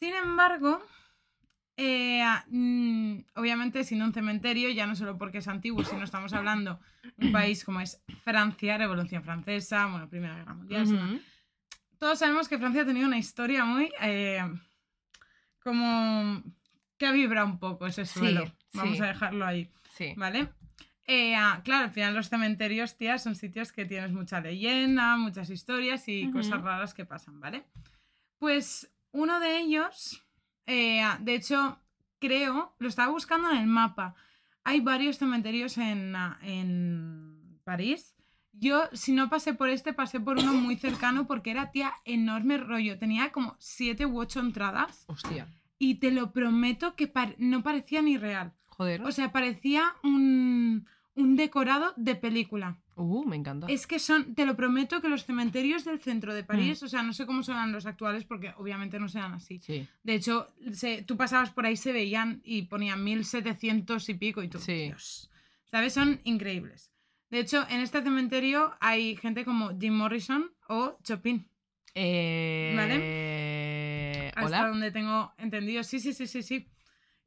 Sin 0.00 0.14
embargo, 0.14 0.82
eh, 1.80 2.24
mm, 2.48 3.20
obviamente 3.36 3.84
sin 3.84 4.02
un 4.02 4.12
cementerio, 4.12 4.68
ya 4.68 4.86
no 4.86 4.96
solo 4.96 5.16
porque 5.16 5.38
es 5.38 5.46
antiguo, 5.48 5.84
sino 5.84 6.02
estamos 6.02 6.32
hablando 6.32 6.80
de 7.16 7.26
un 7.26 7.32
país 7.32 7.64
como 7.64 7.80
es 7.80 8.02
Francia, 8.24 8.76
Revolución 8.76 9.22
Francesa, 9.22 9.86
bueno, 9.86 10.08
Primera 10.10 10.36
Guerra 10.36 10.54
Mundial. 10.54 11.22
Todos 11.98 12.18
sabemos 12.18 12.48
que 12.48 12.58
Francia 12.58 12.82
ha 12.82 12.86
tenido 12.86 13.06
una 13.06 13.18
historia 13.18 13.64
muy... 13.64 13.90
eh, 14.02 14.42
como... 15.62 16.42
que 16.98 17.06
ha 17.06 17.12
vibrado 17.12 17.46
un 17.46 17.58
poco 17.60 17.86
ese 17.86 18.04
Sí, 18.04 18.18
suelo. 18.18 18.52
Vamos 18.74 18.96
sí. 18.96 19.02
a 19.02 19.06
dejarlo 19.06 19.46
ahí. 19.46 19.70
Sí. 19.96 20.14
¿Vale? 20.16 20.48
Eh, 21.06 21.34
claro, 21.64 21.84
al 21.84 21.90
final 21.92 22.12
los 22.14 22.28
cementerios, 22.28 22.96
tía, 22.96 23.18
son 23.18 23.34
sitios 23.36 23.70
que 23.72 23.84
tienes 23.84 24.12
mucha 24.12 24.40
leyenda, 24.40 25.16
muchas 25.16 25.48
historias 25.48 26.08
y 26.08 26.30
cosas 26.32 26.60
raras 26.60 26.92
que 26.92 27.04
pasan, 27.06 27.40
¿vale? 27.40 27.64
Pues 28.38 28.92
uno 29.12 29.40
de 29.40 29.58
ellos, 29.58 30.22
eh, 30.68 31.02
de 31.20 31.34
hecho, 31.34 31.78
creo, 32.20 32.74
lo 32.78 32.88
estaba 32.88 33.10
buscando 33.10 33.50
en 33.50 33.58
el 33.58 33.66
mapa. 33.66 34.14
Hay 34.62 34.80
varios 34.80 35.18
cementerios 35.18 35.76
en, 35.78 36.14
en 36.42 37.58
París. 37.64 38.14
Yo, 38.52 38.88
si 38.92 39.12
no 39.12 39.28
pasé 39.28 39.54
por 39.54 39.68
este, 39.68 39.92
pasé 39.92 40.18
por 40.20 40.36
uno 40.38 40.52
muy 40.52 40.76
cercano 40.76 41.26
porque 41.26 41.50
era, 41.52 41.70
tía, 41.70 41.94
enorme 42.04 42.58
rollo. 42.58 42.98
Tenía 42.98 43.30
como 43.32 43.56
siete 43.58 44.04
u 44.04 44.18
ocho 44.20 44.40
entradas 44.40 45.04
Hostia. 45.06 45.46
y 45.78 45.96
te 45.96 46.10
lo 46.10 46.32
prometo 46.32 46.96
que 46.96 47.06
par- 47.06 47.36
no 47.38 47.62
parecía 47.62 48.02
ni 48.02 48.16
real. 48.18 48.52
Joder. 48.66 49.02
O 49.02 49.12
sea, 49.12 49.32
parecía 49.32 49.94
un, 50.02 50.86
un 51.18 51.36
decorado 51.36 51.92
de 51.96 52.14
película. 52.14 52.78
uh, 52.96 53.24
me 53.26 53.36
encanta. 53.36 53.66
Es 53.68 53.86
que 53.86 53.98
son, 53.98 54.34
te 54.34 54.46
lo 54.46 54.56
prometo 54.56 55.00
que 55.00 55.08
los 55.08 55.24
cementerios 55.24 55.84
del 55.84 56.00
centro 56.00 56.34
de 56.34 56.44
París, 56.44 56.82
o 56.82 56.88
sea, 56.88 57.02
no 57.02 57.12
sé 57.12 57.26
cómo 57.26 57.42
serán 57.42 57.72
los 57.72 57.86
actuales 57.86 58.24
porque 58.24 58.52
obviamente 58.56 58.98
no 58.98 59.08
serán 59.08 59.32
así. 59.34 59.60
Sí. 59.60 59.86
De 60.02 60.14
hecho, 60.14 60.48
se- 60.72 61.02
tú 61.02 61.16
pasabas 61.16 61.50
por 61.50 61.66
ahí, 61.66 61.76
se 61.76 61.92
veían 61.92 62.40
y 62.44 62.62
ponían 62.62 63.04
1700 63.04 64.08
y 64.08 64.14
pico 64.14 64.42
y 64.42 64.48
tú, 64.48 64.58
Sí. 64.58 64.86
Dios. 64.86 65.30
¿Sabes? 65.70 65.92
Son 65.92 66.20
increíbles. 66.24 66.90
De 67.30 67.40
hecho, 67.40 67.66
en 67.68 67.80
este 67.80 68.02
cementerio 68.02 68.74
hay 68.80 69.14
gente 69.16 69.44
como 69.44 69.78
Jim 69.78 69.94
Morrison 69.94 70.50
o 70.68 70.96
Chopin. 71.04 71.46
Eh... 72.88 74.32
Hasta 74.34 74.46
Hola. 74.60 74.68
donde 74.68 74.90
tengo 74.90 75.32
entendido. 75.38 75.82
Sí, 75.82 76.00
sí, 76.00 76.12
sí, 76.12 76.26
sí, 76.26 76.42
sí. 76.42 76.68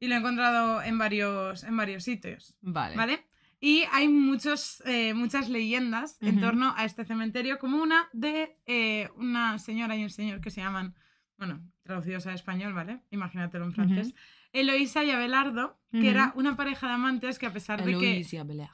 Y 0.00 0.08
lo 0.08 0.14
he 0.14 0.18
encontrado 0.18 0.82
en 0.82 0.98
varios, 0.98 1.62
en 1.64 1.76
varios 1.76 2.02
sitios. 2.04 2.56
Vale. 2.60 2.96
¿Vale? 2.96 3.24
Y 3.64 3.84
hay 3.92 4.08
muchos, 4.08 4.82
eh, 4.86 5.14
muchas 5.14 5.48
leyendas 5.48 6.18
en 6.20 6.38
Ujú. 6.38 6.46
torno 6.46 6.74
a 6.76 6.84
este 6.84 7.04
cementerio, 7.04 7.60
como 7.60 7.80
una 7.80 8.08
de 8.12 8.58
eh, 8.66 9.08
una 9.14 9.56
señora 9.60 9.94
y 9.94 10.02
un 10.02 10.10
señor 10.10 10.40
que 10.40 10.50
se 10.50 10.60
llaman, 10.60 10.96
bueno, 11.38 11.62
traducidos 11.84 12.26
al 12.26 12.34
español, 12.34 12.74
¿vale? 12.74 13.04
Imagínatelo 13.12 13.64
en 13.64 13.72
francés. 13.72 14.08
Ujú. 14.08 14.16
Eloísa 14.52 15.04
y 15.04 15.12
Abelardo, 15.12 15.80
que 15.92 16.10
era 16.10 16.32
una 16.34 16.56
pareja 16.56 16.88
de 16.88 16.94
amantes 16.94 17.38
que 17.38 17.46
a 17.46 17.52
pesar 17.52 17.84
de 17.84 17.92
que... 17.96 18.10
Eloise 18.10 18.40
Abelard. 18.40 18.70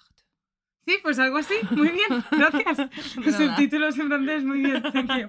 Sí, 0.87 0.97
pues 1.03 1.19
algo 1.19 1.37
así. 1.37 1.55
Muy 1.73 1.91
bien, 1.91 2.25
gracias. 2.31 2.79
Los 3.17 3.35
subtítulos 3.35 3.99
en 3.99 4.09
francés, 4.09 4.43
muy 4.43 4.61
bien. 4.61 4.83
Thank 4.83 5.19
you. 5.19 5.29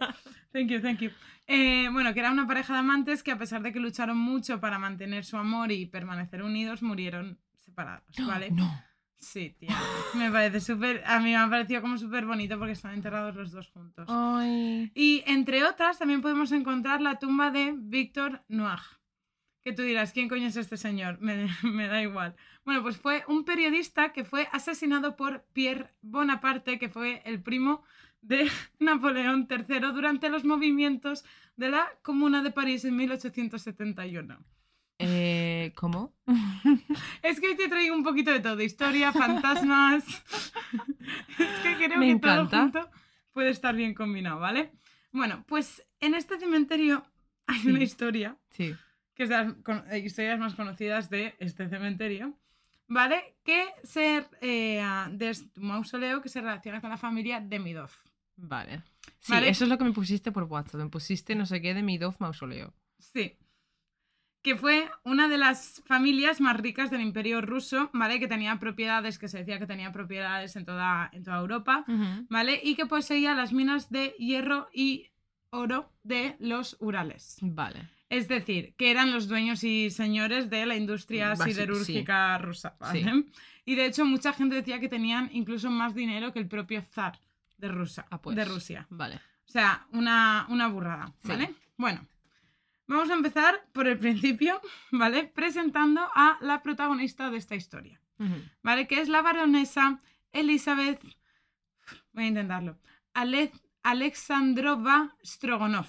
Thank 0.53 0.69
you, 0.69 0.81
thank 0.81 0.99
you. 0.99 1.09
Eh, 1.47 1.89
bueno, 1.91 2.13
que 2.13 2.21
era 2.21 2.31
una 2.31 2.47
pareja 2.47 2.71
de 2.71 2.79
amantes 2.79 3.23
que 3.23 3.31
a 3.31 3.37
pesar 3.37 3.61
de 3.61 3.73
que 3.73 3.81
lucharon 3.81 4.17
mucho 4.17 4.61
para 4.61 4.79
mantener 4.79 5.25
su 5.25 5.35
amor 5.35 5.73
y 5.73 5.85
permanecer 5.85 6.43
unidos, 6.43 6.81
murieron 6.81 7.41
separados, 7.57 8.15
¿vale? 8.25 8.51
No. 8.51 8.88
Sí, 9.19 9.55
tía. 9.59 9.77
Me 10.13 10.31
parece 10.31 10.61
súper... 10.61 11.03
A 11.05 11.19
mí 11.19 11.31
me 11.31 11.35
ha 11.35 11.49
parecido 11.49 11.81
como 11.81 11.97
súper 11.97 12.25
bonito 12.25 12.57
porque 12.57 12.71
están 12.73 12.93
enterrados 12.93 13.35
los 13.35 13.51
dos 13.51 13.69
juntos. 13.69 14.05
Ay. 14.07 14.91
Y 14.95 15.23
entre 15.27 15.63
otras 15.65 15.99
también 15.99 16.21
podemos 16.21 16.51
encontrar 16.51 17.01
la 17.01 17.19
tumba 17.19 17.51
de 17.51 17.75
Víctor 17.77 18.43
Noir. 18.47 18.79
Que 19.61 19.73
tú 19.73 19.81
dirás, 19.81 20.13
¿quién 20.13 20.29
coño 20.29 20.47
es 20.47 20.55
este 20.55 20.77
señor? 20.77 21.19
Me, 21.19 21.49
me 21.63 21.87
da 21.87 22.01
igual. 22.01 22.35
Bueno, 22.63 22.81
pues 22.81 22.97
fue 22.97 23.23
un 23.27 23.43
periodista 23.43 24.13
que 24.13 24.23
fue 24.23 24.47
asesinado 24.53 25.17
por 25.17 25.43
Pierre 25.53 25.93
Bonaparte, 26.01 26.79
que 26.79 26.89
fue 26.89 27.21
el 27.25 27.41
primo 27.41 27.83
de 28.21 28.49
Napoleón 28.79 29.47
III 29.49 29.79
durante 29.93 30.29
los 30.29 30.45
movimientos 30.45 31.25
de 31.57 31.69
la 31.69 31.89
Comuna 32.01 32.41
de 32.41 32.51
París 32.51 32.85
en 32.85 32.95
1871. 32.95 34.39
Eh, 34.99 35.71
¿Cómo? 35.75 36.13
Es 37.23 37.39
que 37.39 37.47
hoy 37.47 37.55
te 37.57 37.67
traigo 37.69 37.95
un 37.95 38.03
poquito 38.03 38.31
de 38.31 38.39
todo, 38.41 38.61
historia, 38.61 39.11
fantasmas. 39.13 40.03
es 41.39 41.59
que 41.63 41.75
creo 41.85 41.97
Me 41.99 42.05
que 42.07 42.11
encanta. 42.11 42.49
todo 42.49 42.61
junto 42.83 42.89
puede 43.31 43.49
estar 43.51 43.75
bien 43.75 43.93
combinado, 43.93 44.39
¿vale? 44.39 44.71
Bueno, 45.11 45.43
pues 45.47 45.85
en 46.01 46.13
este 46.15 46.37
cementerio 46.39 47.05
hay 47.47 47.59
Sí. 47.59 47.69
una 47.69 47.83
historia, 47.83 48.37
Sí. 48.49 48.75
que 49.15 49.23
es 49.23 49.29
de 49.29 49.35
las 49.35 49.53
con- 49.63 49.83
eh, 49.91 49.99
historias 49.99 50.37
más 50.39 50.55
conocidas 50.55 51.09
de 51.09 51.35
este 51.39 51.69
cementerio, 51.69 52.37
¿vale? 52.87 53.35
Que 53.43 53.67
se 53.83 54.25
eh, 54.41 54.83
de 55.11 55.29
este 55.29 55.59
mausoleo 55.61 56.21
que 56.21 56.29
se 56.29 56.41
relaciona 56.41 56.81
con 56.81 56.89
la 56.89 56.97
familia 56.97 57.39
de 57.39 57.59
Midov. 57.59 57.91
Vale. 58.35 58.83
Sí, 59.19 59.31
Vale. 59.33 59.49
eso 59.49 59.63
es 59.65 59.69
lo 59.69 59.77
que 59.77 59.83
me 59.85 59.91
pusiste 59.93 60.31
por 60.31 60.43
WhatsApp. 60.43 60.81
Me 60.81 60.89
pusiste 60.89 61.35
no 61.35 61.45
sé 61.45 61.61
qué 61.61 61.73
de 61.73 61.83
mi 61.83 61.97
Dove 61.97 62.15
mausoleo. 62.19 62.73
Sí. 62.97 63.37
Que 64.41 64.55
fue 64.55 64.89
una 65.03 65.27
de 65.27 65.37
las 65.37 65.81
familias 65.85 66.39
más 66.39 66.55
ricas 66.57 66.89
del 66.89 67.01
imperio 67.01 67.41
ruso, 67.41 67.89
¿vale? 67.93 68.19
Que 68.19 68.27
tenía 68.27 68.57
propiedades, 68.57 69.19
que 69.19 69.27
se 69.27 69.39
decía 69.39 69.59
que 69.59 69.65
tenía 69.67 69.91
propiedades 69.91 70.55
en 70.55 70.63
toda, 70.65 71.09
en 71.11 71.23
toda 71.23 71.39
Europa, 71.39 71.83
¿vale? 72.29 72.59
Y 72.63 72.75
que 72.75 72.85
poseía 72.85 73.33
las 73.35 73.51
minas 73.51 73.89
de 73.89 74.15
hierro 74.17 74.69
y 74.73 75.07
oro 75.49 75.91
de 76.03 76.37
los 76.39 76.77
Urales. 76.79 77.37
Vale. 77.41 77.89
Es 78.09 78.27
decir, 78.27 78.73
que 78.77 78.91
eran 78.91 79.11
los 79.11 79.27
dueños 79.27 79.63
y 79.63 79.89
señores 79.89 80.49
de 80.49 80.65
la 80.65 80.75
industria 80.77 81.33
Basi- 81.35 81.51
siderúrgica 81.51 82.37
rusa, 82.37 82.75
¿vale? 82.79 83.03
Sí. 83.03 83.25
Y 83.65 83.75
de 83.75 83.85
hecho 83.85 84.05
mucha 84.05 84.31
gente 84.33 84.55
decía 84.55 84.79
que 84.79 84.87
tenían 84.89 85.29
incluso 85.33 85.69
más 85.69 85.93
dinero 85.93 86.31
que 86.33 86.39
el 86.39 86.47
propio 86.47 86.81
zar 86.81 87.19
de, 87.57 87.67
Rusia, 87.67 88.05
Ah, 88.09 88.21
pues. 88.21 88.35
de 88.37 88.45
Rusia. 88.45 88.87
Vale. 88.89 89.15
O 89.15 89.51
sea, 89.51 89.85
una, 89.91 90.45
una 90.49 90.67
burrada, 90.67 91.13
Sí. 91.21 91.27
¿vale? 91.27 91.53
Bueno, 91.77 92.07
vamos 92.89 93.09
a 93.09 93.13
empezar 93.13 93.55
por 93.71 93.87
el 93.87 93.97
principio, 93.97 94.59
¿vale? 94.91 95.23
Presentando 95.25 96.01
a 96.13 96.37
la 96.41 96.61
protagonista 96.61 97.29
de 97.29 97.37
esta 97.37 97.55
historia. 97.55 98.01
¿vale? 98.61 98.85
Que 98.87 98.99
es 98.99 99.07
la 99.07 99.21
baronesa 99.21 100.01
Elizabeth, 100.33 101.01
voy 102.11 102.25
a 102.25 102.27
intentarlo, 102.27 102.77
Ale- 103.13 103.51
Alexandrova 103.83 105.15
Strogonov. 105.23 105.87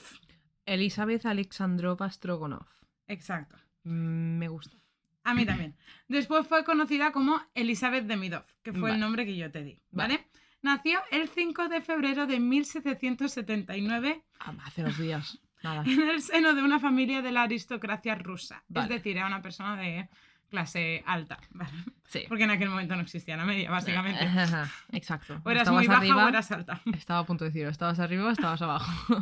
Elizabeth 0.64 1.26
Alexandrova 1.26 2.08
Strogonov. 2.08 2.66
Exacto. 3.08 3.56
Mm, 3.82 4.38
me 4.38 4.46
gusta. 4.48 4.76
A 5.24 5.34
mí 5.34 5.44
también. 5.44 5.76
Después 6.06 6.46
fue 6.46 6.64
conocida 6.64 7.10
como 7.12 7.42
Elizabeth 7.54 8.06
de 8.06 8.16
Midov, 8.16 8.44
que 8.62 8.72
fue 8.72 8.82
Vale. 8.82 8.94
el 8.94 9.00
nombre 9.00 9.26
que 9.26 9.36
yo 9.36 9.50
te 9.50 9.64
di, 9.64 9.80
Vale. 9.90 10.14
¿vale? 10.16 10.28
Nació 10.62 11.00
el 11.10 11.28
5 11.28 11.68
de 11.68 11.80
febrero 11.82 12.26
de 12.26 12.38
1779 12.38 14.24
Ah, 14.38 14.54
hace 14.64 14.82
dos 14.82 14.96
días. 14.98 15.40
Nada. 15.62 15.82
en 15.86 16.08
el 16.08 16.22
seno 16.22 16.54
de 16.54 16.62
una 16.62 16.78
familia 16.80 17.22
de 17.22 17.32
la 17.32 17.42
aristocracia 17.42 18.14
rusa. 18.14 18.62
Vale. 18.68 18.84
Es 18.86 18.88
decir, 19.02 19.16
era 19.16 19.26
una 19.26 19.42
persona 19.42 19.76
de 19.76 20.08
clase 20.48 21.02
alta, 21.06 21.38
¿vale? 21.50 21.70
Sí. 22.06 22.24
Porque 22.28 22.44
en 22.44 22.50
aquel 22.50 22.68
momento 22.70 22.96
no 22.96 23.02
existía 23.02 23.36
la 23.36 23.44
media, 23.44 23.70
básicamente. 23.70 24.28
Exacto. 24.92 25.40
O 25.44 25.50
eras 25.50 25.62
Estabas 25.62 25.80
muy 25.80 25.86
baja 25.86 26.00
arriba, 26.00 26.24
o 26.24 26.28
eras 26.28 26.50
alta. 26.50 26.80
Estaba 26.96 27.20
a 27.20 27.26
punto 27.26 27.44
de 27.44 27.50
decir, 27.50 27.66
estabas 27.68 28.00
arriba 28.00 28.26
o 28.26 28.30
estabas 28.30 28.60
abajo. 28.62 29.16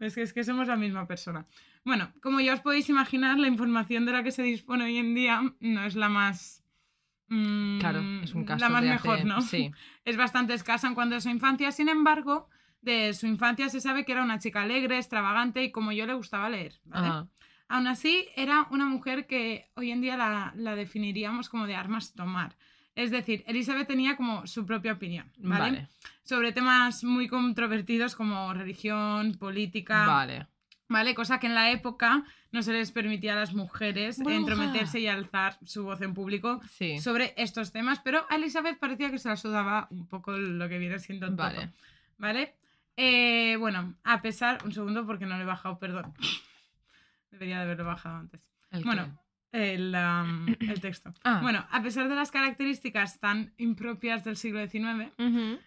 Es 0.00 0.14
que, 0.14 0.22
es 0.22 0.32
que 0.34 0.44
somos 0.44 0.68
la 0.68 0.76
misma 0.76 1.06
persona. 1.06 1.46
Bueno, 1.84 2.12
como 2.20 2.40
ya 2.40 2.52
os 2.54 2.60
podéis 2.60 2.88
imaginar, 2.90 3.38
la 3.38 3.48
información 3.48 4.04
de 4.04 4.12
la 4.12 4.22
que 4.22 4.30
se 4.32 4.42
dispone 4.42 4.84
hoy 4.84 4.98
en 4.98 5.14
día 5.14 5.40
no 5.60 5.84
es 5.84 5.94
la 5.96 6.08
más... 6.10 6.62
mm, 7.28 7.78
claro, 7.78 8.00
es 8.22 8.34
un 8.34 8.44
caso 8.44 8.60
La 8.62 8.68
más 8.68 8.82
de 8.82 8.90
mejor, 8.90 9.14
hace- 9.16 9.24
¿no? 9.24 9.40
Sí. 9.40 9.72
es 10.04 10.16
bastante 10.18 10.52
escasa 10.52 10.88
en 10.88 10.94
cuanto 10.94 11.16
a 11.16 11.20
su 11.20 11.30
infancia. 11.30 11.72
Sin 11.72 11.88
embargo, 11.88 12.50
de 12.82 13.14
su 13.14 13.26
infancia 13.26 13.68
se 13.68 13.80
sabe 13.80 14.04
que 14.04 14.12
era 14.12 14.22
una 14.22 14.38
chica 14.38 14.62
alegre, 14.62 14.98
extravagante 14.98 15.62
y 15.64 15.70
como 15.72 15.92
yo 15.92 16.06
le 16.06 16.14
gustaba 16.14 16.50
leer. 16.50 16.74
¿vale? 16.84 17.06
Ajá. 17.08 17.28
Aún 17.68 17.86
así, 17.86 18.26
era 18.36 18.66
una 18.70 18.84
mujer 18.86 19.26
que 19.26 19.70
hoy 19.76 19.90
en 19.92 20.00
día 20.02 20.16
la, 20.16 20.52
la 20.56 20.76
definiríamos 20.76 21.48
como 21.48 21.66
de 21.66 21.74
armas 21.74 22.12
tomar. 22.12 22.54
Es 22.94 23.10
decir, 23.10 23.42
Elizabeth 23.46 23.88
tenía 23.88 24.16
como 24.16 24.46
su 24.46 24.66
propia 24.66 24.92
opinión, 24.92 25.32
¿vale? 25.38 25.60
Vale. 25.64 25.88
Sobre 26.24 26.52
temas 26.52 27.02
muy 27.04 27.26
controvertidos 27.28 28.14
como 28.14 28.52
religión, 28.52 29.34
política, 29.38 30.04
Vale. 30.06 30.46
¿vale? 30.88 31.14
Cosa 31.14 31.40
que 31.40 31.46
en 31.46 31.54
la 31.54 31.70
época 31.70 32.24
no 32.50 32.60
se 32.62 32.72
les 32.74 32.92
permitía 32.92 33.32
a 33.32 33.36
las 33.36 33.54
mujeres 33.54 34.18
Bruja. 34.18 34.34
entrometerse 34.36 35.00
y 35.00 35.06
alzar 35.06 35.56
su 35.64 35.84
voz 35.84 36.02
en 36.02 36.12
público 36.12 36.60
Sí. 36.68 36.98
sobre 36.98 37.32
estos 37.38 37.72
temas, 37.72 38.00
pero 38.00 38.26
a 38.28 38.36
Elizabeth 38.36 38.78
parecía 38.78 39.10
que 39.10 39.18
se 39.18 39.30
la 39.30 39.36
sudaba 39.36 39.86
un 39.90 40.06
poco 40.06 40.32
lo 40.32 40.68
que 40.68 40.76
viene 40.76 40.98
siendo 40.98 41.30
Vale. 41.34 41.60
toto, 41.60 41.72
¿Vale? 42.18 42.54
Eh, 42.96 43.56
bueno, 43.58 43.94
a 44.04 44.22
pesar... 44.22 44.58
Un 44.64 44.72
segundo 44.72 45.06
porque 45.06 45.26
no 45.26 45.36
lo 45.36 45.42
he 45.42 45.46
bajado, 45.46 45.78
perdón. 45.78 46.14
Debería 47.30 47.58
de 47.58 47.62
haberlo 47.62 47.84
bajado 47.84 48.16
antes. 48.16 48.40
¿El 48.70 48.84
Bueno, 48.84 49.18
el, 49.52 50.80
texto. 50.80 51.12
Ah. 51.24 51.40
Bueno, 51.42 51.66
a 51.70 51.82
pesar 51.82 52.08
de 52.08 52.14
las 52.14 52.30
características 52.30 53.20
tan 53.20 53.52
impropias 53.58 54.24
del 54.24 54.36
siglo 54.36 54.66
XIX, 54.66 55.12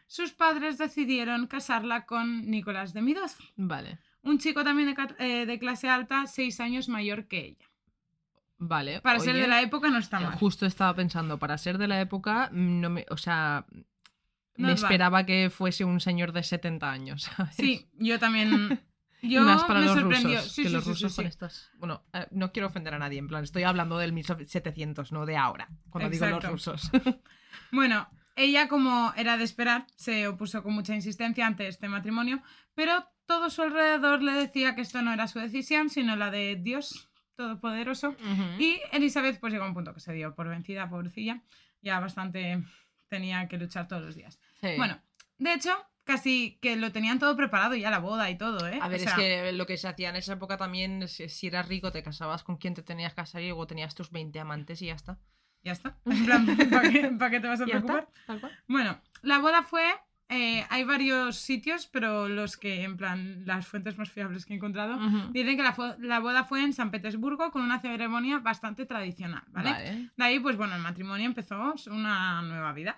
sus 0.07 0.31
padres 0.31 0.77
decidieron 0.77 1.47
casarla 1.47 2.05
con 2.05 2.49
Nicolás 2.49 2.93
de 2.93 3.01
Midoz, 3.01 3.37
Vale. 3.55 3.99
un 4.23 4.39
chico 4.39 4.63
también 4.63 4.93
de, 4.93 5.15
eh, 5.19 5.45
de 5.45 5.59
clase 5.59 5.87
alta, 5.87 6.25
seis 6.25 6.59
años 6.59 6.89
mayor 6.89 7.27
que 7.27 7.45
ella. 7.45 7.69
Vale. 8.57 9.01
Para 9.01 9.19
ser 9.19 9.35
de 9.35 9.47
la 9.47 9.61
época 9.61 9.89
no 9.89 9.99
está 9.99 10.19
eh, 10.19 10.23
mal. 10.23 10.33
Justo 10.35 10.65
estaba 10.65 10.95
pensando, 10.95 11.37
para 11.37 11.57
ser 11.57 11.77
de 11.77 11.87
la 11.87 12.01
época, 12.01 12.49
no 12.51 12.89
me, 12.89 13.05
o 13.09 13.17
sea, 13.17 13.65
me 14.57 14.73
esperaba 14.73 15.25
que 15.25 15.49
fuese 15.49 15.83
un 15.85 15.99
señor 15.99 16.31
de 16.31 16.43
70 16.43 16.91
años. 16.91 17.23
¿sabes? 17.23 17.55
Sí, 17.55 17.87
yo 17.93 18.19
también. 18.19 18.81
Yo 19.21 19.41
más 19.41 19.63
para 19.63 19.79
me 19.79 19.87
los 19.87 19.95
sorprendió. 19.95 20.37
rusos, 20.37 20.51
Sí, 20.51 20.61
que 20.61 20.67
sí, 20.67 20.73
los 20.75 20.83
sí, 20.83 20.89
rusos 20.91 21.15
con 21.15 21.25
estas... 21.25 21.71
Bueno, 21.79 22.03
eh, 22.13 22.27
no 22.29 22.51
quiero 22.51 22.67
ofender 22.67 22.93
a 22.93 22.99
nadie, 22.99 23.17
en 23.17 23.27
plan, 23.27 23.43
estoy 23.43 23.63
hablando 23.63 23.97
del 23.97 24.13
1700, 24.13 25.11
no 25.11 25.25
de 25.25 25.35
ahora, 25.35 25.67
cuando 25.89 26.11
digo 26.11 26.27
los 26.27 26.43
rusos. 26.43 26.91
Bueno, 27.71 28.07
ella, 28.35 28.67
como 28.67 29.13
era 29.15 29.37
de 29.37 29.43
esperar, 29.43 29.87
se 29.95 30.27
opuso 30.27 30.61
con 30.61 30.73
mucha 30.73 30.93
insistencia 30.93 31.47
ante 31.47 31.67
este 31.67 31.87
matrimonio, 31.87 32.43
pero 32.75 33.07
todo 33.25 33.49
su 33.49 33.63
alrededor 33.63 34.21
le 34.21 34.33
decía 34.33 34.75
que 34.75 34.81
esto 34.81 35.01
no 35.01 35.11
era 35.11 35.27
su 35.27 35.39
decisión, 35.39 35.89
sino 35.89 36.15
la 36.15 36.29
de 36.29 36.55
Dios 36.55 37.09
todopoderoso. 37.35 38.15
Y 38.59 38.79
Elizabeth 38.91 39.39
pues 39.39 39.51
llegó 39.53 39.65
a 39.65 39.67
un 39.69 39.73
punto 39.73 39.93
que 39.93 39.99
se 39.99 40.13
dio 40.13 40.35
por 40.35 40.47
vencida, 40.47 40.89
pobrecilla. 40.89 41.41
Ya 41.81 41.99
bastante 41.99 42.63
tenía 43.09 43.47
que 43.47 43.57
luchar 43.57 43.87
todos 43.87 44.03
los 44.03 44.15
días. 44.15 44.39
Sí. 44.71 44.77
Bueno, 44.77 44.99
de 45.37 45.53
hecho, 45.53 45.71
casi 46.03 46.57
que 46.61 46.75
lo 46.75 46.91
tenían 46.91 47.19
todo 47.19 47.35
preparado 47.35 47.75
ya 47.75 47.89
la 47.91 47.99
boda 47.99 48.29
y 48.29 48.37
todo, 48.37 48.67
¿eh? 48.67 48.79
A 48.81 48.87
ver, 48.87 49.01
O 49.01 49.03
es 49.03 49.13
que 49.13 49.51
lo 49.51 49.65
que 49.65 49.77
se 49.77 49.87
hacía 49.87 50.09
en 50.09 50.15
esa 50.17 50.33
época 50.33 50.57
también, 50.57 51.03
es- 51.03 51.21
si 51.27 51.47
eras 51.47 51.67
rico, 51.67 51.91
te 51.91 52.03
casabas 52.03 52.43
con 52.43 52.57
quien 52.57 52.73
te 52.73 52.83
tenías 52.83 53.13
que 53.13 53.17
casar 53.21 53.41
y 53.41 53.47
luego 53.47 53.67
tenías 53.67 53.95
tus 53.95 54.11
20 54.11 54.39
amantes 54.39 54.81
y 54.81 54.87
ya 54.87 54.93
está. 54.95 55.17
Ya 55.63 55.71
está. 55.71 55.97
En 56.05 56.25
plan, 56.25 56.45
¿para 57.19 57.31
qué, 57.31 57.39
te 57.39 57.47
vas 57.47 57.59
a 57.61 57.65
preocupar? 57.65 58.07
tal 58.27 58.39
cual. 58.39 58.51
Bueno, 58.67 58.99
la 59.23 59.39
boda 59.39 59.63
fue. 59.63 59.83
eh, 60.29 60.65
hay 60.69 60.83
varios 60.83 61.37
sitios, 61.37 61.87
pero 61.87 62.27
los 62.27 62.57
que, 62.57 62.83
en 62.83 62.97
plan, 62.97 63.43
las 63.45 63.65
fuentes 63.67 63.97
más 63.97 64.09
fiables 64.11 64.45
que 64.45 64.53
he 64.53 64.57
encontrado, 64.57 64.97
dicen 65.31 65.57
que 65.57 65.63
la, 65.99 66.19
boda 66.19 66.43
fue 66.45 66.63
en 66.63 66.73
San 66.73 66.89
Petersburgo 66.91 67.51
con 67.51 67.61
una 67.63 67.79
ceremonia 67.79 68.39
bastante 68.39 68.85
tradicional, 68.85 69.43
¿vale? 69.47 69.71
Vale. 69.71 70.09
De 70.15 70.23
ahí, 70.23 70.39
pues 70.39 70.55
bueno, 70.57 70.75
el 70.75 70.81
matrimonio 70.81 71.25
empezó 71.25 71.73
una 71.87 72.41
nueva 72.43 72.73
vida. 72.73 72.95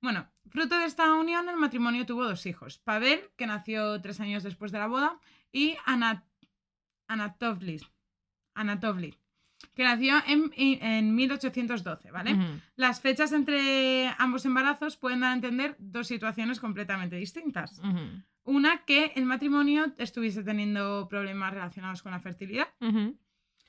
Bueno, 0.00 0.28
fruto 0.48 0.78
de 0.78 0.84
esta 0.86 1.12
unión, 1.14 1.48
el 1.48 1.56
matrimonio 1.56 2.06
tuvo 2.06 2.24
dos 2.24 2.46
hijos. 2.46 2.78
Pavel, 2.78 3.20
que 3.36 3.46
nació 3.46 4.00
tres 4.00 4.20
años 4.20 4.42
después 4.42 4.70
de 4.72 4.78
la 4.78 4.86
boda, 4.86 5.18
y 5.52 5.76
Ana- 5.86 6.24
Anatovli, 7.08 7.80
Anatovli, 8.54 9.14
que 9.74 9.82
nació 9.84 10.16
en, 10.26 10.52
en 10.56 11.14
1812, 11.14 12.10
¿vale? 12.10 12.36
Las 12.76 13.00
fechas 13.00 13.32
entre 13.32 14.08
ambos 14.18 14.44
embarazos 14.44 14.96
pueden 14.96 15.20
dar 15.20 15.30
a 15.30 15.34
entender 15.34 15.76
dos 15.78 16.06
situaciones 16.06 16.60
completamente 16.60 17.16
distintas. 17.16 17.80
Una, 18.44 18.84
que 18.84 19.12
el 19.16 19.24
matrimonio 19.24 19.92
estuviese 19.98 20.42
teniendo 20.42 21.06
problemas 21.08 21.52
relacionados 21.52 22.02
con 22.02 22.12
la 22.12 22.20
fertilidad. 22.20 22.68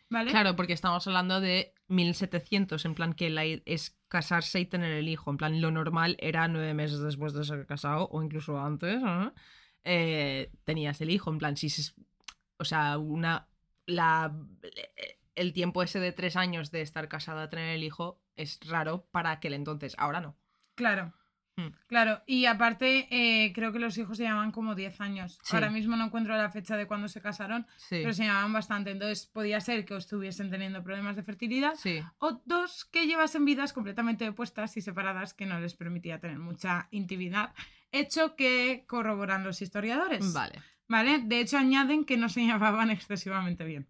¿vale? 0.10 0.32
Claro, 0.32 0.56
porque 0.56 0.74
estamos 0.74 1.06
hablando 1.08 1.42
de 1.42 1.74
1700, 1.90 2.86
en 2.86 2.96
plan 2.96 3.14
que 3.14 3.30
la, 3.30 3.44
es 3.46 3.98
casarse 4.08 4.60
y 4.60 4.66
tener 4.66 4.92
el 4.94 5.08
hijo. 5.08 5.32
En 5.32 5.38
plan, 5.38 5.62
lo 5.62 5.72
normal 5.72 6.16
era 6.20 6.48
nueve 6.48 6.74
meses 6.74 7.00
después 7.00 7.34
de 7.34 7.44
ser 7.44 7.66
casado 7.66 8.08
o 8.12 8.22
incluso 8.24 8.60
antes. 8.60 9.02
Eh, 9.84 10.52
tenías 10.64 11.02
el 11.02 11.10
hijo. 11.10 11.32
En 11.32 11.38
plan, 11.38 11.58
si 11.58 11.70
se- 11.70 11.94
o 12.58 12.66
sea, 12.66 12.98
una 12.98 13.48
la 13.86 14.36
el 15.36 15.54
tiempo 15.54 15.82
ese 15.84 16.00
de 16.00 16.12
tres 16.12 16.36
años 16.36 16.70
de 16.72 16.82
estar 16.82 17.08
casada 17.08 17.44
a 17.44 17.50
tener 17.50 17.76
el 17.76 17.84
hijo 17.84 18.22
es 18.36 18.60
raro 18.68 19.08
para 19.12 19.32
aquel 19.32 19.54
entonces. 19.54 19.96
Ahora 19.98 20.22
no. 20.22 20.38
Claro. 20.76 21.14
Hmm. 21.68 21.74
Claro, 21.88 22.22
y 22.26 22.46
aparte 22.46 23.08
eh, 23.12 23.52
creo 23.54 23.72
que 23.72 23.80
los 23.80 23.98
hijos 23.98 24.18
se 24.18 24.24
llamaban 24.24 24.52
como 24.52 24.76
10 24.76 25.02
años. 25.02 25.40
Sí. 25.44 25.56
Ahora 25.56 25.70
mismo 25.70 25.96
no 25.96 26.06
encuentro 26.06 26.36
la 26.38 26.50
fecha 26.50 26.78
de 26.78 26.88
cuando 26.88 27.08
se 27.08 27.22
casaron, 27.22 27.66
Sí. 27.78 28.00
pero 28.02 28.14
se 28.14 28.24
llamaban 28.26 28.54
bastante. 28.54 28.92
Entonces 28.92 29.26
podía 29.28 29.60
ser 29.62 29.86
que 29.86 29.96
estuviesen 29.96 30.50
teniendo 30.50 30.84
problemas 30.84 31.16
de 31.16 31.24
fertilidad 31.24 31.74
Sí. 31.76 32.02
o 32.20 32.42
dos 32.46 32.86
que 32.86 33.08
llevasen 33.08 33.46
vidas 33.46 33.74
completamente 33.74 34.28
opuestas 34.30 34.78
y 34.78 34.82
separadas 34.82 35.34
que 35.34 35.46
no 35.46 35.60
les 35.60 35.76
permitía 35.76 36.20
tener 36.20 36.40
mucha 36.40 36.88
intimidad, 36.92 37.54
hecho 37.92 38.36
que 38.36 38.84
corroboran 38.88 39.44
los 39.44 39.62
historiadores. 39.62 40.34
Vale. 40.34 40.62
¿Vale? 40.88 41.20
De 41.20 41.40
hecho 41.40 41.58
añaden 41.58 42.06
que 42.06 42.18
no 42.18 42.30
se 42.30 42.42
llevaban 42.46 42.90
excesivamente 42.90 43.64
bien. 43.66 43.88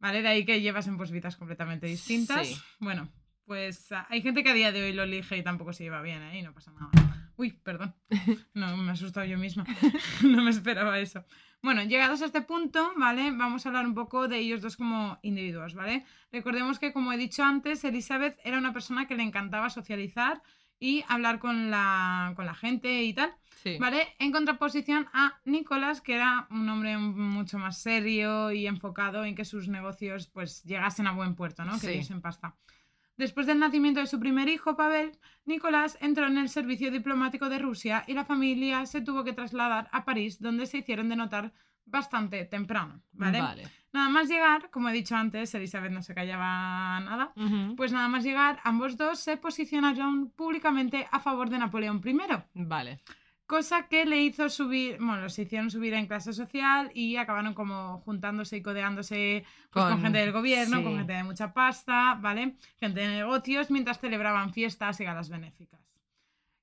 ¿Vale? 0.00 0.22
De 0.22 0.28
ahí 0.28 0.44
que 0.44 0.60
llevasen 0.60 0.96
pues 0.96 1.10
vidas 1.10 1.36
completamente 1.36 1.86
distintas. 1.86 2.46
Sí. 2.46 2.56
Bueno, 2.78 3.08
pues 3.48 3.90
ah, 3.92 4.06
hay 4.10 4.22
gente 4.22 4.44
que 4.44 4.50
a 4.50 4.54
día 4.54 4.70
de 4.70 4.82
hoy 4.84 4.92
lo 4.92 5.02
elige 5.02 5.36
y 5.38 5.42
tampoco 5.42 5.72
se 5.72 5.82
lleva 5.82 6.02
bien, 6.02 6.22
¿eh? 6.22 6.38
Y 6.38 6.42
no 6.42 6.52
pasa 6.52 6.70
nada. 6.70 6.90
Uy, 7.36 7.50
perdón. 7.52 7.94
No, 8.54 8.76
me 8.76 8.88
he 8.90 8.92
asustado 8.92 9.26
yo 9.26 9.38
misma. 9.38 9.64
no 10.22 10.42
me 10.42 10.50
esperaba 10.50 10.98
eso. 11.00 11.24
Bueno, 11.62 11.82
llegados 11.82 12.22
a 12.22 12.26
este 12.26 12.42
punto, 12.42 12.92
¿vale? 12.96 13.30
Vamos 13.32 13.64
a 13.64 13.70
hablar 13.70 13.86
un 13.86 13.94
poco 13.94 14.28
de 14.28 14.38
ellos 14.38 14.60
dos 14.60 14.76
como 14.76 15.18
individuos, 15.22 15.74
¿vale? 15.74 16.04
Recordemos 16.30 16.78
que, 16.78 16.92
como 16.92 17.12
he 17.12 17.16
dicho 17.16 17.42
antes, 17.42 17.82
Elizabeth 17.84 18.38
era 18.44 18.58
una 18.58 18.72
persona 18.72 19.06
que 19.08 19.16
le 19.16 19.22
encantaba 19.24 19.70
socializar 19.70 20.42
y 20.78 21.04
hablar 21.08 21.38
con 21.40 21.70
la, 21.70 22.32
con 22.36 22.46
la 22.46 22.54
gente 22.54 23.02
y 23.02 23.12
tal. 23.14 23.34
Sí. 23.62 23.76
¿Vale? 23.80 24.14
En 24.20 24.30
contraposición 24.30 25.08
a 25.12 25.40
Nicolás, 25.44 26.00
que 26.00 26.14
era 26.14 26.46
un 26.50 26.68
hombre 26.68 26.96
mucho 26.98 27.58
más 27.58 27.78
serio 27.82 28.52
y 28.52 28.66
enfocado 28.68 29.24
en 29.24 29.34
que 29.34 29.44
sus 29.44 29.68
negocios 29.68 30.28
pues 30.28 30.62
llegasen 30.62 31.08
a 31.08 31.12
buen 31.12 31.34
puerto, 31.34 31.64
¿no? 31.64 31.72
Que 31.80 31.86
Sí. 31.88 31.92
diesen 31.94 32.20
pasta. 32.20 32.54
Después 33.18 33.46
del 33.48 33.58
nacimiento 33.58 33.98
de 33.98 34.06
su 34.06 34.20
primer 34.20 34.48
hijo, 34.48 34.76
Pavel, 34.76 35.10
Nicolás 35.44 35.98
entró 36.00 36.26
en 36.26 36.38
el 36.38 36.48
servicio 36.48 36.92
diplomático 36.92 37.48
de 37.48 37.58
Rusia 37.58 38.04
y 38.06 38.14
la 38.14 38.24
familia 38.24 38.86
se 38.86 39.00
tuvo 39.00 39.24
que 39.24 39.32
trasladar 39.32 39.88
a 39.92 40.04
París, 40.04 40.40
donde 40.40 40.66
se 40.66 40.78
hicieron 40.78 41.08
de 41.08 41.16
notar 41.16 41.52
bastante 41.84 42.44
temprano, 42.44 43.02
¿vale? 43.12 43.40
Vale. 43.40 43.68
Nada 43.92 44.08
más 44.08 44.28
llegar, 44.28 44.70
como 44.70 44.88
he 44.88 44.92
dicho 44.92 45.16
antes, 45.16 45.52
Elizabeth 45.54 45.90
no 45.90 46.02
se 46.02 46.14
callaba 46.14 47.00
nada, 47.00 47.32
pues 47.76 47.92
nada 47.92 48.06
más 48.06 48.22
llegar, 48.22 48.60
ambos 48.62 48.96
dos 48.96 49.18
se 49.18 49.36
posicionaron 49.36 50.30
públicamente 50.30 51.08
a 51.10 51.18
favor 51.18 51.50
de 51.50 51.58
Napoleón 51.58 52.00
I 52.04 52.16
Vale. 52.54 53.00
Cosa 53.48 53.88
que 53.88 54.04
le 54.06 54.22
hizo 54.22 54.48
subir, 54.48 54.98
bueno, 54.98 55.22
los 55.22 55.36
hicieron 55.38 55.70
subir 55.70 55.94
en 55.94 56.06
clase 56.06 56.32
social 56.32 56.92
y 56.94 57.16
acabaron 57.16 57.54
como 57.54 57.98
juntándose 58.04 58.58
y 58.58 58.62
codeándose 58.62 59.44
pues, 59.70 59.84
con, 59.84 59.94
Con- 59.94 60.02
gente 60.02 60.18
del 60.18 60.30
gobierno, 60.32 60.76
sí. 60.78 60.84
con 60.84 60.96
gente 60.96 61.14
de 61.14 61.24
mucha 61.24 61.52
pasta, 61.52 62.14
¿vale? 62.20 62.54
Gente 62.78 63.00
de 63.00 63.08
negocios 63.08 63.70
mientras 63.70 63.98
celebraban 63.98 64.52
fiestas 64.52 65.00
y 65.00 65.04
galas 65.04 65.28
benéficas. 65.30 65.80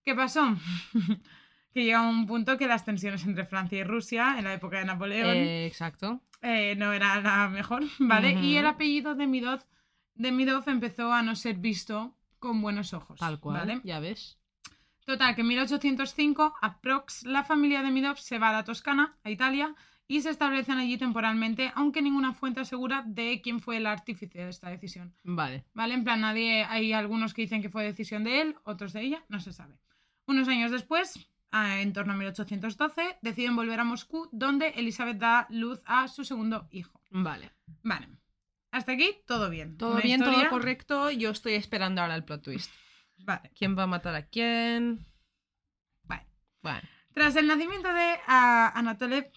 ¿Qué 0.04 0.16
pasó? 0.16 0.56
que 1.74 1.84
llega 1.84 2.02
un 2.08 2.26
punto 2.28 2.58
que 2.58 2.68
las 2.68 2.86
tensiones 2.86 3.26
entre 3.26 3.46
Francia 3.46 3.80
y 3.80 3.84
Rusia 3.84 4.36
en 4.38 4.46
la 4.46 4.54
época 4.54 4.78
de 4.80 4.86
Napoleón 4.86 5.36
Eh, 5.36 5.66
exacto. 5.66 6.22
eh, 6.42 6.76
no 6.78 6.94
era 6.94 7.20
la 7.20 7.50
mejor, 7.50 7.84
¿vale? 8.00 8.34
Y 8.34 8.56
el 8.58 8.66
apellido 8.68 9.16
de 9.16 9.28
Midov, 9.28 9.62
de 10.14 10.32
Midov 10.32 10.70
empezó 10.70 11.12
a 11.12 11.22
no 11.24 11.36
ser 11.36 11.56
visto 11.58 12.16
con 12.40 12.62
buenos 12.62 12.94
ojos. 12.94 13.20
Tal 13.20 13.40
cual. 13.40 13.58
¿vale? 13.60 13.82
Ya 13.84 14.00
ves. 14.00 14.38
Total, 15.06 15.36
que 15.36 15.42
en 15.42 15.48
1805, 15.48 16.56
aprox, 16.62 17.24
la 17.26 17.44
familia 17.44 17.82
de 17.84 17.92
Midov 17.92 18.18
se 18.18 18.40
va 18.40 18.50
a 18.50 18.54
la 18.54 18.64
Toscana, 18.64 19.16
a 19.24 19.30
Italia, 19.30 19.76
y 20.08 20.22
se 20.22 20.30
establecen 20.30 20.78
allí 20.78 20.98
temporalmente, 20.98 21.72
aunque 21.76 22.02
ninguna 22.02 22.34
fuente 22.34 22.60
asegura 22.60 23.04
de 23.06 23.42
quién 23.42 23.60
fue 23.60 23.78
el 23.78 23.86
artífice 23.88 24.40
de 24.40 24.50
esta 24.50 24.70
decisión. 24.70 25.14
Vale. 25.24 25.64
¿Vale? 25.74 25.94
En 25.96 26.04
plan, 26.04 26.22
nadie, 26.22 26.64
hay 26.66 26.94
algunos 26.94 27.34
que 27.34 27.44
dicen 27.44 27.62
que 27.62 27.70
fue 27.70 27.84
decisión 27.84 28.24
de 28.24 28.42
él, 28.42 28.56
otros 28.64 28.94
de 28.94 29.02
ella, 29.02 29.24
no 29.30 29.40
se 29.40 29.54
sabe. 29.54 29.78
Unos 30.28 30.48
años 30.48 30.72
después, 30.72 31.28
en 31.52 31.94
torno 31.94 32.14
a 32.14 32.18
1812, 32.18 33.18
deciden 33.22 33.56
volver 33.56 33.80
a 33.80 33.84
Moscú, 33.84 34.28
donde 34.32 34.70
Elizabeth 34.70 35.18
da 35.18 35.48
luz 35.50 35.82
a 35.86 36.08
su 36.08 36.24
segundo 36.24 36.68
hijo. 36.72 37.00
Vale. 37.12 37.52
Vale. 37.84 38.08
Hasta 38.72 38.92
aquí, 38.92 39.10
todo 39.26 39.50
bien. 39.50 39.78
Todo 39.78 39.94
Una 39.94 40.02
bien, 40.02 40.20
historia- 40.20 40.50
todo 40.50 40.60
correcto. 40.60 41.12
Yo 41.12 41.30
estoy 41.30 41.54
esperando 41.54 42.02
ahora 42.02 42.16
el 42.16 42.26
plot 42.26 42.44
twist. 42.44 42.72
Vale. 43.18 43.52
¿Quién 43.56 43.78
va 43.78 43.84
a 43.84 43.88
matar 43.88 44.16
a 44.16 44.28
quién? 44.28 45.06
Vale. 46.04 46.28
Bueno. 46.62 46.82
Tras 47.14 47.36
el 47.36 47.48
nacimiento 47.48 47.92
de 47.94 48.20
ah, 48.28 48.72
Anatolev, 48.76 49.32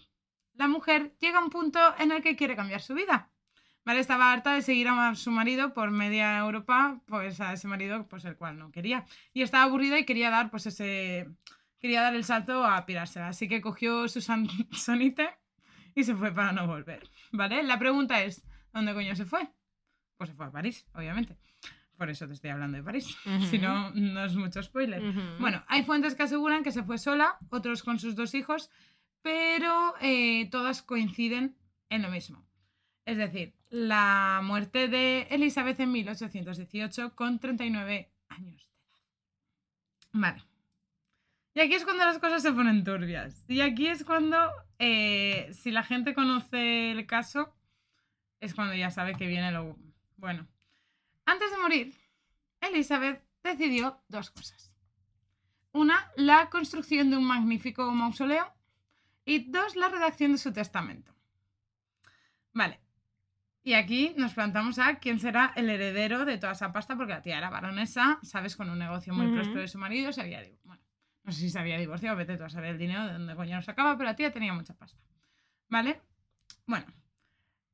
la 0.54 0.68
mujer 0.68 1.16
llega 1.20 1.38
a 1.38 1.44
un 1.44 1.50
punto 1.50 1.78
en 1.98 2.12
el 2.12 2.22
que 2.22 2.36
quiere 2.36 2.56
cambiar 2.56 2.80
su 2.82 2.94
vida. 2.94 3.30
¿Vale? 3.84 4.00
Estaba 4.00 4.32
harta 4.32 4.52
de 4.52 4.60
seguir 4.60 4.88
a 4.88 5.14
su 5.14 5.30
marido 5.30 5.72
por 5.72 5.90
media 5.90 6.36
Europa, 6.38 7.00
pues 7.06 7.40
a 7.40 7.54
ese 7.54 7.68
marido 7.68 8.06
pues 8.06 8.24
el 8.26 8.36
cual 8.36 8.58
no 8.58 8.70
quería. 8.70 9.06
Y 9.32 9.40
estaba 9.42 9.64
aburrida 9.64 9.98
y 9.98 10.04
quería 10.04 10.28
dar 10.28 10.50
pues 10.50 10.66
ese 10.66 11.26
quería 11.78 12.02
dar 12.02 12.14
el 12.14 12.24
salto 12.24 12.64
a 12.66 12.84
pirársela, 12.84 13.28
así 13.28 13.48
que 13.48 13.60
cogió 13.62 14.08
su 14.08 14.20
san- 14.20 14.48
sonite 14.72 15.30
y 15.94 16.04
se 16.04 16.14
fue 16.14 16.32
para 16.32 16.52
no 16.52 16.66
volver, 16.66 17.08
¿vale? 17.32 17.62
La 17.62 17.78
pregunta 17.78 18.22
es, 18.22 18.44
¿dónde 18.72 18.94
coño 18.94 19.14
se 19.16 19.24
fue? 19.24 19.48
Pues 20.16 20.30
se 20.30 20.36
fue 20.36 20.46
a 20.46 20.50
París, 20.50 20.86
obviamente. 20.92 21.38
Por 21.98 22.10
eso 22.10 22.28
te 22.28 22.34
estoy 22.34 22.50
hablando 22.50 22.78
de 22.78 22.84
París. 22.84 23.14
Si 23.50 23.58
no, 23.58 23.90
no 23.90 24.24
es 24.24 24.34
mucho 24.36 24.62
spoiler. 24.62 25.02
Bueno, 25.40 25.64
hay 25.66 25.82
fuentes 25.82 26.14
que 26.14 26.22
aseguran 26.22 26.62
que 26.62 26.70
se 26.70 26.84
fue 26.84 26.96
sola, 26.96 27.36
otros 27.50 27.82
con 27.82 27.98
sus 27.98 28.14
dos 28.14 28.34
hijos, 28.34 28.70
pero 29.20 29.94
eh, 30.00 30.48
todas 30.50 30.82
coinciden 30.82 31.56
en 31.90 32.02
lo 32.02 32.10
mismo. 32.10 32.46
Es 33.04 33.18
decir, 33.18 33.54
la 33.68 34.40
muerte 34.44 34.86
de 34.86 35.26
Elizabeth 35.30 35.80
en 35.80 35.90
1818 35.90 37.16
con 37.16 37.40
39 37.40 38.12
años 38.28 38.68
de 38.70 38.78
edad. 38.78 39.02
Vale. 40.12 40.44
Y 41.54 41.60
aquí 41.60 41.74
es 41.74 41.84
cuando 41.84 42.04
las 42.04 42.18
cosas 42.18 42.42
se 42.42 42.52
ponen 42.52 42.84
turbias. 42.84 43.44
Y 43.48 43.60
aquí 43.60 43.88
es 43.88 44.04
cuando, 44.04 44.36
eh, 44.78 45.50
si 45.52 45.72
la 45.72 45.82
gente 45.82 46.14
conoce 46.14 46.92
el 46.92 47.06
caso, 47.06 47.56
es 48.40 48.54
cuando 48.54 48.76
ya 48.76 48.90
sabe 48.90 49.16
que 49.16 49.26
viene 49.26 49.50
lo 49.50 49.76
bueno. 50.16 50.46
Antes 51.28 51.50
de 51.50 51.58
morir, 51.58 51.94
Elizabeth 52.58 53.22
decidió 53.42 54.02
dos 54.08 54.30
cosas. 54.30 54.72
Una, 55.72 56.10
la 56.16 56.48
construcción 56.48 57.10
de 57.10 57.18
un 57.18 57.24
magnífico 57.24 57.92
mausoleo. 57.92 58.50
Y 59.26 59.50
dos, 59.50 59.76
la 59.76 59.90
redacción 59.90 60.32
de 60.32 60.38
su 60.38 60.54
testamento. 60.54 61.14
Vale. 62.54 62.80
Y 63.62 63.74
aquí 63.74 64.14
nos 64.16 64.32
plantamos 64.32 64.78
a 64.78 65.00
quién 65.00 65.20
será 65.20 65.52
el 65.54 65.68
heredero 65.68 66.24
de 66.24 66.38
toda 66.38 66.54
esa 66.54 66.72
pasta, 66.72 66.96
porque 66.96 67.12
la 67.12 67.20
tía 67.20 67.36
era 67.36 67.50
baronesa, 67.50 68.18
sabes, 68.22 68.56
con 68.56 68.70
un 68.70 68.78
negocio 68.78 69.12
muy 69.12 69.30
próspero 69.30 69.60
de 69.60 69.68
su 69.68 69.76
marido, 69.76 70.14
se 70.14 70.22
había, 70.22 70.42
bueno, 70.64 70.82
no 71.24 71.32
sé 71.32 71.40
si 71.40 71.50
se 71.50 71.58
había 71.58 71.76
divorciado, 71.76 72.16
vete 72.16 72.38
tú 72.38 72.44
a 72.44 72.48
saber 72.48 72.70
el 72.70 72.78
dinero 72.78 73.04
de 73.04 73.12
dónde 73.12 73.36
coño 73.36 73.56
lo 73.56 73.62
sacaba, 73.62 73.98
pero 73.98 74.08
la 74.08 74.16
tía 74.16 74.32
tenía 74.32 74.54
mucha 74.54 74.72
pasta. 74.72 74.98
¿Vale? 75.68 76.00
Bueno. 76.64 76.86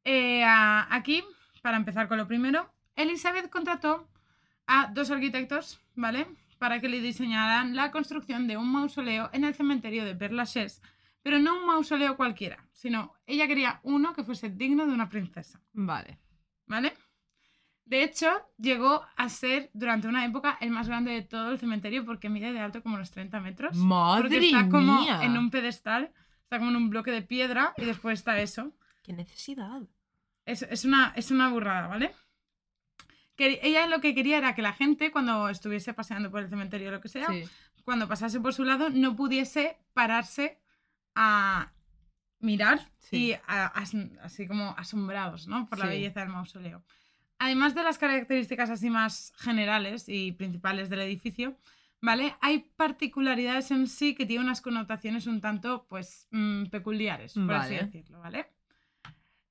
Eh, 0.03 0.43
aquí, 0.45 1.23
para 1.63 1.77
empezar 1.77 2.09
con 2.09 2.19
lo 2.19 2.27
primero, 2.27 2.74
Elizabeth 2.97 3.51
contrató 3.51 4.09
a 4.67 4.91
dos 4.93 5.11
arquitectos, 5.11 5.81
¿vale? 5.95 6.27
Para 6.59 6.81
que 6.81 6.89
le 6.89 7.01
diseñaran 7.01 7.77
la 7.77 7.91
construcción 7.91 8.47
de 8.47 8.57
un 8.57 8.71
mausoleo 8.71 9.31
en 9.33 9.45
el 9.45 9.55
cementerio 9.55 10.05
de 10.05 10.15
Père 10.15 10.33
Lachaise, 10.35 10.81
pero 11.23 11.39
no 11.39 11.59
un 11.59 11.67
mausoleo 11.67 12.17
cualquiera, 12.17 12.67
sino 12.73 13.15
ella 13.27 13.47
quería 13.47 13.81
uno 13.83 14.13
que 14.15 14.25
fuese 14.25 14.51
digno 14.51 14.87
de 14.87 14.93
una 14.93 15.09
princesa, 15.09 15.61
Vale. 15.73 16.19
¿vale? 16.67 16.95
De 17.87 18.03
hecho, 18.03 18.31
llegó 18.57 19.03
a 19.17 19.29
ser 19.29 19.71
durante 19.75 20.09
una 20.09 20.25
época 20.25 20.57
el 20.61 20.71
más 20.71 20.89
grande 20.89 21.13
de 21.13 21.23
todo 21.23 21.51
el 21.51 21.59
cementerio 21.59 22.05
porque 22.07 22.31
mide 22.31 22.53
de 22.53 22.61
alto 22.61 22.83
como 22.83 22.95
unos 22.95 23.11
30 23.11 23.41
metros. 23.41 23.77
Madre 23.77 24.23
porque 24.23 24.47
está 24.47 24.69
como 24.71 25.01
mía. 25.03 25.21
en 25.23 25.37
un 25.37 25.51
pedestal, 25.51 26.11
está 26.43 26.59
como 26.59 26.71
en 26.71 26.77
un 26.77 26.89
bloque 26.89 27.11
de 27.11 27.21
piedra 27.21 27.75
y 27.77 27.85
después 27.85 28.19
está 28.19 28.41
eso. 28.41 28.73
Qué 29.03 29.13
necesidad. 29.13 29.83
Es, 30.47 30.63
es 30.63 30.87
una, 30.87 31.13
es 31.15 31.31
una 31.31 31.51
burrada, 31.51 31.89
¿vale? 31.89 32.15
Que 33.37 33.59
ella 33.63 33.87
lo 33.87 34.01
que 34.01 34.15
quería 34.15 34.39
era 34.39 34.55
que 34.55 34.63
la 34.63 34.73
gente, 34.73 35.11
cuando 35.11 35.49
estuviese 35.49 35.93
paseando 35.95 36.31
por 36.31 36.41
el 36.41 36.49
cementerio 36.49 36.89
o 36.89 36.93
lo 36.93 37.01
que 37.01 37.09
sea, 37.09 37.27
Sí. 37.29 37.45
cuando 37.85 38.07
pasase 38.09 38.41
por 38.41 38.55
su 38.55 38.65
lado, 38.65 38.91
no 38.91 39.17
pudiese 39.17 39.77
pararse 39.93 40.59
a 41.15 41.73
mirar 42.41 42.91
Sí. 42.99 43.17
y 43.17 43.33
a- 43.47 43.67
así 44.23 44.47
como 44.47 44.75
asombrados, 44.79 45.47
¿no? 45.49 45.67
Por 45.67 45.79
la 45.79 45.87
Sí. 45.87 45.91
belleza 45.93 46.21
del 46.21 46.29
mausoleo. 46.29 46.85
Además 47.39 47.75
de 47.75 47.83
las 47.83 47.99
características 47.99 48.71
así 48.71 48.91
más 48.91 49.33
generales 49.39 50.09
y 50.09 50.33
principales 50.33 50.89
del 50.89 51.01
edificio, 51.01 51.59
¿vale? 52.01 52.37
Hay 52.41 52.71
particularidades 52.77 53.71
en 53.71 53.87
sí 53.89 54.15
que 54.15 54.27
tienen 54.27 54.47
unas 54.47 54.61
connotaciones 54.61 55.27
un 55.27 55.41
tanto, 55.41 55.87
pues, 55.89 56.29
mm, 56.31 56.67
peculiares, 56.67 57.35
por 57.35 57.53
así 57.55 57.75
decirlo, 57.75 58.21
¿vale? 58.21 58.47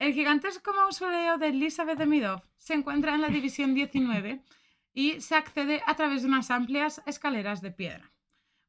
El 0.04 0.14
gigantesco 0.14 0.74
mausoleo 0.74 1.38
de 1.38 1.48
Elizabeth 1.48 1.98
de 1.98 2.06
Midov 2.06 2.42
se 2.58 2.74
encuentra 2.74 3.16
en 3.16 3.22
la 3.22 3.30
división 3.30 3.74
19 3.74 4.42
y 4.94 5.22
se 5.22 5.36
accede 5.36 5.82
a 5.88 5.96
través 5.96 6.22
de 6.24 6.28
unas 6.28 6.52
amplias 6.52 7.02
escaleras 7.06 7.62
de 7.62 7.72
piedra. 7.72 8.12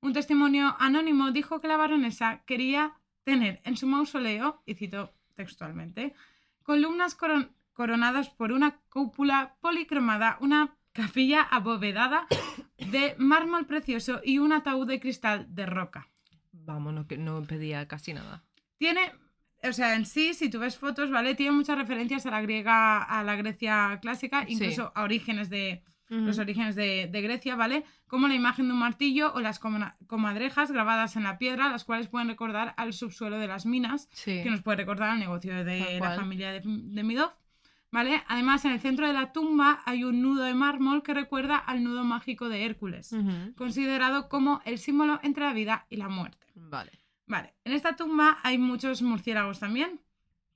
Un 0.01 0.13
testimonio 0.13 0.77
anónimo 0.79 1.33
dijo 1.33 1.61
que 1.61 1.67
la 1.67 1.77
baronesa 1.77 2.45
quería 2.47 2.93
tener 3.25 3.61
en 3.65 3.77
su 3.77 3.89
mausoleo, 3.89 4.63
y 4.65 4.75
cito 4.75 5.13
textualmente, 5.35 6.15
columnas 6.63 7.17
coron- 7.17 7.51
coronadas 7.73 8.31
por 8.31 8.53
una 8.53 8.77
cúpula 8.89 9.57
policromada, 9.61 10.39
una 10.41 10.77
capilla 10.93 11.43
abovedada 11.43 12.29
de 12.79 13.17
mármol 13.19 13.67
precioso 13.67 14.21
y 14.23 14.39
un 14.39 14.53
ataúd 14.53 14.87
de 14.87 15.01
cristal 15.01 15.53
de 15.53 15.67
roca. 15.67 16.07
Vamos, 16.53 16.95
no, 16.95 17.09
que 17.09 17.19
no 17.19 17.43
pedía 17.43 17.89
casi 17.89 18.15
nada. 18.15 18.45
Tiene, 18.79 19.13
o 19.69 19.73
sea, 19.73 19.95
en 19.95 20.07
sí, 20.07 20.35
si 20.35 20.49
tú 20.51 20.59
ves 20.59 20.77
fotos, 20.79 21.11
¿vale? 21.11 21.35
Tiene 21.35 21.53
muchas 21.53 21.77
referencias 21.79 22.27
a 22.27 22.31
la 22.31 22.41
griega, 22.43 23.03
a 23.03 23.23
la 23.25 23.37
Grecia 23.37 23.99
clásica, 24.03 24.45
Sí. 24.47 24.55
incluso 24.55 24.93
a 24.95 25.03
orígenes 25.03 25.51
de, 25.51 25.83
los 26.09 26.39
orígenes 26.39 26.77
de, 26.77 27.09
de 27.11 27.23
Grecia, 27.23 27.57
¿vale? 27.57 27.83
Como 28.07 28.29
la 28.29 28.35
imagen 28.35 28.67
de 28.69 28.73
un 28.75 28.79
martillo 28.79 29.33
o 29.35 29.41
las 29.41 29.59
comadrejas 29.59 30.71
grabadas 30.71 31.17
en 31.17 31.25
la 31.25 31.39
piedra, 31.39 31.71
las 31.71 31.85
cuales 31.85 32.07
pueden 32.09 32.29
recordar 32.29 32.75
al 32.77 32.93
subsuelo 32.93 33.39
de 33.39 33.49
las 33.49 33.67
minas, 33.67 34.09
Sí. 34.13 34.43
que 34.43 34.51
nos 34.51 34.63
puede 34.63 34.77
recordar 34.77 35.11
al 35.11 35.19
negocio 35.19 35.65
de 35.65 35.99
la 36.01 36.15
familia 36.15 36.53
de, 36.53 36.61
de 36.65 37.03
Midov, 37.03 37.33
¿vale? 37.91 38.23
Además, 38.29 38.65
en 38.65 38.73
el 38.73 38.81
centro 38.81 39.07
de 39.09 39.13
la 39.13 39.33
tumba 39.33 39.83
hay 39.87 40.05
un 40.05 40.21
nudo 40.23 40.45
de 40.45 40.55
mármol 40.55 41.03
que 41.03 41.15
recuerda 41.15 41.57
al 41.57 41.83
nudo 41.83 42.05
mágico 42.05 42.49
de 42.49 42.65
Hércules, 42.65 43.13
considerado 43.57 44.29
como 44.29 44.61
el 44.67 44.79
símbolo 44.79 45.19
entre 45.23 45.45
la 45.45 45.53
vida 45.53 45.87
y 45.91 45.97
la 45.97 46.09
muerte. 46.09 46.47
Vale. 46.55 46.93
Vale, 47.27 47.55
en 47.65 47.73
esta 47.73 47.97
tumba 47.97 48.39
hay 48.43 48.59
muchos 48.59 49.01
murciélagos 49.03 49.59
también, 49.61 50.01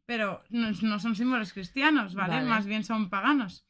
pero 0.07 0.43
no, 0.51 0.71
no 0.83 1.01
son 1.01 1.17
símbolos 1.17 1.53
cristianos, 1.53 2.15
¿vale? 2.15 2.35
Vale. 2.35 2.49
Más 2.49 2.67
bien 2.67 2.85
son 2.85 3.09
paganos. 3.11 3.65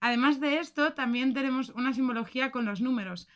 Además 0.00 0.40
de 0.40 0.58
esto, 0.58 0.92
también 0.92 1.32
tenemos 1.32 1.70
una 1.70 1.92
simbología 1.92 2.50
con 2.50 2.64
los 2.64 2.80
números. 2.80 3.28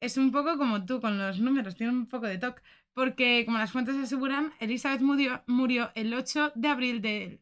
Es 0.00 0.16
un 0.16 0.32
poco 0.32 0.58
como 0.58 0.84
tú 0.84 1.00
con 1.00 1.16
los 1.18 1.38
números, 1.40 1.76
tiene 1.76 1.92
un 1.92 2.06
poco 2.06 2.26
de 2.26 2.38
toque, 2.38 2.60
porque 2.92 3.44
como 3.46 3.58
las 3.58 3.72
fuentes 3.72 3.96
aseguran, 3.96 4.52
Elizabeth 4.60 5.00
murió, 5.00 5.42
murió 5.46 5.90
el 5.94 6.12
8 6.14 6.52
de 6.54 6.68
abril 6.68 7.00
de 7.02 7.40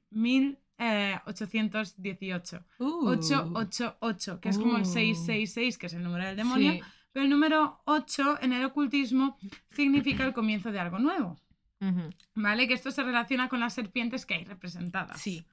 eh, 0.78 1.18
1818. 1.20 2.64
Uh. 2.78 3.08
888, 3.08 4.40
que 4.40 4.48
es 4.48 4.58
como 4.58 4.76
el 4.76 4.82
Uh. 4.82 4.86
666, 4.86 5.78
que 5.78 5.86
es 5.86 5.94
el 5.94 6.02
número 6.02 6.24
del 6.26 6.36
demonio, 6.36 6.72
Sí. 6.72 6.80
Pero 7.12 7.24
el 7.24 7.30
número 7.30 7.80
8 7.84 8.38
en 8.42 8.52
el 8.52 8.64
ocultismo 8.64 9.36
significa 9.70 10.24
el 10.24 10.32
comienzo 10.32 10.72
de 10.72 10.80
algo 10.80 10.98
nuevo. 10.98 11.38
¿vale? 12.34 12.68
Que 12.68 12.74
esto 12.74 12.90
se 12.90 13.02
relaciona 13.02 13.48
con 13.48 13.60
las 13.60 13.74
serpientes 13.74 14.24
que 14.24 14.34
hay 14.34 14.44
representadas. 14.44 15.20
Sí. 15.20 15.44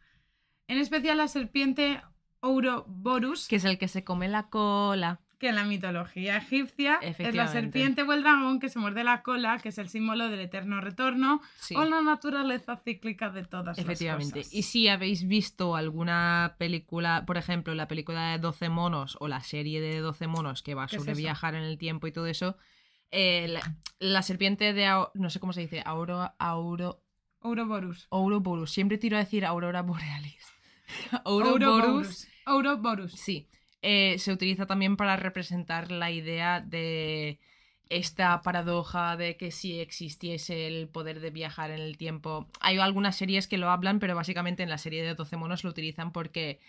En 0.68 0.78
especial 0.78 1.18
la 1.18 1.28
serpiente 1.28 2.02
Ouroboros, 2.42 3.48
Que 3.48 3.58
es 3.58 3.66
el 3.66 3.78
que 3.78 3.88
se 3.88 4.04
come 4.04 4.28
la 4.28 4.50
cola. 4.50 5.20
Que 5.40 5.50
en 5.50 5.56
la 5.56 5.64
mitología 5.64 6.38
egipcia 6.38 6.96
es 6.96 7.02
la 7.02 7.10
Efectivamente. 7.10 7.52
serpiente 7.62 8.04
o 8.04 8.14
el 8.14 8.22
dragón 8.24 8.60
que 8.60 8.68
se 8.70 8.78
muerde 8.78 9.04
la 9.04 9.24
cola, 9.24 9.58
que 9.60 9.70
es 9.70 9.78
el 9.78 9.88
símbolo 9.90 10.30
del 10.30 10.42
eterno 10.42 10.82
retorno 10.82 11.42
Sí. 11.58 11.76
o 11.76 11.86
la 11.86 12.02
naturaleza 12.02 12.76
cíclica 12.78 13.30
de 13.30 13.46
todas 13.46 13.78
Efectivamente. 13.78 14.40
las 14.40 14.46
cosas. 14.48 14.54
Y 14.54 14.64
si 14.64 14.88
habéis 14.90 15.28
visto 15.28 15.76
alguna 15.78 16.56
película, 16.60 17.24
por 17.26 17.38
ejemplo, 17.38 17.74
la 17.74 17.88
película 17.88 18.32
de 18.32 18.38
12 18.40 18.68
monos 18.70 19.18
o 19.22 19.28
la 19.30 19.42
serie 19.42 19.80
de 19.82 20.00
12 20.00 20.28
monos 20.28 20.62
que 20.62 20.76
va 20.76 20.88
¿Qué 20.88 20.98
es 20.98 21.02
sobre 21.02 21.14
eso? 21.14 21.22
viajar 21.22 21.56
en 21.56 21.64
el 21.64 21.78
tiempo 21.78 22.06
y 22.08 22.12
todo 22.12 22.28
eso, 22.28 22.58
eh, 23.12 23.48
la, 23.48 23.62
la 24.00 24.22
serpiente 24.22 24.74
de... 24.74 24.86
No 25.14 25.30
sé 25.30 25.40
cómo 25.40 25.54
se 25.54 25.62
dice. 25.62 25.82
Auro... 25.86 26.34
Auro... 26.38 27.02
Ouroboros. 27.42 28.08
Ouroboros. 28.10 28.70
Siempre 28.72 28.98
tiro 28.98 29.16
a 29.16 29.22
decir 29.22 29.46
Aurora 29.46 29.82
Borealis. 29.82 30.46
Ouroboros. 31.24 32.28
Ouroboros. 32.46 33.12
Sí. 33.14 33.48
Eh, 33.82 34.18
se 34.20 34.34
utiliza 34.34 34.66
también 34.66 34.98
para 34.98 35.16
representar 35.16 35.92
la 35.92 36.12
idea 36.12 36.60
de 36.60 37.40
esta 37.90 38.42
paradoja 38.42 39.18
de 39.18 39.36
que 39.36 39.52
si 39.52 39.80
existiese 39.80 40.68
el 40.68 40.88
poder 40.88 41.20
de 41.20 41.32
viajar 41.32 41.72
en 41.72 41.82
el 41.82 41.98
tiempo. 41.98 42.48
Hay 42.60 42.78
algunas 42.78 43.16
series 43.16 43.48
que 43.48 43.58
lo 43.58 43.70
hablan, 43.70 44.00
pero 44.00 44.16
básicamente 44.16 44.64
en 44.64 44.70
la 44.70 44.78
serie 44.78 45.04
de 45.04 45.16
12 45.16 45.38
monos 45.38 45.64
lo 45.64 45.72
utilizan 45.72 46.12
porque 46.12 46.60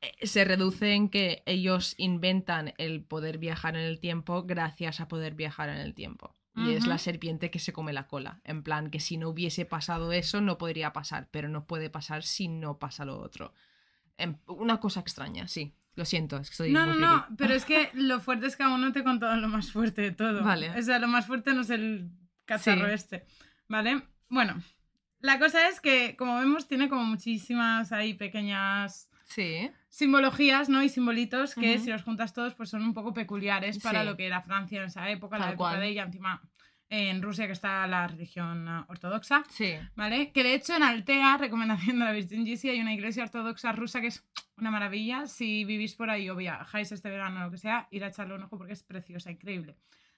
eh, 0.00 0.26
se 0.26 0.44
reduce 0.44 0.92
en 0.92 1.08
que 1.08 1.42
ellos 1.46 1.94
inventan 1.96 2.74
el 2.78 3.02
poder 3.04 3.38
viajar 3.38 3.76
en 3.76 3.82
el 3.82 4.00
tiempo 4.00 4.44
gracias 4.44 5.00
a 5.00 5.08
poder 5.08 5.34
viajar 5.34 5.68
en 5.68 5.78
el 5.78 5.94
tiempo. 5.94 6.34
Y 6.54 6.72
es 6.72 6.88
la 6.88 6.98
serpiente 6.98 7.52
que 7.52 7.60
se 7.60 7.72
come 7.72 7.92
la 7.92 8.08
cola. 8.08 8.40
En 8.42 8.64
plan, 8.64 8.90
que 8.90 8.98
si 8.98 9.16
no 9.16 9.28
hubiese 9.28 9.64
pasado 9.64 10.10
eso, 10.10 10.40
no 10.40 10.58
podría 10.58 10.92
pasar, 10.92 11.28
pero 11.30 11.48
no 11.48 11.68
puede 11.68 11.88
pasar 11.88 12.24
si 12.24 12.48
no 12.48 12.80
pasa 12.80 13.04
lo 13.04 13.20
otro. 13.20 13.54
Em, 14.16 14.38
Una 14.46 14.80
cosa 14.80 14.98
extraña, 14.98 15.46
sí. 15.46 15.72
Lo 15.98 16.04
siento, 16.04 16.36
es 16.38 16.48
que 16.50 16.56
soy 16.56 16.72
No, 16.72 16.86
no, 16.86 16.94
no, 16.94 17.26
pero 17.36 17.54
es 17.54 17.64
que 17.64 17.90
lo 17.94 18.20
fuerte 18.20 18.46
es 18.46 18.56
que 18.56 18.62
aún 18.62 18.80
no 18.80 18.92
te 18.92 19.00
he 19.00 19.04
contado 19.04 19.34
lo 19.36 19.48
más 19.48 19.72
fuerte 19.72 20.00
de 20.00 20.12
todo. 20.12 20.44
Vale. 20.44 20.70
O 20.78 20.80
sea, 20.82 20.98
lo 21.00 21.08
más 21.08 21.26
fuerte 21.26 21.52
no 21.52 21.62
es 21.62 21.70
el 21.70 22.08
cacharro 22.44 22.86
Sí. 22.86 22.92
este, 22.94 23.26
¿vale? 23.68 24.02
Bueno, 24.28 24.62
la 25.20 25.40
cosa 25.40 25.68
es 25.68 25.80
que, 25.80 26.14
como 26.16 26.38
vemos, 26.38 26.68
tiene 26.68 26.88
como 26.88 27.02
muchísimas 27.04 27.90
ahí 27.90 28.14
pequeñas 28.14 29.10
Sí, 29.24 29.70
simbologías, 29.88 30.68
¿no? 30.68 30.82
Y 30.82 30.88
simbolitos 30.88 31.54
que 31.56 31.78
si 31.80 31.90
los 31.90 32.02
juntas 32.04 32.32
todos, 32.32 32.54
pues 32.54 32.70
son 32.70 32.82
un 32.82 32.94
poco 32.94 33.12
peculiares 33.12 33.78
para 33.80 34.00
Sí. 34.02 34.06
lo 34.06 34.16
que 34.16 34.26
era 34.26 34.40
Francia 34.40 34.78
en 34.80 34.86
esa 34.86 35.10
época, 35.10 35.36
la 35.38 35.46
época 35.50 35.56
cual. 35.56 35.80
de 35.80 35.88
ella, 35.88 36.04
encima 36.04 36.40
en 36.90 37.22
Rusia 37.22 37.46
que 37.46 37.52
está 37.52 37.86
la 37.86 38.06
religión 38.06 38.66
ah, 38.68 38.86
ortodoxa. 38.88 39.44
sí. 39.50 39.74
¿Vale? 39.94 40.32
Que 40.32 40.42
de 40.42 40.54
hecho 40.54 40.76
en 40.76 40.82
Altea, 40.82 41.36
recomendación 41.40 41.98
de 41.98 42.04
la 42.04 42.12
Virgin 42.12 42.46
Gisi, 42.46 42.70
hay 42.70 42.80
una 42.80 42.94
iglesia 42.94 43.24
ortodoxa 43.24 43.72
rusa 43.72 44.00
que 44.00 44.08
es 44.08 44.24
una 44.56 44.70
maravilla. 44.70 45.26
Si 45.26 45.64
vivís 45.64 45.94
por 45.94 46.10
ahí 46.10 46.28
o 46.30 46.36
viajáis 46.36 46.92
este 46.92 47.10
verano 47.10 47.40
o 47.40 47.44
lo 47.44 47.50
que 47.50 47.58
sea, 47.58 47.88
ir 47.90 48.04
a 48.04 48.08
echarle 48.08 48.34
un 48.34 48.44
ojo 48.44 48.58
porque 48.58 48.72
es 48.72 48.82
preciosa, 48.82 49.30
increíble. 49.30 49.76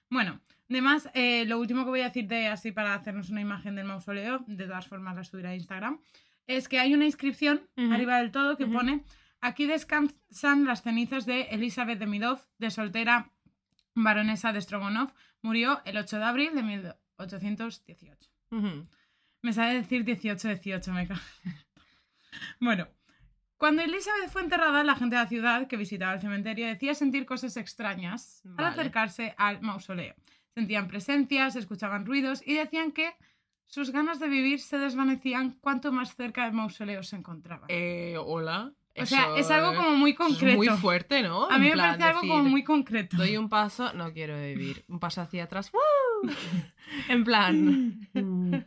Bueno, 0.09 0.41
además, 0.69 1.09
eh, 1.13 1.45
lo 1.45 1.59
último 1.59 1.83
que 1.83 1.89
voy 1.89 2.01
a 2.01 2.05
decir 2.05 2.27
de 2.27 2.47
así 2.47 2.71
para 2.71 2.93
hacernos 2.93 3.29
una 3.29 3.41
imagen 3.41 3.75
del 3.75 3.85
mausoleo, 3.85 4.43
de 4.45 4.65
todas 4.65 4.87
formas 4.87 5.15
la 5.15 5.23
subiré 5.23 5.49
a 5.49 5.55
Instagram, 5.55 6.01
es 6.47 6.67
que 6.67 6.79
hay 6.79 6.93
una 6.93 7.05
inscripción 7.05 7.61
arriba 7.77 8.17
del 8.17 8.31
todo 8.31 8.57
que 8.57 8.65
pone 8.65 9.03
aquí 9.41 9.65
descansan 9.65 10.65
las 10.65 10.83
cenizas 10.83 11.25
de 11.25 11.41
Elizabeth 11.51 11.99
de 11.99 12.07
Midov, 12.07 12.39
de 12.59 12.71
soltera 12.71 13.31
baronesa 13.95 14.53
de 14.53 14.61
Strogonov, 14.61 15.11
murió 15.41 15.81
el 15.85 15.97
8 15.97 16.17
de 16.17 16.23
abril 16.23 16.55
de 16.55 16.63
1818. 16.63 18.29
Ujú. 18.51 18.87
Me 19.41 19.53
sabe 19.53 19.75
decir 19.75 20.05
18-18, 20.05 20.91
me 20.91 21.07
cago. 21.07 21.19
bueno, 22.59 22.87
cuando 23.57 23.83
Elizabeth 23.83 24.29
fue 24.29 24.41
enterrada, 24.41 24.83
la 24.83 24.95
gente 24.95 25.15
de 25.15 25.21
la 25.21 25.27
ciudad 25.27 25.67
que 25.67 25.77
visitaba 25.77 26.13
el 26.13 26.21
cementerio 26.21 26.67
decía 26.67 26.95
sentir 26.95 27.25
cosas 27.25 27.57
extrañas 27.57 28.41
al 28.57 28.65
acercarse 28.65 29.35
al 29.37 29.61
mausoleo. 29.61 30.15
Sentían 30.55 30.87
presencias, 30.87 31.55
escuchaban 31.55 32.05
ruidos 32.05 32.41
y 32.45 32.55
decían 32.55 32.91
que 32.91 33.13
sus 33.67 33.91
ganas 33.91 34.19
de 34.19 34.27
vivir 34.27 34.59
se 34.59 34.77
desvanecían 34.77 35.51
cuanto 35.61 35.91
más 35.91 36.15
cerca 36.15 36.45
del 36.45 36.53
mausoleo 36.53 37.03
se 37.03 37.15
encontraban. 37.15 37.65
Eh, 37.69 38.17
hola. 38.17 38.73
O 38.97 39.05
sea, 39.05 39.35
es 39.37 39.49
algo 39.51 39.75
como 39.75 39.95
muy 39.95 40.11
es 40.11 40.17
concreto. 40.17 40.57
muy 40.57 40.67
fuerte, 40.69 41.21
¿no? 41.23 41.49
A 41.49 41.55
En 41.55 41.61
mí 41.61 41.69
me 41.69 41.77
parece 41.77 42.03
algo 42.03 42.19
como 42.21 42.43
muy 42.43 42.63
concreto. 42.63 43.17
Doy 43.17 43.37
un 43.37 43.49
paso, 43.49 43.93
no 43.93 44.11
quiero 44.13 44.39
vivir. 44.39 44.83
Un 44.87 44.99
paso 44.99 45.21
hacia 45.21 45.43
atrás. 45.45 45.71
¡woo! 45.71 45.81
en 47.09 47.23
plan. 47.23 48.09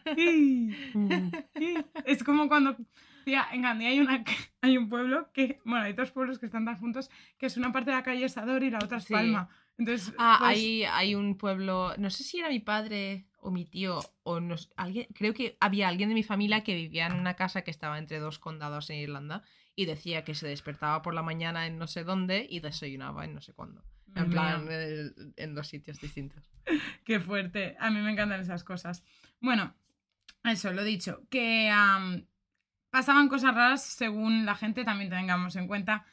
es 2.05 2.25
como 2.25 2.49
cuando 2.49 2.77
Tía, 3.25 3.47
en 3.53 3.63
Gandía 3.63 3.89
hay, 3.89 4.01
una, 4.01 4.23
hay 4.61 4.77
un 4.77 4.89
pueblo 4.89 5.31
que, 5.33 5.61
bueno, 5.65 5.85
hay 5.85 5.93
dos 5.95 6.11
pueblos 6.11 6.39
que 6.39 6.47
están 6.47 6.65
tan 6.65 6.79
juntos, 6.79 7.11
que 7.39 7.47
es 7.47 7.57
una 7.57 7.73
parte 7.73 7.91
de 7.91 7.97
la 7.97 8.03
calle 8.03 8.29
Sador 8.29 8.63
y 8.63 8.71
la 8.71 8.79
otra 8.83 8.99
es 8.99 9.05
Sí. 9.05 9.13
Palma. 9.15 9.49
Entonces, 9.77 10.15
Ah, 10.19 10.37
pues, 10.39 10.51
hay, 10.57 10.85
hay 10.85 11.15
un 11.17 11.37
pueblo, 11.37 11.95
no 11.99 12.09
sé 12.11 12.23
si 12.23 12.39
era 12.39 12.49
mi 12.49 12.61
padre 12.61 13.27
o 13.39 13.51
mi 13.51 13.65
tío, 13.65 13.99
o 14.23 14.41
no 14.41 14.57
sé, 14.57 14.69
alguien, 14.77 15.07
creo 15.15 15.35
que 15.35 15.57
había 15.61 15.89
alguien 15.89 16.09
de 16.11 16.15
mi 16.15 16.23
familia 16.23 16.63
que 16.63 16.75
vivía 16.75 17.07
en 17.07 17.15
una 17.15 17.35
casa 17.35 17.63
que 17.63 17.71
estaba 17.73 17.99
entre 17.99 18.21
dos 18.21 18.39
condados 18.39 18.89
en 18.91 18.99
Irlanda 18.99 19.43
y 19.77 19.87
decía 19.87 20.25
que 20.25 20.35
se 20.35 20.47
despertaba 20.49 21.03
por 21.03 21.15
la 21.15 21.23
mañana 21.23 21.67
en 21.67 21.79
no 21.79 21.87
sé 21.87 22.05
dónde 22.05 22.47
y 22.49 22.61
desayunaba 22.61 23.25
en 23.25 23.35
no 23.35 23.41
sé 23.41 23.53
cuándo. 23.53 23.85
En 24.15 24.31
plan, 24.31 24.67
eh, 24.71 25.11
en 25.37 25.55
dos 25.57 25.67
sitios 25.67 26.01
distintos. 26.01 26.49
Qué 27.05 27.19
fuerte. 27.19 27.77
A 27.81 27.91
mí 27.91 28.01
me 28.01 28.13
encantan 28.13 28.41
esas 28.41 28.63
cosas. 28.63 29.03
Bueno, 29.41 29.75
eso, 30.45 30.73
lo 30.73 30.85
dicho, 30.85 31.23
que 31.31 31.69
am, 31.71 32.27
pasaban 32.91 33.29
cosas 33.29 33.55
raras 33.55 33.83
según 33.85 34.47
la 34.47 34.55
gente, 34.55 34.85
también 34.85 35.11
tengamos 35.11 35.57
en 35.57 35.67
cuenta. 35.67 36.05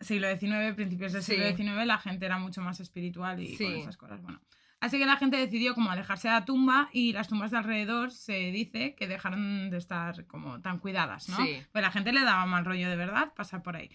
Siglo 0.00 0.28
XIX, 0.28 0.74
principios 0.74 1.12
del 1.12 1.22
Sí. 1.22 1.32
siglo 1.34 1.48
XIX, 1.54 1.84
la 1.86 1.98
gente 1.98 2.24
era 2.24 2.38
mucho 2.38 2.62
más 2.62 2.80
espiritual 2.80 3.42
y 3.42 3.48
con 3.48 3.66
Sí. 3.66 3.80
esas 3.80 3.96
cosas. 3.96 4.22
Bueno, 4.22 4.40
así 4.80 4.98
que 4.98 5.06
la 5.06 5.16
gente 5.16 5.36
decidió 5.36 5.74
como 5.74 5.90
alejarse 5.90 6.28
de 6.28 6.34
la 6.34 6.44
tumba 6.44 6.88
y 6.92 7.12
las 7.12 7.28
tumbas 7.28 7.50
de 7.50 7.58
alrededor 7.58 8.10
se 8.10 8.50
dice 8.52 8.94
que 8.94 9.08
dejaron 9.08 9.70
de 9.70 9.78
estar 9.78 10.26
como 10.26 10.60
tan 10.60 10.78
cuidadas, 10.78 11.28
¿no? 11.28 11.36
Sí. 11.36 11.62
Pues 11.72 11.82
la 11.82 11.90
gente 11.90 12.12
le 12.12 12.22
daba 12.22 12.46
mal 12.46 12.64
rollo 12.64 12.88
de 12.88 12.96
verdad 12.96 13.32
pasar 13.34 13.62
por 13.62 13.76
ahí. 13.76 13.90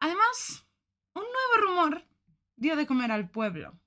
Además, 0.00 0.66
un 1.14 1.22
nuevo 1.22 1.66
rumor 1.66 2.04
dio 2.56 2.76
de 2.76 2.86
comer 2.86 3.12
al 3.12 3.28
pueblo. 3.30 3.78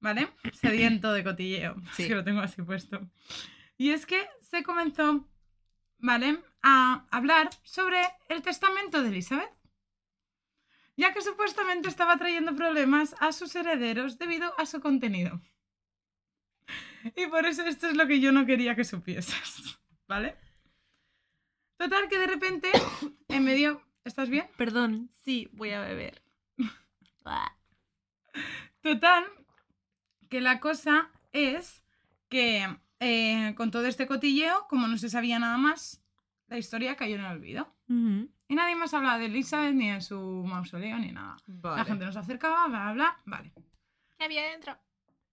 ¿vale? 0.00 0.28
Sediento 0.52 1.12
de 1.12 1.24
cotilleo. 1.24 1.76
Sí. 1.94 2.02
Es 2.02 2.08
que 2.08 2.14
lo 2.14 2.24
tengo 2.24 2.40
así 2.40 2.62
puesto. 2.62 3.00
Y 3.76 3.90
es 3.90 4.06
que 4.06 4.26
se 4.40 4.62
comenzó, 4.62 5.28
¿vale? 5.98 6.42
A 6.62 7.06
hablar 7.10 7.50
sobre 7.62 8.00
el 8.28 8.42
testamento 8.42 9.02
de 9.02 9.08
Elizabeth. 9.08 9.50
Ya 11.00 11.14
que 11.14 11.22
supuestamente 11.22 11.88
estaba 11.88 12.18
trayendo 12.18 12.54
problemas 12.54 13.16
a 13.20 13.32
sus 13.32 13.56
herederos 13.56 14.18
debido 14.18 14.52
a 14.58 14.66
su 14.66 14.82
contenido. 14.82 15.40
Y 17.16 17.26
por 17.28 17.46
eso 17.46 17.64
esto 17.64 17.88
es 17.88 17.96
lo 17.96 18.06
que 18.06 18.20
yo 18.20 18.32
no 18.32 18.44
quería 18.44 18.76
que 18.76 18.84
supieses. 18.84 19.78
¿Vale? 20.08 20.36
Total, 21.78 22.06
que 22.10 22.18
de 22.18 22.26
repente, 22.26 22.70
en 23.28 23.44
medio. 23.44 23.80
¿Estás 24.04 24.28
bien? 24.28 24.46
Perdón, 24.58 25.08
sí, 25.24 25.48
voy 25.52 25.70
a 25.70 25.80
beber. 25.80 26.20
Total, 28.82 29.24
que 30.28 30.42
la 30.42 30.60
cosa 30.60 31.10
es 31.32 31.82
que 32.28 32.76
eh, 32.98 33.54
con 33.56 33.70
todo 33.70 33.86
este 33.86 34.06
cotilleo, 34.06 34.66
como 34.68 34.86
no 34.86 34.98
se 34.98 35.08
sabía 35.08 35.38
nada 35.38 35.56
más, 35.56 36.02
la 36.48 36.58
historia 36.58 36.96
cayó 36.96 37.14
en 37.14 37.22
el 37.22 37.32
olvido. 37.32 37.74
Y 38.50 38.56
nadie 38.56 38.74
más 38.74 38.92
hablaba 38.94 39.16
de 39.16 39.26
Elizabeth 39.26 39.74
ni 39.74 39.92
de 39.92 40.00
su 40.00 40.18
mausoleo 40.18 40.98
ni 40.98 41.12
nada. 41.12 41.36
Vale. 41.46 41.76
La 41.76 41.84
gente 41.84 42.04
nos 42.04 42.16
acercaba, 42.16 42.66
bla, 42.66 42.80
bla, 42.80 42.92
bla. 42.94 43.20
Vale. 43.24 43.52
¿Qué 44.18 44.24
había 44.24 44.42
dentro? 44.50 44.76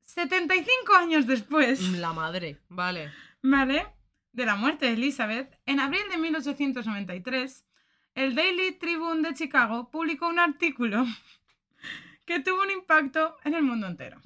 75 0.04 0.94
años 0.94 1.26
después, 1.26 1.82
La 1.94 2.14
madre, 2.14 2.62
vale. 2.70 3.12
¿vale? 3.42 3.88
De 4.34 4.46
la 4.46 4.56
muerte 4.56 4.86
de 4.86 4.94
Elizabeth, 4.94 5.60
en 5.66 5.80
abril 5.80 6.04
de 6.12 6.18
1893, 6.18 7.66
el 8.14 8.36
Daily 8.36 8.74
Tribune 8.74 9.28
de 9.28 9.34
Chicago 9.34 9.90
publicó 9.90 10.28
un 10.28 10.38
artículo 10.38 11.04
que 12.26 12.40
tuvo 12.40 12.62
un 12.62 12.70
impacto 12.70 13.36
en 13.44 13.56
el 13.56 13.64
mundo 13.64 13.88
entero. 13.88 14.22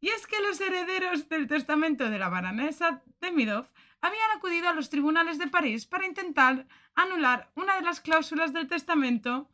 Y 0.00 0.10
es 0.10 0.28
que 0.28 0.40
los 0.42 0.60
herederos 0.60 1.28
del 1.28 1.48
testamento 1.48 2.08
de 2.08 2.20
la 2.20 2.28
baronesa 2.28 3.02
Demidov 3.20 3.66
habían 4.02 4.30
acudido 4.36 4.68
a 4.68 4.74
los 4.74 4.90
tribunales 4.90 5.38
de 5.38 5.46
París 5.46 5.86
para 5.86 6.06
intentar 6.06 6.66
anular 6.94 7.50
una 7.54 7.76
de 7.76 7.82
las 7.82 8.00
cláusulas 8.00 8.52
del 8.52 8.68
testamento, 8.68 9.48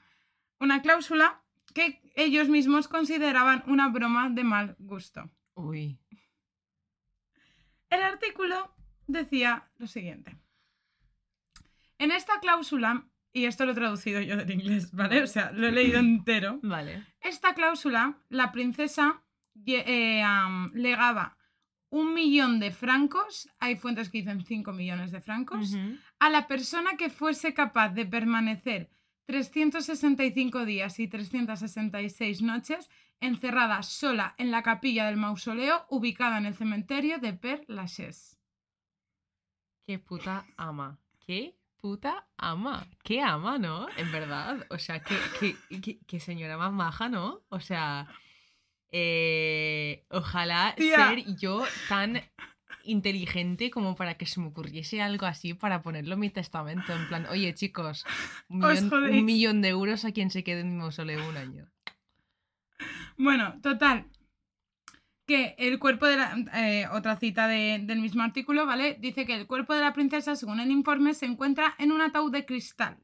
una 0.58 0.82
cláusula 0.82 1.42
que 1.74 2.00
ellos 2.16 2.48
mismos 2.48 2.88
consideraban 2.88 3.62
una 3.66 3.88
broma 3.88 4.30
de 4.30 4.42
mal 4.44 4.74
gusto. 4.78 5.30
Uy. 5.54 5.98
El 7.90 8.02
artículo 8.02 8.74
decía 9.06 9.70
lo 9.76 9.86
siguiente. 9.86 10.36
En 11.98 12.10
esta 12.10 12.40
cláusula, 12.40 13.06
y 13.32 13.44
esto 13.44 13.66
lo 13.66 13.72
he 13.72 13.74
traducido 13.74 14.20
yo 14.20 14.36
del 14.36 14.50
inglés, 14.50 14.92
¿vale? 14.92 15.22
O 15.22 15.26
sea, 15.26 15.52
lo 15.52 15.66
he 15.66 15.72
leído 15.72 15.98
entero. 15.98 16.58
Vale. 16.62 17.06
Esta 17.20 17.54
cláusula, 17.54 18.18
la 18.28 18.50
princesa 18.52 19.22
eh, 19.66 20.22
legaba 20.72 21.37
un 21.90 22.12
millón 22.14 22.60
de 22.60 22.70
francos, 22.70 23.48
hay 23.58 23.76
fuentes 23.76 24.10
que 24.10 24.18
dicen 24.18 24.44
5 24.44 24.72
millones 24.72 25.10
de 25.10 25.20
francos, 25.20 25.74
a 26.18 26.28
la 26.30 26.46
persona 26.46 26.96
que 26.96 27.08
fuese 27.10 27.54
capaz 27.54 27.90
de 27.90 28.04
permanecer 28.06 28.90
365 29.26 30.64
días 30.64 30.98
y 30.98 31.08
366 31.08 32.42
noches 32.42 32.90
encerrada 33.20 33.82
sola 33.82 34.34
en 34.38 34.50
la 34.50 34.62
capilla 34.62 35.06
del 35.06 35.16
mausoleo 35.16 35.86
ubicada 35.90 36.38
en 36.38 36.46
el 36.46 36.54
cementerio 36.54 37.18
de 37.18 37.32
Père 37.34 37.64
Lachaise. 37.68 38.38
Qué 39.86 39.98
puta 39.98 40.46
ama. 40.56 40.98
Qué 41.18 41.56
puta 41.78 42.26
ama. 42.36 42.86
Qué 43.02 43.20
ama, 43.22 43.58
¿no? 43.58 43.88
En 43.96 44.12
verdad. 44.12 44.66
O 44.70 44.78
sea, 44.78 45.00
qué, 45.02 45.16
qué- 45.40 45.80
qué- 45.80 45.98
qué 46.06 46.20
señora 46.20 46.56
más 46.58 46.72
maja, 46.72 47.08
¿no? 47.08 47.42
O 47.48 47.60
sea, 47.60 48.06
eh, 48.90 50.04
ojalá 50.10 50.74
Tía. 50.76 51.08
ser 51.08 51.24
yo 51.36 51.64
tan 51.88 52.20
inteligente 52.84 53.70
como 53.70 53.94
para 53.96 54.16
que 54.16 54.24
se 54.26 54.40
me 54.40 54.46
ocurriese 54.46 55.02
algo 55.02 55.26
así 55.26 55.52
para 55.54 55.82
ponerlo 55.82 56.14
en 56.14 56.20
mi 56.20 56.30
testamento. 56.30 56.94
En 56.94 57.06
plan, 57.08 57.26
oye 57.26 57.52
chicos, 57.54 58.04
millón, 58.48 58.90
un 58.92 59.24
millón 59.24 59.60
de 59.60 59.68
euros 59.68 60.04
a 60.04 60.12
quien 60.12 60.30
se 60.30 60.42
quede 60.42 60.60
en 60.60 60.70
mi 60.72 60.76
mausoleo 60.78 61.28
un 61.28 61.36
año. 61.36 61.68
Bueno, 63.16 63.60
total. 63.62 64.06
Que 65.26 65.54
el 65.58 65.78
cuerpo 65.78 66.06
de 66.06 66.16
la. 66.16 66.34
eh, 66.54 66.86
otra 66.92 67.16
cita 67.16 67.46
de- 67.48 67.80
del 67.82 68.00
mismo 68.00 68.22
artículo, 68.22 68.64
¿vale? 68.64 68.96
Dice 68.98 69.26
que 69.26 69.34
el 69.34 69.46
cuerpo 69.46 69.74
de 69.74 69.80
la 69.80 69.92
princesa, 69.92 70.36
según 70.36 70.60
el 70.60 70.70
informe, 70.70 71.12
se 71.12 71.26
encuentra 71.26 71.74
en 71.78 71.92
un 71.92 72.00
ataúd 72.00 72.32
de 72.32 72.46
cristal, 72.46 72.96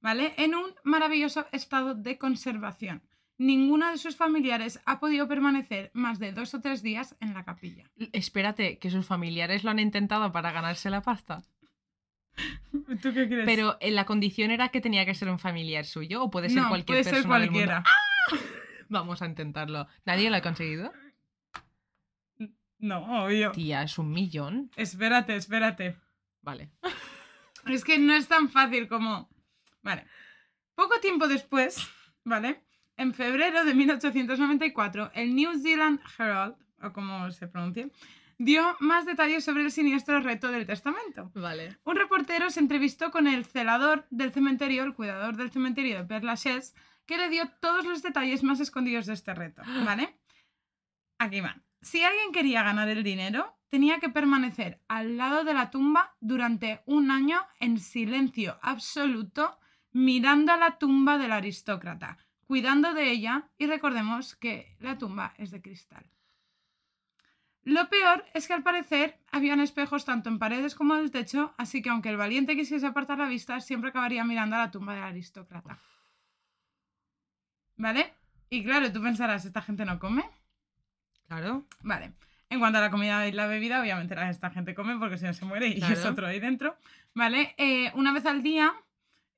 ¿vale? 0.00 0.34
En 0.38 0.56
un 0.56 0.74
maravilloso 0.82 1.46
estado 1.52 1.94
de 1.94 2.18
conservación. 2.18 3.02
Ninguno 3.38 3.88
de 3.90 3.98
sus 3.98 4.16
familiares 4.16 4.80
ha 4.84 4.98
podido 4.98 5.28
permanecer 5.28 5.92
más 5.94 6.18
de 6.18 6.32
dos 6.32 6.54
o 6.54 6.60
tres 6.60 6.82
días 6.82 7.16
en 7.20 7.34
la 7.34 7.44
capilla. 7.44 7.84
Espérate, 8.12 8.78
que 8.78 8.90
sus 8.90 9.06
familiares 9.06 9.62
lo 9.62 9.70
han 9.70 9.78
intentado 9.78 10.32
para 10.32 10.50
ganarse 10.50 10.90
la 10.90 11.02
pasta. 11.02 11.44
¿Tú 13.02 13.14
qué 13.14 13.28
crees? 13.28 13.46
Pero 13.46 13.76
eh, 13.80 13.92
la 13.92 14.06
condición 14.06 14.50
era 14.50 14.70
que 14.70 14.80
tenía 14.80 15.06
que 15.06 15.14
ser 15.14 15.28
un 15.28 15.38
familiar 15.38 15.84
suyo 15.84 16.24
o 16.24 16.30
puede 16.30 16.48
ser 16.50 16.62
no, 16.62 16.68
cualquier 16.68 17.02
puede 17.02 17.04
persona 17.04 17.38
ser 17.38 17.40
del 17.42 17.50
mundo. 17.52 17.66
cualquiera. 17.66 17.84
Vamos 18.88 19.22
a 19.22 19.26
intentarlo. 19.26 19.86
¿Nadie 20.04 20.30
lo 20.30 20.36
ha 20.36 20.40
conseguido? 20.42 20.92
No, 22.78 23.24
obvio. 23.24 23.52
Tía, 23.52 23.82
es 23.82 23.98
un 23.98 24.10
millón. 24.10 24.70
Espérate, 24.76 25.36
espérate. 25.36 25.96
Vale. 26.42 26.70
Es 27.66 27.84
que 27.84 27.98
no 27.98 28.14
es 28.14 28.26
tan 28.28 28.48
fácil 28.48 28.88
como... 28.88 29.28
Vale. 29.82 30.06
Poco 30.74 30.98
tiempo 31.00 31.28
después, 31.28 31.86
¿vale? 32.24 32.62
En 32.98 33.14
febrero 33.14 33.64
de 33.64 33.74
1894, 33.74 35.12
el 35.14 35.36
New 35.36 35.56
Zealand 35.62 36.00
Herald, 36.18 36.56
o 36.82 36.92
como 36.92 37.30
se 37.30 37.46
pronuncie, 37.46 37.92
dio 38.38 38.76
más 38.80 39.06
detalles 39.06 39.44
sobre 39.44 39.62
el 39.62 39.70
siniestro 39.70 40.18
reto 40.18 40.50
del 40.50 40.66
testamento. 40.66 41.30
Vale. 41.32 41.78
Un 41.84 41.94
reportero 41.94 42.50
se 42.50 42.58
entrevistó 42.58 43.12
con 43.12 43.28
el 43.28 43.44
celador 43.44 44.08
del 44.10 44.32
cementerio, 44.32 44.82
el 44.82 44.94
cuidador 44.94 45.36
del 45.36 45.52
cementerio 45.52 45.96
de 45.96 46.08
Père 46.08 46.24
Lachaise, 46.24 46.74
que 47.06 47.18
le 47.18 47.28
dio 47.28 47.48
todos 47.60 47.86
los 47.86 48.02
detalles 48.02 48.42
más 48.42 48.58
escondidos 48.58 49.06
de 49.06 49.14
este 49.14 49.32
reto, 49.32 49.62
¿vale? 49.84 50.18
Aquí 51.18 51.40
van. 51.40 51.62
Si 51.80 52.02
alguien 52.02 52.32
quería 52.32 52.64
ganar 52.64 52.88
el 52.88 53.04
dinero, 53.04 53.56
tenía 53.68 54.00
que 54.00 54.08
permanecer 54.08 54.82
al 54.88 55.16
lado 55.16 55.44
de 55.44 55.54
la 55.54 55.70
tumba 55.70 56.16
durante 56.18 56.82
un 56.84 57.12
año 57.12 57.46
en 57.60 57.78
silencio 57.78 58.58
absoluto, 58.60 59.56
mirando 59.92 60.52
a 60.52 60.56
la 60.56 60.78
tumba 60.78 61.16
del 61.16 61.30
aristócrata, 61.30 62.18
cuidando 62.48 62.94
de 62.94 63.10
ella 63.10 63.50
y 63.58 63.66
recordemos 63.66 64.34
que 64.34 64.74
la 64.80 64.96
tumba 64.96 65.34
es 65.36 65.50
de 65.50 65.60
cristal. 65.60 66.10
Lo 67.62 67.90
peor 67.90 68.24
es 68.32 68.46
que 68.48 68.54
al 68.54 68.62
parecer 68.62 69.18
habían 69.30 69.60
espejos 69.60 70.06
tanto 70.06 70.30
en 70.30 70.38
paredes 70.38 70.74
como 70.74 70.94
en 70.96 71.02
el 71.02 71.10
techo, 71.10 71.54
así 71.58 71.82
que 71.82 71.90
aunque 71.90 72.08
el 72.08 72.16
valiente 72.16 72.56
quisiese 72.56 72.86
apartar 72.86 73.18
la 73.18 73.26
vista, 73.28 73.60
siempre 73.60 73.90
acabaría 73.90 74.24
mirando 74.24 74.56
a 74.56 74.60
la 74.60 74.70
tumba 74.70 74.94
del 74.94 75.02
aristócrata. 75.04 75.78
¿Vale? 77.76 78.14
Y 78.48 78.64
claro, 78.64 78.90
tú 78.90 79.02
pensarás, 79.02 79.44
¿esta 79.44 79.60
gente 79.60 79.84
no 79.84 79.98
come? 79.98 80.24
Claro. 81.26 81.66
Vale. 81.82 82.14
En 82.48 82.60
cuanto 82.60 82.78
a 82.78 82.80
la 82.80 82.90
comida 82.90 83.28
y 83.28 83.32
la 83.32 83.46
bebida, 83.46 83.82
obviamente 83.82 84.16
esta 84.30 84.48
gente 84.50 84.74
come 84.74 84.96
porque 84.98 85.18
si 85.18 85.26
no 85.26 85.34
se 85.34 85.44
muere 85.44 85.68
y 85.68 85.76
Claro. 85.76 85.92
es 85.92 86.04
otro 86.06 86.26
ahí 86.26 86.40
dentro. 86.40 86.78
¿Vale? 87.12 87.54
Eh, 87.58 87.92
una 87.94 88.14
vez 88.14 88.24
al 88.24 88.42
día, 88.42 88.72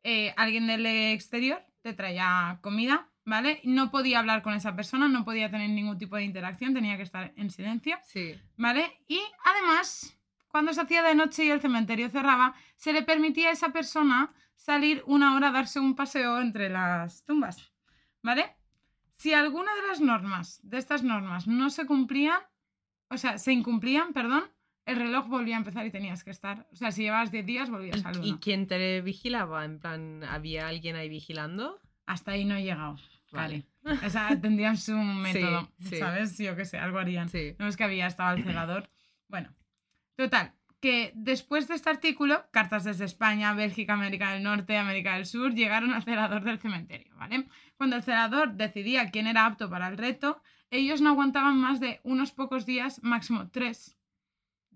eh, 0.05 0.32
alguien 0.37 0.69
del 0.69 0.87
exterior 0.87 1.61
te 1.82 1.94
traía 1.94 2.59
comida, 2.62 3.09
¿vale? 3.24 3.61
No 3.65 3.90
podía 3.90 4.19
hablar 4.19 4.43
con 4.43 4.55
esa 4.55 4.74
persona, 4.77 5.09
no 5.09 5.24
podía 5.24 5.51
tener 5.51 5.70
ningún 5.70 5.98
tipo 5.98 6.16
de 6.16 6.24
interacción, 6.24 6.74
tenía 6.74 6.97
que 6.97 7.02
estar 7.02 7.32
en 7.36 7.51
silencio. 7.51 7.98
Sí. 8.05 8.35
¿Vale? 8.57 9.02
Y 9.09 9.20
además, 9.44 10.19
cuando 10.48 10.73
se 10.73 10.81
hacía 10.81 11.02
de 11.02 11.15
noche 11.15 11.44
y 11.44 11.51
el 11.51 11.61
cementerio 11.61 12.11
cerraba, 12.11 12.55
se 12.77 12.93
le 12.93 13.02
permitía 13.02 13.48
a 13.48 13.52
esa 13.52 13.70
persona 13.70 14.32
salir 14.57 15.02
una 15.07 15.35
hora 15.35 15.48
a 15.48 15.52
darse 15.52 15.81
un 15.81 15.94
paseo 15.94 16.40
entre 16.40 16.69
las 16.69 17.24
tumbas. 17.24 17.73
¿Vale? 18.23 18.57
Si 19.16 19.32
alguna 19.32 19.74
de 19.74 19.89
las 19.89 20.01
normas, 20.01 20.61
de 20.62 20.78
estas 20.78 21.02
normas, 21.02 21.47
no 21.47 21.70
se 21.70 21.86
cumplían, 21.86 22.40
o 23.09 23.16
sea, 23.16 23.39
se 23.39 23.52
incumplían, 23.52 24.12
perdón, 24.12 24.44
el 24.86 24.97
reloj 24.97 25.28
volvía 25.28 25.57
a 25.57 25.59
empezar 25.59 25.86
y 25.86 25.90
tenías 25.90 26.24
que 26.24 26.31
estar. 26.31 26.66
O 26.73 26.77
sea, 26.77 26.90
si 26.93 27.02
llevabas 27.02 27.31
10 27.31 27.47
días, 27.47 27.70
volvías 27.70 28.05
al 28.05 28.24
¿Y 28.24 28.31
1. 28.31 28.40
quién 28.40 28.66
te 28.66 29.01
vigilaba? 29.02 29.65
En 29.65 29.78
plan, 29.78 30.24
¿había 30.24 30.69
alguien 30.69 30.97
ahí 30.97 31.09
vigilando? 31.09 31.81
Hasta 32.07 32.32
ahí 32.32 32.44
no 32.44 32.57
he 32.57 32.62
llegado. 32.62 32.97
Vale. 33.32 33.66
Vale. 33.82 34.07
O 34.07 34.11
sea, 34.11 34.40
tendrían 34.40 34.77
su 34.77 34.97
método, 34.97 35.70
sí. 35.78 35.97
¿sabes? 35.97 36.36
Yo 36.39 36.57
qué 36.57 36.65
sé, 36.65 36.78
algo 36.78 36.98
harían. 36.98 37.28
Sí. 37.28 37.55
No 37.59 37.69
es 37.69 37.77
que 37.77 37.85
había 37.85 38.07
estado 38.07 38.36
el 38.36 38.44
celador. 38.44 38.90
Bueno, 39.28 39.55
total, 40.16 40.52
que 40.81 41.12
después 41.15 41.69
de 41.69 41.74
este 41.74 41.90
artículo, 41.90 42.44
cartas 42.51 42.85
desde 42.85 43.05
España, 43.05 43.55
Bélgica, 43.55 43.93
América 43.93 44.32
del 44.32 44.43
Norte, 44.43 44.77
América 44.77 45.15
del 45.15 45.27
Sur, 45.27 45.55
llegaron 45.55 45.93
al 45.93 46.02
celador 46.02 46.43
del 46.43 46.59
cementerio, 46.59 47.15
¿vale? 47.16 47.47
Cuando 47.77 47.97
el 47.97 48.02
celador 48.02 48.55
decidía 48.55 49.11
quién 49.11 49.27
era 49.28 49.47
apto 49.47 49.70
para 49.70 49.86
el 49.89 49.97
reto, 49.98 50.43
ellos 50.70 51.01
no 51.01 51.11
aguantaban 51.11 51.59
más 51.59 51.81
de 51.81 52.01
unos 52.02 52.32
pocos 52.32 52.66
días, 52.66 53.02
máximo 53.05 53.48
tres, 53.51 53.97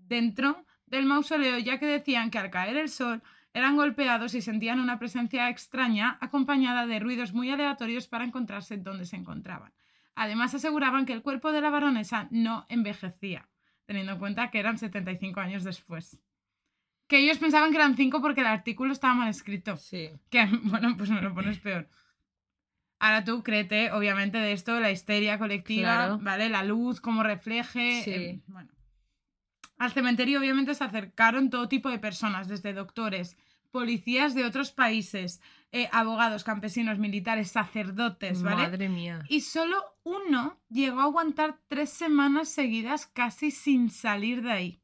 dentro 0.07 0.65
del 0.85 1.05
mausoleo, 1.05 1.57
ya 1.59 1.79
que 1.79 1.85
decían 1.85 2.29
que 2.31 2.37
al 2.37 2.49
caer 2.51 2.77
el 2.77 2.89
sol 2.89 3.21
eran 3.53 3.75
golpeados 3.75 4.33
y 4.35 4.41
sentían 4.41 4.79
una 4.79 4.99
presencia 4.99 5.49
extraña 5.49 6.17
acompañada 6.21 6.85
de 6.87 6.99
ruidos 6.99 7.33
muy 7.33 7.49
aleatorios 7.49 8.07
para 8.07 8.25
encontrarse 8.25 8.77
donde 8.77 9.05
se 9.05 9.15
encontraban. 9.15 9.71
Además 10.15 10.53
aseguraban 10.53 11.05
que 11.05 11.13
el 11.13 11.21
cuerpo 11.21 11.51
de 11.51 11.61
la 11.61 11.69
baronesa 11.69 12.27
no 12.31 12.65
envejecía, 12.69 13.47
teniendo 13.85 14.13
en 14.13 14.19
cuenta 14.19 14.51
que 14.51 14.59
eran 14.59 14.77
75 14.77 15.39
años 15.39 15.63
después. 15.63 16.19
Que 17.07 17.19
ellos 17.19 17.37
pensaban 17.37 17.71
que 17.71 17.77
eran 17.77 17.95
5 17.95 18.21
porque 18.21 18.41
el 18.41 18.47
artículo 18.47 18.91
estaba 18.91 19.13
mal 19.13 19.29
escrito. 19.29 19.77
Sí. 19.77 20.09
Que, 20.29 20.45
bueno, 20.63 20.95
pues 20.97 21.09
me 21.09 21.21
lo 21.21 21.33
pones 21.33 21.59
peor. 21.59 21.89
Ahora 22.99 23.23
tú 23.23 23.43
créete, 23.43 23.91
obviamente, 23.91 24.37
de 24.37 24.53
esto, 24.53 24.79
la 24.79 24.89
histeria 24.91 25.37
colectiva, 25.37 25.95
Claro. 25.95 26.19
¿vale? 26.21 26.49
La 26.49 26.63
luz, 26.63 27.01
cómo 27.01 27.23
refleje. 27.23 28.01
Sí. 28.03 28.11
eh, 28.11 28.41
bueno. 28.47 28.69
Al 29.77 29.91
cementerio, 29.91 30.39
obviamente, 30.39 30.73
se 30.73 30.83
acercaron 30.83 31.49
todo 31.49 31.67
tipo 31.67 31.89
de 31.89 31.99
personas, 31.99 32.47
desde 32.47 32.73
doctores, 32.73 33.37
policías 33.71 34.33
de 34.33 34.45
otros 34.45 34.71
países, 34.71 35.41
eh, 35.73 35.89
abogados, 35.91 36.45
campesinos, 36.45 36.97
militares, 36.97 37.51
sacerdotes, 37.51 38.41
¿vale? 38.41 38.63
Madre 38.63 38.87
mía. 38.87 39.23
Y 39.27 39.41
solo 39.41 39.83
uno 40.03 40.57
llegó 40.69 41.01
a 41.01 41.05
aguantar 41.05 41.59
tres 41.67 41.89
semanas 41.89 42.47
seguidas 42.47 43.05
casi 43.05 43.51
sin 43.51 43.89
salir 43.89 44.41
de 44.41 44.51
ahí. 44.51 44.79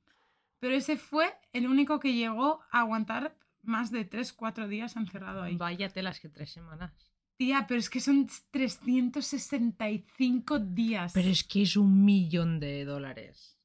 Pero 0.59 0.75
ese 0.75 0.97
fue 0.97 1.33
el 1.53 1.67
único 1.67 2.01
que 2.01 2.13
llegó 2.13 2.59
a 2.69 2.81
aguantar 2.81 3.37
más 3.63 3.91
de 3.91 4.03
tres, 4.03 4.33
cuatro 4.33 4.67
días 4.67 4.97
encerrado 4.97 5.41
ahí. 5.41 5.55
Vaya 5.55 5.87
telas 5.89 6.19
que 6.19 6.27
tres 6.27 6.51
semanas. 6.51 6.91
Tía, 7.37 7.65
pero 7.67 7.79
es 7.79 7.89
que 7.89 7.99
son 7.99 8.27
365 8.51 10.59
días. 10.59 11.13
Pero 11.13 11.29
es 11.29 11.43
que 11.43 11.63
es 11.63 11.75
un 11.77 12.05
millón 12.05 12.59
de 12.59 12.85
dólares. 12.85 13.57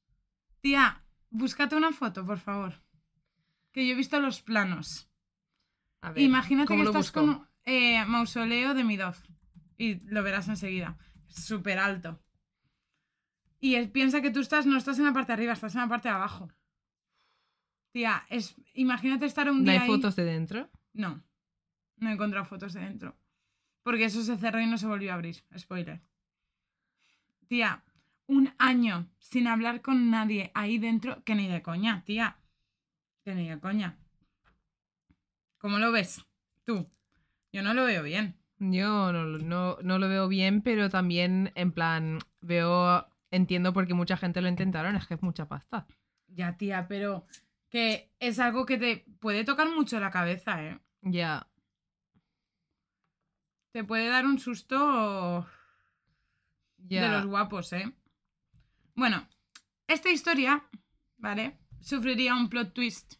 Tía, 0.61 1.03
búscate 1.29 1.75
una 1.75 1.91
foto, 1.91 2.25
por 2.25 2.39
favor. 2.39 2.81
Que 3.71 3.85
yo 3.85 3.93
he 3.93 3.97
visto 3.97 4.19
los 4.19 4.41
planos. 4.41 5.09
A 6.01 6.11
ver, 6.11 6.23
Imagínate 6.23 6.67
¿cómo 6.67 6.79
que 6.79 6.83
lo 6.85 6.89
estás 6.91 7.11
busco? 7.13 7.19
con 7.39 7.47
eh, 7.65 8.03
mausoleo 8.05 8.73
de 8.73 8.83
Midov. 8.83 9.15
Y 9.77 9.95
lo 10.09 10.23
verás 10.23 10.47
enseguida. 10.47 10.97
Súper 11.27 11.77
alto. 11.79 12.19
Y 13.59 13.75
es- 13.75 13.89
piensa 13.89 14.21
que 14.21 14.31
tú 14.31 14.39
estás, 14.39 14.65
no 14.65 14.77
estás 14.77 14.97
en 14.99 15.05
la 15.05 15.13
parte 15.13 15.27
de 15.27 15.33
arriba, 15.33 15.53
estás 15.53 15.75
en 15.75 15.81
la 15.81 15.87
parte 15.87 16.07
de 16.09 16.15
abajo. 16.15 16.51
Tía, 17.91 18.25
es, 18.29 18.55
imagínate 18.73 19.25
estar 19.25 19.49
un 19.49 19.59
¿No 19.63 19.63
día 19.71 19.73
hay 19.73 19.79
ahí- 19.79 19.87
fotos 19.87 20.15
de 20.15 20.25
dentro? 20.25 20.69
No, 20.93 21.23
no 21.97 22.09
he 22.09 22.13
encontrado 22.13 22.45
fotos 22.45 22.73
de 22.73 22.81
dentro. 22.81 23.17
Porque 23.83 24.05
eso 24.05 24.21
se 24.23 24.37
cerró 24.37 24.59
y 24.61 24.67
no 24.67 24.77
se 24.77 24.87
volvió 24.87 25.11
a 25.11 25.15
abrir. 25.15 25.43
Spoiler. 25.57 26.01
Tía, 27.47 27.83
un 28.27 28.53
año 28.57 29.09
sin 29.19 29.47
hablar 29.47 29.81
con 29.81 30.09
nadie 30.11 30.51
ahí 30.53 30.77
dentro, 30.77 31.23
que 31.23 31.35
ni 31.35 31.47
de 31.47 31.61
coña, 31.61 32.03
tía. 32.05 32.37
Que 33.23 33.33
ni 33.35 33.49
de 33.49 33.59
coña. 33.59 33.97
¿Cómo 35.57 35.79
lo 35.79 35.91
ves? 35.91 36.23
Tú. 36.65 36.89
Yo 37.51 37.61
no 37.63 37.73
lo 37.73 37.85
veo 37.85 38.03
bien. 38.03 38.35
Yo 38.59 39.11
no, 39.11 39.23
lo- 39.23 39.39
no, 39.39 39.77
no 39.81 39.99
lo 39.99 40.09
veo 40.09 40.27
bien, 40.27 40.61
pero 40.61 40.89
también 40.89 41.51
en 41.55 41.71
plan 41.71 42.19
veo, 42.41 43.07
entiendo 43.31 43.73
por 43.73 43.87
qué 43.87 43.93
mucha 43.93 44.17
gente 44.17 44.41
lo 44.41 44.49
intentaron, 44.49 44.95
es 44.95 45.07
que 45.07 45.13
es 45.15 45.21
mucha 45.23 45.47
pasta. 45.47 45.85
Ya, 46.27 46.57
tía, 46.57 46.87
pero 46.87 47.25
que 47.69 48.11
es 48.19 48.39
algo 48.39 48.65
que 48.65 48.77
te 48.77 49.05
puede 49.19 49.43
tocar 49.43 49.69
mucho 49.69 49.99
la 49.99 50.11
cabeza, 50.11 50.63
¿eh? 50.63 50.79
Ya, 51.01 51.47
Te 53.71 53.83
puede 53.83 54.07
dar 54.09 54.25
un 54.25 54.39
susto 54.39 55.45
de 56.77 57.07
los 57.09 57.25
guapos, 57.27 57.73
¿eh? 57.73 57.93
Bueno, 58.97 59.27
esta 59.87 60.09
historia, 60.09 60.63
¿vale? 61.17 61.59
Sufriría 61.81 62.33
un 62.35 62.49
plot 62.49 62.73
twist 62.73 63.13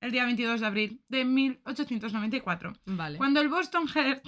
el 0.00 0.10
día 0.10 0.24
22 0.24 0.60
de 0.60 0.66
abril 0.66 1.00
de 1.08 1.24
1894, 1.24 2.72
Vale. 2.86 3.16
cuando 3.16 3.40
el 3.40 3.48
Boston 3.48 3.86
Herald 3.94 4.20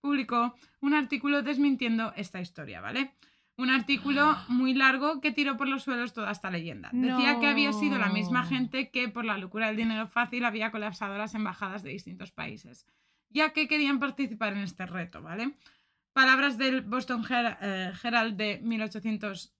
publicó 0.00 0.54
un 0.80 0.94
artículo 0.94 1.42
desmintiendo 1.42 2.12
esta 2.16 2.40
historia, 2.40 2.80
¿vale? 2.80 3.14
Un 3.56 3.70
artículo 3.70 4.36
muy 4.48 4.74
largo 4.74 5.20
que 5.20 5.32
tiró 5.32 5.56
por 5.56 5.66
los 5.66 5.82
suelos 5.82 6.12
toda 6.12 6.30
esta 6.30 6.50
leyenda. 6.52 6.90
Decía 6.92 7.40
que 7.40 7.48
había 7.48 7.72
sido 7.72 7.98
la 7.98 8.08
misma 8.10 8.44
gente 8.44 8.90
que 8.92 9.08
por 9.08 9.24
la 9.24 9.38
locura 9.38 9.66
del 9.66 9.76
dinero 9.76 10.06
fácil 10.06 10.44
había 10.44 10.70
colapsado 10.70 11.18
las 11.18 11.34
embajadas 11.34 11.82
de 11.82 11.90
distintos 11.90 12.30
países, 12.30 12.86
ya 13.28 13.52
que 13.52 13.66
querían 13.66 13.98
participar 13.98 14.52
en 14.52 14.60
este 14.60 14.86
reto, 14.86 15.20
¿vale? 15.20 15.56
Palabras 16.12 16.58
del 16.58 16.82
Boston 16.82 17.24
Her- 17.24 17.58
eh, 17.60 17.92
Herald 18.04 18.36
de 18.36 18.60
1894. 18.62 19.55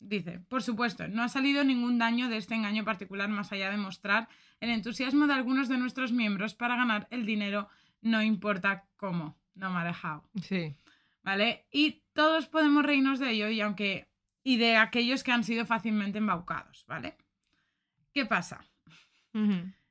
Dice, 0.00 0.40
por 0.48 0.62
supuesto, 0.62 1.08
no 1.08 1.22
ha 1.22 1.28
salido 1.28 1.64
ningún 1.64 1.98
daño 1.98 2.28
de 2.28 2.36
este 2.36 2.54
engaño 2.54 2.84
particular 2.84 3.28
más 3.28 3.50
allá 3.52 3.70
de 3.70 3.76
mostrar 3.76 4.28
el 4.60 4.70
entusiasmo 4.70 5.26
de 5.26 5.34
algunos 5.34 5.68
de 5.68 5.78
nuestros 5.78 6.12
miembros 6.12 6.54
para 6.54 6.76
ganar 6.76 7.08
el 7.10 7.26
dinero, 7.26 7.68
no 8.00 8.22
importa 8.22 8.86
cómo, 8.96 9.36
no 9.54 9.70
matter 9.70 9.94
how. 10.02 10.22
Sí. 10.42 10.76
¿Vale? 11.22 11.66
Y 11.72 12.02
todos 12.12 12.46
podemos 12.46 12.84
reírnos 12.84 13.18
de 13.18 13.30
ello 13.30 13.48
y 13.48 13.60
aunque 13.60 14.08
y 14.44 14.56
de 14.56 14.76
aquellos 14.76 15.24
que 15.24 15.32
han 15.32 15.44
sido 15.44 15.66
fácilmente 15.66 16.18
embaucados, 16.18 16.84
¿vale? 16.86 17.16
¿Qué 18.14 18.24
pasa? 18.24 18.64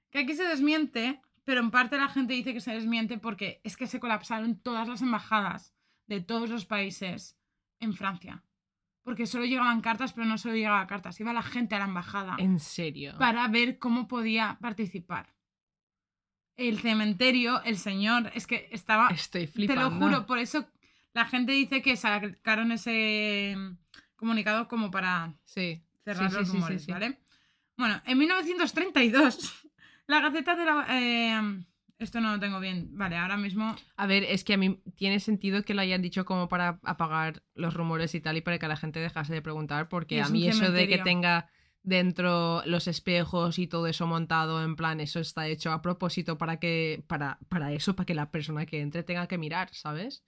Que 0.09 0.19
aquí 0.19 0.33
se 0.33 0.47
desmiente, 0.47 1.21
pero 1.43 1.59
en 1.61 1.69
parte 1.69 1.97
la 1.97 2.09
gente 2.09 2.33
dice 2.33 2.53
que 2.53 2.61
se 2.61 2.73
desmiente 2.73 3.17
porque 3.17 3.61
es 3.63 3.77
que 3.77 3.87
se 3.87 3.99
colapsaron 3.99 4.59
todas 4.59 4.87
las 4.87 5.01
embajadas 5.01 5.75
de 6.07 6.21
todos 6.21 6.49
los 6.49 6.65
países 6.65 7.37
en 7.79 7.93
Francia. 7.93 8.43
Porque 9.07 9.25
solo 9.25 9.45
llegaban 9.45 9.79
cartas, 9.79 10.11
pero 10.11 10.27
no 10.27 10.37
solo 10.37 10.55
llegaba 10.55 10.85
cartas, 10.85 11.17
iba 11.21 11.31
la 11.31 11.41
gente 11.41 11.75
a 11.75 11.79
la 11.79 11.85
embajada 11.85 12.35
En 12.39 12.59
serio. 12.59 13.15
para 13.17 13.47
ver 13.47 13.79
cómo 13.79 14.05
podía 14.05 14.57
participar. 14.59 15.33
El 16.57 16.79
cementerio, 16.79 17.63
el 17.63 17.77
señor, 17.77 18.31
es 18.35 18.47
que 18.47 18.67
estaba... 18.73 19.07
Estoy 19.07 19.45
Te 19.45 19.53
flipando. 19.53 19.89
lo 19.89 19.91
juro, 19.95 20.25
por 20.25 20.39
eso 20.39 20.67
la 21.13 21.23
gente 21.23 21.53
dice 21.53 21.81
que 21.81 21.95
sacaron 21.95 22.73
ese 22.73 23.55
mm, 23.57 23.77
comunicado 24.17 24.67
como 24.67 24.91
para 24.91 25.33
Sí. 25.45 25.81
cerrar 26.03 26.29
Sí, 26.29 26.35
los 26.39 26.47
sí, 26.49 26.53
rumores. 26.55 26.87
¿vale? 26.87 27.17
Bueno, 27.77 28.01
en 28.05 28.17
1932, 28.17 29.69
la 30.07 30.19
Gaceta 30.19 30.55
de 30.57 30.65
la... 30.65 30.85
eh, 30.89 31.63
esto 31.99 32.21
no 32.21 32.31
lo 32.31 32.39
tengo 32.39 32.59
bien. 32.59 32.89
Vale, 32.91 33.17
ahora 33.17 33.37
mismo... 33.37 33.75
A 33.95 34.07
ver, 34.07 34.23
es 34.23 34.43
que 34.43 34.53
a 34.53 34.57
mí 34.57 34.81
tiene 34.95 35.19
sentido 35.19 35.63
que 35.63 35.73
lo 35.73 35.81
hayan 35.81 36.01
dicho 36.01 36.25
como 36.25 36.47
para 36.47 36.79
apagar 36.83 37.43
los 37.55 37.73
rumores 37.73 38.13
y 38.15 38.21
tal 38.21 38.37
y 38.37 38.41
para 38.41 38.59
que 38.59 38.67
la 38.67 38.77
gente 38.77 38.99
dejase 38.99 39.33
de 39.33 39.41
preguntar, 39.41 39.89
porque 39.89 40.19
es 40.19 40.27
a 40.27 40.29
mí 40.29 40.47
eso 40.47 40.71
de 40.71 40.87
que 40.87 40.99
tenga 40.99 41.49
dentro 41.83 42.61
los 42.65 42.87
espejos 42.87 43.59
y 43.59 43.67
todo 43.67 43.87
eso 43.87 44.05
montado 44.07 44.63
en 44.63 44.75
plan, 44.75 44.99
eso 44.99 45.19
está 45.19 45.47
hecho 45.47 45.71
a 45.71 45.81
propósito 45.81 46.37
para 46.37 46.57
que 46.57 47.03
para 47.07 47.39
para 47.47 47.71
eso, 47.71 47.95
para 47.95 48.05
que 48.05 48.13
la 48.13 48.29
persona 48.29 48.65
que 48.65 48.81
entre 48.81 49.03
tenga 49.03 49.27
que 49.27 49.37
mirar, 49.37 49.69
¿sabes? 49.71 50.23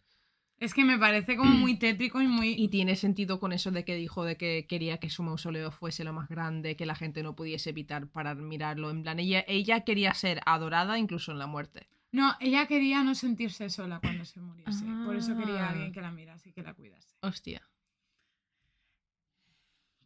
Es 0.59 0.73
que 0.73 0.83
me 0.83 0.97
parece 0.97 1.37
como 1.37 1.51
muy 1.51 1.77
tétrico 1.77 2.21
y 2.21 2.27
muy... 2.27 2.49
Y 2.49 2.67
tiene 2.67 2.95
sentido 2.97 3.39
con 3.39 3.53
eso 3.53 3.71
de 3.71 3.85
que 3.85 3.95
dijo 3.95 4.25
de 4.25 4.35
que 4.35 4.65
quería 4.67 4.97
que 4.99 5.09
su 5.09 5.23
mausoleo 5.23 5.71
fuese 5.71 6.03
lo 6.03 6.11
más 6.11 6.27
grande, 6.27 6.75
que 6.75 6.85
la 6.85 6.95
gente 6.95 7.23
no 7.23 7.33
pudiese 7.35 7.69
evitar 7.69 8.07
para 8.07 8.35
mirarlo. 8.35 8.89
En 8.89 9.01
plan, 9.03 9.19
ella, 9.19 9.45
ella 9.47 9.85
quería 9.85 10.13
ser 10.13 10.41
adorada 10.45 10.97
incluso 10.99 11.31
en 11.31 11.39
la 11.39 11.47
muerte. 11.47 11.87
No, 12.11 12.35
ella 12.41 12.65
quería 12.67 13.03
no 13.03 13.15
sentirse 13.15 13.69
sola 13.69 13.99
cuando 14.01 14.25
se 14.25 14.41
muriese. 14.41 14.83
Por 15.05 15.15
eso 15.15 15.37
quería 15.37 15.63
a 15.63 15.67
Ah. 15.67 15.69
alguien 15.71 15.93
que 15.93 16.01
la 16.01 16.11
mirase 16.11 16.49
y 16.49 16.51
que 16.53 16.63
la 16.63 16.73
cuidase. 16.73 17.15
Hostia. 17.21 17.61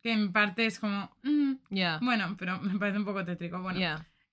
Que 0.02 0.12
en 0.12 0.32
parte 0.34 0.66
es 0.66 0.80
como... 0.80 1.16
mm, 1.24 1.54
Ya. 1.70 2.00
bueno, 2.02 2.36
pero 2.38 2.60
me 2.60 2.78
parece 2.78 3.00
un 3.00 3.06
poco 3.06 3.24
tétrico. 3.26 3.62
Bueno, 3.62 3.80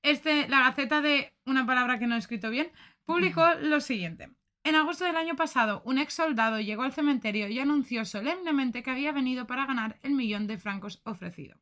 este, 0.02 0.48
la 0.48 0.60
Gaceta 0.64 1.00
de 1.00 1.32
una 1.46 1.64
palabra 1.64 1.98
que 1.98 2.06
no 2.06 2.16
he 2.16 2.18
escrito 2.18 2.50
bien, 2.50 2.70
publicó 3.04 3.54
lo 3.62 3.80
siguiente. 3.80 4.28
En 4.62 4.74
agosto 4.74 5.04
del 5.04 5.16
año 5.16 5.36
pasado, 5.36 5.80
un 5.86 5.98
ex 5.98 6.12
soldado 6.14 6.60
llegó 6.60 6.82
al 6.82 6.92
cementerio 6.92 7.48
y 7.48 7.58
anunció 7.58 8.04
solemnemente 8.04 8.82
que 8.82 8.90
había 8.90 9.10
venido 9.10 9.46
para 9.46 9.64
ganar 9.64 9.98
el 10.02 10.12
millón 10.12 10.46
de 10.46 10.58
francos 10.58 11.00
ofrecido. 11.04 11.56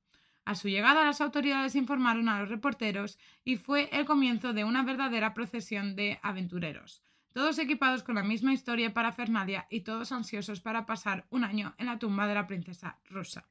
A 0.45 0.57
su 0.57 0.69
llegada, 0.69 1.05
las 1.05 1.21
autoridades 1.21 1.77
informaron 1.77 2.29
a 2.29 2.41
los 2.41 2.49
reporteros 2.49 3.19
y 3.45 3.57
fue 3.57 3.89
el 3.93 4.05
comienzo 4.05 4.53
de 4.53 4.65
una 4.65 4.83
verdadera 4.83 5.33
procesión 5.33 5.95
de 5.95 6.19
aventureros. 6.23 7.03
Todos 7.33 7.59
equipados 7.59 8.03
con 8.03 8.17
la 8.17 8.25
misma 8.25 8.53
historia 8.53 8.87
y 8.87 8.91
parafernalia 8.91 9.67
y 9.71 9.83
todos 9.83 10.11
ansiosos 10.11 10.61
para 10.61 10.87
pasar 10.87 11.27
un 11.31 11.45
año 11.45 11.75
en 11.79 11.87
la 11.87 11.99
tumba 11.99 12.27
de 12.27 12.35
la 12.35 12.47
princesa 12.47 12.99
rusa. 13.11 13.47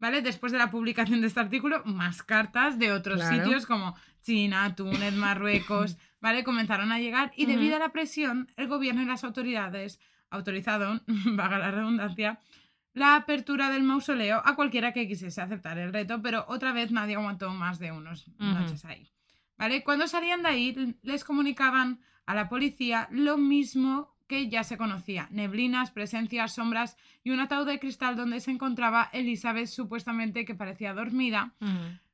¿Vale? 0.00 0.22
Después 0.22 0.52
de 0.52 0.58
la 0.58 0.70
publicación 0.70 1.20
de 1.20 1.26
este 1.26 1.40
artículo, 1.40 1.82
más 1.84 2.22
cartas 2.22 2.78
de 2.78 2.92
otros 2.92 3.16
Claro. 3.20 3.44
sitios 3.44 3.66
como 3.66 3.96
China, 4.22 4.74
Túnez, 4.76 5.14
Marruecos, 5.14 5.96
¿vale? 6.20 6.44
Comenzaron 6.44 6.92
a 6.92 7.00
llegar 7.00 7.32
y 7.36 7.46
debido 7.46 7.76
a 7.76 7.80
la 7.80 7.90
presión, 7.92 8.48
el 8.56 8.68
gobierno 8.68 9.02
y 9.02 9.06
las 9.06 9.24
autoridades 9.24 9.98
autorizaron, 10.30 11.02
vaga 11.36 11.58
la 11.58 11.70
redundancia, 11.72 12.38
la 12.94 13.16
apertura 13.16 13.70
del 13.70 13.82
mausoleo 13.82 14.40
a 14.44 14.54
cualquiera 14.56 14.92
que 14.92 15.06
quisiese 15.08 15.40
aceptar 15.40 15.78
el 15.78 15.92
reto, 15.92 16.20
pero 16.22 16.44
otra 16.48 16.72
vez 16.72 16.90
nadie 16.90 17.16
aguantó 17.16 17.50
más 17.50 17.78
de 17.78 17.92
unos 17.92 18.28
noches 18.38 18.84
ahí. 18.84 19.10
¿Vale? 19.56 19.82
Cuando 19.82 20.06
salían 20.06 20.42
de 20.42 20.48
ahí, 20.48 20.96
les 21.02 21.24
comunicaban 21.24 22.00
a 22.26 22.34
la 22.34 22.48
policía 22.48 23.08
lo 23.10 23.36
mismo 23.36 24.14
que 24.28 24.48
ya 24.48 24.62
se 24.62 24.76
conocía: 24.76 25.26
neblinas, 25.30 25.90
presencias, 25.90 26.54
sombras 26.54 26.96
y 27.24 27.30
un 27.30 27.40
ataúd 27.40 27.66
de 27.66 27.80
cristal 27.80 28.14
donde 28.14 28.40
se 28.40 28.52
encontraba 28.52 29.10
Elizabeth, 29.12 29.66
supuestamente 29.66 30.44
que 30.44 30.54
parecía 30.54 30.94
dormida, 30.94 31.54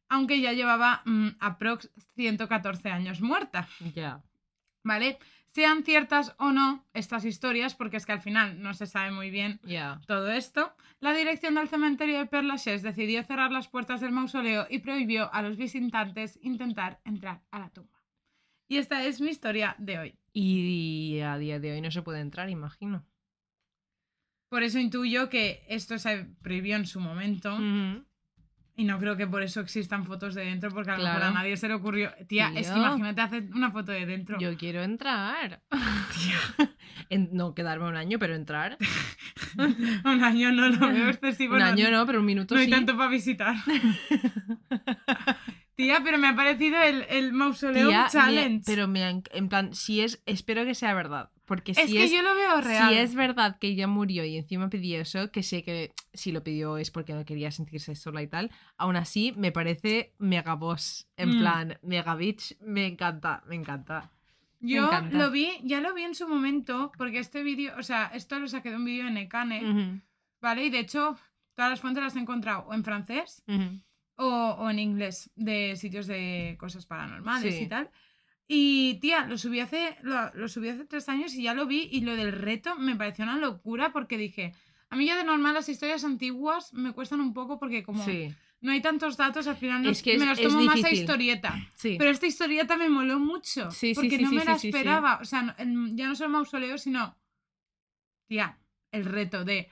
aunque 0.09 0.41
ya 0.41 0.53
llevaba 0.53 1.03
mm, 1.05 1.29
aprox 1.41 1.91
114 2.15 2.91
años 2.91 3.21
muerta. 3.21 3.69
Ya. 3.95 4.23
¿Vale? 4.83 5.19
Sean 5.55 5.85
ciertas 5.85 6.35
o 6.39 6.51
no 6.51 6.85
estas 6.95 7.25
historias, 7.25 7.77
porque 7.77 7.97
es 7.97 8.07
que 8.07 8.13
al 8.13 8.21
final 8.21 8.61
no 8.61 8.75
se 8.75 8.87
sabe 8.87 9.13
muy 9.13 9.31
bien 9.31 9.61
todo 10.07 10.33
esto, 10.33 10.75
la 10.99 11.13
dirección 11.13 11.55
del 11.55 11.69
cementerio 11.69 12.19
de 12.19 12.27
Père 12.27 12.47
Lachaise 12.47 12.83
decidió 12.83 13.23
cerrar 13.23 13.53
las 13.53 13.69
puertas 13.69 14.01
del 14.01 14.11
mausoleo 14.11 14.67
y 14.69 14.81
prohibió 14.81 15.33
a 15.33 15.43
los 15.43 15.57
visitantes 15.57 16.41
intentar 16.43 17.01
entrar 17.05 17.43
a 17.53 17.61
la 17.61 17.69
tumba. 17.71 17.94
Y 18.69 18.79
esta 18.79 19.05
es 19.05 19.21
mi 19.21 19.29
historia 19.31 19.75
de 19.79 19.99
hoy. 19.99 20.15
Y 20.33 21.21
a 21.21 21.37
día 21.39 21.61
de 21.61 21.73
hoy 21.73 21.81
no 21.81 21.91
se 21.91 22.03
puede 22.03 22.21
entrar, 22.21 22.49
imagino. 22.51 23.05
Por 24.49 24.63
eso 24.63 24.79
intuyo 24.79 25.29
que 25.29 25.65
esto 25.69 25.99
se 25.99 26.27
prohibió 26.43 26.77
en 26.77 26.87
su 26.87 27.01
momento 27.01 27.59
y 28.77 28.85
no 28.85 28.99
creo 28.99 29.17
que 29.17 29.27
por 29.27 29.43
eso 29.43 29.61
existan 29.61 30.05
fotos 30.05 30.35
de 30.35 30.45
dentro, 30.45 30.71
porque 30.71 30.91
a 30.91 30.97
lo 30.97 31.03
mejor 31.05 31.19
Claro. 31.19 31.31
a 31.33 31.39
nadie 31.39 31.57
se 31.57 31.69
le 31.69 31.75
ocurrió. 31.75 32.13
Tía, 32.29 32.49
es 32.57 32.69
que 32.69 32.75
Tío. 32.75 32.83
imagínate 32.83 33.21
hacer 33.21 33.45
una 33.55 33.71
foto 33.71 33.93
de 33.93 34.07
dentro. 34.07 34.39
Yo 34.39 34.57
quiero 34.57 34.83
entrar. 34.83 35.63
En- 37.11 37.29
no 37.33 37.55
quedarme 37.55 37.87
un 37.89 37.97
año, 37.97 38.19
pero 38.19 38.35
entrar. 38.35 38.79
un 40.05 40.25
año 40.25 40.53
no 40.53 40.69
lo 40.69 40.89
veo 40.89 41.11
excesivo. 41.11 41.55
un 41.55 41.63
año 41.63 41.91
no, 41.91 42.07
pero 42.07 42.21
un 42.21 42.25
minuto 42.27 42.55
No 42.55 42.61
hay 42.61 42.67
sí. 42.67 42.71
tanto 42.71 42.97
para 42.97 43.11
visitar. 43.11 43.55
Tía, 45.77 46.01
pero 46.05 46.19
me 46.19 46.29
ha 46.29 46.37
parecido 46.37 46.81
el, 46.83 47.03
el 47.09 47.33
mausoleo 47.33 47.89
Tía, 47.89 48.05
me- 48.05 48.11
challenge. 48.11 48.63
pero 48.67 48.87
me 48.89 49.03
han- 49.05 49.23
en 49.33 49.49
plan, 49.49 49.75
si 49.75 50.01
es, 50.01 50.23
espero 50.27 50.65
que 50.65 50.75
sea 50.75 50.95
verdad. 50.95 51.31
Porque 51.47 51.73
es 51.73 51.79
si 51.79 51.93
que 51.93 52.05
es, 52.05 52.11
yo 52.13 52.23
lo 52.23 52.35
veo 52.35 52.61
real. 52.63 52.89
si 52.91 52.99
es 52.99 53.15
verdad 53.15 53.59
que 53.59 53.67
ella 53.69 53.87
murió 53.87 54.25
y 54.25 54.39
encima 54.39 54.71
pidió 54.71 55.01
eso, 55.01 55.31
que 55.31 55.43
sé 55.43 55.63
que 55.63 55.93
si 56.15 56.33
lo 56.33 56.43
pidió 56.43 56.79
es 56.79 56.91
porque 56.91 57.13
no 57.13 57.25
quería 57.27 57.51
sentirse 57.51 57.95
sola 57.97 58.23
y 58.23 58.29
tal, 58.29 58.51
aún 58.79 58.97
así 58.97 59.35
me 59.37 59.53
parece 59.53 60.15
mega 60.19 60.55
boss. 60.55 61.07
En 61.19 61.37
Mm. 61.37 61.39
plan, 61.41 61.79
mega 61.83 62.15
bitch, 62.15 62.57
me 62.61 62.87
encanta, 62.87 63.43
me 63.47 63.57
encanta. 63.57 64.11
Yo 64.61 64.89
lo 65.11 65.31
vi, 65.31 65.51
ya 65.65 65.81
lo 65.83 65.93
vi 65.93 66.05
en 66.05 66.15
su 66.15 66.27
momento, 66.27 66.91
porque 66.97 67.19
este 67.19 67.43
vídeo, 67.43 67.75
o 67.79 67.83
sea, 67.83 68.07
esto 68.15 68.39
lo 68.39 68.49
saqué 68.49 68.71
de 68.71 68.77
un 68.77 68.85
vídeo 68.87 69.07
en 69.07 69.19
Ecane, 69.19 69.61
Ujú, 69.71 70.01
¿vale? 70.41 70.65
Y 70.65 70.71
de 70.71 70.79
hecho, 70.79 71.19
todas 71.55 71.71
las 71.73 71.81
fuentes 71.83 72.03
las 72.03 72.17
he 72.17 72.21
encontrado 72.21 72.61
o 72.69 72.73
en 72.73 72.83
francés. 72.85 73.43
O, 74.17 74.27
o 74.59 74.71
en 74.71 74.79
inglés, 74.79 75.31
de 75.35 75.77
sitios 75.77 76.07
de 76.07 76.57
cosas 76.59 76.87
paranormales 76.87 77.55
Sí. 77.55 77.63
y 77.65 77.67
tal. 77.69 77.91
Y 78.47 78.95
tía, 79.01 79.27
lo 79.27 79.39
subí 79.39 79.61
hace 79.61 79.97
lo, 80.03 80.33
lo 80.35 80.49
subí 80.49 80.69
hace 80.69 80.85
tres 80.85 81.09
años 81.09 81.33
y 81.35 81.43
ya 81.45 81.55
lo 81.55 81.67
vi 81.67 81.89
y 81.91 82.03
lo 82.03 82.15
del 82.15 82.33
reto 82.33 82.77
me 82.77 82.95
pareció 82.95 83.25
una 83.25 83.39
locura 83.39 83.91
porque 83.93 84.19
dije, 84.19 84.53
a 84.91 84.97
mí 84.97 85.07
ya 85.07 85.17
de 85.17 85.25
normal 85.25 85.55
las 85.55 85.69
historias 85.69 86.05
antiguas 86.05 86.73
me 86.75 86.93
cuestan 86.93 87.21
un 87.21 87.33
poco 87.33 87.59
porque 87.59 87.83
como 87.83 88.05
Sí, 88.05 88.35
no 88.61 88.73
hay 88.73 88.81
tantos 88.83 89.17
datos, 89.17 89.47
al 89.47 89.57
final 89.57 89.87
Es 89.87 90.03
que 90.03 90.15
es- 90.15 90.21
me 90.23 90.31
es 90.31 90.41
tomo 90.41 90.61
más 90.63 90.85
a 90.85 90.91
historieta. 90.91 91.55
sí. 91.75 91.97
Pero 91.99 92.11
esta 92.11 92.27
historieta 92.27 92.77
me 92.77 92.89
moló 92.91 93.19
mucho. 93.19 93.71
Sí, 93.71 93.93
porque 93.95 94.19
no 94.19 94.31
me 94.31 94.45
la 94.45 94.55
esperaba. 94.57 95.19
O 95.21 95.25
sea, 95.25 95.43
no- 95.43 95.89
ya 95.97 96.07
no 96.09 96.15
solo 96.15 96.31
mausoleo, 96.31 96.77
sino. 96.79 97.17
Tía, 98.27 98.59
el 98.93 99.05
reto 99.05 99.45
de. 99.45 99.69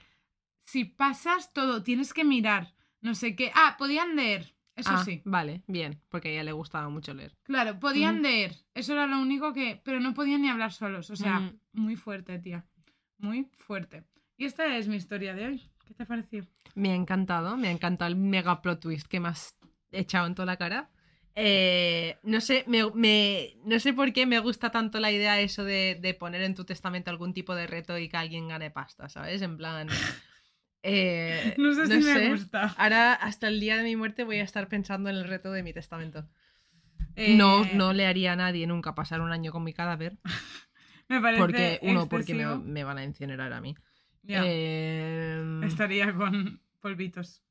Si 0.63 0.85
pasas 0.85 1.53
todo, 1.53 1.83
tienes 1.83 2.13
que 2.13 2.23
mirar. 2.23 2.72
No 3.03 3.13
sé 3.13 3.35
qué. 3.35 3.51
Ah, 3.53 3.75
podían 3.77 4.15
leer. 4.15 4.55
Eso 4.75 4.89
Ah, 4.91 5.03
sí. 5.05 5.21
Vale, 5.23 5.61
bien, 5.67 6.01
porque 6.09 6.29
a 6.29 6.31
ella 6.31 6.43
le 6.43 6.51
gustaba 6.51 6.89
mucho 6.89 7.13
leer. 7.13 7.35
Claro, 7.43 7.79
podían 7.79 8.15
Ujú. 8.15 8.23
leer. 8.23 8.55
Eso 8.73 8.93
era 8.93 9.05
lo 9.05 9.19
único 9.19 9.53
que. 9.53 9.79
Pero 9.85 9.99
no 9.99 10.15
podían 10.15 10.41
ni 10.41 10.49
hablar 10.49 10.71
solos. 10.73 11.11
O 11.11 11.15
sea, 11.15 11.37
Ujú. 11.39 11.59
muy 11.73 11.95
fuerte, 11.95 12.39
tía. 12.39 12.65
Muy 13.19 13.47
fuerte. 13.57 14.03
Y 14.37 14.45
esta 14.45 14.75
es 14.75 14.87
mi 14.87 14.95
historia 14.95 15.35
de 15.35 15.45
hoy. 15.45 15.69
¿Qué 15.85 15.93
te 15.93 16.01
ha 16.03 16.05
parecido? 16.07 16.47
Me 16.73 16.91
ha 16.91 16.95
encantado, 16.95 17.55
me 17.55 17.67
ha 17.67 17.71
encantado 17.71 18.09
el 18.09 18.15
mega 18.15 18.63
plot 18.63 18.79
twist 18.79 19.05
que 19.07 19.19
me 19.19 19.27
has 19.29 19.53
echado 19.91 20.25
en 20.25 20.33
toda 20.33 20.47
la 20.47 20.57
cara. 20.57 20.89
Eh, 21.35 22.17
no, 22.23 22.41
sé, 22.41 22.63
me, 22.67 22.89
me- 22.95 23.55
no 23.65 23.79
sé 23.79 23.93
por 23.93 24.11
qué 24.13 24.25
me 24.25 24.39
gusta 24.39 24.71
tanto 24.71 24.99
la 24.99 25.11
idea 25.11 25.39
eso 25.39 25.63
de, 25.63 25.97
de 26.01 26.13
poner 26.13 26.41
en 26.41 26.55
tu 26.55 26.63
testamento 26.63 27.11
algún 27.11 27.33
tipo 27.33 27.53
de 27.53 27.67
reto 27.67 27.97
y 27.97 28.07
que 28.09 28.17
alguien 28.17 28.47
gane 28.47 28.71
pasta, 28.71 29.07
¿sabes? 29.09 29.41
En 29.41 29.57
plan... 29.57 29.87
eh, 30.83 31.55
No 31.57 31.73
sé 31.73 31.87
si 31.87 32.05
me 32.05 32.29
gusta. 32.29 32.73
Ahora, 32.77 33.13
hasta 33.13 33.47
el 33.47 33.59
día 33.59 33.77
de 33.77 33.83
mi 33.83 33.95
muerte, 33.95 34.23
voy 34.23 34.37
a 34.37 34.43
estar 34.43 34.67
pensando 34.67 35.09
en 35.09 35.15
el 35.15 35.23
reto 35.25 35.51
de 35.51 35.63
mi 35.63 35.73
testamento. 35.73 36.27
Eh, 37.15 37.35
No, 37.35 37.65
no 37.73 37.93
le 37.93 38.05
haría 38.05 38.33
a 38.33 38.35
nadie 38.35 38.67
nunca 38.67 38.95
pasar 38.95 39.21
un 39.21 39.31
año 39.31 39.51
con 39.51 39.63
mi 39.63 39.73
cadáver. 39.73 40.17
Me 41.09 41.19
parece. 41.21 41.41
Porque, 41.41 41.79
uno, 41.83 42.07
porque 42.07 42.33
me, 42.33 42.57
me 42.57 42.83
van 42.83 42.97
a 42.97 43.03
incinerar 43.03 43.51
a 43.51 43.59
mí. 43.61 43.75
Em, 44.25 45.63
Estaría 45.63 46.13
con 46.13 46.61
polvitos. 46.79 47.43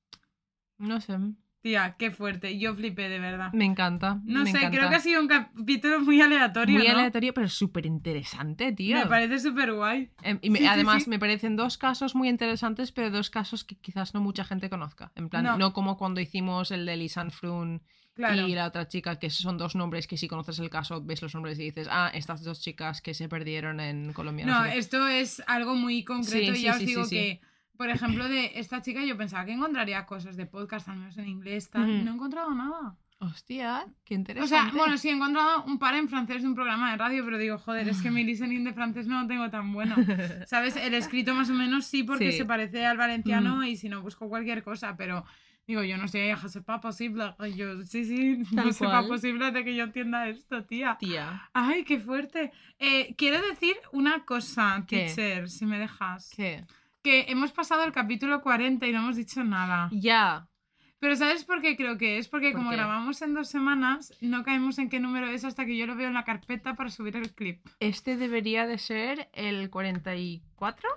no 0.78 1.00
sé, 1.00 1.16
Tía, 1.62 1.94
qué 1.96 2.10
fuerte. 2.10 2.58
Yo 2.58 2.74
flipé 2.74 3.08
de 3.08 3.20
verdad. 3.20 3.52
me 3.52 3.64
encanta. 3.64 4.20
No 4.24 4.42
me 4.42 4.50
sé, 4.50 4.58
creo 4.70 4.88
que 4.88 4.96
ha 4.96 5.00
sido 5.00 5.20
un 5.20 5.28
capítulo 5.28 6.00
muy 6.00 6.20
aleatorio. 6.20 6.76
Muy 6.76 6.88
¿no? 6.88 6.94
aleatorio, 6.98 7.32
pero 7.32 7.48
súper 7.48 7.86
interesante, 7.86 8.72
tío. 8.72 8.96
Me 8.96 9.06
parece 9.06 9.38
súper 9.38 9.72
guay. 9.72 10.10
Em, 10.22 10.40
y 10.42 10.50
me- 10.50 10.58
Sí, 10.58 10.64
sí, 10.64 10.68
además, 10.68 11.04
sí. 11.04 11.10
me 11.10 11.20
parecen 11.20 11.54
dos 11.54 11.78
casos 11.78 12.16
muy 12.16 12.28
interesantes, 12.28 12.90
pero 12.90 13.10
dos 13.10 13.30
casos 13.30 13.62
que 13.62 13.76
quizás 13.76 14.12
no 14.12 14.20
mucha 14.20 14.42
gente 14.44 14.68
conozca. 14.68 15.12
En 15.14 15.28
plan, 15.28 15.44
No. 15.44 15.56
no, 15.56 15.72
como 15.72 15.96
cuando 15.96 16.20
hicimos 16.20 16.72
el 16.72 16.84
de 16.84 16.96
Lisanne 16.96 17.30
Frun 17.30 17.80
Claro. 18.14 18.46
y 18.48 18.54
la 18.54 18.66
otra 18.66 18.88
chica, 18.88 19.18
que 19.20 19.30
son 19.30 19.56
dos 19.56 19.76
nombres 19.76 20.06
que 20.08 20.16
si 20.16 20.26
conoces 20.26 20.58
el 20.58 20.68
caso, 20.68 21.00
ves 21.02 21.22
los 21.22 21.32
nombres 21.32 21.58
y 21.60 21.62
dices, 21.64 21.86
ah, 21.90 22.10
estas 22.12 22.42
dos 22.42 22.60
chicas 22.60 23.00
que 23.00 23.14
se 23.14 23.28
perdieron 23.28 23.78
en 23.78 24.12
Colombia. 24.12 24.44
No, 24.46 24.64
sé 24.64 24.72
qué". 24.72 24.78
esto 24.78 25.06
es 25.06 25.42
algo 25.46 25.76
muy 25.76 26.02
concreto 26.04 26.54
y 26.54 26.62
ya 26.62 26.72
os 26.72 26.80
digo 26.80 27.08
que, 27.08 27.40
por 27.82 27.90
ejemplo, 27.90 28.28
de 28.28 28.52
esta 28.60 28.80
chica 28.80 29.04
yo 29.04 29.16
pensaba 29.16 29.44
que 29.44 29.50
encontraría 29.52 30.06
cosas 30.06 30.36
de 30.36 30.46
podcast, 30.46 30.88
al 30.88 30.98
menos 30.98 31.18
en 31.18 31.26
inglés, 31.26 31.68
tal. 31.68 31.82
Ujú. 31.90 32.04
No 32.04 32.12
he 32.12 32.14
encontrado 32.14 32.54
nada. 32.54 32.96
Hostia, 33.18 33.84
qué 34.04 34.14
O 34.14 34.18
interesante. 34.18 34.48
sea, 34.70 34.70
bueno, 34.76 34.96
sí 34.98 35.08
he 35.08 35.12
encontrado 35.12 35.64
un 35.64 35.78
par 35.80 35.94
en 35.96 36.08
francés 36.08 36.42
de 36.42 36.48
un 36.48 36.54
programa 36.54 36.92
de 36.92 36.96
radio, 36.96 37.24
pero 37.24 37.38
digo, 37.38 37.58
joder, 37.58 37.88
es 37.88 38.00
que 38.02 38.10
mi 38.12 38.22
listening 38.30 38.62
de 38.62 38.72
francés 38.72 39.08
no 39.08 39.20
lo 39.22 39.26
tengo 39.26 39.50
tan 39.50 39.72
bueno. 39.72 39.96
¿Sabes? 40.46 40.76
El 40.76 40.94
escrito 40.94 41.34
más 41.34 41.50
o 41.50 41.54
menos 41.54 41.86
sí, 41.86 42.04
porque 42.04 42.30
Sí. 42.30 42.38
se 42.38 42.44
parece 42.44 42.86
al 42.86 42.96
valenciano 42.98 43.64
y 43.64 43.76
si 43.76 43.88
no 43.88 44.00
busco 44.00 44.28
cualquier 44.28 44.62
cosa, 44.62 44.96
pero 44.96 45.24
digo, 45.68 45.82
yo 45.84 45.96
no 45.96 46.06
sé, 46.08 46.34
pas 46.64 46.80
posible. 46.80 47.34
Yo, 47.56 47.84
sí, 47.84 48.04
sí, 48.04 48.42
Tal 48.56 48.66
no 48.68 48.74
cual. 48.76 49.06
posible 49.08 49.50
de 49.52 49.64
que 49.64 49.74
yo 49.76 49.84
entienda 49.84 50.28
esto, 50.28 50.64
tía. 50.64 50.96
Tía, 50.98 51.48
Ay, 51.52 51.84
qué 51.84 51.98
fuerte. 52.00 52.50
Eh, 52.80 53.14
quiero 53.16 53.40
decir 53.40 53.74
una 53.92 54.24
cosa, 54.24 54.84
¿Qué? 54.88 55.06
teacher, 55.14 55.48
si 55.48 55.64
me 55.66 55.78
dejas. 55.78 56.30
¿qué? 56.34 56.64
Que 57.02 57.26
hemos 57.28 57.52
pasado 57.52 57.84
el 57.84 57.92
capítulo 57.92 58.42
40 58.42 58.86
y 58.86 58.92
no 58.92 59.00
hemos 59.00 59.16
dicho 59.16 59.42
nada. 59.44 59.88
Ya. 59.92 60.48
Pero 61.00 61.16
¿sabes 61.16 61.44
por 61.44 61.60
qué 61.60 61.76
creo 61.76 61.98
que 61.98 62.18
es? 62.18 62.28
Porque 62.28 62.50
¿Por 62.52 62.58
como 62.60 62.70
qué? 62.70 62.76
grabamos 62.76 63.20
en 63.22 63.34
dos 63.34 63.48
semanas, 63.48 64.12
no 64.20 64.44
caemos 64.44 64.78
en 64.78 64.88
qué 64.88 65.00
número 65.00 65.26
es 65.28 65.44
hasta 65.44 65.66
que 65.66 65.76
yo 65.76 65.86
lo 65.88 65.96
veo 65.96 66.06
en 66.06 66.14
la 66.14 66.22
carpeta 66.22 66.74
para 66.76 66.90
subir 66.90 67.16
el 67.16 67.34
clip. 67.34 67.66
Este 67.80 68.16
debería 68.16 68.66
de 68.68 68.78
ser 68.78 69.28
el 69.32 69.68
44. 69.68 70.88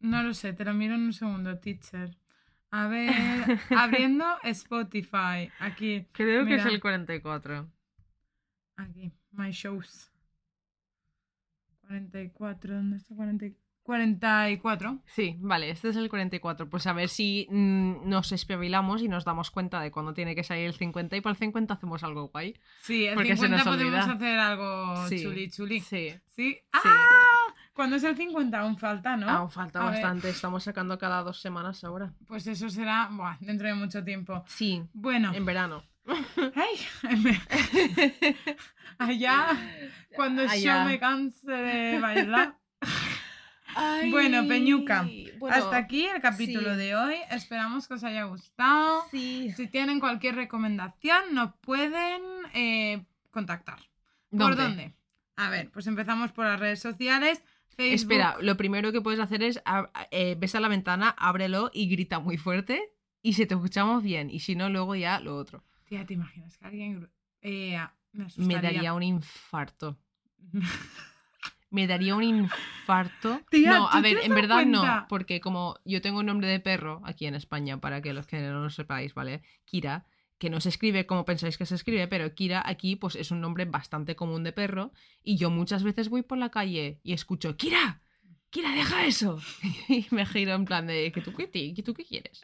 No 0.00 0.22
lo 0.22 0.34
sé, 0.34 0.52
te 0.52 0.66
lo 0.66 0.74
miro 0.74 0.96
en 0.96 1.04
un 1.04 1.12
segundo, 1.14 1.58
teacher. 1.60 2.14
A 2.70 2.88
ver, 2.88 3.10
abriendo 3.70 4.26
Spotify. 4.42 5.50
Aquí, 5.60 6.06
Creo 6.12 6.44
que 6.44 6.56
es 6.56 6.66
el 6.66 6.78
44. 6.80 7.66
aquí, 8.76 9.12
my 9.32 9.50
shows. 9.50 10.10
44, 11.88 12.74
¿dónde 12.74 12.96
está 12.98 13.14
40? 13.14 13.46
44. 13.84 14.98
Sí, 15.06 15.36
vale, 15.40 15.70
este 15.70 15.90
es 15.90 15.96
el 15.96 16.08
44. 16.08 16.68
Pues 16.68 16.86
a 16.86 16.92
ver 16.92 17.08
si 17.08 17.46
mm, 17.50 18.08
nos 18.08 18.32
espabilamos 18.32 19.02
y 19.02 19.08
nos 19.08 19.24
damos 19.24 19.50
cuenta 19.50 19.80
de 19.80 19.90
cuándo 19.90 20.14
tiene 20.14 20.34
que 20.34 20.42
salir 20.42 20.66
el 20.66 20.74
50 20.74 21.16
y 21.16 21.20
para 21.20 21.32
el 21.32 21.38
50 21.38 21.74
hacemos 21.74 22.02
algo 22.02 22.28
guay. 22.28 22.54
Sí, 22.82 23.06
el 23.06 23.14
Porque 23.14 23.36
se 23.36 23.46
50 23.46 23.56
nos 23.56 23.66
podemos 23.76 23.94
olvida. 24.04 24.14
hacer 24.14 24.38
algo 24.38 25.08
Sí. 25.08 25.22
chuli 25.22 25.50
chuli. 25.50 25.80
Sí. 25.80 26.14
¿Sí? 26.30 26.58
¡Ah! 26.72 26.82
¿Cuándo 27.74 27.96
es 27.96 28.04
el 28.04 28.16
50? 28.16 28.58
Aún 28.58 28.78
falta, 28.78 29.16
¿no? 29.16 29.28
Aún 29.28 29.50
falta 29.50 29.80
A 29.80 29.84
ver. 29.84 29.92
bastante. 29.94 30.30
Estamos 30.30 30.62
sacando 30.64 30.96
cada 30.98 31.22
dos 31.22 31.40
semanas 31.40 31.82
ahora. 31.84 32.12
Pues 32.26 32.46
eso 32.46 32.70
será 32.70 33.08
buah, 33.12 33.36
dentro 33.40 33.66
de 33.68 33.74
mucho 33.74 34.02
tiempo. 34.04 34.44
Sí, 34.46 34.82
Bueno, 34.92 35.32
en 35.34 35.44
verano. 35.44 35.82
ay, 36.54 36.76
allá 38.98 39.46
cuando 40.14 40.42
Allá. 40.42 40.82
yo 40.84 40.88
me 40.88 40.98
canse 40.98 41.50
de 41.50 41.98
bailar. 42.00 42.56
Bueno, 44.10 44.46
Peñuca, 44.46 45.08
Bueno, 45.38 45.56
Hasta 45.56 45.76
aquí 45.76 46.06
el 46.06 46.20
capítulo 46.20 46.72
sí. 46.72 46.76
de 46.78 46.96
hoy. 46.96 47.16
Esperamos 47.30 47.88
que 47.88 47.94
os 47.94 48.04
haya 48.04 48.24
gustado. 48.24 49.02
Sí. 49.10 49.52
Si 49.56 49.66
tienen 49.66 50.00
cualquier 50.00 50.34
recomendación, 50.36 51.34
nos 51.34 51.54
pueden 51.60 52.22
eh, 52.54 53.04
contactar. 53.30 53.78
¿Por 54.30 54.56
¿Dónde? 54.56 54.94
A 55.36 55.50
ver, 55.50 55.70
pues 55.70 55.86
empezamos 55.86 56.32
por 56.32 56.46
las 56.46 56.60
redes 56.60 56.80
sociales. 56.80 57.42
Facebook. 57.76 57.94
Espera, 57.94 58.36
lo 58.40 58.56
primero 58.56 58.92
que 58.92 59.00
puedes 59.00 59.18
hacer 59.20 59.42
es 59.42 59.60
eh, 60.10 60.36
ves 60.38 60.54
a 60.54 60.60
la 60.60 60.68
ventana, 60.68 61.10
ábrelo 61.18 61.70
y 61.72 61.88
grita 61.88 62.20
muy 62.20 62.36
fuerte. 62.36 62.92
Y 63.22 63.32
si 63.32 63.46
te 63.46 63.54
escuchamos 63.54 64.02
bien. 64.02 64.30
Y 64.30 64.40
si 64.40 64.54
no, 64.54 64.68
luego 64.68 64.94
ya 64.94 65.18
lo 65.18 65.36
otro. 65.36 65.64
Tía, 65.86 66.04
¿te 66.06 66.14
imaginas 66.14 66.56
que 66.56 66.66
alguien... 66.66 67.08
Eh, 67.42 67.78
me, 68.12 68.26
Me 68.36 68.60
daría 68.60 68.94
un 68.94 69.02
infarto. 69.02 69.98
Me 71.74 71.88
daría 71.88 72.14
un 72.14 72.22
infarto. 72.22 73.40
Tía, 73.50 73.70
no, 73.70 73.88
¿tú 73.90 73.96
a 73.96 74.00
ver, 74.00 74.18
en 74.22 74.34
verdad 74.34 74.58
cuenta? 74.58 75.00
no, 75.00 75.06
porque 75.08 75.40
como 75.40 75.76
yo 75.84 76.00
tengo 76.00 76.20
un 76.20 76.26
nombre 76.26 76.46
de 76.46 76.60
perro 76.60 77.02
aquí 77.04 77.26
en 77.26 77.34
España, 77.34 77.80
para 77.80 78.00
que 78.00 78.12
los 78.12 78.28
que 78.28 78.40
no 78.40 78.62
lo 78.62 78.70
sepáis, 78.70 79.12
¿vale? 79.12 79.42
Kira, 79.64 80.06
que 80.38 80.50
no 80.50 80.60
se 80.60 80.68
escribe 80.68 81.06
como 81.06 81.24
pensáis 81.24 81.58
que 81.58 81.66
se 81.66 81.74
escribe, 81.74 82.06
pero 82.06 82.32
Kira 82.32 82.62
aquí 82.64 82.94
pues 82.94 83.16
es 83.16 83.32
un 83.32 83.40
nombre 83.40 83.64
bastante 83.64 84.14
común 84.14 84.44
de 84.44 84.52
perro 84.52 84.92
y 85.24 85.36
yo 85.36 85.50
muchas 85.50 85.82
veces 85.82 86.10
voy 86.10 86.22
por 86.22 86.38
la 86.38 86.50
calle 86.50 87.00
y 87.02 87.12
escucho 87.12 87.56
Kira, 87.56 88.04
Kira, 88.54 88.70
deja 88.70 89.04
eso. 89.04 89.40
Y 89.88 90.06
me 90.12 90.24
giro 90.26 90.54
en 90.54 90.64
plan 90.64 90.86
de, 90.86 91.10
¿que 91.10 91.20
tú 91.20 91.34
qué, 91.34 91.48
tú 91.84 91.92
qué 91.92 92.04
quieres? 92.04 92.40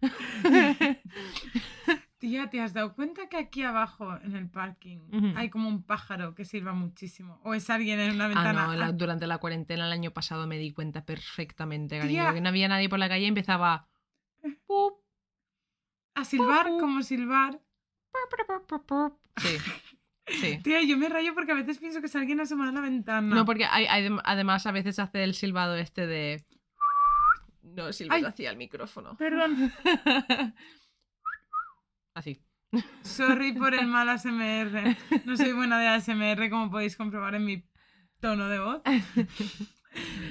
Tía, 2.22 2.48
¿te 2.48 2.60
has 2.60 2.72
dado 2.72 2.94
cuenta 2.94 3.28
que 3.28 3.36
aquí 3.36 3.64
abajo 3.64 4.16
en 4.22 4.36
el 4.36 4.48
parking 4.48 5.00
hay 5.34 5.50
como 5.50 5.68
un 5.68 5.82
pájaro 5.82 6.36
que 6.36 6.44
sirva 6.44 6.72
muchísimo? 6.72 7.40
¿O 7.42 7.52
es 7.52 7.68
alguien 7.68 7.98
en 7.98 8.14
una 8.14 8.26
Ah, 8.26 8.28
ventana? 8.28 8.66
no, 8.68 8.74
la- 8.76 8.86
Ah, 8.86 8.92
durante 8.92 9.26
la 9.26 9.38
cuarentena 9.38 9.86
el 9.86 9.92
año 9.92 10.12
pasado 10.12 10.46
me 10.46 10.56
di 10.56 10.70
cuenta 10.72 11.04
perfectamente, 11.04 11.98
cariño, 11.98 12.32
que 12.32 12.40
no 12.40 12.48
había 12.50 12.68
nadie 12.68 12.88
por 12.88 13.00
la 13.00 13.08
calle 13.08 13.24
y 13.24 13.26
empezaba... 13.26 13.88
"Pup, 14.68 15.00
a 16.14 16.24
silbar, 16.24 16.66
como 16.78 17.02
silbar. 17.02 17.60
Sí, 19.38 19.56
sí. 20.28 20.58
Tía, 20.62 20.80
yo 20.82 20.96
me 20.96 21.08
rayo 21.08 21.34
porque 21.34 21.50
a 21.50 21.56
veces 21.56 21.78
pienso 21.78 21.98
que 22.00 22.06
es 22.06 22.14
alguien 22.14 22.38
asomado 22.38 22.70
a 22.70 22.74
la 22.74 22.80
ventana. 22.82 23.34
No, 23.34 23.44
porque 23.44 23.64
hay, 23.64 23.86
hay- 23.86 24.16
además 24.22 24.64
a 24.66 24.70
veces 24.70 25.00
hace 25.00 25.24
el 25.24 25.34
silbado 25.34 25.74
este 25.74 26.06
de... 26.06 26.46
No, 27.64 27.92
silbado 27.92 28.18
Ay. 28.26 28.30
hacia 28.32 28.48
el 28.50 28.56
micrófono. 28.56 29.16
Perdón, 29.16 29.72
Así. 32.14 32.40
sorry 33.02 33.52
por 33.52 33.74
el 33.74 33.86
mal 33.88 34.08
ASMR. 34.08 34.96
No 35.24 35.36
soy 35.36 35.52
buena 35.52 35.78
de 35.78 35.88
ASMR, 35.88 36.50
como 36.50 36.70
podéis 36.70 36.96
comprobar 36.96 37.34
en 37.34 37.44
mi 37.44 37.64
tono 38.20 38.48
de 38.48 38.58
voz. 38.58 38.82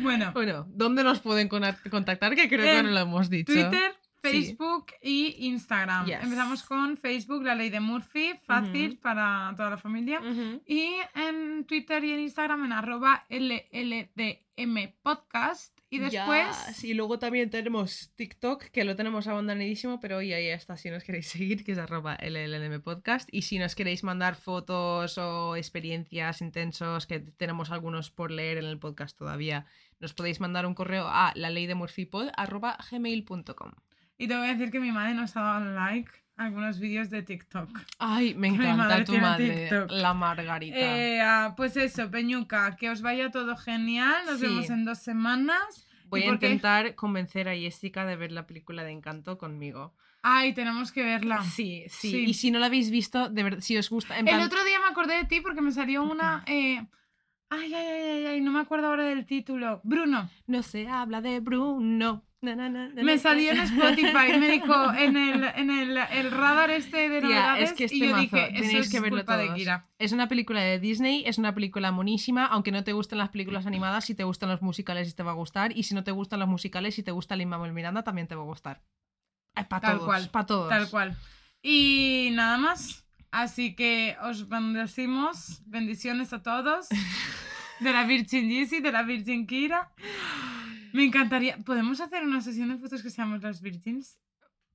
Bueno, 0.02 0.32
Bueno, 0.34 0.66
¿dónde 0.70 1.03
nos 1.03 1.20
pueden 1.20 1.48
contactar? 1.48 2.34
Que 2.36 2.49
creo 2.49 2.66
que 2.66 2.82
no 2.82 2.90
lo 2.90 2.99
hemos 3.02 3.30
dicho. 3.30 3.53
Twitter, 3.53 3.94
Sí. 4.24 4.30
Facebook 4.32 4.86
y 5.02 5.36
Instagram. 5.48 6.06
Yes. 6.06 6.24
Empezamos 6.24 6.64
con 6.64 6.95
Facebook, 6.98 7.44
la 7.44 7.56
ley 7.56 7.70
de 7.72 7.80
Murphy, 7.80 8.34
fácil 8.45 8.98
para 8.99 9.52
toda 9.58 9.72
la 9.72 9.78
familia. 9.78 10.20
Y 10.66 10.94
en 11.16 11.66
Twitter 11.66 12.03
y 12.03 12.12
en 12.14 12.20
Instagram 12.22 12.66
en 12.66 12.72
arroba 12.74 13.26
LLDM 13.30 14.94
podcast. 15.02 15.76
Y 15.92 16.00
después... 16.00 16.68
Yes. 16.68 16.84
Y 16.86 16.94
luego 16.94 17.20
también 17.20 17.50
tenemos 17.50 18.14
TikTok, 18.16 18.64
que 18.64 18.86
lo 18.86 18.96
tenemos 18.96 19.28
abandonadísimo, 19.28 20.00
pero 20.00 20.18
hoy 20.18 20.32
ahí 20.32 20.48
está 20.48 20.78
si 20.78 20.90
nos 20.90 21.04
queréis 21.04 21.28
seguir, 21.28 21.66
que 21.66 21.74
es 21.74 21.78
arroba 21.78 22.18
LLM 22.22 22.82
podcast. 22.82 23.28
Y 23.30 23.42
si 23.42 23.60
nos 23.60 23.76
queréis 23.76 24.02
mandar 24.06 24.36
fotos 24.36 25.18
o 25.18 25.58
experiencias 25.58 26.42
intensos, 26.42 27.08
que 27.08 27.20
tenemos 27.20 27.72
algunos 27.72 28.10
por 28.10 28.32
leer 28.32 28.58
en 28.58 28.66
el 28.66 28.80
podcast 28.80 29.18
todavía, 29.18 29.66
nos 30.00 30.14
podéis 30.14 30.40
mandar 30.40 30.66
un 30.66 30.76
correo 30.76 31.10
a 31.10 31.34
la 31.36 31.50
ley 31.50 31.68
de 31.68 31.76
arroba 32.38 32.78
gmail.com. 32.90 33.72
Y 34.18 34.28
te 34.30 34.38
voy 34.38 34.48
a 34.48 34.54
decir 34.54 34.72
que 34.72 34.80
mi 34.80 34.94
madre 34.94 35.14
nos 35.14 35.36
ha 35.36 35.42
dado 35.42 35.74
like 35.74 36.10
a 36.10 36.20
algunos 36.38 36.80
vídeos 36.80 37.10
de 37.10 37.22
TikTok. 37.24 37.70
Ay, 37.99 38.34
me 38.36 38.48
encanta 38.49 38.76
madre 38.76 39.06
tu 39.06 39.18
madre, 39.18 39.68
TikTok. 39.70 39.91
la 39.91 40.14
Margarita. 40.14 40.78
Eh, 40.78 41.22
ah, 41.22 41.53
pues 41.56 41.78
eso, 41.78 42.10
Peñuca, 42.10 42.76
que 42.78 42.90
os 42.90 43.02
vaya 43.02 43.30
todo 43.32 43.56
genial. 43.58 44.26
Nos 44.26 44.40
Sí. 44.40 44.45
vemos 44.48 44.70
en 44.70 44.86
dos 44.86 44.99
semanas. 44.99 45.88
Voy 46.06 46.22
¿Y 46.22 46.24
a 46.24 46.28
qué? 46.28 46.34
intentar 46.34 46.95
convencer 46.95 47.48
a 47.48 47.56
Jessica 47.56 48.06
de 48.06 48.16
ver 48.18 48.32
la 48.32 48.45
película 48.48 48.84
de 48.84 48.91
Encanto 48.91 49.38
conmigo. 49.38 49.94
Ay, 50.24 50.53
tenemos 50.53 50.91
que 50.91 51.03
verla. 51.03 51.41
Sí, 51.44 51.84
sí, 51.90 52.12
Sí. 52.12 52.18
Y 52.26 52.34
si 52.36 52.52
no 52.52 52.60
la 52.60 52.66
habéis 52.68 52.91
visto, 52.91 53.30
de 53.30 53.44
verdad, 53.44 53.60
si 53.62 53.78
os 53.78 53.90
gusta. 53.90 54.20
En 54.20 54.28
El 54.28 54.41
otro 54.41 54.64
día 54.66 54.80
me 54.80 54.88
acordé 54.88 55.16
de 55.16 55.26
ti 55.26 55.41
porque 55.41 55.62
me 55.62 55.72
salió 55.72 56.03
una. 56.03 56.44
eh, 56.48 56.86
Ay, 57.53 57.74
ay, 57.74 57.86
ay, 57.88 58.02
ay, 58.12 58.26
ay, 58.28 58.41
no 58.41 58.52
me 58.52 58.60
acuerdo 58.62 58.88
ahora 58.88 59.03
del 59.06 59.26
título. 59.26 59.82
Bruno. 59.84 60.30
No 60.48 60.64
se 60.64 60.88
habla 60.88 61.20
de 61.22 61.40
Bruno. 61.41 62.24
Na, 62.44 62.56
na, 62.56 62.70
na, 62.70 62.90
na, 62.90 63.04
Me 63.04 63.20
salió 63.20 63.52
en 63.52 63.60
Spotify, 63.60 64.40
me 64.40 64.50
dijo 64.50 64.94
en 64.94 65.16
el, 65.16 65.44
en 65.44 65.70
el, 65.70 65.96
el 65.96 66.32
radar 66.32 66.72
este 66.72 67.08
de 67.08 67.22
novedades 67.22 67.70
es 67.70 67.78
que 67.78 67.84
es 67.84 67.94
y 67.94 68.00
yo 68.00 68.06
temazo, 68.08 68.22
dije, 68.22 68.44
eso 68.46 68.62
tenéis 68.62 68.86
es 68.88 68.92
que 68.92 69.00
verlo 69.00 69.18
culpa 69.20 69.38
de 69.38 69.46
todos. 69.46 69.58
Kira. 69.60 69.88
Es 70.00 70.12
una 70.12 70.28
película 70.28 70.62
de 70.62 70.80
Disney, 70.80 71.24
es 71.28 71.38
una 71.38 71.54
película 71.54 71.92
monísima, 71.92 72.48
aunque 72.48 72.72
no 72.72 72.84
te 72.84 72.94
gusten 72.94 73.20
las 73.20 73.30
películas 73.30 73.68
animadas, 73.68 74.06
si 74.06 74.16
te 74.16 74.24
gustan 74.24 74.50
los 74.50 74.64
musicales 74.64 75.16
te 75.16 75.22
va 75.22 75.32
a 75.32 75.36
gustar, 75.36 75.78
y 75.78 75.84
si 75.84 75.94
no 75.94 76.04
te 76.04 76.10
gustan 76.10 76.40
los 76.40 76.50
musicales, 76.50 76.96
si 76.96 77.04
te 77.04 77.12
gusta 77.12 77.36
Lin 77.36 77.48
Manuel 77.48 77.74
Miranda 77.74 78.02
también 78.04 78.28
te 78.28 78.34
va 78.34 78.42
a 78.42 78.46
gustar. 78.46 78.82
Para 79.54 79.80
Tal 79.80 79.98
todos, 79.98 80.08
cual, 80.08 80.30
para 80.30 80.46
todos. 80.48 80.70
Tal 80.70 80.90
cual. 80.90 81.18
Y 81.62 82.30
nada 82.32 82.58
más. 82.58 83.06
Así 83.30 83.76
que 83.76 84.18
os 84.24 84.50
bendecimos. 84.50 85.62
Bendiciones 85.68 86.34
a 86.34 86.42
todos. 86.42 86.88
De 87.82 87.92
la 87.92 88.04
Virgin 88.04 88.48
Yeezy, 88.50 88.80
de 88.80 88.92
la 88.92 89.02
Virgin 89.02 89.48
Kira. 89.48 89.92
Me 90.94 91.06
encantaría. 91.06 91.58
¿Podemos 91.66 92.02
hacer 92.02 92.24
una 92.24 92.42
sesión 92.42 92.70
de 92.70 92.78
fotos 92.78 93.04
que 93.04 93.10
seamos 93.10 93.42
las 93.42 93.62
Virgins? 93.62 94.18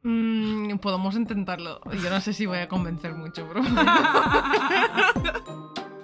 Mm, 0.03 0.77
podemos 0.79 1.17
intentarlo. 1.17 1.81
Yo 2.03 2.11
no 2.11 2.21
sé 2.21 2.33
si 2.33 2.47
voy 2.47 2.59
a 2.59 2.69
convencer 2.69 3.15
mucho, 3.15 3.47
bro. 3.49 3.63